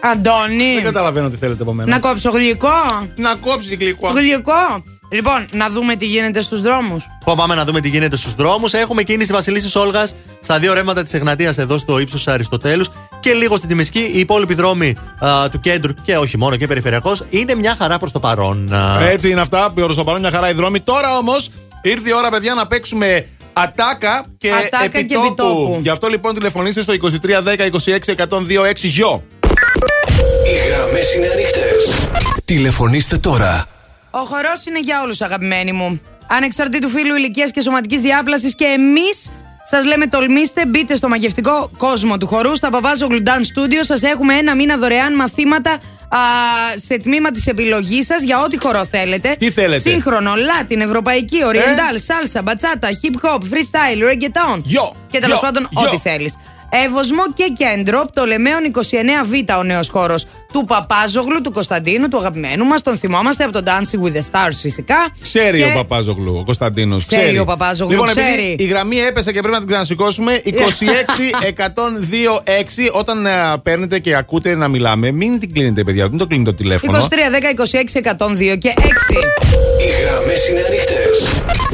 Αντώνη. 0.00 0.74
Δεν 0.74 0.84
καταλαβαίνω 0.84 1.28
τι 1.28 1.36
θέλετε 1.36 1.62
από 1.62 1.72
μένα. 1.72 1.90
Να 1.90 1.98
κόψω 1.98 2.30
γλυκό. 2.30 2.68
Να 3.16 3.34
κόψεις 3.34 3.76
γλυκό. 3.76 4.08
Γλυκό. 4.08 4.82
Λοιπόν, 5.10 5.46
να 5.52 5.68
δούμε 5.68 5.96
τι 5.96 6.06
γίνεται 6.06 6.42
στους 6.42 6.60
δρόμους. 6.60 7.06
Πω, 7.24 7.34
πάμε 7.36 7.54
να 7.54 7.64
δούμε 7.64 7.80
τι 7.80 7.88
γίνεται 7.88 8.16
στους 8.16 8.34
δρόμους. 8.34 8.72
Έχουμε 8.72 9.02
κίνηση 9.02 9.32
Βασιλίσης 9.32 9.74
Όλγας 9.76 10.14
στα 10.42 10.58
δύο 10.58 10.74
ρεύματα 10.74 11.02
της 11.02 11.14
Εγνατίας 11.14 11.58
εδώ 11.58 11.78
στο 11.78 11.98
ύψος 11.98 12.28
Αριστοτέλους 12.28 12.90
και 13.20 13.32
λίγο 13.32 13.56
στη 13.56 13.66
Τιμισκή. 13.66 14.10
Οι 14.12 14.18
υπόλοιποι 14.18 14.54
δρόμοι 14.54 14.96
α, 15.18 15.48
του 15.48 15.60
κέντρου 15.60 15.94
και 15.94 16.16
όχι 16.16 16.38
μόνο 16.38 16.56
και 16.56 16.66
περιφερειακός 16.66 17.24
είναι 17.30 17.54
μια 17.54 17.76
χαρά 17.78 17.98
προς 17.98 18.12
το 18.12 18.20
παρόν. 18.20 18.72
Α, 18.74 19.00
Έτσι 19.00 19.30
είναι 19.30 19.40
αυτά. 19.40 19.70
Προς 19.74 19.96
το 19.96 20.04
παρόν 20.04 20.20
μια 20.20 20.30
χαρά 20.30 20.50
οι 20.50 20.52
δρόμοι. 20.52 20.80
Τώρα 20.80 21.16
όμως 21.16 21.50
ήρθε 21.82 22.08
η 22.08 22.12
ώρα, 22.12 22.30
παιδιά, 22.30 22.54
να 22.54 22.66
παίξουμε 22.66 23.26
ατάκα 23.62 24.24
και 24.38 24.52
Ατάκα 24.52 24.88
και 24.88 24.98
επιτόπου. 24.98 25.26
επιτόπου. 25.26 25.78
Γι' 25.82 25.88
αυτό 25.88 26.08
λοιπόν 26.08 26.34
τηλεφωνήστε 26.34 26.80
στο 26.82 26.92
2310 26.92 27.70
26 28.06 28.14
126 28.28 28.74
γιο. 28.74 29.22
Οι 30.46 30.68
γραμμές 30.68 31.14
είναι 31.14 31.26
ανοιχτές. 31.26 31.94
Τηλεφωνήστε 32.44 33.18
τώρα. 33.18 33.66
Ο 34.10 34.18
χορός 34.18 34.64
είναι 34.68 34.80
για 34.80 35.02
όλους, 35.02 35.20
αγαπημένοι 35.20 35.72
μου. 35.72 36.00
Ανεξαρτήτου 36.26 36.88
φίλου 36.88 37.14
ηλικίας 37.14 37.50
και 37.50 37.60
σωματικής 37.60 38.00
διάπλασης 38.00 38.54
και 38.54 38.64
εμείς 38.64 39.30
σας 39.70 39.84
λέμε 39.84 40.06
τολμήστε, 40.06 40.66
μπείτε 40.66 40.96
στο 40.96 41.08
μαγευτικό 41.08 41.70
κόσμο 41.76 42.18
του 42.18 42.26
χορού. 42.26 42.56
Στα 42.56 42.70
Παπάζογλου 42.70 43.22
Dance 43.26 43.60
Studio 43.60 43.80
σας 43.80 44.02
έχουμε 44.02 44.34
ένα 44.34 44.54
μήνα 44.54 44.76
δωρεάν 44.76 45.14
μαθήματα 45.14 45.78
α, 46.08 46.18
σε 46.84 46.96
τμήμα 46.98 47.30
της 47.30 47.46
επιλογής 47.46 48.06
σας 48.06 48.22
για 48.22 48.42
ό,τι 48.42 48.58
χορό 48.58 48.84
θέλετε. 48.84 49.36
Τι 49.38 49.50
θέλετε; 49.50 49.90
Σύγχρονο, 49.90 50.32
Latin, 50.34 50.80
Ευρωπαϊκή, 50.80 51.36
Oriental, 51.52 51.96
Salsa, 51.96 52.40
Μπατσάτα, 52.44 52.88
Hip 52.88 53.28
Hop, 53.28 53.38
Freestyle, 53.38 54.02
Reggaeton. 54.10 54.60
Γιο, 54.64 54.94
Και 55.10 55.18
τέλος 55.18 55.38
γιο, 55.38 55.46
πάντων, 55.46 55.68
γιο. 55.70 55.82
ό,τι 55.82 55.98
θέλεις. 55.98 56.34
Εύωσμο 56.70 57.22
και 57.34 57.52
κέντρο, 57.58 58.08
Πτολεμαίων 58.12 58.60
29Β 58.74 59.58
ο 59.58 59.62
νέος 59.62 59.88
χώρος 59.88 60.26
του 60.52 60.64
Παπάζογλου, 60.64 61.40
του 61.40 61.52
Κωνσταντίνου, 61.52 62.08
του 62.08 62.16
αγαπημένου 62.18 62.64
μας. 62.64 62.82
Τον 62.82 62.96
θυμόμαστε 62.98 63.44
από 63.44 63.52
το 63.52 63.62
Dancing 63.66 64.06
with 64.06 64.12
the 64.12 64.20
Stars 64.30 64.52
φυσικά. 64.60 64.94
Ξέρει 65.22 65.58
Και- 65.58 65.64
ο 65.64 65.72
Παπάζογλου, 65.74 66.36
ο 66.38 66.44
Κωνσταντίνος. 66.44 67.06
Ξέρει 67.06 67.38
ο 67.38 67.44
Παπάζογλου, 67.44 67.92
Λοιπόν, 67.92 68.06
ξέρει. 68.08 68.42
επειδή 68.42 68.62
η 68.62 68.66
γραμμή 68.66 68.96
έπεσε 69.00 69.32
και 69.32 69.38
πρέπει 69.38 69.52
να 69.54 69.58
την 69.60 69.68
ξανασηκώσουμε, 69.68 70.40
26 70.44 71.30
102 71.56 72.40
6. 72.44 72.90
Όταν 72.92 73.26
ε, 73.26 73.30
παίρνετε 73.62 73.98
και 73.98 74.14
ακούτε 74.16 74.54
να 74.54 74.68
μιλάμε, 74.68 75.10
μην 75.10 75.38
την 75.40 75.52
κλείνετε, 75.52 75.84
παιδιά. 75.84 76.08
Μην 76.08 76.18
το 76.18 76.26
κλείνετε 76.26 76.50
το 76.50 76.56
23, 76.56 76.62
τηλέφωνο. 76.62 76.98
10, 77.00 77.06
26, 77.50 78.00
102 78.02 78.56
και 78.58 78.72
6. 78.76 78.82
Οι 79.80 80.02
γραμμές 80.04 80.48
είναι 80.48 80.60
ανοιχτές. 80.68 81.28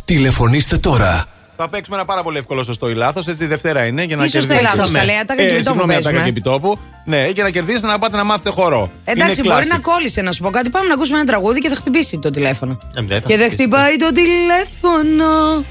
Τηλεφωνήστε 0.04 0.76
τώρα. 0.76 1.24
Θα 1.56 1.68
παίξουμε 1.68 1.96
ένα 1.96 2.04
πάρα 2.04 2.22
πολύ 2.22 2.38
εύκολο 2.38 2.62
σωστό 2.62 2.90
ή 2.90 2.94
λάθος. 2.94 3.26
Έτσι, 3.28 3.46
Δευτέρα 3.46 3.84
είναι 3.84 4.02
για 4.04 4.16
να 4.16 4.22
Τι 4.22 4.30
σωστό 4.30 4.52
ή 4.52 4.56
κερδίσετε. 4.56 4.76
λάθος, 4.78 4.94
καλέ, 4.98 5.12
ατάκα 5.12 5.34
και 5.34 5.42
Ε, 5.42 5.44
επιτόπου 5.44 5.62
συγγνώμη, 5.64 5.92
παίζουμε. 5.92 6.08
ατάκα 6.10 6.22
και 6.24 6.30
επιτόπου. 6.30 6.78
Ναι, 7.04 7.28
για 7.34 7.42
να 7.42 7.50
κερδίσετε 7.50 7.86
να 7.86 7.98
πάτε 7.98 8.16
να 8.16 8.24
μάθετε 8.24 8.50
χορό. 8.50 8.90
Εντάξει, 9.04 9.40
Είναι 9.40 9.52
μπορεί 9.52 9.64
classic. 9.66 9.72
να 9.72 9.78
κόλλησε 9.78 10.20
να 10.22 10.32
σου 10.32 10.42
πω 10.42 10.50
κάτι. 10.50 10.70
Πάμε 10.70 10.86
να 10.88 10.94
ακούσουμε 10.94 11.18
ένα 11.18 11.26
τραγούδι 11.26 11.60
και 11.60 11.68
θα 11.68 11.74
χτυπήσει 11.74 12.18
το 12.18 12.30
τηλέφωνο. 12.30 12.78
ε, 12.96 13.02
δεν 13.02 13.20
θα 13.20 13.28
και 13.28 13.36
δεν 13.36 13.46
χτυπήσει. 13.50 13.68
χτυπάει 13.68 13.96
το 13.96 14.10
τηλέφωνο. 14.20 15.64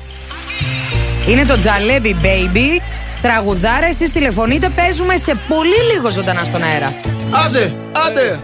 Είναι 1.30 1.45
το 1.45 1.57
Τζαλέμπι 1.60 2.15
Baby. 2.23 2.81
Τραγουδάρα, 3.22 3.85
εσείς 3.85 4.11
τηλεφωνείτε, 4.11 4.69
παίζουμε 4.69 5.15
σε 5.15 5.35
πολύ 5.47 5.80
λίγο 5.93 6.10
ζωντανά 6.10 6.43
στον 6.43 6.64
αέρα. 6.64 6.93
Άντε, 7.45 7.73
άντε! 8.07 8.39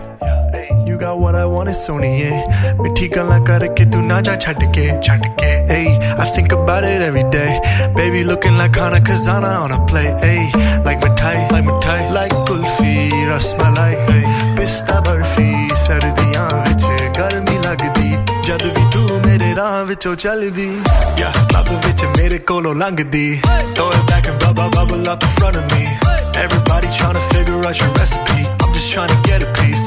You 0.98 0.98
got 0.98 1.18
what 1.18 1.34
I 1.34 1.44
want 1.46 1.68
is 1.70 1.78
Sony, 1.86 2.10
yeah. 2.20 2.74
मिठी 2.82 3.06
गल्ला 3.14 3.38
करके 3.48 3.84
तू 3.92 4.00
ना 4.10 4.20
जा 4.26 4.34
छट 4.44 4.62
के 4.76 4.84
छट 5.06 5.22
के 5.40 5.50
ay 5.76 5.86
I 6.22 6.26
think 6.34 6.52
about 6.56 6.84
it 6.90 7.02
every 7.08 7.24
day 7.36 7.50
baby 7.96 8.22
looking 8.30 8.56
like 8.58 8.76
Hana 8.76 9.00
Kazana 9.08 9.52
on 9.64 9.72
a 9.76 9.78
play 9.92 10.08
ay 10.30 10.40
like 10.88 11.00
mithai 11.04 11.36
like 11.52 11.64
mithai 11.70 12.00
like 12.16 12.34
kulfi 12.50 12.94
rasmalai 13.32 13.92
ay 14.14 14.22
pista 14.58 15.00
barfi 15.08 15.50
ਸਰਦੀਆਂ 15.84 16.44
ਵਿੱਚ 16.66 16.84
ਗਰਮੀ 17.16 17.56
ਲੱਗਦੀ 17.64 18.10
ਜਦ 18.46 18.62
ਵੀ 18.76 18.84
ਤੂੰ 18.92 19.20
ਮੇਰੇ 19.26 19.54
ਰਾਹ 19.56 19.82
ਵਿੱਚੋਂ 19.88 20.14
ਚੱਲਦੀ 20.22 20.68
yeah 21.20 21.34
ਲੱਭ 21.54 21.68
ਵਿੱਚ 21.86 22.04
ਮੇਰੇ 22.18 22.38
ਕੋਲੋਂ 22.50 22.74
ਲੰਘਦੀ 22.74 23.26
throw 23.74 23.88
it 23.96 24.06
back 24.12 24.28
and 24.32 24.38
bubble 24.44 24.70
bubble 24.76 25.10
up 25.14 25.26
in 25.28 25.34
front 25.40 25.58
of 25.62 25.66
me 25.74 25.82
everybody 26.44 26.92
trying 26.98 27.18
to 27.20 27.24
figure 27.34 27.60
out 27.70 27.82
your 27.82 27.90
recipe 28.00 28.40
I'm 28.46 28.72
just 28.78 28.90
trying 28.94 29.12
to 29.14 29.20
get 29.28 29.46
a 29.48 29.52
piece 29.60 29.86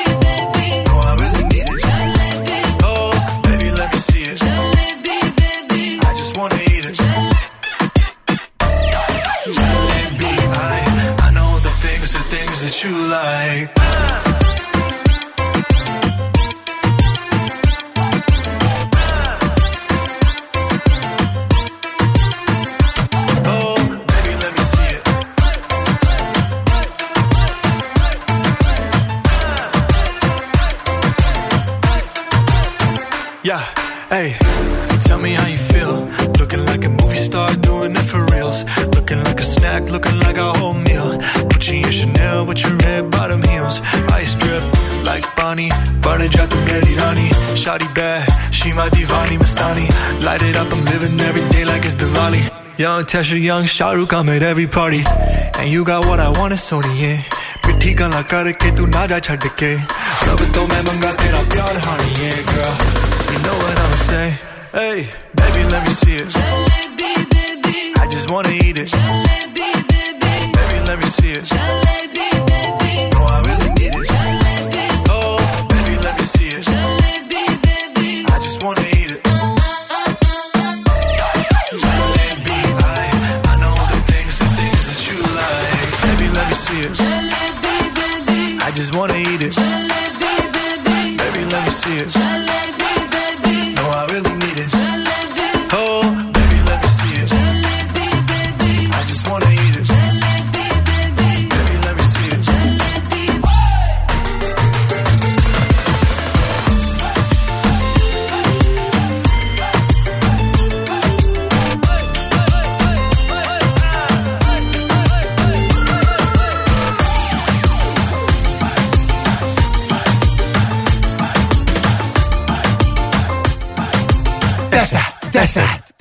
that 12.81 12.89
you 12.89 12.95
like. 13.09 13.69
Oh, 23.45 23.75
baby, 24.07 24.33
let 24.41 24.51
me 24.57 24.63
see 24.63 24.89
it. 24.95 25.03
Yeah, 33.43 33.63
hey, 34.09 34.35
tell 35.01 35.19
me 35.19 35.33
how 35.33 35.47
you 35.47 35.57
feel. 35.57 36.09
Looking 36.39 36.65
like 36.65 36.85
a 36.85 36.89
movie 36.89 37.15
star, 37.15 37.55
doing 37.55 37.95
it 37.95 38.03
for 38.03 38.25
reals. 38.27 38.63
Looking 38.95 39.23
like 39.23 39.39
a 39.39 39.43
snack, 39.43 39.89
looking 39.89 40.19
like 40.19 40.37
a 40.37 40.53
whole 40.53 40.73
meal. 40.73 40.90
Chanel 41.91 42.45
with 42.45 42.61
your 42.63 42.75
red 42.77 43.11
bottom 43.11 43.41
heels. 43.43 43.81
Ice 44.13 44.33
drip 44.35 44.63
like 45.03 45.25
Bonnie. 45.35 45.71
Burning 46.01 46.31
jaat 46.37 46.49
tu 46.49 46.57
pehli 46.69 46.95
rani. 47.01 47.27
Shawty 47.63 47.89
bad, 47.93 48.29
she 48.53 48.73
my 48.73 48.89
divani 48.89 49.37
mastani. 49.43 49.85
Light 50.23 50.41
it 50.41 50.55
up, 50.55 50.71
I'm 50.71 50.85
living 50.85 51.19
every 51.19 51.45
day 51.49 51.65
like 51.65 51.85
it's 51.85 51.93
Diwali. 51.95 52.41
Young 52.77 53.03
Tesha, 53.03 53.39
young 53.41 53.65
Shahrukh, 53.65 54.13
I'm 54.13 54.29
at 54.29 54.43
every 54.43 54.67
party. 54.67 55.03
And 55.59 55.69
you 55.69 55.83
got 55.83 56.05
what 56.05 56.19
I 56.19 56.29
want, 56.29 56.53
it's 56.53 56.69
Sony, 56.71 56.95
yeah. 57.01 57.21
ਪਿੱਠੀ 57.65 57.93
ਗੱਲਾਂ 57.99 58.21
ਕਰਕੇ 58.29 58.69
ਤੂੰ 58.77 58.89
ਨਾ 58.89 59.05
ਜਾ 59.07 59.19
ਛੱਡ 59.25 59.47
ਕੇ 59.57 59.73
ਰੱਬ 60.27 60.41
ਤੋਂ 60.53 60.67
ਮੈਂ 60.67 60.81
ਮੰਗਾ 60.83 61.11
ਤੇਰਾ 61.21 61.41
ਪਿਆਰ 61.51 61.77
ਹਾਣੀ 61.87 62.25
a 62.25 62.31
girl 62.49 63.33
you 63.33 63.39
know 63.45 63.59
what 63.61 63.79
I'm 63.79 63.95
say 64.05 64.31
hey 64.73 64.99
baby 65.39 65.63
let 65.71 65.87
me 65.87 65.95
see 66.01 66.17
it 66.21 66.35
jalebi 66.35 67.11
baby 67.35 67.75
i 68.03 68.09
just 68.15 68.33
wanna 68.35 68.57
eat 68.67 68.83
it 68.83 68.93
jalebi 68.95 69.40
let 70.91 70.99
me 70.99 71.05
see 71.05 71.31
it 71.31 71.90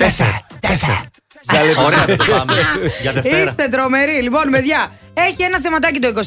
τέσσερα, 0.05 0.47
τέσσερα, 0.61 1.01
τέσσερα. 1.47 1.85
Ωραία, 1.87 2.05
δεν 2.07 2.17
το 2.17 2.25
πάμε. 2.25 2.55
Για 3.03 3.13
Δευτέρα. 3.13 3.37
Είστε 3.43 3.69
τρομεροί. 3.69 4.23
Λοιπόν, 4.23 4.51
παιδιά, 4.51 4.93
έχει 5.15 5.43
ένα 5.43 5.59
θεματάκι 5.63 5.99
το 5.99 6.09
26 6.09 6.21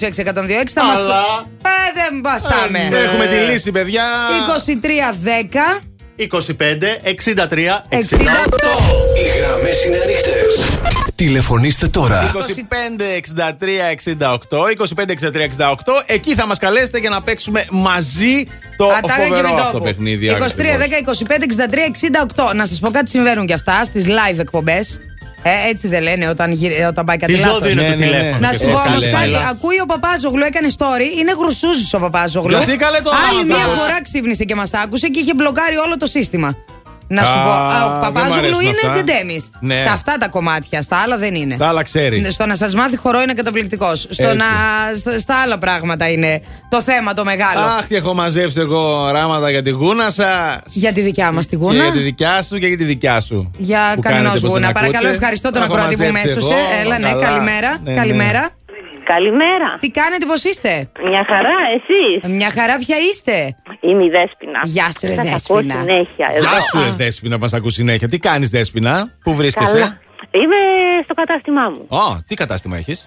Θα 0.74 0.84
μας... 0.84 0.98
Αλλά- 0.98 1.48
Ε, 1.64 1.70
δεν 2.00 2.22
πασάμε. 2.22 2.88
Ναι, 2.90 2.98
Έχουμε 2.98 3.26
τη 3.26 3.36
λύση, 3.52 3.72
παιδιά. 3.72 4.04
2310 6.18 6.22
63 7.04 7.84
68. 7.90 8.06
Οι 9.18 9.40
γραμμές 9.40 9.86
είναι 9.86 9.98
ανοιχτές. 10.04 10.52
Τηλεφωνήστε 11.16 11.88
τώρα. 11.88 12.32
25 12.34 12.38
63 13.38 13.42
68, 14.20 14.36
25 14.98 15.12
63 15.12 15.48
68. 15.58 15.76
Εκεί 16.06 16.36
θα 16.36 16.48
μας 16.48 16.58
καλέσετε 16.58 16.98
για 16.98 17.10
να 17.10 17.22
παίξουμε 17.22 17.66
μαζί 17.72 18.48
το 18.78 18.88
Ατάκα 18.90 19.16
και 19.16 19.22
φοβερό 19.28 19.48
αυτό 19.48 19.60
επιτόπου. 19.62 19.84
παιχνίδι. 19.84 20.28
23, 20.28 20.36
ακριβώς. 20.36 20.54
10, 20.58 21.28
25, 21.30 21.44
63, 21.44 21.88
68. 22.52 22.54
Να 22.56 22.66
σας 22.66 22.80
πω 22.80 22.90
κάτι 22.92 23.10
συμβαίνουν 23.10 23.46
κι 23.46 23.54
αυτά 23.54 23.84
στις 23.84 24.06
live 24.08 24.40
εκπομπές. 24.40 25.00
Ε, 25.46 25.70
έτσι 25.70 25.88
δεν 25.88 26.02
λένε 26.04 26.28
όταν, 26.30 26.52
γυρι- 26.52 26.80
ε, 26.80 26.86
όταν 26.86 27.06
πάει 27.06 27.18
κάτι 27.18 27.34
Τις 27.34 27.42
λάθος. 27.42 27.58
ζώδιο 27.58 27.72
είναι 27.72 27.82
Ναι, 27.82 27.90
το 27.90 27.96
ναι, 27.96 28.06
ναι. 28.06 28.12
τηλέφωνο. 28.12 28.40
Να 28.40 28.48
και 28.50 28.58
σου 28.58 28.60
στο 28.64 28.68
πω 28.68 28.78
WhatsApp. 28.78 28.88
όμως 28.88 29.04
καλέ. 29.04 29.12
κάτι. 29.12 29.24
Έλα. 29.28 29.48
Ακούει 29.48 29.80
ο 29.80 29.86
Παπάζογλου, 29.86 30.44
έκανε 30.46 30.68
story. 30.78 31.20
Είναι 31.20 31.32
γρουσούζης 31.40 31.94
ο 31.94 32.00
Παπάζογλου. 32.00 32.58
Γιατί, 32.58 32.76
καλέ, 32.78 33.00
το 33.02 33.10
Άλλη 33.10 33.20
άνθρωπος. 33.40 33.58
μία 33.58 33.66
φορά 33.80 34.02
ξύπνησε 34.02 34.44
και 34.44 34.56
μας 34.56 34.74
άκουσε 34.74 35.08
και 35.08 35.20
είχε 35.20 35.34
μπλοκάρει 35.34 35.76
όλο 35.86 35.98
το 35.98 36.06
σύστημα. 36.06 36.56
Να 37.14 37.22
σου 37.24 37.40
Α, 37.40 37.44
πω, 37.44 37.50
α, 37.52 37.86
ο 37.86 37.90
δεν 37.90 37.98
μ' 37.98 38.14
Παπάζογλου 38.14 38.38
αρέσουν 38.38 38.62
είναι 38.62 38.78
αυτά. 38.84 38.94
ντεντέμι. 38.94 39.46
Ναι. 39.60 39.78
Σε 39.78 39.90
αυτά 39.90 40.16
τα 40.20 40.28
κομμάτια, 40.28 40.82
στα 40.82 40.98
άλλα 41.04 41.18
δεν 41.18 41.36
είναι. 41.36 41.54
Στα 41.54 41.68
άλλα 41.68 41.84
ξέρει. 41.84 42.32
Στο 42.32 42.46
να 42.46 42.56
σας 42.56 42.76
μάθει 42.76 42.98
χορό 42.98 43.22
είναι 43.22 43.34
καταπληκτικός. 43.34 44.08
Στο 44.10 44.24
Έτσι. 44.24 44.36
να. 44.38 44.44
στα- 44.98 45.20
Στα 45.20 45.36
άλλα 45.42 45.58
πράγματα 45.58 46.10
είναι 46.10 46.42
το 46.70 46.82
θέμα 46.82 47.14
το 47.14 47.24
μεγάλο. 47.24 47.60
Αχ, 47.60 47.86
και 47.88 47.96
έχω 47.96 48.14
μαζέψει 48.14 48.60
εγώ 48.60 49.10
ράματα 49.12 49.50
για 49.50 49.62
τη 49.62 49.70
γούνα 49.70 50.10
σας. 50.10 50.60
Για 50.66 50.94
τη 50.94 51.02
δικιά 51.02 51.32
μας 51.32 51.44
τη 51.46 51.50
Και 51.50 51.56
γούνα. 51.56 51.84
για 51.84 51.92
τη 51.92 52.00
δικιά 52.00 52.42
σου 52.44 52.58
και 52.58 52.68
για 52.68 52.78
τη 52.78 52.84
δικιά 52.84 53.20
σου. 53.20 53.52
Για 53.58 53.92
Που 53.96 54.02
κανενό 54.02 54.24
κάνετε 54.24 54.40
πως 54.40 54.50
γούνα. 54.52 54.66
την 54.66 54.74
Παρακαλώ, 54.74 54.98
ακούτε. 55.08 55.14
ευχαριστώ 55.16 55.50
τον 55.52 55.62
Έχω 55.62 55.74
ακροατή 55.74 55.96
που 55.96 56.04
μαζέψει 56.04 56.34
μέσωσε. 56.36 56.54
εγώ, 56.54 56.82
Έλα, 56.82 57.00
ναι, 57.00 57.10
καλά. 57.10 57.26
καλημέρα. 57.26 57.80
Ναι, 57.84 57.92
ναι. 57.92 57.98
Καλημέρα. 57.98 58.50
Καλημέρα. 59.04 59.78
Τι 59.80 59.90
κάνετε, 59.92 60.26
πώς 60.26 60.44
είστε; 60.44 60.90
Μια 61.10 61.24
χαρά, 61.28 61.56
εσείς; 61.76 62.34
Μια 62.38 62.50
χαρά, 62.50 62.78
ποια 62.78 62.98
είστε; 63.10 63.56
Είμαι 63.80 64.04
η 64.04 64.10
Δέσποινα. 64.10 64.60
Γεια 64.64 64.86
σου, 65.00 65.08
ρε 65.08 65.14
Θα 65.14 65.24
σας 65.26 65.32
Δέσποινα. 65.32 65.74
ακούω 65.74 65.82
συνέχεια. 65.86 66.28
εδώ. 66.36 66.40
Γεια 66.50 66.60
σου, 66.62 66.78
ρε 66.84 66.90
Δέσποινα, 67.04 67.38
μας 67.38 67.54
ακούς 67.54 67.74
συνέχεια. 67.74 68.08
Τι 68.08 68.18
κάνεις, 68.20 68.50
Δέσποινα, 68.50 69.12
πού 69.24 69.34
βρίσκεσαι; 69.34 69.72
Καλά. 69.78 69.98
Είμαι 70.32 70.56
στο 71.04 71.14
κατάστημά 71.14 71.70
μου. 71.70 71.86
Ω, 71.90 72.20
τι 72.28 72.36
κατάστημα 72.36 72.78
έχεις; 72.78 73.06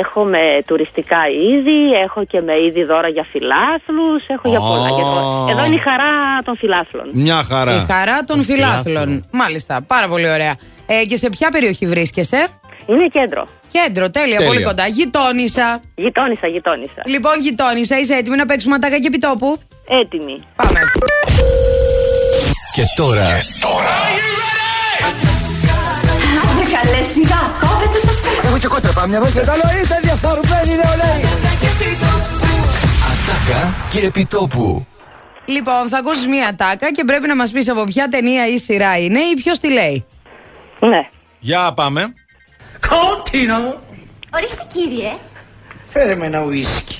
Έχω 0.00 0.24
με 0.24 0.62
τουριστικά 0.66 1.18
είδη, 1.28 1.92
έχω 2.04 2.24
και 2.24 2.40
με 2.40 2.52
είδη 2.66 2.84
δώρα 2.84 3.08
για 3.08 3.26
φιλάθλους, 3.30 4.26
έχω 4.26 4.48
για 4.48 4.58
Ω. 4.60 4.62
πολλά. 4.68 4.88
Για 4.88 5.04
το- 5.04 5.46
Εδώ 5.50 5.64
είναι 5.64 5.74
η 5.74 5.78
χαρά 5.78 6.12
των 6.44 6.56
φιλάθλων. 6.56 7.10
Μια 7.12 7.38
Η 7.42 7.44
χαρά. 7.44 7.86
χαρά 7.90 8.24
των 8.24 8.42
φιλάθλων. 8.44 9.26
Μάλιστα, 9.30 9.82
πάρα 9.86 10.08
πολύ 10.08 10.30
ωραία. 10.30 10.56
Ε, 10.86 11.04
και 11.04 11.16
σε 11.16 11.28
ποια 11.28 11.50
περιοχή 11.50 11.86
βρίσκεσαι; 11.86 12.46
Είναι 12.86 13.06
κέντρο. 13.06 13.46
Κέντρο, 13.72 14.10
τέλεια, 14.10 14.36
Τέλεια. 14.36 14.46
πολύ 14.52 14.62
κοντά. 14.62 14.86
Γειτόνισα. 14.86 15.80
Γειτόνισα, 15.94 16.46
γειτόνισα. 16.46 17.02
Λοιπόν, 17.06 17.40
γειτόνισα, 17.40 17.98
είσαι 17.98 18.14
έτοιμη 18.14 18.36
να 18.36 18.46
παίξουμε 18.46 18.74
ατάκα 18.74 18.98
και 18.98 19.06
επιτόπου; 19.06 19.58
Έτοιμη. 19.88 20.36
Πάμε. 20.56 20.80
Και 22.74 22.82
τώρα 22.96 23.28
Άντε 26.50 26.64
καλέ 26.74 27.02
σιγά, 27.02 27.42
κόβεται 27.60 28.00
το 28.06 28.12
στόμα. 28.12 28.48
Έχω 28.48 28.58
και 28.58 28.66
κότρα 28.66 28.92
πάμια 28.92 29.16
εδώ 29.16 29.26
και 29.26 29.40
καλό 29.50 29.80
είστε 29.80 29.98
διαφορουμένοι 30.02 30.72
νεολαίοι. 30.82 31.20
Ατάκα 33.10 33.74
και 33.90 34.06
επιτόπου. 34.06 34.86
Λοιπόν, 35.46 35.88
θα 35.88 35.98
ακούσεις 35.98 36.26
μία 36.26 36.48
ατάκα 36.48 36.92
και 36.92 37.04
πρέπει 37.04 37.26
να 37.26 37.36
μας 37.36 37.50
πεις 37.50 37.68
από 37.68 37.84
ποια 37.84 38.08
ταινία 38.08 38.48
ή 38.48 38.58
σειρά 38.58 38.98
είναι 38.98 39.18
ή 39.18 39.34
ποιος 39.34 39.58
τη 39.58 39.72
λέει. 39.72 40.04
Ναι. 40.80 41.08
Για 41.40 41.72
πάμε. 41.76 42.14
Κόκκινο. 42.88 43.82
Ορίστε 44.34 44.66
κύριε. 44.72 45.12
Φέρε 45.88 46.14
με 46.14 46.26
ένα 46.26 46.42
ουίσκι. 46.42 46.98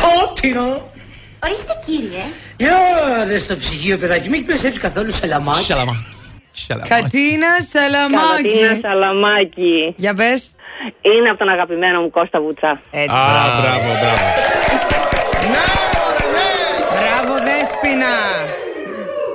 Κόκκινο. 0.00 0.92
Ορίστε 1.44 1.72
κύριε. 1.86 2.24
Για 2.56 2.76
δες 3.26 3.42
στο 3.42 3.56
ψυγείο 3.56 3.98
παιδάκι, 3.98 4.28
μην 4.28 4.34
έχει 4.34 4.42
περισσέψει 4.42 4.78
καθόλου 4.78 5.12
σαλαμάκι. 5.12 5.62
Σαλαμά. 5.62 6.04
Κατίνα 6.88 7.48
Σαλαμάκη. 7.72 8.58
Καλατίνα 8.60 8.78
Σαλαμάκη. 8.82 9.94
Για 9.96 10.14
πες. 10.14 10.54
Είναι 11.00 11.28
από 11.28 11.38
τον 11.38 11.48
αγαπημένο 11.48 12.00
μου 12.00 12.10
Κώστα 12.10 12.40
Βουτσά. 12.40 12.80
Έτσι. 12.90 13.16
Α, 13.16 13.60
μπράβο, 13.60 13.88
μπράβο. 14.00 14.24
Μπράβο, 16.98 17.34
Δέσποινα. 17.44 18.14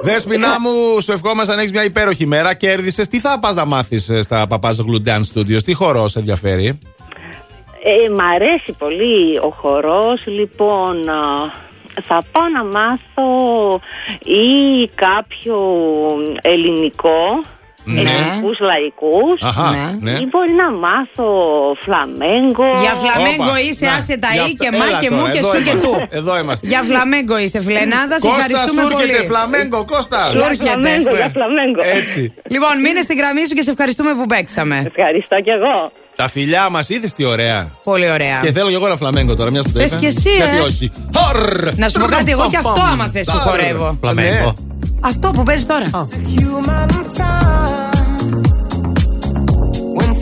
Δέσποινα 0.01 0.59
μου, 0.59 1.01
σου 1.01 1.11
ευχόμαστε 1.11 1.55
να 1.55 1.59
έχεις 1.59 1.71
μια 1.71 1.83
υπέροχη 1.83 2.25
μέρα. 2.25 2.53
Κέρδισες. 2.53 3.07
Τι 3.07 3.19
θα 3.19 3.39
πας 3.39 3.55
να 3.55 3.65
μάθεις 3.65 4.11
στα 4.19 4.47
Παπάζογλου 4.47 5.03
Dance 5.05 5.35
Studios, 5.35 5.63
τι 5.65 5.73
χορό 5.73 6.07
σε 6.07 6.19
ενδιαφέρει; 6.19 6.79
Ε, 7.83 8.09
μ' 8.09 8.21
αρέσει 8.35 8.75
πολύ 8.77 9.37
ο 9.37 9.49
χορός, 9.49 10.25
λοιπόν 10.25 11.09
α, 11.09 11.51
θα 12.01 12.23
πάω 12.31 12.47
να 12.47 12.63
μάθω 12.63 13.79
ή 14.23 14.87
κάποιο 14.95 15.57
ελληνικό, 16.41 17.43
Ναι. 17.93 17.99
ελληνικούς 18.01 18.57
λαϊκούς 18.69 19.37
Αχα, 19.49 19.67
ναι. 20.05 20.11
ή 20.23 20.25
μπορεί 20.31 20.53
να 20.63 20.67
μάθω 20.83 21.27
φλαμέγκο. 21.85 22.69
Για 22.85 22.93
φλαμέγκο 23.03 23.49
Όπα. 23.53 23.59
είσαι, 23.67 23.85
Να, 23.85 23.93
άσε 23.99 24.15
τα 24.23 24.29
για 24.35 24.41
ή 24.41 24.45
αυτό- 24.47 24.63
και 24.63 24.69
μα 24.79 24.85
έλα 24.89 24.99
και 25.03 25.09
μου 25.15 25.21
τώρα, 25.23 25.31
και 25.33 25.39
εδώ 25.43 25.51
σου 25.53 25.61
και 25.67 25.73
είμαστε. 25.75 25.87
του. 25.87 25.93
Εδώ 26.19 26.33
είμαστε. 26.41 26.63
Για 26.71 26.81
φλαμέγκο 26.89 27.35
είσαι, 27.43 27.59
φιλενάδα. 27.67 28.15
Σε 28.19 28.25
Κώστα, 28.27 28.37
ευχαριστούμε 28.39 28.81
σου 28.81 28.91
πολύ. 28.95 29.03
έρχεται 29.03 29.27
φλαμέγκο, 29.31 29.79
Κώστα. 29.93 30.19
Σου 30.31 30.37
Για 30.37 30.45
έρχεται. 30.49 30.69
φλαμέγκο, 30.69 31.11
για 31.21 31.29
φλαμέγκο. 31.37 31.81
Έτσι. 31.99 32.21
Λοιπόν, 32.53 32.73
μείνε 32.83 33.01
στη 33.07 33.13
γραμμή 33.19 33.43
σου 33.47 33.53
και 33.57 33.63
σε 33.67 33.71
ευχαριστούμε 33.75 34.11
που 34.17 34.25
παίξαμε. 34.33 34.77
Ευχαριστώ 34.91 35.35
κι 35.45 35.53
εγώ. 35.59 35.77
Τα 36.21 36.27
φιλιά 36.29 36.63
μας, 36.69 36.89
είδες 36.89 37.11
τι 37.13 37.23
ωραία. 37.35 37.59
Πολύ 37.83 38.07
ωραία. 38.11 38.37
Και 38.43 38.51
θέλω 38.51 38.67
κι 38.73 38.73
εγώ 38.79 38.85
ένα 38.85 38.95
φλαμέγκο 38.95 39.35
τώρα, 39.35 39.49
μιας 39.51 39.65
που 39.65 39.71
το 39.71 39.79
Πες 39.79 39.89
είπα. 39.91 39.99
και 39.99 40.07
εσύ, 40.07 40.29
Γιατί 40.41 40.57
ε. 40.57 40.67
όχι. 40.69 40.85
Χορ! 41.17 41.37
Να 41.75 41.89
σου 41.89 41.99
πω 41.99 42.05
κάτι, 42.05 42.31
εγώ 42.31 42.47
και 42.49 42.57
αυτό 42.57 42.73
Παμ, 42.75 42.91
άμα 42.91 43.07
θες 43.13 43.25
σου 43.31 43.37
τάρ. 43.37 43.47
χορεύω. 43.47 43.97
Φλαμέγκο. 44.01 44.53
Αυτό 45.01 45.29
που 45.29 45.43
παίζει 45.43 45.65
τώρα. 45.65 45.89
When 49.97 50.13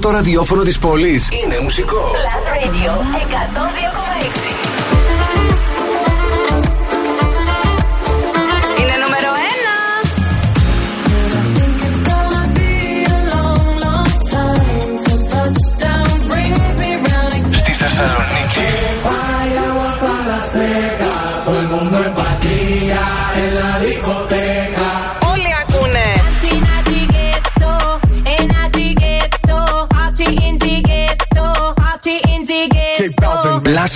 Το 0.00 0.08
πρώτο 0.08 0.24
ραδιόφωνο 0.24 0.62
της 0.62 0.78
πόλης 0.78 1.28
Είναι 1.44 1.58
μουσικό. 1.60 1.96
Plus 1.96 2.46
Radio 2.52 2.90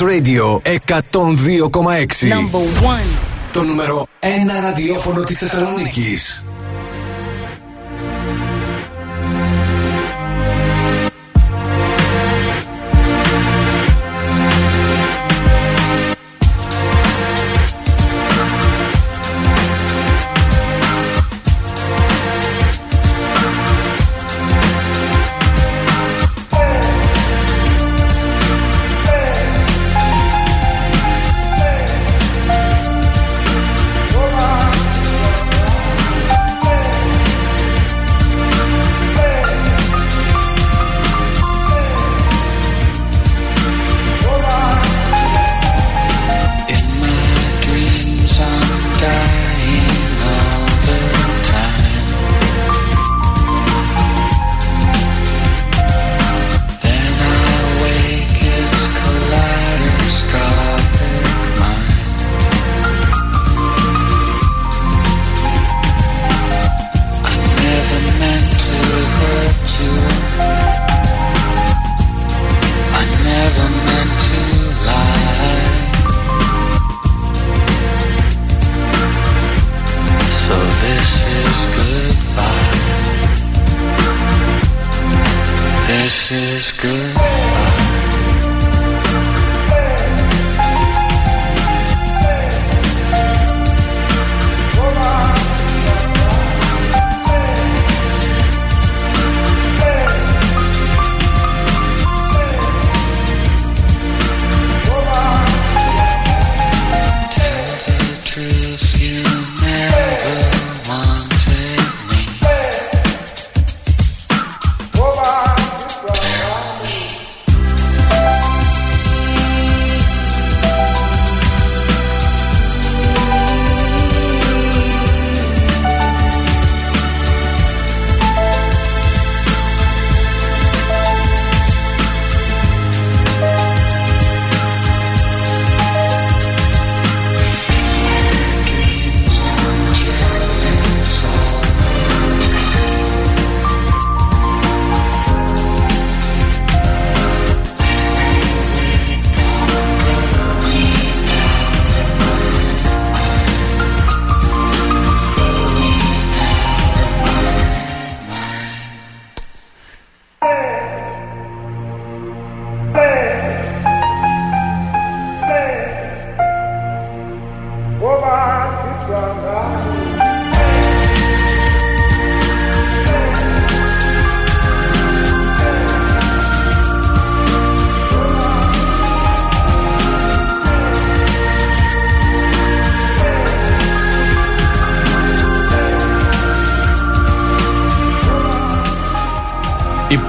Radio 0.00 0.60
102,6 0.62 0.70
Number 2.32 2.64
one. 2.82 3.18
Το 3.52 3.62
νούμερο 3.62 4.06
1 4.20 4.26
ραδιόφωνο 4.62 5.22
της 5.22 5.38
Θεσσαλονίκης 5.38 6.42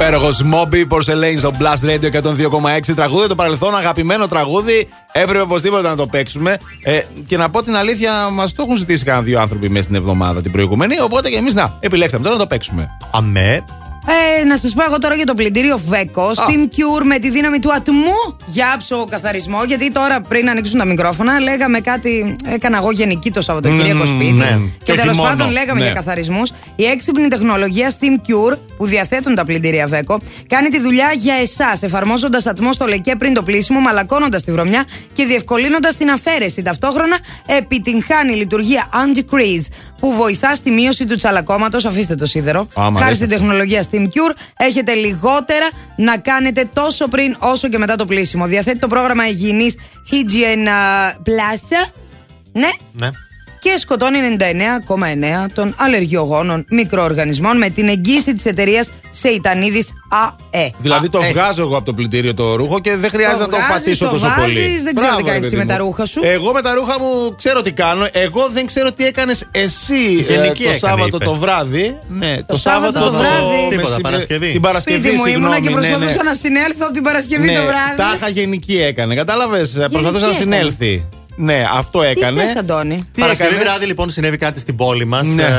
Υπέροχος 0.07 0.41
Μόμπι, 0.41 0.87
Porcelain 0.89 1.37
στο 1.37 1.51
Blast 1.59 1.89
Radio 1.89 2.21
102,6. 2.21 2.93
Τραγούδι 2.95 3.27
το 3.27 3.35
παρελθόν, 3.35 3.75
αγαπημένο 3.75 4.27
τραγούδι. 4.27 4.87
Έπρεπε 5.11 5.41
οπωσδήποτε 5.41 5.87
να 5.87 5.95
το 5.95 6.07
παίξουμε. 6.07 6.57
Ε, 6.83 6.99
και 7.27 7.37
να 7.37 7.49
πω 7.49 7.63
την 7.63 7.75
αλήθεια, 7.75 8.29
μας 8.29 8.53
το 8.53 8.63
έχουν 8.63 8.77
ζητήσει 8.77 9.03
κανένα 9.03 9.23
δύο 9.23 9.39
άνθρωποι 9.39 9.69
μέσα 9.69 9.83
στην 9.83 9.95
εβδομάδα 9.95 10.41
την 10.41 10.51
προηγούμενη. 10.51 10.99
Οπότε 10.99 11.29
και 11.29 11.35
εμείς 11.35 11.53
να 11.53 11.77
επιλέξαμε 11.79 12.23
τώρα 12.23 12.35
να 12.35 12.41
το 12.41 12.47
παίξουμε. 12.47 12.87
Αμέ. 13.11 13.65
Ε, 14.39 14.43
να 14.43 14.57
σας 14.57 14.73
πω 14.73 14.83
εγώ 14.83 14.97
τώρα 14.97 15.15
για 15.15 15.25
το 15.25 15.33
πλυντήριο 15.33 15.81
Βέκο. 15.85 16.29
Steam 16.35 16.61
Cure 16.61 17.03
με 17.05 17.19
τη 17.19 17.29
δύναμη 17.29 17.59
του 17.59 17.73
ατμού 17.73 18.37
για 18.45 18.71
άψογο 18.73 19.05
καθαρισμό. 19.05 19.63
Γιατί 19.63 19.91
τώρα 19.91 20.21
πριν 20.21 20.49
ανοίξουν 20.49 20.79
τα 20.79 20.85
μικρόφωνα, 20.85 21.39
λέγαμε 21.39 21.79
κάτι. 21.79 22.35
Έκανα 22.45 22.77
εγώ 22.77 22.91
γενική 22.91 23.31
το 23.31 23.41
Σαββατοκύριακο 23.41 24.03
Μμμ, 24.05 24.15
σπίτι. 24.15 24.31
ναι. 24.31 24.45
Και, 24.45 24.83
Και 24.83 24.91
όχι 24.91 25.01
τέλο 25.01 25.13
μόνο, 25.13 25.29
πάντων 25.29 25.51
λέγαμε 25.51 25.79
ναι. 25.79 25.85
για 25.85 25.95
καθαρισμούς. 25.95 26.51
Η 26.75 26.83
έξυπνη 26.83 27.27
τεχνολογία 27.27 27.91
Steam 27.91 28.29
Cure 28.29 28.57
που 28.77 28.85
διαθέτουν 28.85 29.35
τα 29.35 29.45
πλυντήρια 29.45 29.87
Βέκο 29.87 30.19
κάνει 30.47 30.69
τη 30.69 30.79
δουλειά 30.79 31.11
για 31.17 31.35
εσάς, 31.35 31.81
εφαρμόζοντας 31.81 32.45
ατμό 32.45 32.73
στο 32.73 32.85
λεκέ 32.85 33.15
πριν 33.15 33.33
το 33.33 33.43
πλήσιμο, 33.43 33.79
μαλακώνοντας 33.79 34.43
τη 34.43 34.51
βρωμιά 34.51 34.85
και 35.13 35.25
διευκολύνοντας 35.25 35.95
την 35.95 36.09
αφαίρεση. 36.09 36.61
Ταυτόχρονα 36.61 37.17
επιτυγχάνει 37.45 38.33
η 38.33 38.35
λειτουργία 38.35 38.89
anti-crease 38.93 39.65
που 39.99 40.13
βοηθά 40.13 40.55
στη 40.55 40.71
μείωση 40.71 41.05
του 41.05 41.15
τσαλακώματος. 41.15 41.85
Αφήστε 41.85 42.15
το 42.15 42.25
σίδερο. 42.25 42.67
Άμα 42.73 42.91
Χάρη 42.91 43.03
αρέσει. 43.03 43.15
στην 43.15 43.29
τεχνολογία 43.29 43.83
Steam 43.91 44.03
Cure 44.03 44.35
έχετε 44.57 44.93
λιγότερα 44.93 45.69
να 45.95 46.17
κάνετε 46.17 46.69
τόσο 46.73 47.07
πριν 47.07 47.35
όσο 47.39 47.69
και 47.69 47.77
μετά 47.77 47.95
το 47.95 48.05
πλήσιμο. 48.05 48.45
Διαθέτει 48.45 48.79
το 48.79 48.87
πρόγραμμα 48.87 49.27
υγιεινής 49.27 49.75
Hygiene 50.11 50.67
uh, 50.67 51.11
Plus. 51.11 51.89
Ναι. 52.51 52.69
Ναι. 52.91 53.09
Και 53.65 53.77
σκοτώνει 53.77 54.17
99,9 54.39 55.51
των 55.53 55.73
αλλεργιογόνων 55.77 56.65
μικροοργανισμών 56.69 57.57
με 57.57 57.69
την 57.69 57.87
εγγύηση 57.87 58.35
της 58.35 58.45
εταιρείας 58.45 58.89
Σεϊτανίδης 59.11 59.87
ΑΕ. 60.09 60.69
Δηλαδή 60.77 61.09
το 61.09 61.21
βγάζω 61.21 61.61
εγώ 61.61 61.75
από 61.77 61.85
το 61.85 61.93
πλυντήριο 61.93 62.33
το 62.33 62.55
ρούχο 62.55 62.79
και 62.79 62.95
δεν 62.95 63.09
χρειάζεται 63.09 63.39
να 63.41 63.49
το 63.49 63.55
βγάζεις, 63.55 63.73
πατήσω 63.73 64.05
το 64.05 64.11
τόσο 64.11 64.25
βάζεις, 64.27 64.41
πολύ. 64.41 64.79
δεν 64.81 64.95
ξέρω 64.95 65.11
Μπράβο, 65.11 65.17
τι 65.17 65.23
ρε 65.23 65.29
κάνεις 65.31 65.39
παιδί 65.41 65.45
εσύ 65.45 65.55
με 65.55 65.61
μου. 65.61 65.67
τα 65.69 65.77
ρούχα 65.77 66.05
σου. 66.05 66.19
Εγώ 66.23 66.51
με 66.53 66.61
τα 66.61 66.73
ρούχα 66.73 66.99
μου 66.99 67.35
ξέρω 67.37 67.61
τι 67.61 67.71
κάνω. 67.71 68.07
Εγώ 68.11 68.49
δεν 68.53 68.65
ξέρω 68.65 68.91
τι 68.91 69.05
έκανες 69.05 69.47
εσύ 69.51 70.03
Γενική 70.11 70.63
ε, 70.63 70.65
το 70.65 70.69
έκανε, 70.69 70.77
Σάββατο 70.77 71.15
είπε. 71.15 71.25
το 71.25 71.33
βράδυ. 71.33 71.97
Ναι, 72.07 72.43
το, 72.43 72.57
Σάββατο 72.57 72.99
το 72.99 73.11
βράδυ. 73.11 73.45
μεσημέρι- 73.45 73.69
Τίποτα, 73.77 74.01
Παρασκευή. 74.01 74.51
Την 74.51 74.61
Παρασκευή, 74.61 74.99
Σπίτι 75.07 75.15
μου 75.15 75.25
ήμουνα 75.25 75.47
και 75.49 75.55
συγγνώμη, 75.55 75.85
ναι, 75.85 75.91
προσπαθούσα 75.91 76.23
ναι. 76.23 76.29
να 76.29 76.35
συνέλθω 76.35 76.79
από 76.81 76.93
την 76.93 77.03
Παρασκευή 77.03 77.45
Ναι, 77.45 77.55
το 77.57 77.63
βράδυ. 77.63 77.95
Τάχα 77.97 78.29
γενική 78.29 78.77
έκανε. 78.81 79.15
Κατάλαβες. 79.15 79.69
Προσπαθούσε 79.91 80.25
να 80.25 80.31
έκανε. 80.31 80.43
συνέλθει. 80.43 81.05
Ναι, 81.37 81.65
αυτό 81.73 82.01
έκανε. 82.01 82.41
Τι 82.41 82.47
θες, 82.47 82.55
Αντώνη; 82.55 82.95
Τι 83.13 83.21
Παρασκευή 83.21 83.49
έκανες; 83.49 83.67
βράδυ 83.67 83.85
λοιπόν 83.85 84.09
συνέβη 84.09 84.37
κάτι 84.37 84.59
στην 84.59 84.75
πόλη 84.75 85.05
μας. 85.05 85.25
Ναι. 85.27 85.41
Ε, 85.43 85.49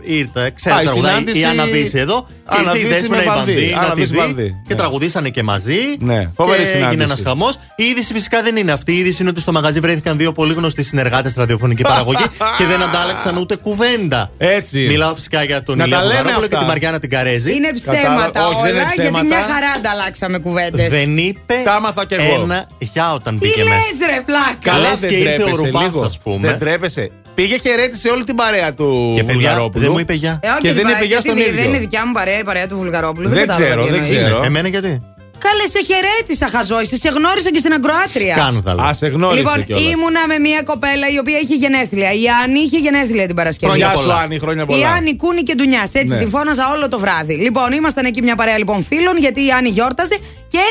ήρθε, 0.00 0.40
Α, 0.40 0.50
ξέρετε, 0.50 0.80
η 0.82 0.84
τραγουδάει 0.84 1.12
συνάντηση- 1.12 1.38
η 1.40 1.44
Άννα 1.44 1.64
Βύση 1.66 1.98
εδώ. 1.98 2.26
Άννα 2.44 2.70
Ήρθε 2.70 2.78
η 2.78 2.88
Βύση 2.88 3.00
Δέσποινα 3.00 3.16
με 3.16 3.22
η 3.22 3.26
Βανδύ. 3.26 3.52
Βανδύ 3.54 3.70
να 3.74 3.80
Άννα 3.80 3.94
τη 3.94 4.00
Βύση 4.00 4.12
δει 4.12 4.18
Βανδύ. 4.18 4.48
και 4.66 4.74
Ναι. 4.74 4.80
τραγουδήσανε 4.80 5.28
και 5.28 5.42
μαζί. 5.42 5.76
Ναι, 5.98 6.30
φοβερή 6.36 6.56
και 6.62 6.68
έγινε 6.68 6.78
συνάντηση. 6.80 7.02
ένας 7.04 7.20
χαμός. 7.24 7.54
Η 7.76 7.84
είδηση 7.84 8.12
φυσικά 8.12 8.42
δεν 8.42 8.56
είναι 8.56 8.72
αυτή. 8.72 8.92
Η 8.92 8.96
είδηση 8.98 9.16
είναι 9.20 9.30
ότι 9.30 9.40
στο 9.40 9.52
μαγαζί 9.52 9.80
βρέθηκαν 9.80 10.16
δύο 10.16 10.32
πολύ 10.32 10.54
γνωστοί 10.54 10.82
συνεργάτες 10.82 11.34
ραδιοφωνική 11.36 11.82
παραγωγή 11.82 12.24
και 12.58 12.64
δεν 12.64 12.82
αντάλλαξαν 12.82 13.36
ούτε 13.36 13.56
κουβέντα. 13.56 14.30
Έτσι. 14.38 14.78
Μιλάω 14.86 15.14
φυσικά 15.14 15.42
για 15.42 15.62
τον 15.62 15.76
Να 15.76 15.84
Ηλία 15.84 15.96
τα 15.96 16.02
λέμε 16.02 16.14
Βουλγαρόπουλο 16.16 16.46
και 16.48 16.54
αυτά. 16.54 16.66
τη 16.66 16.72
Μαριάννα 16.72 16.98
την 16.98 17.10
Καρέζη. 17.10 17.52
Είναι 17.54 17.70
ψέματα 17.74 18.46
όχι, 18.46 18.60
δεν 18.62 18.70
είναι 18.70 18.78
όλα, 18.80 18.80
γιατί 18.80 19.00
ψέματα. 19.00 19.24
μια 19.24 19.40
χαρά 19.40 19.70
ανταλλάξαμε 19.76 20.38
κουβέντες. 20.38 20.88
Δεν 20.88 21.16
είπε 21.16 21.54
Τα 21.64 21.72
άμαθα 21.74 22.04
κι 22.06 22.14
εγώ. 22.14 22.42
ένα 22.42 22.68
για 22.78 23.12
όταν 23.14 23.38
Τι 23.38 23.46
μπήκε 23.46 23.62
λες, 23.62 23.68
μέσα. 23.72 24.12
ρε, 24.14 24.20
πλάκα. 24.26 24.56
Καλά, 24.62 24.88
Λες 24.90 24.99
δεν 25.00 25.10
και 25.10 25.16
ήρθε 25.16 25.32
ο 25.34 25.36
τρέπεσαι 25.36 25.64
Ρουβάς, 25.66 25.82
λίγο. 25.84 26.00
ας 26.04 26.18
πούμε. 26.18 26.48
Δεν 26.48 26.58
τρέπεσαι. 26.58 27.10
Πήγε 27.34 27.58
χαιρέτησε 27.58 28.08
όλη 28.08 28.24
την 28.24 28.34
παρέα 28.34 28.74
του 28.74 29.12
Και 29.16 29.20
παιδιά, 29.22 29.32
Βουλγαρόπουλου. 29.34 29.82
δεν 29.84 29.92
μου 29.92 29.98
είπε 29.98 30.12
γεια. 30.12 30.40
Ε, 30.42 30.48
όχι, 30.48 30.60
Και 30.60 30.66
την 30.66 30.74
δεν 30.76 30.82
παρέα, 30.82 30.98
είπε 30.98 31.06
γεια 31.06 31.18
γιατί 31.18 31.28
στον 31.28 31.34
δεν- 31.38 31.46
ίδιο. 31.46 31.60
Δεν 31.60 31.68
είναι 31.70 31.78
δικιά 31.78 32.06
μου 32.06 32.12
παρέα, 32.12 32.38
η 32.38 32.44
παρέα 32.44 32.68
του 32.68 32.76
Βουλγαρόπουλου. 32.76 33.28
Δεν 33.28 33.38
κατάλαβα 33.38 33.64
ξέρω, 33.64 33.82
τι 33.84 33.90
δεν 33.90 34.00
εννοείς. 34.02 34.16
ξέρω. 34.18 34.42
Εμένα 34.44 34.68
γιατί; 34.68 35.02
Καλέ, 35.46 35.66
σε 35.74 35.80
χαιρέτησα, 35.88 36.46
χαζόησε. 36.54 36.96
Σε 36.96 37.08
γνώρισα 37.16 37.50
και 37.54 37.58
στην 37.58 37.72
Αγκροάτρια. 37.72 38.36
Σκάνδαλο. 38.38 38.82
Α, 38.82 38.92
σε 38.94 39.06
γνώρισε 39.06 39.38
Λοιπόν, 39.40 39.64
κιόλας. 39.64 39.84
ήμουνα 39.92 40.22
με 40.26 40.38
μια 40.38 40.60
κοπέλα 40.70 41.06
η 41.14 41.18
οποία 41.18 41.38
είχε 41.38 41.54
γενέθλια. 41.54 42.10
Η 42.22 42.24
Άννη 42.42 42.60
είχε 42.66 42.78
γενέθλια 42.78 43.26
την 43.26 43.36
Παρασκευή. 43.40 43.66
Χρόνια 43.72 43.86
Γεια 43.86 43.96
σου, 43.96 44.02
πολλά. 44.02 44.16
Άννη, 44.22 44.38
χρόνια 44.38 44.62
Η 44.62 44.66
πολλά. 44.66 44.88
Άννη 44.96 45.16
Κούνη 45.16 45.42
και 45.42 45.54
Ντουνιάς. 45.54 45.90
Έτσι 45.92 46.14
Ναι. 46.16 46.22
τη 46.24 46.26
φώναζα 46.34 46.64
όλο 46.74 46.88
το 46.88 46.98
βράδυ. 46.98 47.34
Λοιπόν, 47.34 47.72
ήμασταν 47.72 48.04
εκεί 48.04 48.22
μια 48.22 48.36
παρέα 48.40 48.58
λοιπόν 48.58 48.84
φίλων 48.84 49.16
γιατί 49.18 49.40
η 49.46 49.50
Άννη 49.50 49.68
γιόρταζε 49.68 50.16
και 50.48 50.62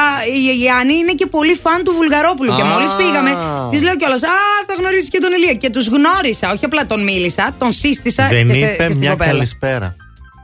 η, 0.38 0.62
η 0.64 0.68
Άννη 0.80 0.94
είναι 1.02 1.12
και 1.20 1.26
πολύ 1.26 1.54
φαν 1.62 1.84
του 1.84 1.92
Βουλγαρόπουλου. 1.98 2.52
Και 2.56 2.62
Α. 2.62 2.66
μόλις 2.72 2.90
πήγαμε, 3.00 3.30
της 3.70 3.82
λέω 3.82 3.96
κιόλας 3.96 4.22
Α, 4.22 4.36
θα 4.66 4.74
γνωρίσεις 4.78 5.08
και 5.08 5.18
τον 5.18 5.32
Ηλία. 5.32 5.54
Και 5.54 5.70
τους 5.70 5.86
γνώρισα. 5.94 6.46
Όχι 6.54 6.64
απλά 6.64 6.86
τον 6.86 7.02
μίλησα, 7.04 7.54
τον 7.58 7.72
σύστησα 7.72 8.28
Δεν 8.28 8.46
και, 8.46 8.52
σε, 8.52 8.58
είπε 8.58 8.76
και 8.76 8.82
στην 8.82 8.98
μια 8.98 9.10
κοπέλα. 9.10 9.30
καλησπέρα. 9.30 9.96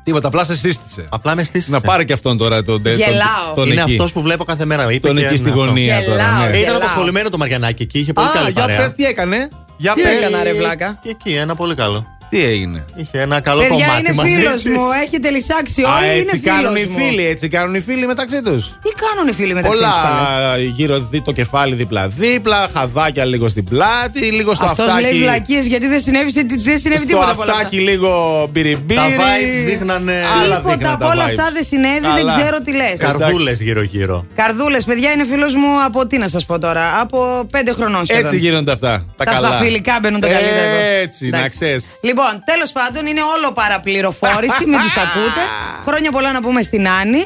Τίποτα, 0.05 0.26
απλά 0.28 0.44
σε 0.44 0.56
σύστησε. 0.56 1.05
Απλά 1.10 1.34
με 1.34 1.42
στήσε. 1.44 1.70
Να 1.70 1.81
πάρει 1.81 2.05
και 2.05 2.12
αυτόν 2.12 2.36
τώρα 2.36 2.62
τον 2.64 2.82
τον- 2.82 2.92
Γελάω. 2.94 3.55
τον 3.55 3.70
Είναι 3.70 3.82
εκεί. 3.82 3.92
αυτό 4.00 4.08
που 4.14 4.22
βλέπω 4.22 4.44
κάθε 4.44 4.64
μέρα. 4.64 4.92
Είπε 4.92 5.06
Τον 5.06 5.16
και 5.16 5.24
εκεί 5.26 5.36
στη 5.36 5.48
αυτό. 5.48 5.60
γωνία 5.60 6.02
τώρα. 6.05 6.16
Γελάω, 6.22 6.39
ναι. 6.39 6.44
Ε, 6.44 6.48
Ήταν 6.48 6.60
Γελάω. 6.60 6.76
απασχολημένο 6.76 7.28
το 7.31 7.39
Μαριανάκι 7.39 7.82
εκεί. 7.82 7.98
Είχε 7.98 8.12
πολύ 8.12 8.26
Α, 8.26 8.31
καλή 8.31 8.50
για 8.50 8.60
παρέα. 8.60 8.76
πες 8.76 8.92
τι 8.92 9.05
έκανε. 9.05 9.48
Για 9.76 9.92
Τι 9.94 10.02
πες. 10.02 10.12
έκανα, 10.18 10.42
ρε 10.42 10.52
βλάκα. 10.52 10.98
Και 11.02 11.08
εκεί 11.08 11.32
ένα 11.34 11.55
πολύ 11.55 11.74
καλό. 11.74 12.06
Τι 12.33 12.44
έγινε; 12.44 12.85
Είχε 12.97 13.20
ένα 13.20 13.41
καλό 13.41 13.61
Παιδιά, 13.61 13.77
κομμάτι 13.77 13.99
είναι 14.01 14.12
μαζί 14.12 14.35
φίλος 14.35 14.62
της. 14.62 14.77
μου. 14.77 14.83
Έχετε 15.05 15.31
λυσάξει 15.31 15.83
Α, 15.83 15.86
όλοι. 15.99 16.09
έτσι 16.20 16.36
είναι 16.36 16.51
κάνουν 16.51 16.77
οι 16.77 16.78
φίλος 16.81 16.97
μου. 16.97 17.05
φίλοι, 17.05 17.27
έτσι 17.27 17.49
κάνουν 17.49 17.75
οι 17.75 17.81
φίλοι 17.81 18.07
μεταξύ 18.07 18.43
τους. 18.43 18.62
Τι 18.83 18.91
κάνουν 19.05 19.28
οι 19.28 19.33
φίλοι 19.33 19.55
μεταξύ 19.55 19.78
Όλα 19.78 19.89
τους 19.89 19.97
καλέ; 20.02 20.62
γύρω 20.62 20.99
δι, 21.11 21.23
το 21.23 21.33
κεφάλι 21.33 21.75
δίπλα-δίπλα, 21.75 22.69
χαδάκια 22.75 23.25
λίγο 23.25 23.49
στην 23.49 23.65
πλάτη, 23.65 24.20
λίγο 24.20 24.55
στο 24.55 24.65
Αυτός 24.65 24.86
λέει 24.86 24.94
αυτάκι. 25.02 25.19
βλακίες 25.19 25.67
γιατί 25.67 25.86
δεν 25.86 26.01
συνέβη, 26.01 26.31
δεν 26.33 26.78
συνέβη 26.78 26.99
Στο 26.99 27.07
τίποτα 27.07 27.31
από 27.31 27.43
όλα 27.43 27.51
αυτά. 27.52 27.62
αυτάκι 27.65 27.77
λίγο 27.83 28.12
μπυριμπύρι. 28.52 28.99
Τα 29.01 29.07
vibes 29.09 29.65
δείχνανε. 29.67 30.23
Άλλα 30.43 30.57
Τίποτα 30.57 30.75
δείχναν 30.77 30.93
από 30.93 31.05
τα 31.05 31.11
όλα 31.11 31.25
vibes. 31.25 31.28
αυτά 31.28 31.51
δεν 31.52 31.65
συνέβη, 31.65 32.01
δεν 32.01 32.27
Καλά. 32.27 32.33
ξέρω 32.41 32.59
τι 32.61 32.73
λες. 32.77 32.94
Καρδούλες 32.99 33.61
γύρω-γύρω. 33.61 34.27
Καρδούλες, 34.35 34.85
παιδιά, 34.85 35.11
είναι 35.11 35.25
φίλος 35.25 35.55
μου 35.55 35.85
από 35.86 36.07
τι 36.07 36.19
να 36.19 36.28
σας 36.28 36.44
πω 36.44 36.59
τώρα, 36.59 36.99
από 37.01 37.47
πέντε 37.51 37.73
χρονών 37.73 38.07
σχεδόν. 38.07 38.25
Έτσι 38.25 38.36
γίνονται 38.39 38.73
αυτά. 38.73 38.89
Τα, 39.17 39.25
Τα 39.25 39.33
καλά. 39.33 39.49
σταφυλικά 39.49 39.99
μπαίνουν 40.02 40.20
τα 40.20 40.27
Ε, 40.27 40.33
καλύτερα. 40.33 40.61
εδώ. 40.61 41.01
Έτσι, 41.02 41.28
να 41.28 41.36
Εντάξει. 41.36 41.59
ξέρεις. 41.59 41.85
Λοιπόν, 42.25 42.42
τέλος 42.44 42.73
πάντων 42.73 43.07
είναι 43.07 43.20
όλο 43.36 43.52
παραπληροφόρηση, 43.52 44.67
μην 44.67 44.81
τους 44.81 44.97
ακούτε. 44.97 45.42
Χρόνια 45.86 46.10
πολλά 46.10 46.33
να 46.33 46.41
πούμε 46.41 46.62
στην 46.62 46.89
Άννη. 46.89 47.23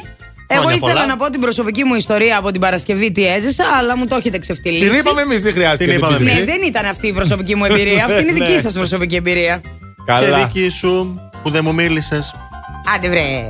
Εγώ 0.49 0.61
Χρόνια 0.61 0.75
ήθελα 0.77 0.93
πολλά. 0.93 1.05
να 1.05 1.17
πω 1.17 1.29
την 1.29 1.39
προσωπική 1.39 1.83
μου 1.83 1.95
ιστορία 1.95 2.37
από 2.37 2.51
την 2.51 2.61
Παρασκευή 2.61 3.11
τι 3.11 3.27
έζησα, 3.27 3.65
αλλά 3.79 3.97
μου 3.97 4.07
το 4.07 4.15
έχετε 4.15 4.37
ξεφτυλίσει. 4.37 4.89
Την 4.89 4.99
είπαμε 4.99 5.21
εμείς, 5.21 5.41
δεν 5.41 5.53
χρειάζεται. 5.53 5.77
Την 5.77 5.87
να 5.87 5.93
είπαμε 5.93 6.17
πεις. 6.17 6.27
Ναι, 6.33 6.43
δεν 6.43 6.61
ήταν 6.61 6.85
αυτή 6.85 7.07
η 7.07 7.13
προσωπική 7.13 7.55
μου 7.55 7.65
εμπειρία. 7.65 8.03
Αυτή 8.05 8.21
είναι 8.21 8.31
η 8.31 8.33
δική 8.39 8.51
Ναι. 8.51 8.61
σας 8.61 8.73
προσωπική 8.73 9.15
εμπειρία. 9.15 9.61
Και 9.61 10.01
Καλά. 10.05 10.37
δική 10.37 10.69
σου 10.69 11.21
που 11.43 11.49
δεν 11.49 11.63
μου 11.63 11.73
μίλησες. 11.73 12.35
Άντε 12.95 13.09
βρε. 13.09 13.49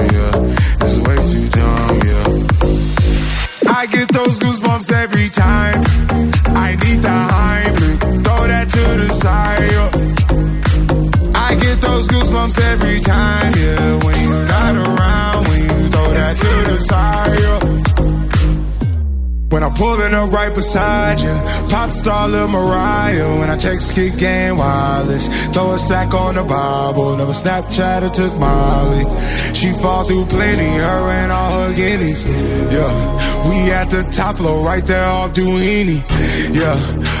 those 4.13 4.39
goosebumps 4.39 4.91
every 4.91 5.29
time. 5.29 5.81
I 6.55 6.69
need 6.75 7.01
the 7.01 7.17
Heimlich, 7.33 8.23
throw 8.23 8.47
that 8.47 8.69
to 8.69 8.83
the 9.01 9.09
side. 9.13 9.71
yeah. 9.71 9.91
I 11.35 11.55
get 11.55 11.81
those 11.81 12.07
goosebumps 12.07 12.59
every 12.59 12.99
time, 13.01 13.53
yeah. 13.57 14.03
When 14.03 14.15
you're 14.23 14.45
not 14.45 14.75
around, 14.87 15.47
when 15.47 15.61
you 15.61 15.87
throw 15.89 16.13
that 16.13 16.37
to 16.37 16.71
the 16.71 16.79
side. 16.79 17.30
When 19.51 19.63
I'm 19.63 19.73
pulling 19.73 20.13
up 20.13 20.31
right 20.31 20.55
beside 20.55 21.19
you, 21.19 21.33
pop 21.69 21.89
star 21.89 22.29
Lil 22.29 22.47
Mariah. 22.47 23.37
When 23.37 23.49
I 23.49 23.57
text 23.57 23.93
kick 23.93 24.17
game 24.17 24.57
wireless, 24.57 25.27
throw 25.53 25.73
a 25.73 25.77
stack 25.77 26.13
on 26.13 26.35
the 26.35 26.43
Bible. 26.43 27.17
Never 27.17 27.33
Snapchat 27.33 28.01
or 28.01 28.09
took 28.09 28.33
Molly. 28.39 29.03
She 29.53 29.73
fall 29.73 30.05
through 30.05 30.27
plenty, 30.27 30.63
her 30.63 31.11
and 31.11 31.33
all 31.33 31.67
her 31.67 31.75
guineas. 31.75 32.25
Yeah, 32.25 33.49
we 33.49 33.71
at 33.71 33.89
the 33.89 34.03
top 34.03 34.37
floor, 34.37 34.65
right 34.65 34.85
there 34.85 35.03
off 35.03 35.33
Duini. 35.33 36.01
Yeah. 36.55 37.20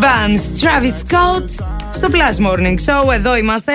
Goosebumps, 0.00 0.62
Travis 0.62 0.94
Scott. 1.08 1.44
Στο 1.94 2.08
Plus 2.12 2.46
Morning 2.46 2.74
Show, 2.86 3.12
εδώ 3.12 3.36
είμαστε 3.36 3.72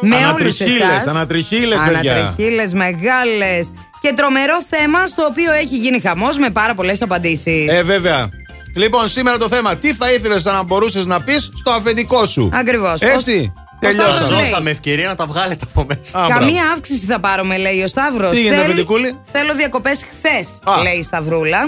με 0.00 0.16
όλους 0.16 0.26
Ανατριχίλες, 0.26 0.88
εσάς. 0.88 1.06
ανατριχίλες, 1.06 1.80
παιδιά. 1.80 2.16
Ανατριχίλες 2.16 2.72
μεγάλες. 2.74 3.70
Και 4.00 4.12
τρομερό 4.16 4.62
θέμα 4.68 5.06
στο 5.06 5.26
οποίο 5.30 5.52
έχει 5.52 5.76
γίνει 5.76 6.00
χαμός 6.00 6.38
με 6.38 6.50
πάρα 6.50 6.74
πολλές 6.74 7.02
απαντήσεις. 7.02 7.72
Ε, 7.72 7.82
βέβαια. 7.82 8.28
Λοιπόν, 8.76 9.08
σήμερα 9.08 9.36
το 9.38 9.48
θέμα. 9.48 9.76
Τι 9.76 9.92
θα 9.94 10.12
ήθελες 10.12 10.44
να 10.44 10.62
μπορούσες 10.62 11.06
να 11.06 11.20
πεις 11.20 11.50
στο 11.54 11.70
αφεντικό 11.70 12.26
σου; 12.26 12.50
Ακριβώς. 12.52 13.00
Έτσι. 13.00 13.52
Ο 13.56 13.76
Τελειώσαμε. 13.80 14.12
Σταύρος 14.14 14.30
λέει. 14.30 14.48
Δώσαμε 14.48 14.70
ευκαιρία 14.70 15.08
να 15.08 15.14
τα 15.14 15.26
βγάλετε 15.26 15.64
από 15.74 15.86
μέσα. 15.88 16.26
Καμία 16.28 16.62
αύξηση 16.74 17.04
θα 17.06 17.20
πάρουμε, 17.20 17.56
λέει 17.58 17.82
ο 17.82 17.86
Σταύρος. 17.86 18.30
Τι 18.30 18.40
γίνεται, 18.42 18.60
αφεντικούλη; 18.60 19.18
Θέλω 19.32 19.54
διακοπές 19.54 20.00
χθες, 20.16 20.48
Α. 20.78 20.82
λέει 20.82 20.96
η 20.98 21.02
Σταυρούλα. 21.02 21.58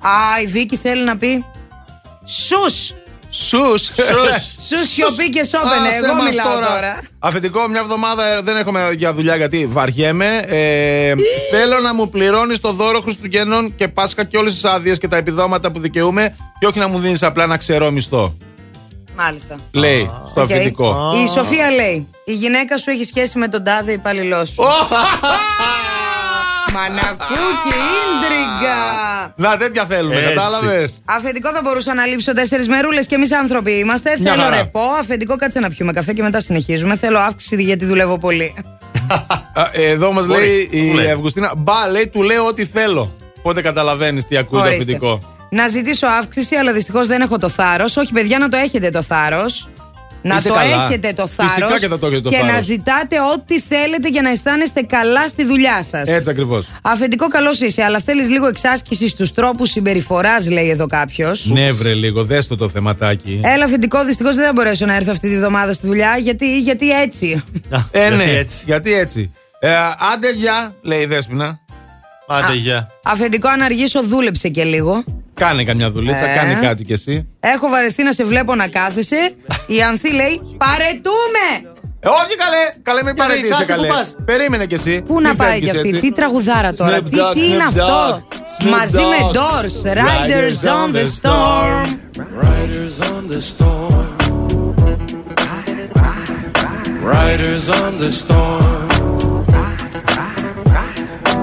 Α, 0.00 0.40
η 0.42 0.46
Βίκη 0.46 0.76
θέλει 0.76 1.04
να 1.04 1.16
πει. 1.16 1.44
Σους! 2.24 2.94
Σους. 3.30 3.82
Σους 4.68 4.88
σιωπή 4.94 5.30
και 5.30 5.44
σώπαινε. 5.44 5.88
Εγώ 6.04 6.22
μιλάω 6.22 6.72
τώρα. 6.72 7.02
Αφεντικό, 7.18 7.68
μια 7.68 7.80
εβδομάδα 7.80 8.26
ε, 8.26 8.40
δεν 8.40 8.56
έχουμε 8.56 8.90
για 8.96 9.12
δουλειά 9.14 9.36
γιατί 9.36 9.66
βαριέμαι. 9.66 10.42
Ε, 10.46 11.14
θέλω 11.50 11.80
να 11.82 11.94
μου 11.94 12.08
πληρώνεις 12.08 12.60
το 12.60 12.72
δώρο 12.72 13.00
Χριστουγέννων 13.00 13.74
και 13.74 13.88
Πάσχα 13.88 14.24
και 14.24 14.36
όλες 14.36 14.52
τις 14.52 14.64
άδειες 14.64 14.98
και 14.98 15.08
τα 15.08 15.16
επιδόματα 15.16 15.70
που 15.72 15.78
δικαιούμαι 15.80 16.36
και 16.58 16.66
όχι 16.66 16.78
να 16.78 16.88
μου 16.88 16.98
δίνεις 16.98 17.22
απλά 17.22 17.42
ένα 17.44 17.56
ξερό 17.56 17.90
μισθό. 17.90 18.36
Μάλιστα. 19.16 19.56
Λέει 19.72 20.10
στο 20.30 20.40
Οκ. 20.42 20.50
αφεντικό. 20.50 21.14
Η 21.24 21.28
Σοφία 21.28 21.70
λέει: 21.70 22.08
Η 22.24 22.32
γυναίκα 22.32 22.78
σου 22.78 22.90
έχει 22.90 23.04
σχέση 23.04 23.38
με 23.38 23.48
τον 23.48 23.64
τάδε 23.64 23.92
υπαλληλό 23.92 24.44
σου. 24.44 24.62
Μαναφούκι, 26.74 27.76
ίντριγκα. 28.00 28.78
Να 29.36 29.56
τέτοια 29.56 29.84
θέλουμε, 29.84 30.14
Έτσι. 30.14 30.26
κατάλαβες. 30.34 31.02
Αφεντικό 31.04 31.50
θα 31.52 31.60
μπορούσα 31.64 31.94
να 31.94 32.06
λείψω 32.06 32.32
τέσσερις 32.34 32.68
μερούλες 32.68 33.06
και 33.06 33.14
εμείς 33.14 33.32
άνθρωποι 33.32 33.70
είμαστε. 33.72 34.16
Μια 34.18 34.30
Θέλω 34.32 34.42
χαρά. 34.44 34.56
ρεπό. 34.56 34.80
Αφεντικό, 34.98 35.36
κάτσε 35.36 35.60
να 35.60 35.68
πιούμε 35.70 35.92
καφέ 35.92 36.12
και 36.12 36.22
μετά 36.22 36.40
συνεχίζουμε. 36.40 36.96
Θέλω 36.96 37.18
αύξηση 37.18 37.62
γιατί 37.62 37.84
δουλεύω 37.84 38.18
πολύ. 38.18 38.54
Εδώ 39.72 40.12
μας 40.12 40.26
Μπορεί. 40.26 40.40
λέει 40.40 40.68
Πού 40.70 40.76
η 40.76 40.92
λέει; 40.94 41.10
Αυγουστίνα. 41.10 41.52
Μπα, 41.56 41.88
λέει, 41.90 42.08
του 42.08 42.22
λέω 42.22 42.46
ό,τι 42.46 42.64
θέλω. 42.64 43.16
Οπότε 43.38 43.60
καταλαβαίνεις 43.60 44.26
τι 44.26 44.36
ακούει 44.36 44.58
το 44.58 44.64
Ορίστε. 44.64 44.82
αφεντικό. 44.82 45.20
Να 45.50 45.68
ζητήσω 45.68 46.06
αύξηση, 46.06 46.54
αλλά 46.54 46.72
δυστυχώς 46.72 47.06
δεν 47.06 47.20
έχω 47.20 47.38
το 47.38 47.48
θάρρος. 47.48 47.96
Όχι, 47.96 48.12
παιδιά, 48.12 48.38
να 48.38 48.48
το 48.48 48.56
έχετε 48.56 48.90
το 48.90 49.02
θάρρος. 49.02 49.68
Να 50.22 50.34
Είσαι 50.34 50.48
το 50.48 50.54
καλά. 50.54 50.86
έχετε 50.86 51.12
το 51.12 51.26
Φυσικά 51.26 51.46
θάρρος. 51.46 51.80
και 51.80 51.88
θα 51.88 51.98
το 51.98 52.06
έχετε 52.06 52.20
το 52.20 52.28
και 52.30 52.36
θάρρος. 52.36 52.54
να 52.54 52.60
ζητάτε 52.60 53.16
ό,τι 53.34 53.60
θέλετε 53.60 54.08
για 54.08 54.22
να 54.22 54.30
αισθάνεστε 54.30 54.82
καλά 54.82 55.28
στη 55.28 55.44
δουλειά 55.44 55.84
σας. 55.90 56.06
Έτσι 56.08 56.30
ακριβώς. 56.30 56.68
Αφεντικό 56.82 57.28
καλός 57.28 57.60
είσαι, 57.60 57.82
αλλά 57.82 58.00
θέλεις 58.00 58.28
λίγο 58.30 58.46
εξάσκηση 58.46 59.08
στους 59.08 59.32
τρόπους 59.32 59.70
συμπεριφοράς, 59.70 60.48
λέει 60.50 60.68
εδώ 60.70 60.86
κάποιος. 60.86 61.46
Ναι, 61.46 61.70
βρε 61.72 61.92
λίγο, 61.94 62.24
δέστο 62.24 62.56
το 62.56 62.68
θεματάκι. 62.68 63.40
Έλα, 63.44 63.64
αφεντικό, 63.64 64.04
δυστυχώς 64.04 64.34
δεν 64.34 64.44
θα 64.44 64.52
μπορέσω 64.52 64.86
να 64.86 64.94
έρθω 64.96 65.10
αυτή 65.10 65.28
τη 65.28 65.36
βδομάδα 65.36 65.72
στη 65.72 65.86
δουλειά. 65.86 66.16
Γιατί, 66.16 66.58
γιατί 66.60 66.90
έτσι. 66.90 67.42
Ε, 67.90 68.00
γιατί 68.00 68.16
ναι, 68.16 68.24
έτσι. 68.38 68.62
γιατί 68.66 68.92
έτσι. 68.94 69.34
Ε, 69.60 69.74
άντε 70.14 70.32
γεια, 70.36 70.74
λέει 70.82 71.00
η 71.00 71.06
Δέσποινα. 71.06 71.60
Άντε, 72.32 72.52
γεια. 72.54 72.90
Αφεντικό, 73.02 73.48
αν 73.48 73.62
αργήσω, 73.62 74.02
δούλεψε 74.02 74.48
και 74.48 74.64
λίγο. 74.64 75.04
Κάνε 75.34 75.64
καμιά 75.64 75.90
δουλίτσα, 75.90 76.24
Ε. 76.30 76.34
κάνε 76.36 76.54
κάτι 76.54 76.84
κι 76.84 76.92
εσύ. 76.92 77.28
Έχω 77.40 77.68
βαρεθεί 77.68 78.02
να 78.02 78.12
σε 78.12 78.24
βλέπω 78.24 78.54
να 78.54 78.68
κάθεσαι. 78.68 79.34
Η 79.66 79.82
Ανθή 79.82 80.12
λέει: 80.12 80.40
Παρετούμε! 80.56 81.68
Ε, 82.02 82.08
όχι 82.08 82.36
καλέ, 82.36 82.72
καλέ 82.82 83.02
μην 83.02 83.14
παρετήσει 83.14 83.48
κάτσε 83.48 83.64
καλέ. 83.64 83.86
που 83.86 83.94
πας. 83.94 84.14
Περίμενε 84.24 84.66
κι 84.66 84.74
εσύ. 84.74 85.02
Πού 85.06 85.14
Μην 85.14 85.22
να 85.22 85.34
πάει 85.34 85.50
φεύγεις 85.50 85.70
κι 85.70 85.76
αυτή, 85.76 85.88
έτσι. 85.88 86.00
τι 86.00 86.12
τραγουδάρα 86.12 86.74
τώρα, 86.74 86.98
Snoop 86.98 87.04
τι, 87.10 87.16
Dogg, 87.20 87.32
τι 87.34 87.44
είναι 87.46 87.56
Snoop 87.64 87.66
αυτό; 87.66 88.22
Dogg, 88.28 88.34
Snoop 88.64 88.70
Μαζί 88.70 88.96
με 88.96 89.30
Dogg. 89.32 89.36
Doors, 89.36 89.96
Riders 89.96 90.60
on 90.74 90.94
the 90.96 91.06
Storm. 91.20 91.98
Riders 92.42 92.96
on 93.10 93.22
the 93.32 93.40
storm. 93.50 94.06
Riders 97.12 97.68
on 97.68 97.92
the 98.02 98.10
storm. 98.20 98.89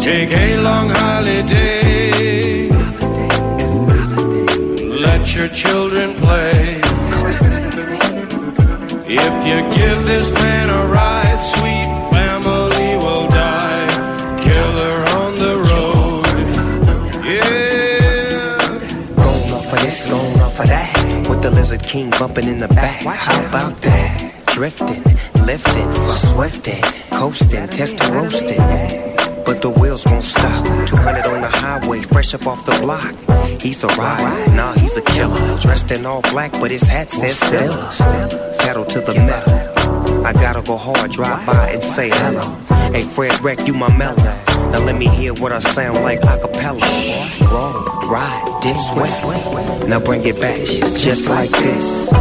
Take 0.00 0.32
a 0.32 0.60
long 0.60 0.88
holiday. 0.90 2.68
Let 5.06 5.34
your 5.34 5.48
children 5.48 6.14
play. 6.14 6.80
If 9.10 9.34
you 9.46 9.56
give 9.76 10.06
this 10.06 10.30
man 10.32 10.70
a 10.70 10.86
ride, 10.86 11.36
sweet 11.36 11.88
family 12.10 12.96
will 12.96 13.28
die. 13.28 13.86
Killer 14.40 14.96
on 15.20 15.34
the 15.34 15.54
road. 15.68 16.26
Yeah. 17.24 18.58
Going 19.16 19.52
off 19.52 19.72
of 19.72 19.80
this, 19.80 20.08
going 20.08 20.40
off 20.40 20.60
of 20.60 20.66
that. 20.66 21.26
With 21.28 21.42
the 21.42 21.50
Lizard 21.50 21.82
King 21.82 22.10
bumping 22.10 22.46
in 22.46 22.60
the 22.60 22.68
back. 22.68 23.02
How 23.02 23.46
about 23.48 23.82
that? 23.82 24.44
Drifting, 24.46 25.02
lifting, 25.44 25.94
swifting, 26.14 26.82
coasting, 27.10 27.66
test 27.68 28.00
roasting. 28.10 29.17
But 29.48 29.62
the 29.62 29.70
wheels 29.70 30.04
won't 30.04 30.24
stop. 30.24 30.86
200 30.86 31.26
on 31.26 31.40
the 31.40 31.48
highway, 31.48 32.02
fresh 32.02 32.34
up 32.34 32.46
off 32.46 32.66
the 32.66 32.78
block. 32.82 33.14
He's 33.58 33.82
a 33.82 33.86
rider, 33.86 34.54
nah, 34.54 34.74
he's 34.74 34.94
a 34.98 35.00
killer. 35.00 35.58
Dressed 35.58 35.90
in 35.90 36.04
all 36.04 36.20
black, 36.20 36.52
but 36.60 36.70
his 36.70 36.82
hat 36.82 37.10
says 37.10 37.38
Stella. 37.38 37.90
Pedal 38.58 38.84
to 38.84 39.00
the 39.00 39.14
metal. 39.14 40.26
I 40.26 40.34
gotta 40.34 40.60
go 40.60 40.76
hard, 40.76 41.12
drive 41.12 41.46
by 41.46 41.70
and 41.70 41.82
say 41.82 42.10
hello. 42.10 42.46
Hey, 42.92 43.04
Fred 43.04 43.42
Wreck, 43.42 43.66
you 43.66 43.72
my 43.72 43.88
mellow. 43.96 44.22
Now 44.70 44.84
let 44.84 44.96
me 44.96 45.08
hear 45.08 45.32
what 45.32 45.50
I 45.50 45.60
sound 45.60 46.02
like 46.02 46.22
a 46.24 46.38
cappella. 46.38 46.86
Roll, 47.50 48.06
ride, 48.06 48.60
dip, 48.60 48.76
sweat. 48.76 49.88
Now 49.88 49.98
bring 49.98 50.26
it 50.26 50.38
back, 50.42 50.60
just 50.66 51.26
like 51.26 51.48
this. 51.48 52.12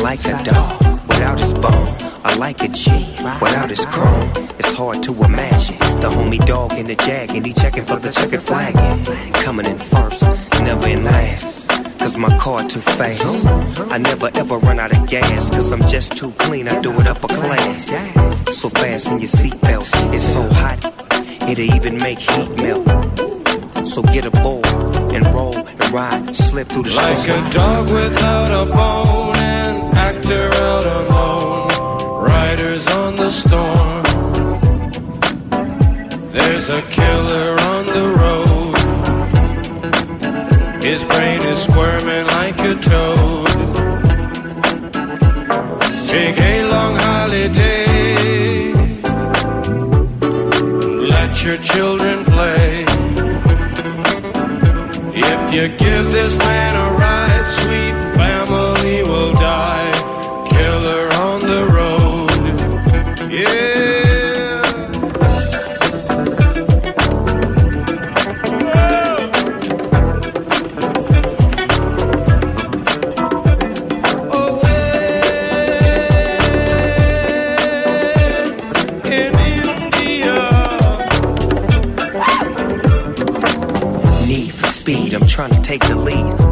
Like 0.00 0.24
a 0.24 0.40
dog 0.44 1.08
without 1.08 1.40
his 1.40 1.52
bone. 1.52 1.96
I 2.22 2.36
like 2.36 2.62
a 2.62 2.68
G 2.68 2.92
without 3.42 3.70
his 3.70 3.84
chrome. 3.86 4.30
It's 4.60 4.72
hard 4.72 5.02
to 5.02 5.12
imagine 5.24 5.89
the 6.00 6.08
homie 6.08 6.44
dog 6.46 6.72
in 6.74 6.86
the 6.86 6.94
jag 6.96 7.30
and 7.30 7.44
he 7.46 7.52
checking 7.52 7.84
for 7.84 7.96
the 7.96 8.10
checkered 8.10 8.42
flag. 8.42 8.74
Coming 9.44 9.66
in 9.66 9.78
first, 9.78 10.22
never 10.62 10.86
in 10.88 11.04
last. 11.04 11.68
Cause 11.98 12.16
my 12.16 12.34
car 12.38 12.66
too 12.66 12.80
fast. 12.80 13.46
I 13.90 13.98
never 13.98 14.30
ever 14.34 14.58
run 14.58 14.78
out 14.80 14.92
of 14.96 15.08
gas. 15.08 15.50
Cause 15.50 15.70
I'm 15.72 15.86
just 15.86 16.16
too 16.16 16.32
clean, 16.38 16.68
I 16.68 16.80
do 16.80 16.90
it 17.00 17.06
upper 17.06 17.28
class. 17.28 17.86
So 18.58 18.68
fast 18.68 19.08
in 19.08 19.18
your 19.18 19.28
seatbelts, 19.28 19.92
it's 20.14 20.24
so 20.24 20.42
hot, 20.62 20.78
it'll 21.48 21.74
even 21.76 21.98
make 21.98 22.18
heat 22.18 22.50
melt. 22.62 22.86
So 23.88 24.02
get 24.02 24.24
aboard 24.26 24.66
and 25.14 25.24
roll 25.34 25.56
and 25.56 25.90
ride, 25.92 26.34
slip 26.36 26.68
through 26.68 26.84
the 26.84 26.94
Like 26.94 27.18
storm. 27.18 27.46
a 27.46 27.50
dog 27.50 27.90
without 27.90 28.50
a 28.62 28.66
bone, 28.72 29.36
an 29.36 29.94
actor 29.96 30.50
out 30.54 30.86
alone. 30.86 32.24
Riders 32.24 32.86
on 32.86 33.16
the 33.16 33.30
storm. 33.30 33.89
There's 36.32 36.70
a 36.70 36.80
killer 36.82 37.58
on 37.60 37.86
the 37.86 38.08
road. 38.22 38.76
His 40.80 41.02
brain 41.02 41.42
is 41.42 41.62
squirming 41.64 42.26
like 42.28 42.58
a 42.60 42.74
toad. 42.76 43.48
Take 46.06 46.38
a 46.38 46.64
long 46.70 46.94
holiday. 46.94 48.72
Let 51.16 51.42
your 51.42 51.56
children 51.58 52.24
play. 52.24 52.84
If 55.12 55.54
you 55.54 55.68
give 55.76 56.12
this 56.12 56.36
man 56.36 56.76
a 56.76 56.99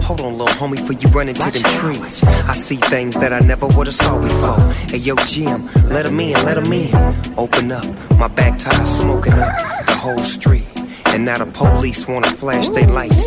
Hold 0.08 0.22
on, 0.22 0.38
little 0.38 0.54
homie, 0.54 0.80
for 0.86 0.94
you 0.94 1.06
run 1.10 1.28
into 1.28 1.50
them 1.50 1.62
trees. 1.62 2.24
I 2.24 2.54
see 2.54 2.76
things 2.76 3.14
that 3.16 3.30
I 3.30 3.40
never 3.40 3.66
would've 3.66 3.92
saw 3.92 4.18
before. 4.18 4.58
Hey, 4.88 4.96
yo, 4.96 5.14
Jim, 5.26 5.68
let 5.90 6.06
him 6.06 6.18
in, 6.18 6.32
let 6.46 6.56
him 6.56 6.72
in. 6.72 6.94
Open 7.36 7.70
up, 7.70 7.84
my 8.18 8.28
back 8.28 8.58
tire 8.58 8.86
smoking 8.86 9.34
up 9.34 9.52
the 9.84 9.92
whole 9.92 10.16
street. 10.20 10.64
And 11.04 11.26
now 11.26 11.36
the 11.36 11.44
police 11.44 12.08
wanna 12.08 12.30
flash 12.30 12.70
their 12.70 12.86
lights 12.86 13.22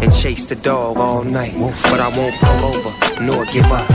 and 0.00 0.10
chase 0.10 0.46
the 0.46 0.56
dog 0.56 0.96
all 0.96 1.22
night. 1.22 1.52
But 1.82 2.00
I 2.00 2.08
won't 2.16 2.34
pull 2.36 2.64
over 2.64 3.22
nor 3.22 3.44
give 3.52 3.70
up, 3.70 3.86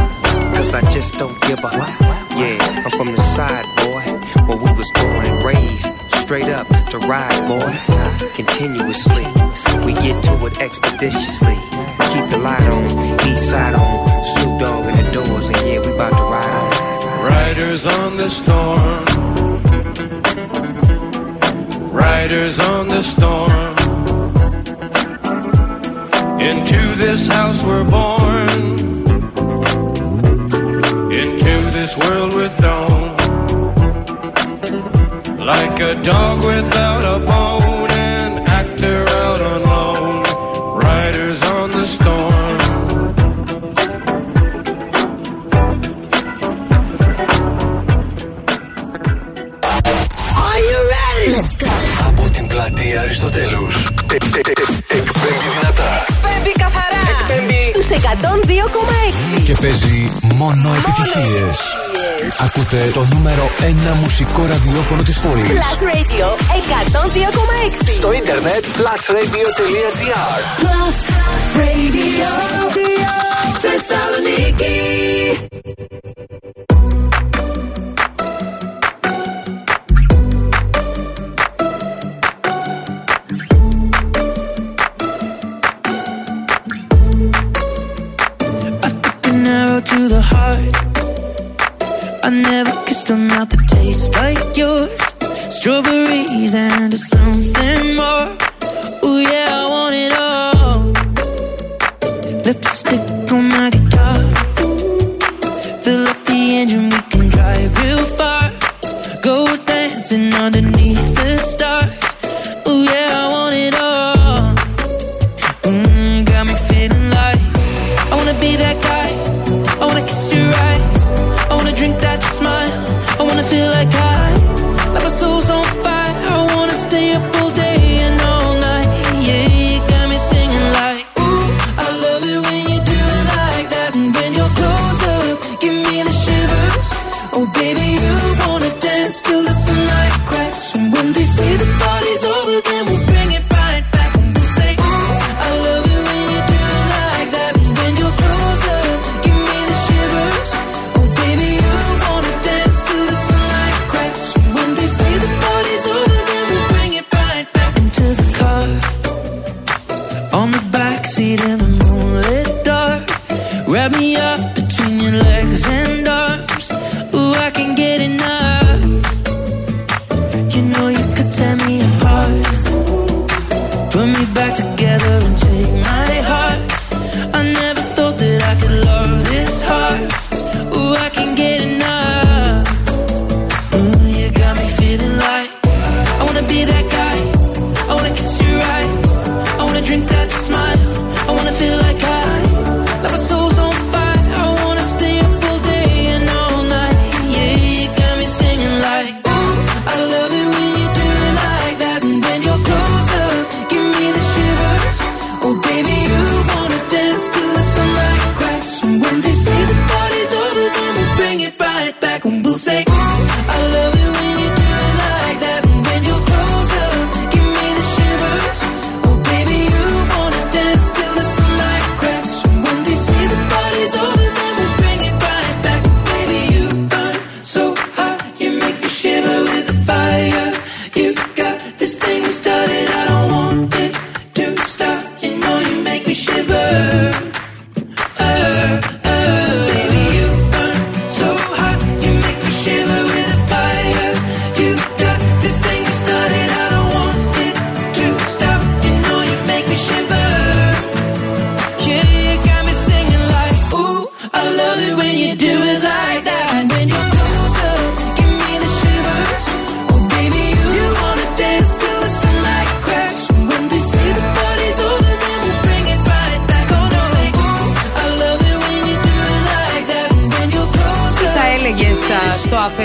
cause 0.53 0.75
I 0.75 0.82
just 0.91 1.17
don't 1.17 1.41
give 1.48 1.66
up. 1.66 1.74
Yeah, 1.74 2.83
I'm 2.85 2.91
from 2.91 3.14
the 3.14 3.22
side, 3.35 3.66
boy, 3.77 4.45
where 4.45 4.58
we 4.58 4.72
was 4.77 4.91
born 4.93 5.25
and 5.25 5.43
raised 5.43 6.00
straight 6.32 6.48
up 6.48 6.66
to 6.90 6.98
ride, 7.00 7.45
boys. 7.45 7.85
Continuously, 8.35 9.26
we 9.85 9.93
get 9.95 10.24
to 10.24 10.45
it 10.45 10.61
expeditiously. 10.61 11.58
Keep 12.14 12.30
the 12.30 12.40
light 12.42 12.64
on, 12.69 12.85
east 13.27 13.50
side 13.50 13.76
on, 13.76 14.24
Snoop 14.24 14.61
Dogg 14.61 14.85
in 14.85 15.03
the 15.03 15.11
doors, 15.11 15.50
and 15.50 15.58
yeah, 15.68 15.82
we 15.82 15.93
about 15.93 16.16
to 16.16 16.24
ride 16.32 16.56
on. 16.64 17.26
Riders 17.27 17.85
on 17.85 18.16
the 18.16 18.30
storm. 18.30 19.06
Riders 21.92 22.60
on 22.60 22.88
the 22.88 23.01
storm. 23.01 23.51
Into 26.40 26.95
this 26.95 27.27
house 27.27 27.61
we're 27.61 27.84
born. 27.84 28.80
Into 31.11 31.72
this 31.72 31.98
world 31.98 32.34
we're 32.34 32.48
thrown. 32.48 33.10
like 35.53 35.80
a 35.91 35.93
dog 36.09 36.38
without 36.53 37.03
a 37.15 37.17
bone, 37.30 37.91
an 38.13 38.31
actor 38.59 38.99
out 39.21 39.41
on 39.51 39.59
loan, 39.71 40.13
riders 40.88 41.39
on 41.55 41.65
the 41.77 41.85
storm. 41.95 42.57
Are 50.45 50.61
you 50.69 50.80
ready? 50.95 51.27
Let's 51.35 51.55
go. 51.61 51.69
Από 52.07 52.30
την 52.30 52.47
πλατεία 52.47 53.01
Αριστοτέλους. 53.01 53.75
Εκπέμπει 54.13 55.38
δυνατά. 55.55 55.91
Εκπέμπει 56.09 56.51
καθαρά. 56.63 57.03
Εκπέμπει 57.13 57.61
στους 57.73 57.89
102,6. 57.89 59.41
Και 59.43 59.55
παίζει 59.61 60.11
μόνο 60.35 60.69
επιτυχίες. 60.80 61.81
Ακούτε 62.40 62.91
το 62.93 63.08
νούμερο 63.14 63.50
1 63.59 63.64
μουσικό 64.00 64.45
ραδιόφωνο 64.45 65.01
της 65.01 65.19
πόλης. 65.19 65.48
Plus 65.48 65.77
Radio 65.91 66.27
102,6. 67.85 67.88
Στο 67.98 68.14
ίντερνετ 68.14 68.66
plusradio.gr. 68.77 70.61
Plus 70.61 71.00
Radio, 71.59 72.30
Radio 72.61 73.11
Θεσσαλονίκη. 73.59 75.60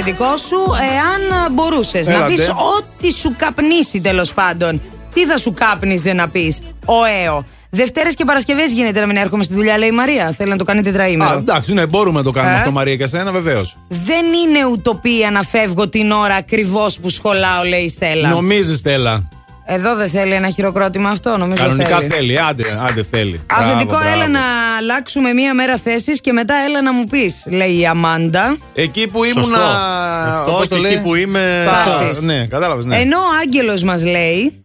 δικό 0.07 0.37
σου, 0.37 0.57
εάν 0.81 1.53
μπορούσες 1.53 2.07
να 2.07 2.27
πεις 2.27 2.49
ό,τι 2.49 3.13
σου 3.13 3.35
καπνίσει 3.37 4.01
τέλος 4.01 4.35
πάντων. 4.35 4.81
Τι 5.15 5.27
θα 5.27 5.39
σου 5.39 5.55
κάπνιζε 5.55 6.13
να 6.13 6.29
πεις, 6.29 6.59
ΟΕΟ. 6.85 7.45
Δευτέρες 7.71 8.15
και 8.15 8.25
Παρασκευές 8.25 8.73
γίνεται 8.73 9.01
να 9.01 9.07
μην 9.07 9.17
έρχομαι 9.17 9.45
στη 9.45 9.55
δουλειά, 9.55 9.79
λέει 9.79 9.89
η 9.89 9.93
Μαρία. 9.93 10.35
Θέλει 10.37 10.51
να 10.51 10.57
το 10.57 10.65
κάνει 10.65 10.83
τετραήμερο. 10.83 11.31
Α, 11.31 11.35
εντάξει, 11.35 11.73
ναι, 11.73 11.87
μπορούμε 11.87 12.19
να 12.19 12.25
το 12.25 12.31
κάνουμε 12.31 12.55
ε; 12.55 12.59
αυτό, 12.59 12.71
Μαρία, 12.71 12.97
και 12.97 13.03
εσένα 13.03 13.33
βεβαίως. 13.33 13.77
Δεν 13.89 14.25
είναι 14.25 14.65
ουτοπία 14.73 15.31
να 15.31 15.43
φεύγω 15.43 15.89
την 15.89 16.11
ώρα 16.11 16.35
ακριβώς 16.35 17.01
που 17.01 17.09
σχολάω, 17.09 17.63
λέει 17.65 17.83
η 17.83 17.89
Στέλλα. 17.89 18.29
Νομίζεις, 18.29 18.79
Στέλλα. 18.79 19.29
Εδώ 19.69 19.95
δεν 19.97 20.09
θέλει 20.11 20.33
ένα 20.33 20.51
χειροκρότημα 20.51 21.09
αυτό, 21.11 21.37
νομίζω 21.37 21.63
Κανονικά 21.63 21.97
θέλει. 21.97 22.11
θέλει. 22.13 22.41
Άντε, 22.41 22.65
άντε 22.89 23.07
θέλει. 23.11 23.41
Αφεντικό, 23.53 23.91
Μπράβο, 23.91 24.07
έλα 24.07 24.17
μπράβο. 24.17 24.31
να 24.33 24.41
αλλάξουμε 24.79 25.33
μία 25.33 25.55
μέρα 25.55 25.77
θέση 25.79 26.21
και 26.21 26.33
μετά 26.33 26.55
έλα 26.69 26.83
να 26.83 26.93
μου 26.93 27.05
πεις, 27.05 27.45
λέει 27.51 27.79
η 27.79 27.87
Αμάντα. 27.87 28.57
Εκεί 28.75 29.07
που 29.09 29.25
ήμουνα. 29.25 29.43
Σωστό. 29.43 30.51
πώς 30.53 30.61
Αυτό 30.61 30.69
το 30.69 30.75
και 30.75 30.81
λέει; 30.81 30.93
εκεί 30.93 31.03
που 31.03 31.15
είμαι. 31.15 31.65
Θα- 31.67 31.91
Πάθεις. 31.91 32.21
Ναι, 32.21 32.47
κατάλαβες. 32.47 32.85
Ναι. 32.85 32.97
Ενώ 32.97 33.17
ο 33.19 33.29
Άγγελος 33.43 33.83
μας 33.83 34.05
λέει. 34.05 34.63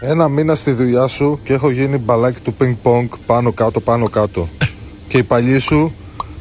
Ένα 0.00 0.28
μήνα 0.28 0.54
στη 0.54 0.70
δουλειά 0.70 1.06
σου 1.06 1.40
και 1.44 1.52
έχω 1.52 1.70
γίνει 1.70 1.96
μπαλάκι 1.96 2.40
του 2.40 2.52
πινκ 2.52 2.76
πονγκ 2.82 3.08
πάνω 3.26 3.52
κάτω 3.52 3.80
πάνω 3.80 4.08
κάτω. 4.08 4.48
και 5.08 5.18
οι 5.18 5.22
παλιοί 5.22 5.58
σου 5.58 5.94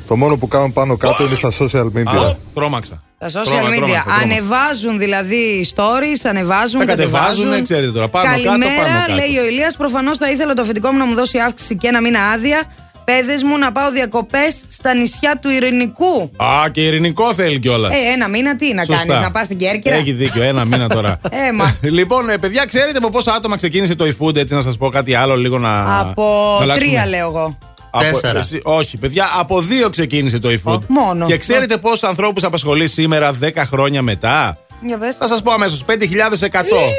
το 0.08 0.16
μόνο 0.16 0.36
που 0.38 0.48
κάνουν 0.48 0.74
πάνω 0.74 0.98
κάτω 0.98 1.24
είναι 1.26 1.36
στα 1.36 1.50
social 1.66 1.86
media. 1.98 2.18
Α, 2.26 2.36
Τρώμαξα. 2.54 3.04
Τα 3.18 3.28
social 3.30 3.32
Τρώμα, 3.44 3.60
media 3.60 3.76
τρώμαξα, 3.76 4.04
τρώμαξα. 4.04 4.24
ανεβάζουν 4.24 4.98
δηλαδή 4.98 5.68
stories, 5.76 6.20
ανεβάζουν, 6.24 6.80
Τα 6.80 6.86
κατεβάζουν, 6.86 7.36
κατεβάζουν. 7.36 7.64
ξέρετε 7.64 7.92
τώρα, 7.92 8.08
πάνω 8.08 8.26
κάτω, 8.28 8.44
Καλημέρα, 8.44 8.76
πάνω 8.84 9.00
κάτω. 9.00 9.14
λέει 9.14 9.38
ο 9.38 9.46
Ηλίας 9.46 9.76
Προφανώς 9.78 10.18
θα 10.18 10.32
ήθελα 10.32 10.54
το 10.54 10.62
αφεντικό 10.62 10.92
μου 10.92 10.98
να 10.98 11.06
μου 11.06 11.14
δώσει 11.14 11.38
αύξηση 11.40 11.78
και 11.78 11.88
ένα 11.88 12.02
μήνα 12.02 12.20
άδεια. 12.30 12.62
Πέδε 13.06 13.34
μου 13.46 13.58
να 13.58 13.72
πάω 13.72 13.92
διακοπές 13.92 14.56
στα 14.70 14.94
νησιά 14.94 15.40
του 15.42 15.50
Ειρηνικού. 15.50 16.32
Α, 16.38 16.70
και 16.72 16.82
ειρηνικό 16.82 17.34
θέλει 17.34 17.60
κιόλας. 17.60 17.94
Ε, 17.94 17.98
ένα 18.14 18.28
μήνα 18.28 18.56
τι 18.56 18.74
να 18.74 18.86
κάνεις, 18.86 19.06
να 19.22 19.32
πας 19.32 19.46
στην 19.46 19.58
Κέρκυρα; 19.58 19.96
Έχει 19.96 20.12
δίκιο, 20.12 20.44
ένα 20.44 20.66
μήνα 20.66 20.88
τώρα. 20.90 21.20
Ε, 21.48 21.52
μα. 21.52 21.76
λοιπόν, 21.82 22.30
ε, 22.30 22.38
παιδιά, 22.38 22.66
ξέρετε 22.66 22.98
από 22.98 23.10
πόσα 23.10 23.34
άτομα 23.34 23.56
ξεκίνησε 23.56 23.96
το 23.96 24.06
eFood, 24.06 24.36
έτσι 24.36 24.54
να 24.54 24.62
σας 24.62 24.78
πω 24.78 24.90
κάτι 24.90 25.14
άλλο 25.16 25.36
λίγο 25.36 25.60
να. 25.60 26.00
Από 26.00 26.56
να 26.58 26.64
αλλάξουμε. 26.64 26.90
τρία 26.92 27.06
λέω 27.06 27.28
εγώ. 27.28 27.58
Από- 27.98 28.04
Τέσσερα. 28.04 28.40
εσύ- 28.40 28.60
όχι, 28.64 28.98
παιδιά, 28.98 29.30
από 29.38 29.62
δύο 29.62 29.90
ξεκίνησε 29.90 30.40
το 30.40 30.50
eFood. 30.64 30.80
μόνο. 30.88 31.26
Και 31.26 31.38
ξέρετε 31.38 31.78
πόσους 31.78 32.04
ανθρώπους 32.04 32.44
απασχολεί 32.44 32.88
σήμερα 32.88 33.34
10 33.34 33.66
χρόνια 33.66 34.02
μετά; 34.02 34.58
Για 34.86 34.98
πες. 34.98 35.16
Θα 35.16 35.28
σας 35.28 35.42
πω 35.42 35.52
αμέσως. 35.52 35.84
5.100. 35.84 36.94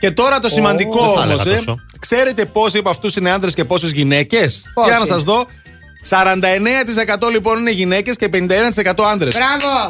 Και 0.00 0.10
τώρα 0.10 0.40
το 0.40 0.48
σημαντικό 0.48 1.04
δεν 1.04 1.14
θα 1.14 1.22
όμως. 1.22 1.40
έλεγα 1.40 1.56
τόσο. 1.56 1.76
ξέρετε 1.98 2.44
πόσοι 2.44 2.78
από 2.78 2.90
αυτούς 2.90 3.16
είναι 3.16 3.30
άντρε 3.30 3.50
και 3.50 3.64
πόσες 3.64 3.90
γυναίκες; 3.92 4.62
Πόσοι; 4.74 4.88
Για 4.88 4.98
να 4.98 5.04
σας 5.04 5.22
δω. 5.22 5.46
49% 6.02 7.28
λοιπόν 7.30 7.58
είναι 7.58 7.70
γυναίκες 7.70 8.16
και 8.16 8.28
51% 8.28 9.04
άντρε. 9.04 9.30
Μπράβο! 9.30 9.88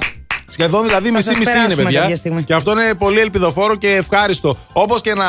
Σχεδόν 0.51 0.87
δηλαδή 0.87 1.09
σας 1.09 1.15
μισή-μισή 1.15 1.51
είναι, 1.51 1.59
περάσουμε 1.59 1.83
παιδιά. 1.83 2.01
κάποια 2.01 2.17
στιγμή. 2.17 2.43
Και 2.43 2.55
αυτό 2.55 2.71
είναι 2.71 2.95
πολύ 2.95 3.21
ελπιδοφόρο 3.21 3.77
και 3.77 3.89
ευχάριστο. 3.95 4.57
Όπως 4.73 5.01
και, 5.01 5.15
να, 5.15 5.27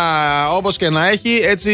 όπως 0.50 0.78
και 0.78 0.90
να 0.90 1.08
έχει, 1.08 1.40
έτσι 1.44 1.72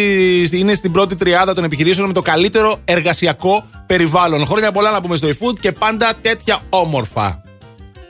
είναι 0.52 0.74
στην 0.74 0.92
πρώτη 0.92 1.16
τριάδα 1.16 1.54
των 1.54 1.64
επιχειρήσεων 1.64 2.08
με 2.08 2.14
το 2.14 2.22
καλύτερο 2.22 2.76
εργασιακό 2.86 3.66
περιβάλλον. 3.86 4.46
Χρόνια 4.46 4.72
πολλά 4.72 4.92
να 4.92 5.02
πούμε 5.02 5.16
στο 5.16 5.28
eFood 5.28 5.60
και 5.60 5.72
πάντα 5.72 6.14
τέτοια 6.22 6.60
όμορφα. 6.70 7.42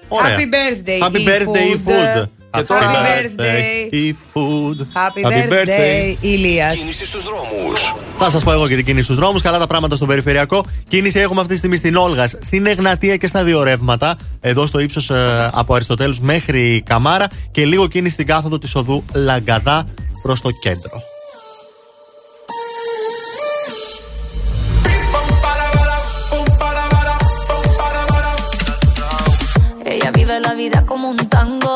Ωραία. 0.08 0.38
Happy 0.38 0.42
birthday, 0.42 1.08
Happy 1.08 1.28
birthday, 1.28 1.76
e-food. 1.76 2.20
e-food. 2.20 2.30
Και 2.56 2.64
τώρα- 2.64 2.82
Happy 2.82 3.42
birthday. 3.42 3.94
e-food. 3.94 4.78
Happy, 4.80 5.28
Happy 5.28 5.50
birthday, 5.50 5.52
birthday. 5.52 6.16
Ηλίας. 6.22 6.76
Κίνηση 6.76 7.06
στους 7.06 7.24
δρόμους. 7.24 7.94
Θα 8.18 8.30
σας 8.30 8.44
πω 8.44 8.52
εγώ 8.52 8.68
και 8.68 8.76
την 8.76 8.86
κίνηση 8.86 9.04
στους 9.04 9.16
δρόμους. 9.16 9.42
Καλά 9.42 9.58
τα 9.60 9.68
πράγματα 9.68 9.96
στον 9.96 10.08
περιφερειακό. 10.08 10.66
Κίνηση 10.88 11.20
έχουμε 11.20 11.40
αυτή 11.42 11.52
τη 11.52 11.58
στιγμή 11.58 11.76
στην 11.76 11.96
Όλγας, 11.96 12.36
στην 12.42 12.66
Εγνατία 12.66 13.16
και 13.18 13.28
στα 13.28 13.44
δύο 13.44 13.64
ρεύματα. 13.64 14.16
Εδώ 14.42 14.66
στο 14.66 14.80
ύψος 14.80 15.12
από 15.52 15.74
Αριστοτέλους 15.74 16.20
μέχρι 16.20 16.84
Καμάρα. 16.86 17.28
Και 17.52 17.66
λίγο 17.66 17.88
κίνηση 17.88 18.14
στην 18.14 18.26
κάθοδο 18.26 18.58
της 18.58 18.76
οδού 18.76 19.04
Λαγκαδά 19.14 19.86
προς 20.22 20.42
το 20.42 20.50
κέντρο. 20.52 21.02
Ella 29.94 30.12
vive 30.20 30.40
la 30.48 30.54
vida 30.62 30.80
como 30.90 31.06
un 31.14 31.20
tango, 31.36 31.76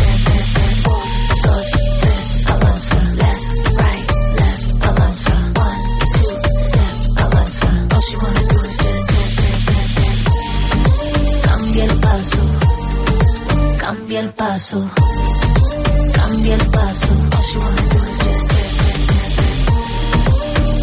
Cambia 14.21 14.29
el 14.29 14.35
paso, 14.35 14.87
cambia 16.13 16.53
el 16.53 16.67
paso. 16.67 17.07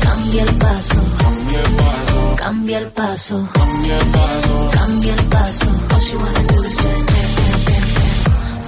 Cambia 0.01 0.43
el 0.43 0.55
paso, 0.57 0.97
cambia 1.23 1.61
el 1.61 1.71
paso, 1.77 2.37
cambia 2.37 2.79
el 2.79 2.87
paso. 2.89 3.49
cambia 4.73 5.15
el 5.15 5.25
paso. 5.27 5.67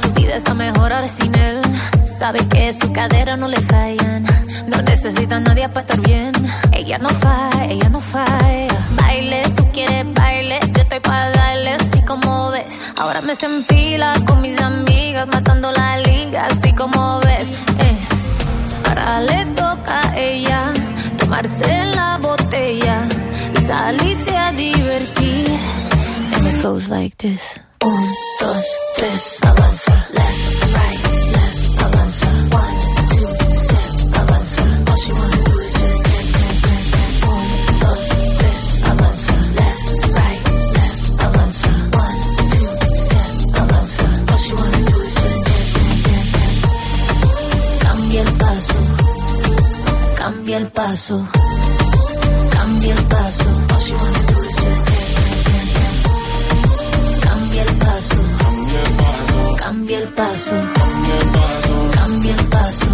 Su 0.00 0.12
vida 0.12 0.36
está 0.36 0.54
mejor 0.54 0.92
sin 1.18 1.34
él 1.34 1.60
Sabe 2.20 2.46
que 2.48 2.70
su 2.74 2.92
cadera 2.92 3.34
no 3.38 3.48
le 3.48 3.58
fallan. 3.62 4.26
No 4.66 4.82
necesita 4.82 5.36
a 5.36 5.40
nadie 5.40 5.66
para 5.70 5.80
estar 5.80 6.00
bien. 6.02 6.32
Ella 6.70 6.98
no 6.98 7.08
falla, 7.08 7.64
ella 7.64 7.88
no 7.88 7.98
falla. 7.98 8.68
Baile, 8.90 9.42
tú 9.56 9.66
quieres 9.72 10.04
baile. 10.12 10.60
Yo 10.74 10.82
estoy 10.82 11.00
para 11.00 11.30
darle 11.30 11.70
así 11.70 12.02
como 12.02 12.50
ves. 12.50 12.66
Ahora 12.98 13.22
me 13.22 13.34
se 13.34 13.46
enfila 13.46 14.12
con 14.26 14.42
mis 14.42 14.60
amigas, 14.60 15.26
matando 15.28 15.72
la 15.72 15.96
liga, 15.96 16.44
así 16.44 16.74
como 16.74 17.20
ves. 17.20 17.48
Eh. 17.86 17.96
Ahora 18.86 19.20
le 19.22 19.46
toca 19.62 20.00
a 20.06 20.16
ella 20.18 20.72
tomarse 21.16 21.86
la 21.94 22.18
botella 22.20 23.08
y 23.56 23.60
salirse 23.62 24.36
a 24.36 24.52
divertir. 24.52 25.48
And 26.34 26.46
it 26.48 26.62
goes 26.62 26.90
like 26.90 27.16
this. 27.16 27.58
Un, 27.82 28.04
dos, 28.40 28.64
tres, 28.98 29.38
avanza. 29.40 30.06
Left, 30.12 30.76
right, 30.76 31.09
Cambia 50.50 50.66
el 50.66 50.72
paso, 50.72 51.28
cambia 52.50 52.92
el 52.92 53.04
paso. 53.04 53.44
Cambia 57.20 57.62
el 57.62 57.74
paso, 57.76 58.16
cambia 58.50 58.82
el 58.82 58.88
paso, 58.88 59.56
cambia 59.56 59.98
el 59.98 60.08
paso. 60.08 60.52
cambia 61.94 62.34
el 62.34 62.44
paso. 62.46 62.86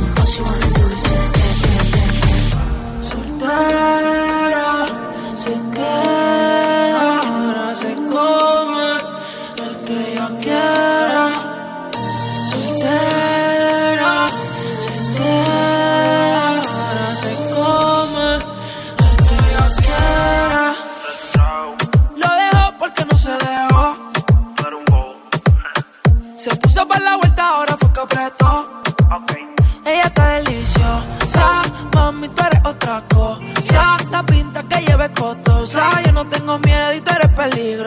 Soltera, 3.00 4.86
se 5.38 5.52
queda. 5.74 6.15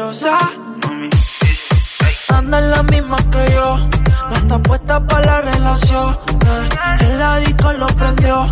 peligrosa. 0.09 0.37
Anda 2.29 2.59
en 2.59 2.71
la 2.71 2.83
misma 2.83 3.17
que 3.31 3.51
yo, 3.53 3.77
no 4.29 4.35
está 4.35 4.59
puesta 4.59 4.99
para 5.05 5.25
la 5.25 5.41
relación. 5.41 6.17
Eh. 6.45 6.69
El 7.01 7.45
disco 7.45 7.73
lo 7.73 7.87
prendió, 7.87 8.45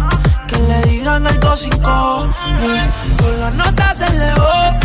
que 0.48 0.58
le 0.58 0.82
digan 0.84 1.28
algo 1.28 1.56
sin 1.56 1.72
cojones. 1.82 2.94
Con 3.22 3.40
la 3.40 3.52
nota 3.52 3.96
se 3.96 4.06
elevó, 4.06 4.80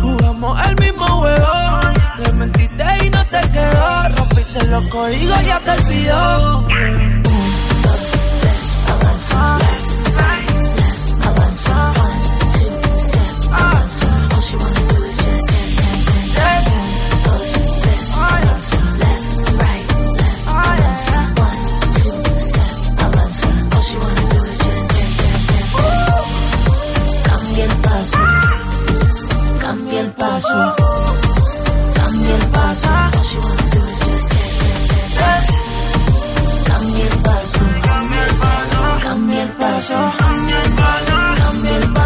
jugamos 0.00 0.66
el 0.68 0.76
mismo 0.76 1.06
juego. 1.06 1.80
Le 2.18 2.32
mentiste 2.34 2.84
y 3.04 3.10
no 3.10 3.24
te 3.26 3.40
quedó, 3.50 4.08
rompiste 4.16 4.64
los 4.66 4.86
códigos 4.88 5.42
y 5.42 5.46
ya 5.46 5.58
te 5.60 5.70
olvidó. 5.70 6.58
Un, 6.58 7.22
dos, 7.22 8.00
tres, 8.40 8.84
avanza. 8.90 9.61
paso, 30.32 30.74
cambia 31.94 32.36
el 32.36 32.46
paso. 32.50 32.88
Cambia 36.64 37.04
el 37.04 37.18
paso, 37.18 37.58
cambia 40.18 40.62
el 40.62 40.72
paso, 40.72 41.18
cambia 41.38 41.76
el 41.76 41.92
paso. 41.92 42.01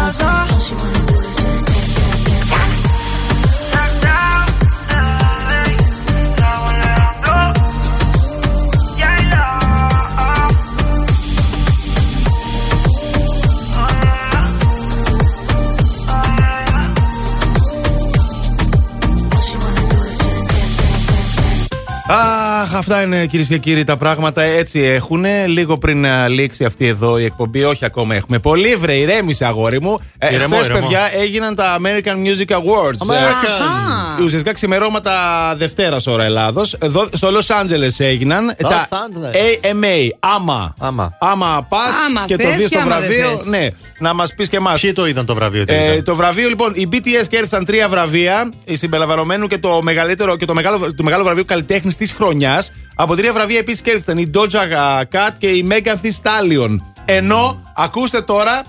Αυτά 22.77 23.01
είναι 23.01 23.25
κυρίες 23.25 23.47
και 23.47 23.57
κύριοι 23.57 23.83
τα 23.83 23.97
πράγματα. 23.97 24.41
Έτσι 24.41 24.79
έχουν. 24.79 25.25
Λίγο 25.47 25.77
πριν 25.77 26.01
να 26.01 26.27
λήξει 26.27 26.63
αυτή 26.65 26.87
εδώ 26.87 27.17
η 27.17 27.23
εκπομπή, 27.25 27.63
όχι 27.63 27.85
ακόμα 27.85 28.15
έχουμε. 28.15 28.39
Πολύ 28.39 28.75
βρε, 28.75 28.93
ηρέμησε 28.93 29.45
αγόρι 29.45 29.81
μου. 29.81 29.99
Ε, 30.17 30.33
Ηρεμό, 30.33 30.55
χθες, 30.55 30.67
ηρεμό. 30.67 30.81
παιδιά, 30.81 31.09
έγιναν 31.21 31.55
τα 31.55 31.77
American 31.79 32.15
Music 32.27 32.55
Awards. 32.55 33.07
American. 33.07 34.19
Ε, 34.19 34.23
ουσιαστικά 34.23 34.53
ξημερώματα 34.53 35.13
Δευτέρας 35.57 36.07
ώρα 36.07 36.23
Ελλάδος. 36.23 36.75
Στο 37.13 37.27
Los 37.29 37.55
Angeles 37.61 37.93
έγιναν. 38.05 38.49
Los 38.51 38.55
τα 38.69 38.87
Angeles. 38.89 39.71
AMA. 39.71 40.09
Άμα. 40.19 40.73
Άμα. 40.79 41.17
Άμα 41.19 41.65
πας 41.69 41.89
Άμα 42.07 42.23
και 42.27 42.35
το 42.35 42.43
θες 42.43 42.55
δεις 42.55 42.61
και 42.61 42.75
στο 42.75 42.77
άμα 42.79 42.99
δεν 42.99 43.09
βραβείο. 43.09 43.37
θες. 43.37 43.45
Ναι, 43.45 43.67
να 43.99 44.13
μας 44.13 44.33
πεις 44.33 44.49
και 44.49 44.55
εμάς. 44.57 44.81
Ποιοι 44.81 44.93
το 44.93 45.07
είδαν 45.07 45.25
το 45.25 45.35
βραβείο 45.35 45.61
Ε, 45.61 45.65
τελικά; 45.65 46.03
το 46.03 46.15
βραβείο 46.15 46.47
λοιπόν, 46.47 46.73
οι 46.75 46.87
BTS 46.91 47.27
κέρδισαν 47.29 47.65
τρία 47.65 47.89
βραβεία, 47.89 48.51
η 48.65 48.75
συμπεριλαμβανομένου 48.75 49.47
και 49.47 49.57
το 49.57 49.79
μεγαλύτερο 49.81 50.35
και 50.37 50.45
το 50.45 50.53
μεγάλο, 50.53 50.93
το 50.95 51.03
μεγάλο 51.03 51.23
βραβείο 51.23 51.45
καλλιτέχνης 51.45 51.95
της 51.97 52.11
χρονιάς. 52.11 52.66
Από 52.95 53.15
τρία 53.15 53.33
βραβεία 53.33 53.57
επίσης 53.57 53.81
κέρδισαν 53.81 54.17
η 54.17 54.31
Doja 54.33 55.01
Cat 55.11 55.29
και 55.37 55.47
η 55.47 55.67
Megan 55.71 55.95
Thee 56.05 56.11
Stallion. 56.23 56.77
Ενώ, 57.05 57.61
ακούστε 57.75 58.21
τώρα, 58.21 58.61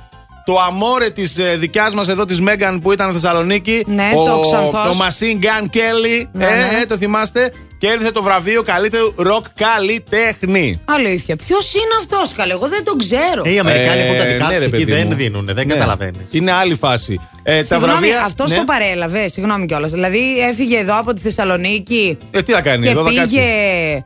το 0.44 0.58
αμόρε 0.66 1.10
της 1.10 1.36
δικιάς 1.58 1.94
μας 1.94 2.08
εδώ 2.08 2.24
της 2.24 2.42
Megan 2.46 2.78
που 2.82 2.92
ήταν 2.92 3.12
στη 3.12 3.20
Θεσσαλονίκη. 3.20 3.84
Ναι, 3.86 4.10
ο, 4.14 4.24
το 4.24 4.40
Ξανθός. 4.40 4.96
Το 4.96 5.04
Machine 5.04 5.44
Gun 5.44 5.64
Kelly. 5.76 6.26
Ναι, 6.32 6.44
ε, 6.44 6.54
ναι. 6.54 6.80
ε, 6.82 6.86
το 6.86 6.96
θυμάστε. 6.96 7.52
Κέρδισε 7.78 8.12
το 8.12 8.22
βραβείο 8.22 8.62
καλύτερου 8.62 9.12
ροκ 9.16 9.44
καλλιτέχνη. 9.54 10.80
Αλήθεια. 10.84 11.36
Ποιος 11.36 11.74
είναι 11.74 11.94
αυτός, 12.00 12.32
καλέ, 12.32 12.52
εγώ 12.52 12.68
δεν 12.68 12.84
τον 12.84 12.98
ξέρω. 12.98 13.42
Ε, 13.44 13.52
οι 13.52 13.58
Αμερικάνοι 13.58 14.00
Ε, 14.00 14.04
έχουν 14.04 14.16
τα 14.16 14.24
δικά 14.24 14.46
ναι, 14.46 14.52
τους 14.52 14.58
ρε, 14.58 14.64
εκεί, 14.64 14.84
παιδί 14.84 14.92
δεν 14.92 15.06
μου. 15.10 15.14
δίνουν, 15.14 15.44
δεν 15.46 15.54
Ναι. 15.56 15.64
καταλαβαίνεις. 15.74 16.20
Είναι 16.30 16.52
άλλη 16.52 16.74
φάση. 16.74 17.20
Ε, 17.42 17.56
τα 17.56 17.62
Συγγνώμη, 17.64 17.92
βραβεία. 17.92 18.22
αυτός 18.24 18.50
ναι. 18.50 18.56
το 18.56 18.64
παρέλαβε, 18.64 19.28
συγγνώμη 19.28 19.66
κιόλας. 19.66 19.90
Δηλαδή 19.90 20.38
έφυγε 20.50 20.78
εδώ 20.78 20.98
από 20.98 21.12
τη 21.12 21.20
Θεσσαλονίκη 21.20 22.18
Ε, 22.30 22.42
τι 22.42 22.52
να 22.52 22.60
κάνει, 22.60 22.82
και 22.82 22.88
εδώ 22.88 23.02
θα 23.02 23.08
πήγε 23.08 23.20
κάτσει. 23.20 23.38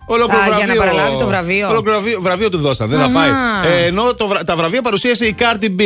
Ολόκληρο 0.07 0.43
α, 0.43 0.47
για 0.47 0.55
να 0.67 0.75
βραβείο- 0.75 0.81
παραλάβει 0.81 1.17
το 1.19 1.27
βραβείο. 1.27 1.69
Ολόκληρο 1.69 2.01
βραβείο, 2.01 2.21
βραβείο 2.21 2.51
του 2.51 2.59
δώσαν, 2.59 2.89
δεν 2.89 2.99
θα 2.99 3.05
Αχα. 3.05 3.13
πάει. 3.13 3.31
Ε, 3.73 3.87
ενώ 3.87 4.15
το, 4.15 4.27
βρα- 4.27 4.45
τα 4.45 4.57
βραβεία 4.57 4.83
παρουσίασε 4.83 5.25
η 5.27 5.35
Cardi 5.39 5.65
B, 5.81 5.83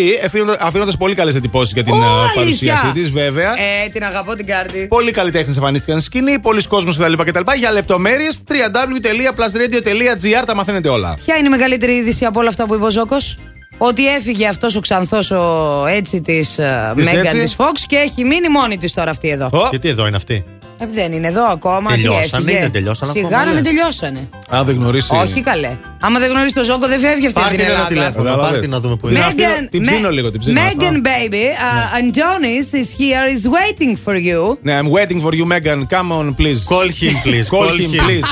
αφήνοντα 0.61 0.93
πολύ 0.99 1.15
καλές 1.15 1.35
εντυπώσεις 1.35 1.73
για 1.73 1.85
την 1.85 1.93
Ω, 1.93 1.97
ε, 1.97 2.01
αλήθεια. 2.09 2.33
παρουσίασή 2.35 2.91
της, 2.95 3.11
βέβαια. 3.11 3.51
Ε, 3.51 3.89
την 3.93 4.05
αγαπώ 4.05 4.35
την 4.35 4.47
κάρτη. 4.47 4.87
Πολλοί 4.89 5.11
καλλιτέχνες 5.11 5.57
εμφανίστηκαν 5.57 6.01
στη 6.01 6.05
σκηνή, 6.11 6.39
πολλοί 6.39 6.63
κόσμοι 6.67 6.95
κτλ. 6.95 7.13
κτλ. 7.13 7.41
Για 7.59 7.71
λεπτομέρειες 7.77 8.39
www.plusradio.gr 8.49 10.45
τα 10.47 10.55
μαθαίνετε 10.55 10.89
όλα. 10.89 11.15
Ποια 11.25 11.37
είναι 11.37 11.47
η 11.47 11.51
μεγαλύτερη 11.51 11.93
είδηση 11.93 12.25
από 12.25 12.41
όλα 12.41 12.49
αυτά 12.49 12.67
που 12.67 12.75
είπε 12.75 12.85
ο 12.85 12.91
Ζώκος, 12.91 13.37
Ότι 13.79 14.09
έφυγε 14.09 14.47
αυτός 14.49 14.77
ο 14.77 14.81
ξανθός 14.81 15.31
ο 15.31 15.85
έτσι 15.89 16.21
της 16.21 16.55
Μέγαν 16.95 17.25
έτσι; 17.25 17.39
της 17.39 17.57
Fox 17.59 17.73
και 17.87 17.97
έχει 17.97 18.25
μείνει 18.25 18.49
μόνη 18.49 18.79
της 18.79 18.93
τώρα 18.93 19.11
αυτή 19.11 19.29
εδώ. 19.29 19.51
Γιατί 19.71 19.89
εδώ 19.89 20.07
είναι 20.07 20.17
αυτή; 20.17 20.45
Ε, 20.79 20.87
δεν 20.93 21.13
είναι 21.13 21.27
εδώ 21.29 21.45
ακόμα. 21.45 21.91
τι 21.91 21.95
Τελειώσανε, 21.97 22.43
έφυγε. 22.45 22.59
δεν 22.61 22.73
τελειώσανε 22.73 23.13
Σιγά 23.13 23.27
ακόμα, 23.27 23.45
να 23.45 23.53
μην 23.53 23.63
λες. 23.63 23.73
τελειώσανε. 23.73 24.29
Αν 24.49 24.65
δεν 24.67 24.75
γνωρίσει. 24.75 25.15
Όχι 25.15 25.41
καλέ. 25.41 25.71
Άμα 26.01 26.19
δεν 26.19 26.31
γνωρίζει 26.31 26.53
το 26.53 26.65
Ζόκο, 26.65 26.87
δεν 26.87 27.01
φεύγει 27.01 27.27
αυτή 27.27 27.41
Πάρτε 27.41 27.55
την 27.57 27.61
ένα 27.65 27.71
Ελλάδα. 27.73 27.89
τηλέφωνο, 27.89 28.23
Κατάλαβες. 28.25 28.51
πάρτε 28.51 28.67
να 28.67 28.81
δούμε 28.81 28.97
που 28.97 29.07
Την 29.07 29.17
είναι. 29.17 29.25
αφήνω- 29.25 29.71
Την 29.71 29.83
ψήνω 29.83 30.11
λίγο, 30.11 30.31
την 30.31 30.41
ψήνω. 30.41 30.61
Megan, 30.61 30.95
baby, 30.95 31.35
uh, 31.35 31.99
Antonis 32.01 32.75
is 32.81 32.89
here, 33.01 33.27
is 33.37 33.45
waiting 33.59 33.97
for 34.07 34.15
you. 34.15 34.57
Ναι, 34.63 34.79
I'm 34.81 34.91
waiting 34.99 35.21
for 35.27 35.33
you, 35.33 35.47
Megan. 35.53 35.81
Come 35.95 36.11
on, 36.19 36.35
please. 36.41 36.61
Call 36.73 36.89
him, 37.01 37.15
please. 37.25 37.47
Call 37.55 37.67
Call 37.69 37.79
him, 37.81 37.93
him. 37.95 38.05
please. 38.07 38.27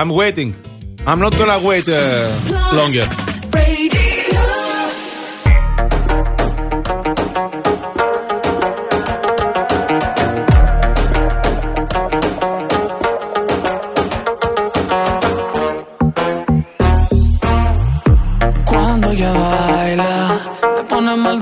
I'm 0.00 0.10
waiting. 0.22 0.50
I'm 1.10 1.20
not 1.26 1.32
gonna 1.40 1.58
wait 1.70 1.86
uh, 1.88 2.78
longer. 2.80 3.29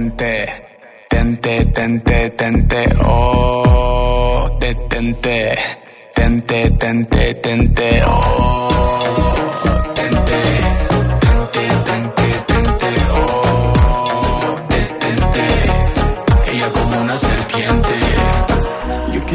Oh, 0.00 0.16
tente, 1.10 1.66
tente, 1.66 2.30
tente, 2.30 2.88
oh, 3.04 4.56
detente, 4.58 5.58
tente, 6.14 6.70
tente, 6.70 7.34
tente, 7.34 8.02
oh, 8.06 8.68
detente, 9.94 10.60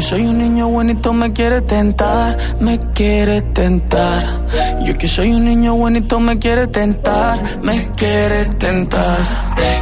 soy 0.06 0.22
un 0.26 0.38
niño 0.38 0.68
bonito 0.68 1.12
me 1.12 1.32
quiere 1.32 1.60
tentar, 1.62 2.36
me 2.60 2.78
quiere 2.94 3.42
tentar. 3.42 4.24
Yo 4.84 4.94
que 4.94 5.08
soy 5.08 5.32
un 5.32 5.44
niño 5.44 5.74
bonito 5.74 6.20
me 6.20 6.38
quiere 6.38 6.68
tentar, 6.68 7.40
me 7.62 7.88
quiere 7.96 8.44
tentar. 8.56 9.18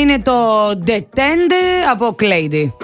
είναι 0.00 0.18
το 0.18 0.68
Detende 0.86 1.90
από 1.90 2.12
Κλέιντι. 2.12 2.74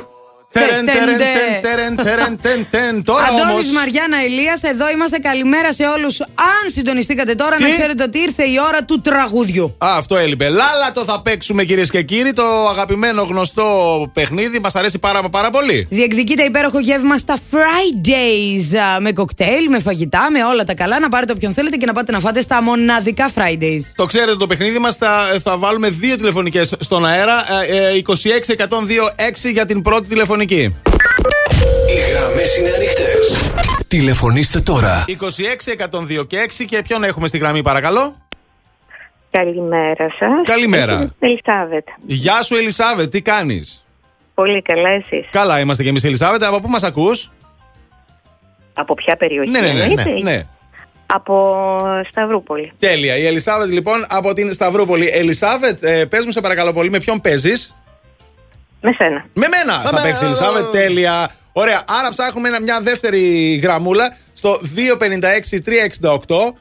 Τερεν, 0.59 0.85
τερεν, 0.85 1.17
τερεν, 1.19 1.63
τερεν, 1.63 1.97
τερεν, 1.97 2.39
τερεν, 2.43 2.67
τερεν. 2.71 3.03
Τώρα 3.05 3.25
Αντώνης 3.25 3.51
όμως... 3.51 3.71
Μαριάννα 3.71 4.25
Ηλίας, 4.25 4.63
εδώ 4.63 4.91
είμαστε. 4.91 5.19
Καλημέρα 5.19 5.73
σε 5.73 5.85
όλους. 5.85 6.21
Αν 6.21 6.63
συντονιστήκατε 6.75 7.35
τώρα, 7.35 7.57
Τι; 7.57 7.63
να 7.63 7.69
ξέρετε 7.69 8.03
ότι 8.03 8.19
ήρθε 8.19 8.43
η 8.45 8.57
ώρα 8.69 8.85
του 8.85 9.01
τραγουδιού. 9.01 9.65
Α, 9.79 9.89
αυτό 9.97 10.17
έλειπε. 10.17 10.49
Λάλατο 10.49 11.05
θα 11.05 11.21
παίξουμε 11.23 11.65
κυρίες 11.65 11.91
και 11.91 12.03
κύριοι. 12.03 12.33
Το 12.33 12.69
αγαπημένο 12.71 13.23
γνωστό 13.23 13.67
παιχνίδι. 14.15 14.59
Μας 14.59 14.75
αρέσει 14.75 14.99
πάρα, 14.99 15.23
μα 15.23 15.29
πάρα 15.29 15.51
πολύ. 15.51 15.87
Διεκδικείται 15.91 16.43
υπέροχο 16.43 16.79
γεύμα 16.79 17.17
στα 17.17 17.37
Fridays. 17.51 18.77
α, 18.79 19.01
Με 19.01 19.13
κοκτέιλ, 19.13 19.69
με 19.69 19.79
φαγητά, 19.81 20.29
με 20.33 20.45
όλα 20.45 20.65
τα 20.65 20.75
καλά. 20.75 21.01
Να 21.01 21.09
πάρετε 21.09 21.33
όποιον 21.33 21.53
θέλετε 21.53 21.77
και 21.77 21.87
να 21.87 21.93
πάτε 21.93 22.13
να 22.13 22.21
φάτε 22.21 22.41
στα 22.41 22.63
μοναδικά 22.63 23.31
Fridays. 23.35 23.81
Το 23.97 24.07
ξέρετε 24.07 24.37
το 24.37 24.47
παιχνίδι 24.47 24.79
μας. 24.79 24.97
Θα, 24.97 25.39
θα 25.43 25.57
βάλουμε 25.57 25.89
δύο 25.91 26.17
τηλεφωνικές 26.17 26.75
στον 26.81 27.07
αέρα. 27.07 27.45
Ε, 27.69 27.77
ε, 27.97 28.03
26 28.07 28.13
102 28.57 28.65
6 29.49 29.53
για 29.53 29.67
την 29.67 29.83
πρώτη 29.83 30.09
τηλεφωνική. 30.09 30.48
Οι 30.57 30.71
γραμμές 32.13 32.57
είναι 32.59 32.71
ανοιχτές. 32.77 33.53
Τηλεφωνήστε 33.89 34.61
τώρα. 34.61 35.05
26 35.07 35.73
102 36.21 36.27
και 36.27 36.39
6 36.59 36.65
και 36.65 36.83
ποιον 36.83 37.05
έχουμε 37.05 37.27
στη 37.27 37.39
γραμμή, 37.39 37.63
παρακαλώ; 37.63 38.17
Καλημέρα 39.31 40.09
σας. 40.19 40.31
Καλημέρα. 40.45 41.15
Ελισάβετ. 41.19 41.87
Γεια 42.07 42.43
σου, 42.43 42.55
Ελισάβετ, 42.57 43.11
τι 43.11 43.23
κάνεις; 43.23 43.85
Πολύ 44.35 44.63
καλά, 44.63 44.89
εσείς. 44.91 45.27
Καλά 45.31 45.61
είμαστε 45.61 45.83
κι 45.83 45.89
εμείς, 45.89 46.05
Ελισάβετ. 46.05 46.43
Από 46.43 46.61
πού 46.61 46.69
μας 46.71 46.83
ακούς, 46.83 47.31
Από 48.75 48.95
ποια 48.95 49.17
περιοχή 49.17 49.51
Ναι, 49.51 49.61
ναι, 49.61 49.73
ναι. 49.73 49.81
εννοείται; 49.83 50.11
ναι, 50.11 50.31
ναι. 50.31 50.47
Από 51.07 51.57
Σταυρούπολη. 52.11 52.73
Τέλεια. 52.79 53.17
Η 53.17 53.27
Ελισάβετ 53.27 53.69
λοιπόν 53.71 54.05
από 54.09 54.33
την 54.35 54.53
Σταυρούπολη. 54.53 55.11
Ελισάβετ, 55.13 55.83
ε, 55.85 56.05
πες 56.05 56.25
μου 56.25 56.31
σε 56.31 56.41
παρακαλώ 56.41 56.73
πολύ 56.73 56.91
με 56.91 56.99
ποιον 56.99 57.21
παίζεις; 57.21 57.75
Με 58.81 58.93
σένα. 58.93 59.25
Με 59.35 59.47
μένα 59.49 59.81
θα 59.83 60.03
παίξεις 60.03 60.23
η 60.23 60.25
Ελισάβετ. 60.25 60.65
Τέλεια. 60.73 61.31
Ωραία. 61.53 61.83
Άρα 61.87 62.09
ψάχνουμε 62.11 62.49
ένα- 62.49 62.61
μια 62.61 62.81
δεύτερη 62.81 63.55
γραμμούλα 63.63 64.17
στο 64.35 64.59
256-368. 64.63 66.55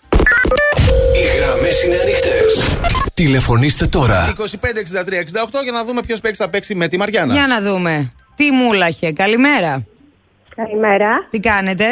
Οι 1.15 1.37
γραμμές 1.39 1.83
είναι 1.83 1.95
ανοιχτές. 2.01 2.77
Τηλεφωνήστε 3.13 3.85
τώρα. 3.87 4.25
2563-68 4.25 5.63
για 5.63 5.71
να 5.71 5.83
δούμε 5.83 6.01
ποιος 6.01 6.19
παίξει 6.19 6.41
θα 6.43 6.49
παίξει 6.49 6.75
με 6.75 6.87
τη 6.87 6.97
Μαριάννα. 6.97 7.33
Για 7.33 7.47
να 7.47 7.61
δούμε. 7.61 8.11
Τι 8.35 8.51
μούλαχε. 8.51 9.11
Καλημέρα. 9.11 9.85
Καλημέρα. 10.55 11.27
Τι 11.29 11.39
κάνετε; 11.39 11.85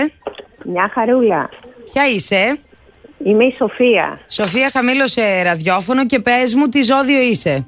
Μια 0.65 0.91
χαρούλα. 0.93 1.49
Ποια 1.93 2.07
είσαι; 2.09 2.59
Είμαι 3.25 3.45
η 3.45 3.55
Σοφία. 3.57 4.19
Σοφία, 4.29 4.69
χαμήλωσε 4.73 5.41
ραδιόφωνο 5.43 6.05
και 6.05 6.19
πες 6.19 6.53
μου 6.53 6.67
τι 6.67 6.81
ζώδιο 6.81 7.21
είσαι. 7.21 7.65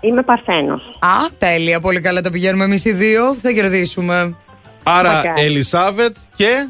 Είμαι 0.00 0.22
Παρθένος. 0.22 0.82
Α, 0.98 1.08
τέλεια. 1.38 1.80
Πολύ 1.80 2.00
καλά 2.00 2.20
τα 2.20 2.30
πηγαίνουμε 2.30 2.64
εμείς 2.64 2.84
οι 2.84 2.92
δύο. 2.92 3.36
Θα 3.42 3.50
κερδίσουμε. 3.52 4.36
Άρα 4.82 5.12
Μακάρι. 5.12 5.42
Ελισάβετ 5.44 6.16
και. 6.36 6.68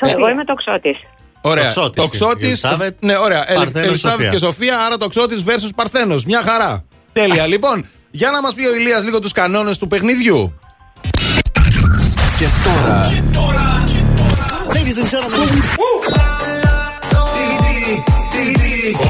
Εγώ 0.00 0.28
είμαι 0.28 0.44
τοξότης. 0.44 0.96
Ωραία. 1.40 1.62
Τοξότης, 1.64 2.02
Τοξότης. 2.02 2.46
Ελισάβετ, 2.46 2.96
Ναι, 3.00 3.16
ωραία. 3.16 3.44
Ελ- 3.50 3.58
Παρθένος, 3.58 3.88
Ελισάβετ 3.88 4.16
Σοφία. 4.16 4.30
και 4.30 4.38
Σοφία. 4.38 4.78
Άρα 4.78 4.96
τοξότης 4.96 5.44
versus 5.46 5.70
Παρθένος. 5.76 6.24
Μια 6.24 6.42
χαρά. 6.42 6.84
Τέλεια. 7.12 7.46
λοιπόν, 7.52 7.86
για 8.10 8.30
να 8.30 8.40
μας 8.40 8.54
πει 8.54 8.66
ο 8.66 8.74
Ηλίας 8.74 9.04
λίγο 9.04 9.20
τους 9.20 9.32
κανόνες 9.32 9.78
του 9.78 9.86
παιχνιδιού. 9.86 10.60
Και 12.38 12.46
τώρα. 12.64 13.08
Ladies 14.72 14.98
and 15.02 15.08
gentlemen. 15.12 16.55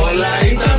Όλα 0.06 0.28
ήταν 0.52 0.76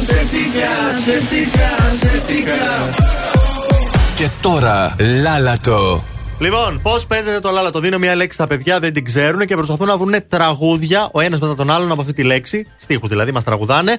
Και 4.15 4.29
τώρα. 4.41 4.95
Λάλατο. 5.21 6.03
Λοιπόν, 6.39 6.79
πώς 6.81 7.05
παίζετε 7.05 7.39
το 7.39 7.51
λάλα. 7.51 7.71
Το 7.71 7.79
δίνω 7.79 7.97
μια 7.97 8.15
λέξη 8.15 8.33
στα 8.33 8.47
παιδιά, 8.47 8.79
δεν 8.79 8.93
την 8.93 9.05
ξέρουν 9.05 9.45
και 9.45 9.55
προσπαθούν 9.55 9.87
να 9.87 9.97
βρουν 9.97 10.13
τραγούδια 10.27 11.09
ο 11.11 11.19
ένας 11.19 11.39
μετά 11.39 11.55
τον 11.55 11.71
άλλον 11.71 11.91
από 11.91 12.01
αυτή 12.01 12.13
τη 12.13 12.23
λέξη. 12.23 12.67
Στίχους 12.77 13.09
δηλαδή, 13.09 13.31
μας 13.31 13.43
τραγουδάνε. 13.43 13.97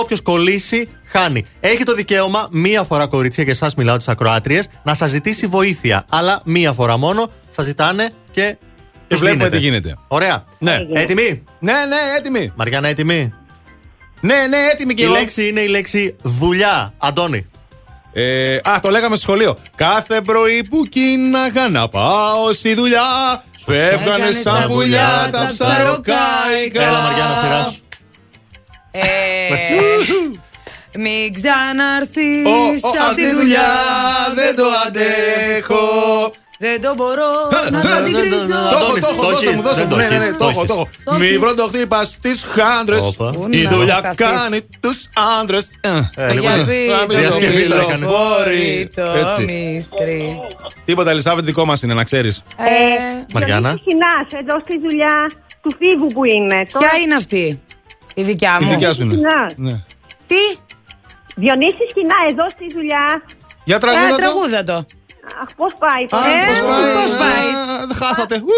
Όποιος 0.00 0.20
κολλήσει, 0.20 0.88
χάνει. 1.06 1.44
Έχει 1.60 1.82
το 1.82 1.94
δικαίωμα 1.94 2.48
μία 2.50 2.82
φορά, 2.82 3.06
κορίτσια, 3.06 3.44
και 3.44 3.50
εσά 3.50 3.70
μιλάω 3.76 3.96
τις 3.96 4.08
ακροάτριες, 4.08 4.66
να 4.82 4.94
σας 4.94 5.10
ζητήσει 5.10 5.46
βοήθεια. 5.46 6.04
Αλλά 6.08 6.40
μία 6.44 6.72
φορά 6.72 6.96
μόνο 6.96 7.30
σας 7.50 7.64
ζητάνε 7.64 8.10
και. 8.30 8.56
Και 9.08 9.16
τους 9.16 9.18
βλέπουμε 9.18 9.48
δίνετε. 9.48 9.56
τι 9.56 9.62
γίνεται. 9.62 9.96
Ωραία. 10.08 10.44
Ναι. 10.58 10.76
Έτοιμοι; 10.92 11.42
Ναι, 11.58 11.72
ναι, 11.72 11.96
έτοιμη. 12.18 12.52
Μαριάννα, 12.56 12.88
έτοιμη. 12.88 13.32
Ναι, 14.20 14.46
ναι, 14.48 14.56
έτοιμη 14.72 14.94
και 14.94 15.02
Η 15.02 15.04
εγώ. 15.04 15.12
λέξη 15.14 15.48
είναι 15.48 15.60
η 15.60 15.68
λέξη 15.68 16.16
δουλειά. 16.22 16.94
Αντώνη. 16.98 17.46
Ε, 18.12 18.56
α, 18.56 18.80
το 18.82 18.90
λέγαμε 18.90 19.16
στο 19.16 19.24
σχολείο. 19.24 19.58
Κάθε 19.74 20.20
πρωί 20.20 20.64
που 20.70 20.82
κίναγα 20.88 21.68
να 21.68 21.88
πάω 21.88 22.52
στη 22.52 22.74
δουλειά. 22.74 23.44
Φεύγανε 23.66 24.32
σαν 24.32 24.68
πουλιά 24.68 25.28
τα 25.32 25.46
ψαροκάικα. 25.48 26.82
Έλα, 26.82 27.00
Μαριάννα, 27.00 27.38
σειρά 27.42 27.62
σου. 27.72 27.80
Ε, 28.90 29.00
μην 30.98 31.34
ξαναρθείς 31.34 32.46
Ω, 32.46 32.88
ω, 32.88 33.06
από 33.06 33.14
τη 33.14 33.30
δουλειά. 33.34 33.70
δεν 34.34 34.56
το 34.56 34.64
αντέχω. 34.86 36.32
Δεν 36.62 36.80
το 36.82 36.94
μπορώ 36.96 37.30
να 37.70 37.80
το 37.80 37.88
Το 37.88 37.88
έχω, 37.88 37.98
αντικρίσω. 37.98 38.36
το 39.00 39.08
έχω, 39.10 39.30
δώσε 39.30 39.54
μου, 39.56 39.62
δώσε 39.62 39.86
μου. 39.86 39.96
Ναι, 39.96 40.08
ναι, 40.08 40.16
ναι, 40.18 40.30
το 40.30 40.44
έχω, 40.48 40.64
το 40.66 40.72
έχω. 40.72 40.88
Το 41.04 41.14
Μη 41.18 41.26
έχεις. 41.26 41.38
βροντοχτύπα 41.38 42.04
στι 42.04 42.30
χάντρε. 42.38 42.96
Όπα. 43.00 43.32
Η 43.50 43.62
να 43.62 43.70
δουλειά 43.70 43.94
χαθείς. 44.04 44.16
κάνει 44.16 44.60
τους 44.80 45.08
άντρε. 45.40 45.58
Ε, 46.16 46.32
λοιπόν, 46.32 46.52
Για 47.06 47.06
διασκευή 47.08 47.68
το 47.68 47.74
έκανε. 47.76 48.06
το 48.94 49.02
Έτσι. 49.02 49.42
μυστρή. 49.74 50.40
Τίποτα, 50.84 51.10
Ελισάβετ, 51.10 51.44
δικό 51.44 51.64
μας 51.64 51.82
είναι, 51.82 51.94
να 51.94 52.04
ξέρεις. 52.04 52.44
Ε, 52.56 52.64
Μαριάννα. 53.34 53.68
Χινάς 53.68 54.42
εδώ 54.42 54.60
στη 54.60 54.78
δουλειά 54.78 55.30
του 55.62 55.70
φίβου 55.78 56.06
που 56.06 56.24
είναι. 56.24 56.66
Ποια 56.78 56.90
είναι 57.04 57.14
αυτή, 57.14 57.60
η 58.14 58.22
δικιά 58.22 58.58
Η 58.60 58.64
μου; 58.64 58.70
δικιά 58.70 58.92
σου 58.92 59.02
είναι. 59.02 59.14
Χινάς. 59.14 59.54
Ναι. 59.56 59.84
Τι, 60.26 60.58
Διονύσης 61.36 61.90
Χινά 61.94 62.14
εδώ 62.30 62.48
στη 62.48 62.64
δουλειά. 62.74 63.22
Για 63.64 63.76
ε, 63.76 63.78
τραγούδα 64.16 64.64
το. 64.64 64.86
Τραγούδα 65.30 65.36
το. 65.36 65.42
Αχ, 65.42 65.48
πώς 65.60 65.72
πάει. 65.84 66.02
Α, 66.20 66.28
Ε, 66.28 66.48
πώς 66.48 66.58
πάει. 66.70 66.92
πώς 66.98 67.10
πάει. 67.22 67.46
Α, 67.80 67.86
δεν 67.86 67.96
Χάσατε. 68.02 68.34
Ου. 68.36 68.52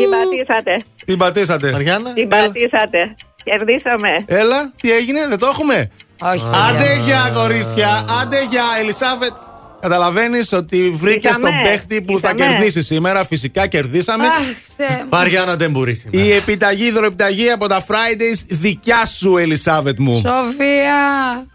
Την 0.00 0.10
πατήσατε. 0.10 0.74
Την 1.06 1.16
πατήσατε. 1.18 1.70
Μαριάννα. 1.72 2.12
Την 2.12 2.28
πατήσατε. 2.28 3.14
Κερδίσαμε. 3.44 4.10
Έλα, 4.26 4.72
τι 4.80 4.92
έγινε, 4.92 5.26
δεν 5.28 5.38
το 5.38 5.46
έχουμε; 5.46 5.90
Όχι. 6.22 6.46
Άντε 6.68 7.00
για 7.04 7.30
κορίτσια, 7.34 8.04
άντε 8.22 8.46
για 8.50 8.62
Ελισάβετ. 8.80 9.32
Καταλαβαίνεις 9.80 10.52
ότι 10.52 10.90
βρήκες 11.00 11.30
Ήταμε, 11.36 11.48
τον 11.50 11.58
παίχτη 11.62 12.00
που 12.02 12.18
θα 12.18 12.30
ήταμε. 12.34 12.52
κερδίσει 12.52 12.82
σήμερα. 12.82 13.24
Φυσικά 13.24 13.66
κερδίσαμε. 13.66 14.26
Αχ, 14.26 14.32
Θεέ 14.76 14.96
μου. 15.02 15.08
Μαριάννα 15.10 15.56
δεν 15.56 15.70
μπορεί 15.70 15.94
σήμερα. 15.94 16.24
Η 16.24 16.32
επιταγή, 16.32 16.84
η 16.86 16.90
δωροεπιταγή 16.90 17.50
από 17.50 17.66
τα 17.68 17.84
Fridays 17.88 18.44
δικιά 18.48 19.06
σου, 19.06 19.36
Ελισάβετ 19.36 19.98
μου. 19.98 20.14
Σοφία. 20.14 21.46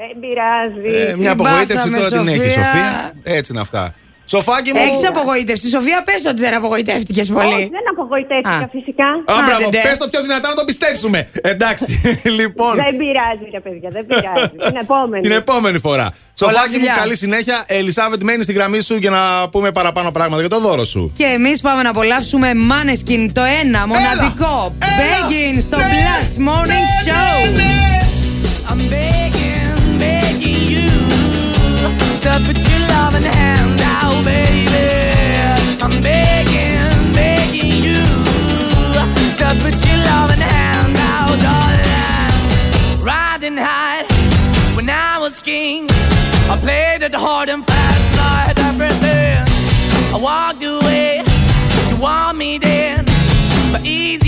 Δεν 0.00 0.12
πειράζει. 0.20 0.96
Ε, 1.10 1.16
μια 1.16 1.30
Την 1.34 1.40
απογοήτευση 1.40 1.74
πάθαμε, 1.90 1.98
τώρα 1.98 2.08
την 2.22 2.28
έχει, 2.28 2.36
Σοφία. 2.38 2.64
Σοφία. 2.64 3.12
Έτσι 3.24 3.52
είναι 3.52 3.60
αυτά. 3.60 3.94
Σοφάκι 4.24 4.72
μου. 4.72 4.80
Έχεις 4.86 5.06
απογοήτευση. 5.08 5.68
Σοφία, 5.68 6.02
πες 6.02 6.24
ότι 6.30 6.40
δεν 6.40 6.54
απογοητεύτηκες 6.54 7.30
Όχι, 7.30 7.38
πολύ. 7.38 7.62
δεν 7.76 7.84
απογοητεύτηκα 7.92 8.64
Α. 8.64 8.68
φυσικά. 8.76 9.04
Α, 9.04 9.34
μπράβο, 9.46 9.66
Άντε, 9.66 9.76
ντε. 9.76 9.80
πες 9.88 9.98
το 9.98 10.08
πιο 10.08 10.20
δυνατά 10.22 10.48
να 10.48 10.54
το 10.54 10.64
πιστέψουμε. 10.64 11.28
Εντάξει, 11.40 12.00
λοιπόν. 12.38 12.74
Δεν 12.74 12.96
πειράζει, 12.96 13.44
ρε 13.52 13.60
παιδιά, 13.60 13.88
δεν 13.96 14.06
πειράζει. 14.06 14.48
Την 14.70 14.76
επόμενη. 14.82 15.22
Την 15.22 15.32
επόμενη 15.32 15.78
φορά. 15.78 16.12
Σοφάκι 16.38 16.68
μου, 16.68 16.74
φιλιά. 16.74 16.94
καλή 16.96 17.16
συνέχεια. 17.16 17.64
Ελισάβετ, 17.66 18.22
μένει 18.22 18.42
στη 18.42 18.52
γραμμή 18.52 18.80
σου 18.80 18.96
για 18.96 19.10
να 19.10 19.48
πούμε 19.48 19.72
παραπάνω 19.72 20.10
πράγματα 20.12 20.40
για 20.40 20.50
το 20.50 20.60
δώρο 20.60 20.84
σου. 20.84 21.12
Και 21.16 21.24
εμείς 21.24 21.60
πάμε 21.60 21.82
να 21.82 21.90
απολαύσουμε 21.90 22.50
Maneskin 22.70 23.30
το 23.32 23.42
ένα 23.62 23.86
μοναδικό 23.86 24.74
Begging 24.80 25.56
στο 25.60 25.76
Plus 25.76 26.48
Morning 26.48 26.86
Show. 27.06 27.97
To 32.28 32.44
put 32.44 32.58
your 32.68 32.80
loving 32.80 33.22
hand 33.22 33.80
out, 33.80 34.22
baby. 34.22 34.86
I'm 35.82 35.94
begging, 36.02 37.12
begging 37.14 37.82
you 37.88 38.04
to 39.40 39.46
put 39.64 39.74
your 39.86 40.00
loving 40.10 40.44
hand 40.52 40.96
out, 41.14 41.36
darling. 41.46 43.02
Riding 43.02 43.56
high 43.56 44.04
when 44.76 44.90
I 44.90 45.18
was 45.18 45.40
king, 45.40 45.88
I 46.52 46.58
played 46.60 47.02
it 47.02 47.14
hard 47.14 47.48
and 47.48 47.66
fast, 47.66 48.02
I 48.20 48.38
had 48.48 48.58
everything. 48.70 49.40
I 50.14 50.18
walked 50.28 50.62
away, 50.62 51.22
you 51.90 51.96
want 51.96 52.36
me 52.36 52.58
then, 52.58 53.06
but 53.72 53.82
easy 53.86 54.27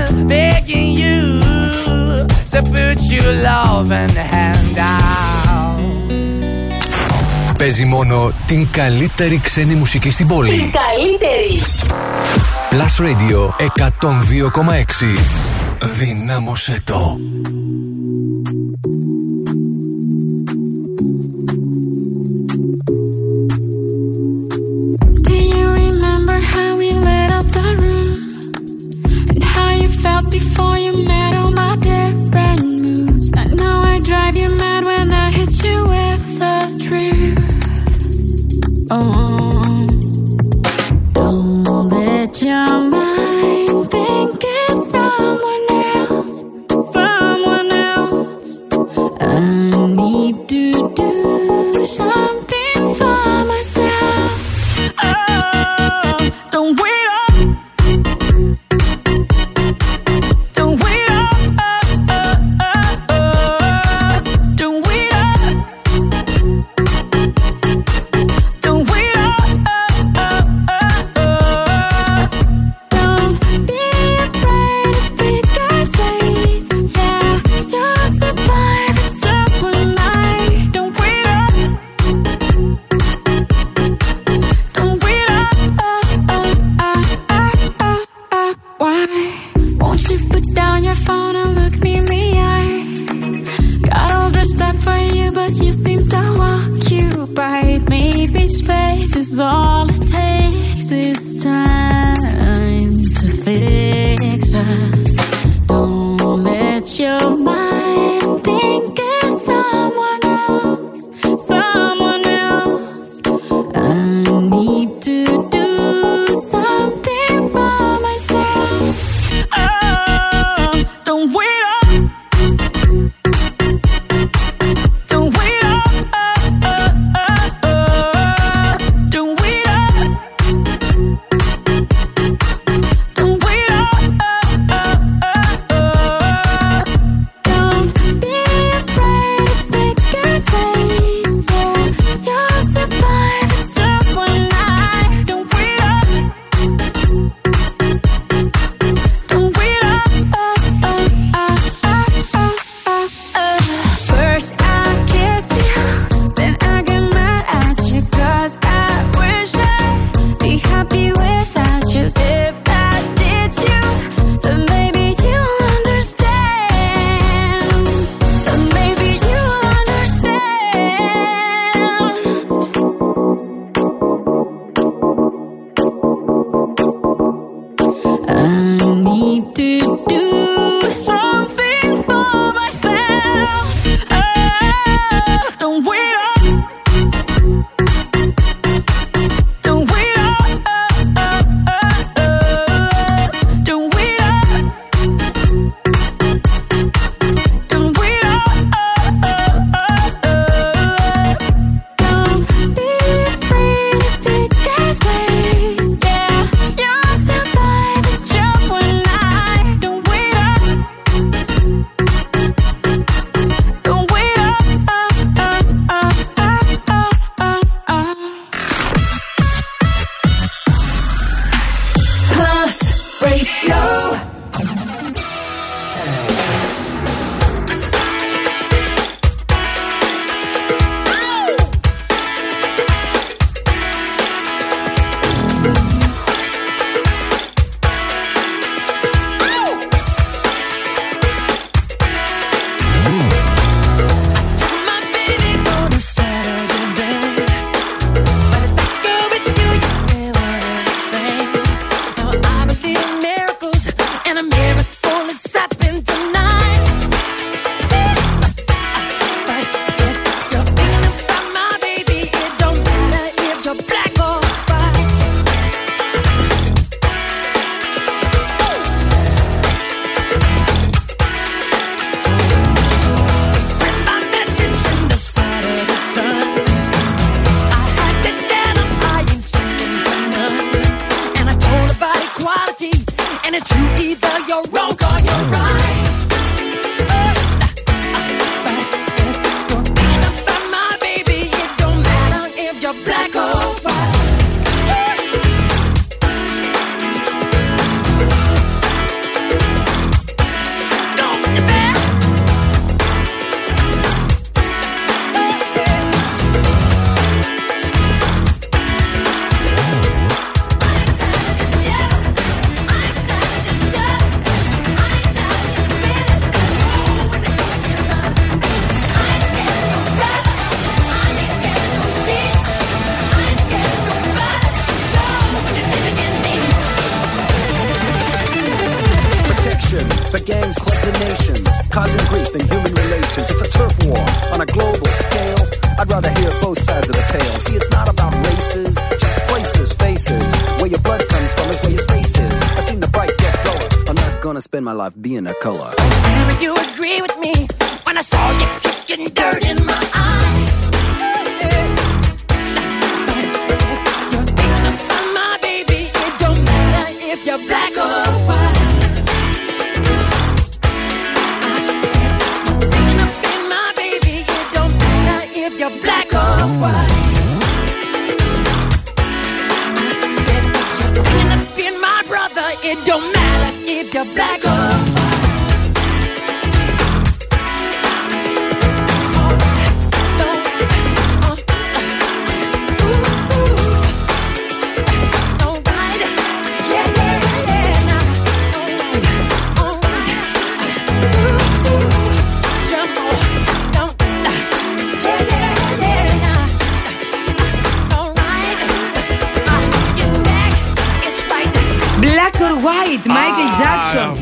begging 0.33 0.91
you. 1.03 1.19
So 2.51 2.59
put 2.75 2.97
your 3.15 3.31
loving 3.47 4.15
hand 4.33 4.77
out. 4.77 5.11
Παίζει 7.57 7.85
μόνο 7.85 8.31
την 8.45 8.67
καλύτερη 8.71 9.39
ξένη 9.43 9.73
μουσική 9.73 10.09
στην 10.09 10.27
πόλη. 10.27 10.49
Την 10.49 10.71
καλύτερη. 10.71 11.61
Plus 12.71 12.95
Radio 13.05 13.49
102,6. 13.99 15.17
Δύναμωσέ 15.97 16.81
το. 16.83 17.17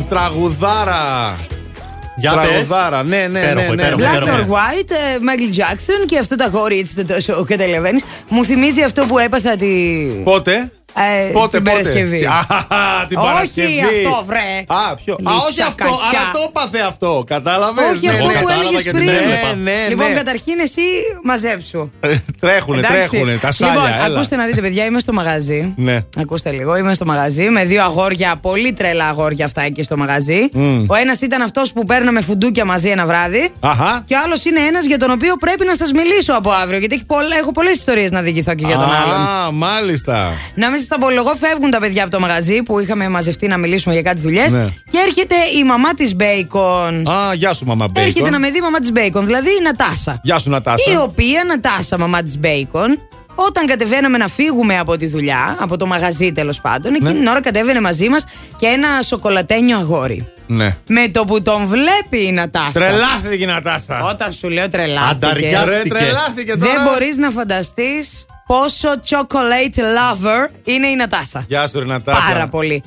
Τραγουδάρα. 0.09 1.35
Για 2.17 2.33
πες. 2.33 2.47
Τραγουδάρα, 2.49 3.03
ναι, 3.03 3.27
ναι, 3.31 3.39
Υπέροχο, 3.39 3.73
ναι. 3.73 3.75
ναι. 3.75 3.87
υπέροχο, 3.87 4.01
Black 4.17 4.21
υπέροχο. 4.21 4.53
or 4.53 4.55
white, 4.55 4.91
ε, 4.91 5.17
Michael 5.21 5.57
Jackson 5.59 6.05
και 6.05 6.17
αυτό 6.17 6.35
το 6.35 6.43
αγόρι 6.43 6.79
έτσι 6.79 6.95
το 6.95 7.05
τόσο 7.05 7.43
καταλαβαίνει. 7.47 7.99
Μου 8.29 8.43
θυμίζει 8.45 8.81
αυτό 8.81 9.05
που 9.05 9.19
έπαθα 9.19 9.55
τη. 9.55 9.67
Πότε? 10.23 10.71
Ε, 10.93 11.31
Πότε, 11.31 11.47
την 11.57 11.63
πότε; 11.63 11.77
Παρασκευή. 11.81 12.25
Α, 12.25 12.39
την 13.07 13.17
Όχι 13.17 13.27
Παρασκευή. 13.31 13.79
αυτό, 14.05 14.23
βρε. 14.25 14.47
Α, 14.67 14.95
ποιο. 15.03 15.13
Α, 15.13 15.31
όχι 15.35 15.49
Λύσα 15.49 15.65
αυτό. 15.67 15.83
κακιά. 15.83 16.19
Αλλά 16.19 16.31
το 16.33 16.39
έπαθε 16.49 16.79
αυτό. 16.79 17.23
Κατάλαβες; 17.27 17.83
Όχι 17.95 18.07
αυτό 18.09 18.27
που 18.41 18.49
έλεγες 18.49 18.83
πριν. 18.91 19.05
Ναι, 19.05 19.71
ναι, 19.71 19.87
Λοιπόν, 19.89 20.07
ναι. 20.07 20.13
καταρχήν 20.13 20.59
εσύ 20.59 20.81
μαζέψου. 21.23 21.91
Ε, 21.99 22.15
Τρέχουνε, 22.39 22.77
Εντάξει. 22.79 23.09
τρέχουνε. 23.09 23.37
Τα 23.41 23.51
σάλια. 23.51 23.73
Λοιπόν, 23.75 23.91
έλα. 24.05 24.15
ακούστε 24.15 24.35
να 24.35 24.45
δείτε, 24.45 24.61
παιδιά, 24.61 24.85
είμαι 24.85 24.99
στο 24.99 25.13
μαγαζί. 25.13 25.73
Ναι. 25.75 26.03
Ακούστε 26.17 26.51
λίγο, 26.51 26.75
είμαι 26.77 26.93
στο 26.93 27.05
μαγαζί 27.05 27.43
με 27.49 27.63
δύο 27.65 27.83
αγόρια, 27.83 28.35
πολύ 28.41 28.73
τρελά 28.73 29.05
αγόρια 29.07 29.45
αυτά 29.45 29.61
εκεί 29.61 29.83
στο 29.83 29.97
μαγαζί. 29.97 30.49
Μμ. 30.53 30.83
Ο 30.87 30.95
ένας 30.95 31.21
ήταν 31.21 31.41
αυτός 31.41 31.73
που 31.73 31.83
παίρναμε 31.85 32.21
φουντούκια 32.21 32.65
μαζί 32.65 32.89
ένα 32.89 33.05
βράδυ. 33.05 33.51
Αχα. 33.59 34.03
Και 34.07 34.13
ο 34.15 34.17
άλλος 34.23 34.45
είναι 34.45 34.59
ένας 34.59 34.85
για 34.85 34.97
τον 34.97 35.11
οποίο 35.11 35.35
πρέπει 35.39 35.65
να 35.65 35.75
σας 35.75 35.91
μιλήσω 35.91 36.33
από 36.33 36.51
αύριο. 36.51 36.79
Γιατί 36.79 36.95
έχει 36.95 37.05
πολλά, 37.05 37.35
έχω 37.41 37.51
πολλές 37.51 37.75
ιστορίες 37.75 38.11
να 38.11 38.21
διηγηθώ 38.21 38.55
και 38.55 38.65
για 38.65 38.75
τον 38.75 38.91
άλλον. 38.95 39.21
Α, 39.27 39.51
μάλιστα. 39.51 40.33
Να 40.55 40.69
μην 40.69 40.79
σα 40.89 40.97
τα 40.97 41.05
πω, 41.05 41.13
εγώ 41.13 41.35
φεύγουν 41.39 41.69
τα 41.69 41.79
παιδιά 41.79 42.01
από 42.01 42.11
το 42.11 42.19
μαγαζί 42.19 42.63
που 42.63 42.79
είχαμε 42.79 43.09
μαζευτεί 43.09 43.47
να 43.47 43.57
μιλήσουμε 43.57 43.93
για 43.93 44.03
κάτι 44.03 44.19
δουλειές. 44.19 44.51
Ναι. 44.51 44.65
Και 44.91 44.97
έρχεται 45.07 45.35
η 45.59 45.63
μαμά 45.63 45.93
της 45.93 46.15
Μπέικον. 46.15 47.07
Α, 47.07 47.33
γεια 47.33 47.53
σου, 47.53 47.65
μαμά 47.65 47.87
Μπέικον. 47.87 48.09
Έρχεται 48.09 48.29
να 48.29 48.39
με 48.39 48.49
δει 48.49 48.57
η 48.57 48.61
μαμά 48.61 48.79
της 48.79 48.91
Μπέικον, 48.91 49.25
δηλαδή 49.25 49.49
η 49.49 49.61
Νατάσα. 49.63 50.19
Γεια 50.23 50.39
σου, 50.39 50.49
Νατάσα. 50.49 50.91
Η 50.91 50.95
οποία 50.95 51.43
Νατάσα, 51.47 51.97
μαμά 51.97 52.21
της 52.21 52.37
Μπέικον, 52.37 52.99
όταν 53.35 53.65
κατεβαίναμε 53.65 54.17
να 54.17 54.27
φύγουμε 54.27 54.77
από 54.77 54.97
τη 54.97 55.07
δουλειά, 55.07 55.57
από 55.59 55.77
το 55.77 55.85
μαγαζί 55.85 56.31
τέλος 56.31 56.61
πάντων, 56.61 56.93
εκείνη 56.93 57.13
την 57.13 57.27
ώρα 57.27 57.41
κατέβαινε 57.41 57.81
μαζί 57.81 58.09
μας 58.09 58.25
και 58.57 58.65
ένα 58.65 59.01
σοκολατένιο 59.01 59.77
αγόρι. 59.77 60.27
Ναι. 60.47 60.75
Με 60.87 61.09
το 61.09 61.25
που 61.25 61.41
τον 61.41 61.65
βλέπει 61.65 62.27
η 62.27 62.31
Νατάσα. 62.31 62.71
Τρελάθηκε 62.71 63.43
η 63.43 63.45
Νατάσα. 63.45 64.03
Όταν 64.03 64.33
σου 64.33 64.49
λέω 64.49 64.69
τρελάθηκε. 64.69 65.25
Ανταριάστηκε. 65.25 65.93
Ρε, 65.93 65.99
τρελάθηκε 65.99 66.57
τώρα. 66.57 66.71
Δεν 66.71 66.83
μπορείς 66.83 67.17
να 67.17 67.29
φανταστείς 67.29 68.25
πόσο 68.53 68.89
chocolate 69.09 69.79
lover 69.79 70.49
είναι 70.63 70.87
η 70.87 70.95
Νατάσα. 70.95 71.45
Γεια 71.47 71.67
σου, 71.67 71.79
ρε 71.79 71.85
Νατάσα. 71.85 72.27
Πάρα 72.27 72.47
πολύ. 72.47 72.83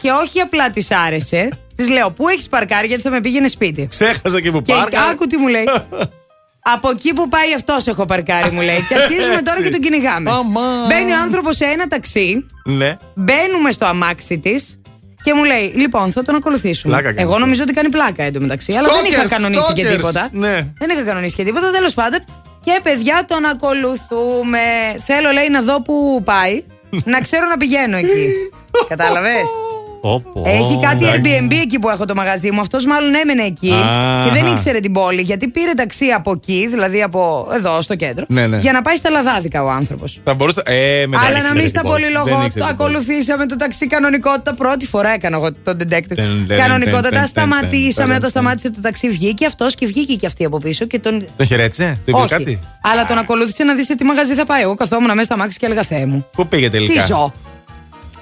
Και 0.00 0.10
όχι 0.10 0.40
απλά 0.40 0.70
της 0.70 0.90
άρεσε. 0.90 1.48
Της 1.76 1.88
λέω, 1.90 2.10
Πού 2.10 2.28
έχεις 2.28 2.48
παρκάρει, 2.48 2.86
γιατί 2.86 3.02
θα 3.02 3.10
με 3.10 3.20
πήγαινες 3.20 3.50
σπίτι. 3.50 3.86
Ξέχασα 3.90 4.40
και 4.40 4.50
που 4.50 4.62
Και 4.62 4.72
πάρκα. 4.72 5.02
άκου 5.02 5.26
τι 5.26 5.36
μου 5.36 5.48
λέει. 5.48 5.64
Από 6.74 6.90
εκεί 6.90 7.12
που 7.12 7.28
πάει 7.28 7.54
αυτός 7.54 7.86
έχω 7.86 8.04
παρκάρει, 8.04 8.50
μου 8.50 8.60
λέει. 8.60 8.84
Και 8.88 8.94
αρχίζουμε 8.94 9.42
τώρα 9.42 9.62
και 9.62 9.68
τον 9.68 9.80
κυνηγάμε. 9.80 10.30
Μπαίνει 10.88 11.12
ο 11.12 11.16
άνθρωπος 11.22 11.56
σε 11.56 11.64
ένα 11.64 11.86
ταξί, 11.86 12.46
Ναι. 12.64 12.96
μπαίνουμε 13.14 13.70
στο 13.70 13.86
αμάξι 13.86 14.38
της 14.38 14.80
και 15.22 15.34
μου 15.34 15.44
λέει: 15.44 15.72
Λοιπόν, 15.76 16.12
θα 16.12 16.22
τον 16.22 16.34
ακολουθήσουμε. 16.34 16.92
Πλάκα 16.92 17.08
κάνεις. 17.14 17.30
Εγώ 17.30 17.38
νομίζω 17.38 17.62
ότι 17.62 17.72
κάνει 17.72 17.88
πλάκα 17.88 18.22
εντωμεταξύ. 18.22 18.74
Αλλά 18.78 18.88
δεν 18.88 19.04
είχα 19.12 19.22
Stalkers, 19.22 19.28
κανονίσει 19.28 19.72
και 19.72 19.86
stalkers. 19.86 19.90
τίποτα. 19.96 20.28
Ναι. 20.32 20.66
Δεν 20.78 20.90
είχα 20.90 21.02
κανονίσει 21.02 21.34
και 21.34 21.44
τίποτα, 21.44 21.70
τέλος 21.70 21.94
πάντων. 21.94 22.24
Και 22.66 22.80
παιδιά 22.82 23.24
τον 23.28 23.44
ακολουθούμε. 23.44 24.58
Θέλω, 25.06 25.30
λέει, 25.30 25.48
να 25.48 25.62
δω 25.62 25.82
που 25.82 26.22
πάει. 26.24 26.64
να 27.04 27.20
ξέρω 27.20 27.46
να 27.46 27.56
πηγαίνω 27.56 27.96
εκεί. 27.96 28.30
Κατάλαβες; 28.88 29.46
Έχει 30.44 30.78
κάτι 30.82 31.04
Airbnb 31.12 31.52
εκεί 31.62 31.78
που 31.78 31.88
έχω 31.88 32.04
το 32.04 32.14
μαγαζί 32.14 32.50
μου. 32.50 32.60
Αυτός 32.60 32.86
μάλλον 32.86 33.14
έμενε 33.14 33.42
εκεί 33.42 33.70
Α. 33.72 34.22
και 34.24 34.30
δεν 34.40 34.52
ήξερε 34.52 34.80
την 34.80 34.92
πόλη. 34.92 35.20
Γιατί 35.22 35.48
πήρε 35.48 35.72
ταξί 35.72 36.06
από 36.06 36.30
εκεί, 36.30 36.66
δηλαδή 36.70 37.02
από 37.02 37.48
εδώ 37.54 37.80
στο 37.82 37.94
κέντρο, 37.94 38.24
Ναι, 38.28 38.46
ναι. 38.46 38.56
για 38.58 38.72
να 38.72 38.82
πάει 38.82 38.96
στα 38.96 39.10
λαδάδικα 39.10 39.64
ο 39.64 39.70
άνθρωπος. 39.70 40.20
Θα 40.24 40.34
μπορούσα. 40.34 40.62
Ε, 40.66 41.06
μετά 41.06 41.22
Αλλά 41.24 41.32
δεν 41.32 41.32
να 41.32 41.38
ήξερε 41.42 41.60
μην 41.60 41.68
στα 41.68 41.80
την 41.80 41.88
πόλη. 41.90 42.02
πολυλογώ, 42.02 42.24
Δεν 42.24 42.34
το 42.38 42.44
ήξερε 42.44 42.64
την 42.66 42.76
πόλη. 42.76 42.90
ακολουθήσαμε 42.90 43.46
το 43.46 43.56
ταξί 43.56 43.86
κανονικότητα. 43.86 44.54
Πρώτη 44.54 44.86
φορά 44.86 45.12
έκανα 45.12 45.36
εγώ 45.36 45.52
το 45.52 45.70
detective. 45.78 46.14
Τε-ν, 46.14 46.46
τε-ν, 46.46 46.58
Κανονικότητα, 46.58 47.00
τε-ν, 47.02 47.10
τε-ν, 47.10 47.26
σταματήσαμε. 47.26 48.06
τε-ν, 48.08 48.16
Όταν 48.16 48.30
σταμάτησε 48.30 48.70
το 48.70 48.80
ταξί, 48.82 49.08
βγήκε 49.08 49.46
αυτός 49.46 49.74
και 49.74 49.86
βγήκε 49.86 50.14
και 50.14 50.26
αυτή 50.26 50.44
από 50.44 50.58
πίσω 50.58 50.84
και 50.84 50.98
τον. 50.98 51.24
Τον 51.36 51.46
χαιρέτησε, 51.46 51.98
του 52.04 52.10
είπε 52.10 52.18
Όχι. 52.18 52.28
κάτι; 52.28 52.58
Αλλά 52.82 53.04
τον 53.04 53.18
ακολούθησε 53.18 53.64
να 53.64 53.74
δεις 53.74 53.86
σε 53.86 53.96
τι 53.96 54.04
μαγαζί 54.04 54.34
θα 54.34 54.44
πάει. 54.46 54.62
Εγώ 54.62 54.74
καθόμουν 54.74 55.08
μέσα 55.10 55.22
στα 55.22 55.36
μάξι 55.36 55.58
και 55.58 55.66
έλεγα 55.66 55.82
Θεέ 55.82 56.06
μου. 56.06 56.26
Πού 56.32 56.46
πήγε 56.46 56.70
τελικά; 56.70 57.02
Τι 57.02 57.06
ζω. 57.08 57.32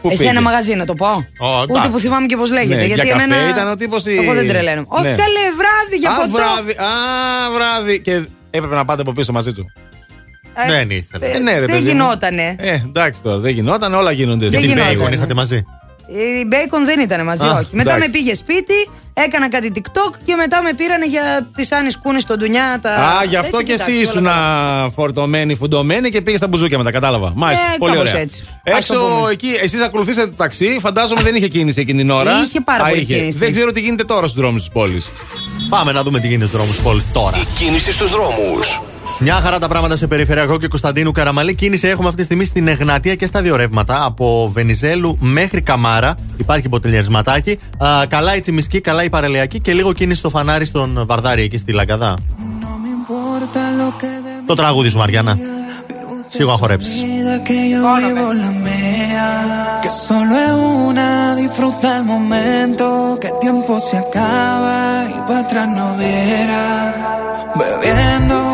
Πού 0.05 0.11
Εσένα 0.13 0.29
πήγε; 0.31 0.41
μαγαζί 0.41 0.75
να 0.75 0.85
το 0.85 0.95
πω. 0.95 1.07
Ούτε 1.17 1.73
εντάξει. 1.73 1.89
που 1.91 1.99
θυμάμαι 1.99 2.27
και 2.27 2.37
πώς 2.37 2.51
λέγεται. 2.51 2.75
Ναι, 2.81 2.85
γιατί 2.85 3.03
για 3.05 3.13
καφέ 3.13 3.25
εμένα. 3.25 3.49
ήταν 3.49 3.71
ο 3.71 3.77
τύπος 3.77 4.05
ή- 4.07 4.19
Εγώ 4.23 4.35
δεν 4.35 4.49
τρελαίνω. 4.49 4.83
Όχι, 4.87 5.03
Ναι. 5.03 5.09
καλέ, 5.09 5.45
βράδυ 5.61 5.97
για 5.99 6.11
Α, 6.11 6.15
ποτό. 6.15 6.29
βράδυ. 6.31 6.73
Α, 6.73 6.87
βράδυ. 7.55 8.01
Και 8.01 8.13
έπρεπε 8.51 8.75
να 8.75 8.85
πάτε 8.85 9.01
από 9.01 9.13
πίσω 9.13 9.33
μαζί 9.33 9.53
του. 9.53 9.65
Ε, 10.55 10.71
δεν 10.73 10.91
ήθελε. 10.91 11.27
ε, 11.27 11.31
Ε, 11.31 11.39
ναι, 11.39 11.53
ρε, 11.53 11.59
δεν 11.59 11.67
παιδί 11.67 11.81
μου. 11.81 11.87
γινότανε. 11.89 12.57
Ε, 12.59 12.73
εντάξει 12.73 13.21
τώρα, 13.23 13.37
δεν 13.39 13.53
γινόταν, 13.55 13.95
όλα 13.95 14.11
γίνονται. 14.13 14.49
Δεν 14.49 14.61
στην 14.63 14.73
γινόταν. 14.77 15.09
Bacon 15.09 15.13
είχατε 15.13 15.35
μαζί. 15.35 15.65
Η 16.07 16.45
Μπέικον 16.47 16.85
δεν 16.85 17.01
ήταν 17.01 17.25
μαζί, 17.25 17.45
Α, 17.45 17.51
όχι. 17.59 17.69
Μετά 17.73 17.91
εντάξει. 17.95 18.11
με 18.13 18.19
πήγε 18.19 18.35
σπίτι, 18.35 18.91
έκανα 19.15 19.49
κάτι 19.49 19.73
TikTok 19.75 20.13
και 20.25 20.35
μετά 20.35 20.63
με 20.63 20.73
πήρανε 20.73 21.07
για 21.07 21.49
τις 21.57 21.73
Άννης 21.73 21.97
Κούνης 21.99 22.23
στον 22.23 22.39
Ντουνιά. 22.39 22.79
Τα... 22.83 22.91
Α, 22.91 23.25
γι' 23.29 23.37
αυτό 23.37 23.57
τέτοια, 23.57 23.75
και 23.77 23.83
εσύ 23.83 23.91
εντάξει, 23.93 24.11
ήσουν 24.11 24.27
όλα 24.27 24.35
καλά. 24.35 24.91
φορτωμένη, 24.95 25.55
φουντωμένη 25.55 26.11
και 26.11 26.21
πήγες 26.21 26.39
στα 26.39 26.49
μπουζούκια 26.49 26.79
μετά, 26.79 26.91
κατάλαβα. 26.91 27.33
Μάλιστα, 27.35 27.65
Ε, 27.75 27.77
πολύ 27.79 27.93
κάπως 27.97 28.09
ωραία. 28.11 28.21
έτσι. 28.23 28.45
Ας 28.49 28.63
το 28.65 28.71
Έξω 28.77 28.95
πούμε. 28.95 29.31
εκεί, 29.31 29.49
εσείς 29.63 29.83
ακολουθήσατε 29.83 30.27
το 30.27 30.37
ταξί, 30.37 30.79
φαντάζομαι 30.81 31.23
δεν 31.23 31.35
είχε 31.35 31.49
κίνηση 31.49 31.81
εκείνη 31.81 31.99
την 31.99 32.11
ώρα. 32.11 32.33
Είχε 32.47 32.61
πάρα 32.61 32.85
Α, 32.85 32.89
πολύ 32.89 33.01
είχε. 33.01 33.15
κίνηση. 33.15 33.39
Δεν 33.39 33.51
ξέρω 33.51 33.71
τι 33.73 33.81
γίνεται 33.81 34.05
τώρα 34.05 34.27
στους 34.27 34.41
δρόμους 34.41 34.61
της 34.61 34.71
πόλης. 34.71 35.07
Πάμε 35.69 35.93
να 35.93 36.03
δούμε 36.03 36.21
τι 36.21 36.27
γίνεται 36.27 36.47
στους 36.47 36.57
δρόμους 36.59 36.75
της 36.77 36.85
πόλης 36.85 37.05
τώρα. 37.13 37.37
Κίνηση 37.55 37.93
στους 37.93 38.11
δρόμους. 38.11 38.81
Μια 39.19 39.35
χαρά 39.35 39.59
τα 39.59 39.69
πράγματα 39.69 39.97
σε 39.97 40.07
περιφερειακό 40.07 40.59
και 40.59 40.69
Κωνσταντίνου 40.69 41.13
Καραμαλή. 41.13 41.55
Κίνηση 41.55 41.89
έχουμε 41.89 42.07
αυτή 42.07 42.19
τη 42.19 42.25
στιγμή 42.25 42.45
στην 42.45 42.69
Εγνατία 42.69 43.15
και 43.15 43.27
στα 43.27 43.43
δύο 43.43 43.57
ρεύματα. 43.57 44.05
Από 44.05 44.51
Βενιζέλου 44.53 45.17
μέχρι 45.21 45.61
Καμάρα. 45.61 46.15
Υπάρχει 46.37 46.69
ποτηλιαρισματάκι. 46.69 47.59
Α, 47.79 48.07
καλά 48.09 48.37
η 48.37 48.41
Τσιμισκή, 48.41 48.81
καλά 48.81 49.05
η 49.05 49.11
Παρελιακή 49.11 49.61
και 49.61 49.73
λίγο 49.73 49.93
κίνηση 49.93 50.19
στο 50.19 50.31
φανάρι 50.31 50.65
στον 50.65 51.05
Βαρδάρι 51.07 51.43
εκεί 51.43 51.59
στη 51.59 51.73
Λαγκαδά. 51.73 52.15
Το 54.47 54.55
τραγούδι 54.55 54.89
σου, 54.89 54.99
Μαριάννα. 54.99 55.39
Σίγουρα 56.29 56.57
χορέψεις. 56.57 56.95
vida 57.25 57.37
que 57.49 57.59
yo 57.73 57.83
vivo 58.03 58.27
la 58.45 58.53
mía, 58.69 59.29
que 59.83 59.91
solo 60.07 60.33
es 60.47 60.55
una, 60.87 61.09
disfruta 61.43 61.89
el 61.99 62.05
momento, 62.15 62.87
que 63.21 63.29
el 63.33 63.39
tiempo 63.45 63.73
se 63.89 63.97
acaba 64.05 64.79
y 65.17 65.19
para 65.27 65.41
atrás 65.45 65.69
no 65.79 65.87
verá. 66.03 66.69
Bebiendo, 67.61 68.37
fumando, 68.45 68.54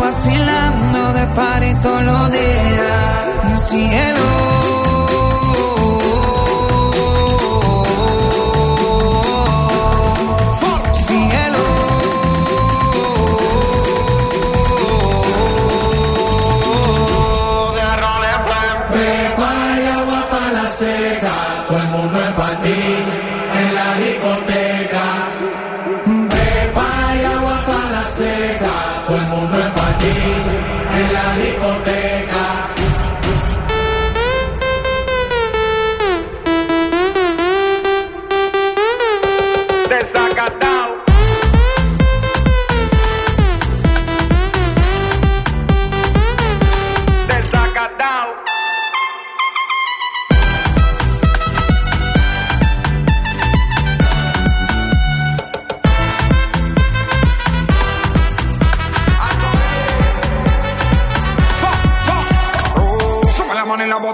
vacilando 0.00 1.12
de 1.12 1.26
party 1.28 1.74
todos 1.82 2.02
los 2.02 2.32
días. 2.32 3.68
Cielo. 3.68 4.37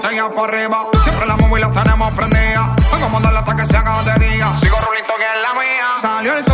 Arriba. 0.09 0.87
Siempre 1.03 1.27
la 1.27 1.37
móvil 1.37 1.63
la 1.63 1.73
tenemos 1.73 2.13
prendida. 2.13 2.77
Vamos 2.91 3.09
a 3.09 3.13
mandarla 3.13 3.41
hasta 3.41 3.57
que 3.57 3.67
se 3.67 3.77
haga 3.77 4.03
de 4.03 4.27
día. 4.27 4.53
Sigo 4.61 4.77
rulito 4.81 5.15
que 5.17 5.25
es 5.25 5.43
la 5.43 5.55
mía. 5.55 5.87
Salió 6.01 6.37
el 6.37 6.45
sol. 6.45 6.54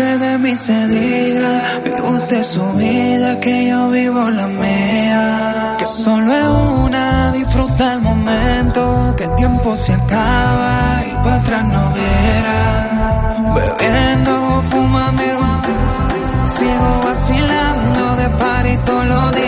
Que 0.00 0.18
de 0.24 0.38
mí 0.38 0.56
se 0.56 0.78
diga. 0.88 1.52
Vive 1.84 2.02
usted 2.18 2.42
su 2.42 2.66
vida, 2.74 3.38
que 3.44 3.68
yo 3.68 3.90
vivo 3.90 4.22
la 4.30 4.46
mía. 4.46 5.76
Que 5.78 5.86
solo 5.86 6.28
es 6.42 6.48
una, 6.84 7.32
disfruta 7.32 7.94
el 7.94 8.00
momento. 8.00 9.14
Que 9.16 9.24
el 9.24 9.34
tiempo 9.42 9.76
se 9.76 9.92
acaba 9.92 10.74
y 11.10 11.12
para 11.24 11.36
atrás 11.36 11.64
no 11.74 11.84
verá. 11.98 12.62
Bebiendo, 13.56 14.34
fumando, 14.70 15.24
sigo 16.54 16.90
vacilando 17.08 18.02
de 18.20 18.28
party 18.40 18.74
todos 18.86 19.06
los 19.06 19.39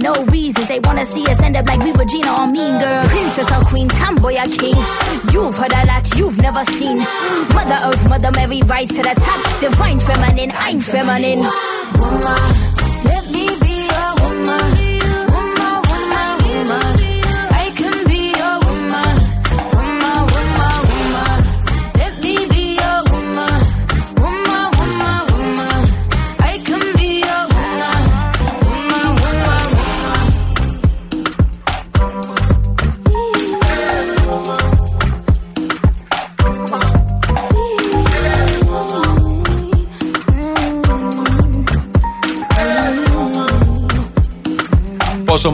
no 0.00 0.27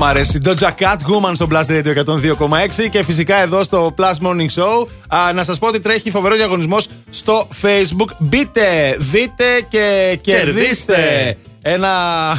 αρέσει. 0.04 0.40
Doja 0.44 0.68
Cat 0.78 0.96
Woman 0.96 1.32
στο 1.34 1.46
Blast 1.50 1.66
Radio 1.66 2.04
102,6 2.04 2.88
και 2.90 3.02
φυσικά 3.02 3.36
εδώ 3.36 3.62
στο 3.62 3.94
Plus 3.98 4.26
Morning 4.26 4.62
Show. 4.62 4.86
Α, 5.08 5.32
να 5.32 5.44
σας 5.44 5.58
πω 5.58 5.66
ότι 5.66 5.80
τρέχει 5.80 6.10
φοβερός 6.10 6.36
διαγωνισμός 6.36 6.88
στο 7.10 7.48
Facebook. 7.62 8.10
Μπείτε, 8.18 8.96
δείτε 8.98 9.66
και 9.68 10.18
κερδίστε. 10.20 10.94
Κερδίστε. 10.94 11.36
Ένα 11.62 11.90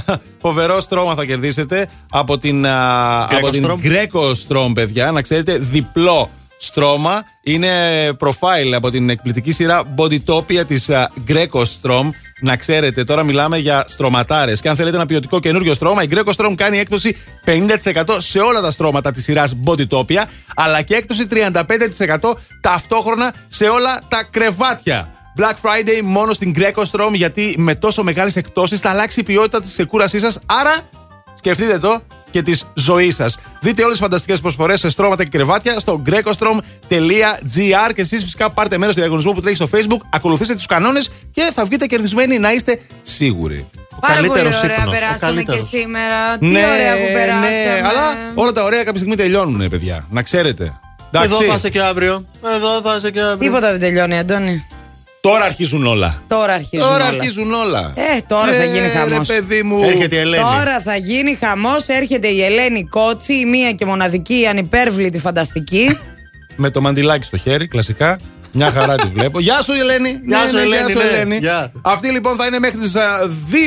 φοβερό 0.46 0.82
στρώμα 0.82 1.16
θα 1.16 1.26
κερδίσετε 1.26 1.90
από 2.10 2.38
την, 2.38 2.68
α, 2.68 3.24
από 3.24 3.50
την 3.50 3.68
Strom. 3.68 3.86
Greco 3.86 4.32
Strom, 4.48 4.72
παιδιά. 4.74 5.12
Να 5.12 5.22
ξέρετε, 5.22 5.58
διπλό 5.58 6.30
στρώμα. 6.58 7.24
Είναι 7.44 7.72
profile 8.20 8.72
από 8.76 8.92
την 8.92 9.10
εκπληκτική 9.10 9.52
σειρά 9.52 9.84
Bodytopia 9.96 10.66
της 10.68 10.90
α, 10.90 11.12
Greco 11.28 11.64
Strom. 11.64 12.10
Να 12.46 12.56
ξέρετε, 12.56 13.04
τώρα 13.04 13.24
μιλάμε 13.24 13.58
για 13.58 13.86
στρωματάρες. 13.88 14.62
Και 14.62 14.70
αν 14.70 14.76
θέλετε 14.76 14.96
ένα 14.96 15.06
ποιοτικό 15.06 15.40
καινούριο 15.40 15.74
στρώμα, 15.74 16.04
η 16.04 16.08
Greco 16.12 16.32
Strom 16.36 16.54
κάνει 16.56 16.80
έκπτωση 16.80 17.18
50% 17.46 18.18
σε 18.18 18.40
όλα 18.40 18.62
τα 18.62 18.72
στρώματα 18.72 19.12
της 19.12 19.24
σειράς 19.24 19.56
Bodytopia, 19.66 20.24
αλλά 20.56 20.82
και 20.82 20.96
έκπτωση 20.96 21.26
35% 21.32 22.38
ταυτόχρονα 22.62 23.34
σε 23.48 23.66
όλα 23.66 24.02
τα 24.08 24.28
κρεβάτια. 24.32 25.10
Black 25.38 25.54
Friday 25.62 26.02
μόνο 26.04 26.34
στην 26.34 26.54
Greco 26.58 26.84
Strom 26.92 27.12
γιατί 27.14 27.56
με 27.58 27.76
τόσο 27.76 28.04
μεγάλες 28.04 28.36
εκπτώσεις 28.36 28.80
θα 28.80 28.90
αλλάξει 28.90 29.20
η 29.20 29.24
ποιότητα 29.24 29.62
της 29.62 29.72
ξεκούρασής 29.72 30.22
σας. 30.22 30.40
Άρα 30.46 30.76
σκεφτείτε 31.36 31.80
το 31.80 32.02
και 32.36 32.42
της 32.42 32.66
ζωής 32.74 33.16
σας. 33.16 33.38
Δείτε 33.60 33.82
όλες 33.82 33.92
τις 33.92 34.02
φανταστικές 34.02 34.42
προσφορές 34.42 34.80
σε 34.80 34.90
στρώματα 34.90 35.24
και 35.24 35.30
κρεβάτια 35.30 35.80
στο 35.80 36.02
grecostrom.gr 36.06 37.94
και 37.96 38.02
εσείς 38.02 38.24
φυσικά 38.24 38.50
πάρτε 38.50 38.78
μέρος 38.78 38.94
στο 38.94 39.02
διαγωνισμό 39.02 39.32
που 39.32 39.42
τρέχει 39.42 39.56
στο 39.56 39.68
Facebook. 39.72 40.06
Ακολουθήστε 40.10 40.56
τους 40.56 40.66
κανόνες 40.66 41.10
και 41.32 41.52
θα 41.56 41.66
βγείτε 41.66 41.86
κερδισμένοι 41.86 42.40
να 42.40 42.54
είστε 42.54 42.80
σίγουροι. 43.02 43.68
Πάρα 44.00 44.16
πολύ 44.16 44.28
καλύτερος 44.28 44.64
ωραία 44.64 44.76
ύπνος, 44.76 44.88
ο 44.88 44.92
περάσαμε 44.92 45.42
και 45.42 45.46
καλύτερος. 45.46 45.70
σήμερα. 45.70 46.38
Τι 46.38 46.48
ωραία 46.48 46.94
που 46.96 47.14
περάσαμε. 47.14 47.48
ναι, 47.48 47.82
αλλά 47.88 48.32
όλα 48.34 48.52
τα 48.52 48.64
ωραία 48.64 48.80
κάποια 48.84 49.00
στιγμή 49.00 49.16
τελειώνουν, 49.16 49.70
παιδιά. 49.70 50.08
Να 50.10 50.22
ξέρετε. 50.22 50.80
Εντάξει. 51.12 51.36
Εδώ 51.36 51.50
θα 51.52 51.56
είσαι 51.56 51.70
και 51.70 51.82
αύριο. 51.82 52.26
Εδώ 52.56 52.82
θα 52.82 52.96
είσαι 52.96 53.12
και 53.12 53.22
αύριο. 53.22 53.38
Τίποτα 53.38 53.72
δεν 53.72 53.80
τελειώνει, 53.80 54.18
Αντώνη. 54.18 54.66
Τώρα 55.30 55.46
αρχίζουν 55.46 55.86
όλα. 55.86 56.22
Τώρα 56.28 56.54
αρχίζουν 56.54 56.88
Τώρα 56.88 56.96
όλα. 56.96 57.06
αρχίζουν 57.06 57.54
όλα. 57.54 57.94
Ε, 57.96 58.22
τώρα 58.28 58.52
θα 58.54 58.64
γίνει 58.64 58.86
Ε, 58.86 58.90
χαμός. 58.90 59.28
ρε 59.28 59.34
παιδί 59.42 59.64
μου. 59.64 59.84
Έρχεται 59.84 60.16
η 60.16 60.20
Ελένη. 60.20 60.44
Τώρα 60.44 60.82
θα 60.84 60.96
γίνει 60.96 61.36
χαμός. 61.40 61.88
Έρχεται 61.88 62.28
η 62.28 62.44
Ελένη 62.44 62.84
Κότσι, 62.88 63.34
η 63.34 63.46
μία 63.46 63.72
και 63.72 63.86
μοναδική 63.86 64.46
ανυπέρβλητη 64.50 65.20
φανταστική. 65.20 65.98
Με 66.64 66.70
το 66.70 66.82
μαντιλάκι 66.82 67.24
στο 67.26 67.38
χέρι, 67.38 67.68
κλασικά. 67.68 68.20
Μια 68.52 68.72
χαρά 68.72 68.96
τη 68.96 69.08
βλέπω. 69.08 69.40
Γεια 69.40 69.62
σου, 69.62 69.72
Ελένη. 69.74 70.20
Γεια 70.26 70.48
σου, 70.48 70.58
Ελένη, 70.58 70.94
ναι. 70.94 71.04
Ελένη. 71.04 71.38
Γεια. 71.38 71.72
Αυτή 71.82 72.10
λοιπόν 72.12 72.36
θα 72.36 72.46
είναι 72.46 72.60
μέχρι 72.60 72.78
τις 72.78 72.94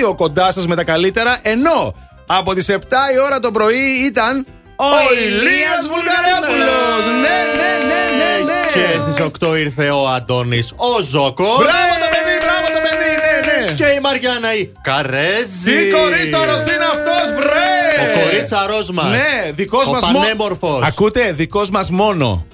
2 0.08 0.14
κοντά 0.16 0.52
σας 0.52 0.66
με 0.66 0.74
τα 0.74 0.84
καλύτερα. 0.84 1.38
Ενώ 1.42 1.94
από 2.26 2.54
τις 2.54 2.68
7 2.70 2.74
η 3.14 3.20
ώρα 3.24 3.40
το 3.40 3.50
πρωί 3.50 4.04
ήταν. 4.06 4.46
Ο, 4.80 4.90
Ηλίας 5.26 5.82
Βουλγαρόπουλος! 5.90 7.02
Ναι, 7.24 7.38
ναι, 7.60 7.72
ναι, 7.90 8.02
ναι, 8.20 8.32
ναι! 8.48 8.60
Και 8.74 8.86
στις 9.00 9.16
8 9.52 9.58
ήρθε 9.58 9.90
ο 9.90 10.08
Αντώνης 10.08 10.72
ο 10.76 11.02
Ζόκο. 11.10 11.44
Μπράβο 11.44 11.94
το 12.02 12.08
παιδί, 12.14 12.36
μπράβο 12.44 12.66
το 12.76 12.80
παιδί, 12.86 13.10
ναι, 13.22 13.64
ναι! 13.66 13.72
Και 13.72 13.84
η 13.96 14.00
Μαριάννα 14.00 14.54
η 14.54 14.72
Καρέζη. 14.82 15.64
Τι 15.64 15.90
κορίτσαρος 15.90 16.60
είναι 16.72 16.86
αυτός, 16.94 17.26
βρε! 17.38 17.66
Ο 18.04 18.20
κορίτσαρός 18.20 18.90
μας. 18.90 19.10
Ναι, 19.10 19.50
δικός 19.52 19.86
Ο 19.86 19.90
μας 19.90 20.02
πανέμορφος. 20.12 20.86
Ακούτε, 20.86 21.32
δικός 21.32 21.70
μας 21.70 21.90
μόνο. 21.90 22.46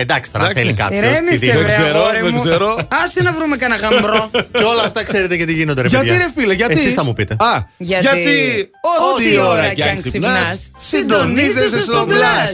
Εντάξει, 0.00 0.32
τώρα 0.32 0.44
Εντάξει. 0.44 0.62
θέλει 0.62 0.74
κάποιος. 0.76 1.00
Ηρέμησε, 1.04 1.52
βρε, 1.58 1.66
ξέρω, 1.66 1.98
αγόρι 2.02 2.20
δεν 2.20 2.32
μου. 2.34 2.40
ξέρω. 2.40 2.76
Άσε 3.04 3.22
να 3.22 3.32
βρούμε 3.32 3.56
κανένα 3.56 3.88
γαμπρό. 3.88 4.30
Και 4.58 4.64
όλα 4.64 4.82
αυτά 4.82 5.04
ξέρετε 5.04 5.36
και 5.36 5.44
τι 5.44 5.52
γίνονται, 5.52 5.82
ρε 5.82 5.88
Γιατί 5.88 6.06
παιδιά. 6.08 6.24
ρε 6.24 6.32
φίλε, 6.36 6.54
γιατί. 6.54 6.72
Εσείς 6.72 6.94
θα 6.94 7.04
μου 7.04 7.12
πείτε. 7.12 7.36
Α, 7.38 7.58
Γιατί, 7.76 8.06
γιατί, 8.06 8.70
ό,τι 9.14 9.38
ώρα 9.38 9.74
κι 9.74 9.82
αν 9.82 10.02
ξυπνάς, 10.02 10.70
συντονίζεσαι 10.78 11.80
στο 11.80 12.04
μπλα. 12.06 12.48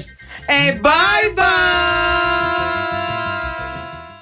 Ε, 0.48 0.78
bye! 0.82 2.25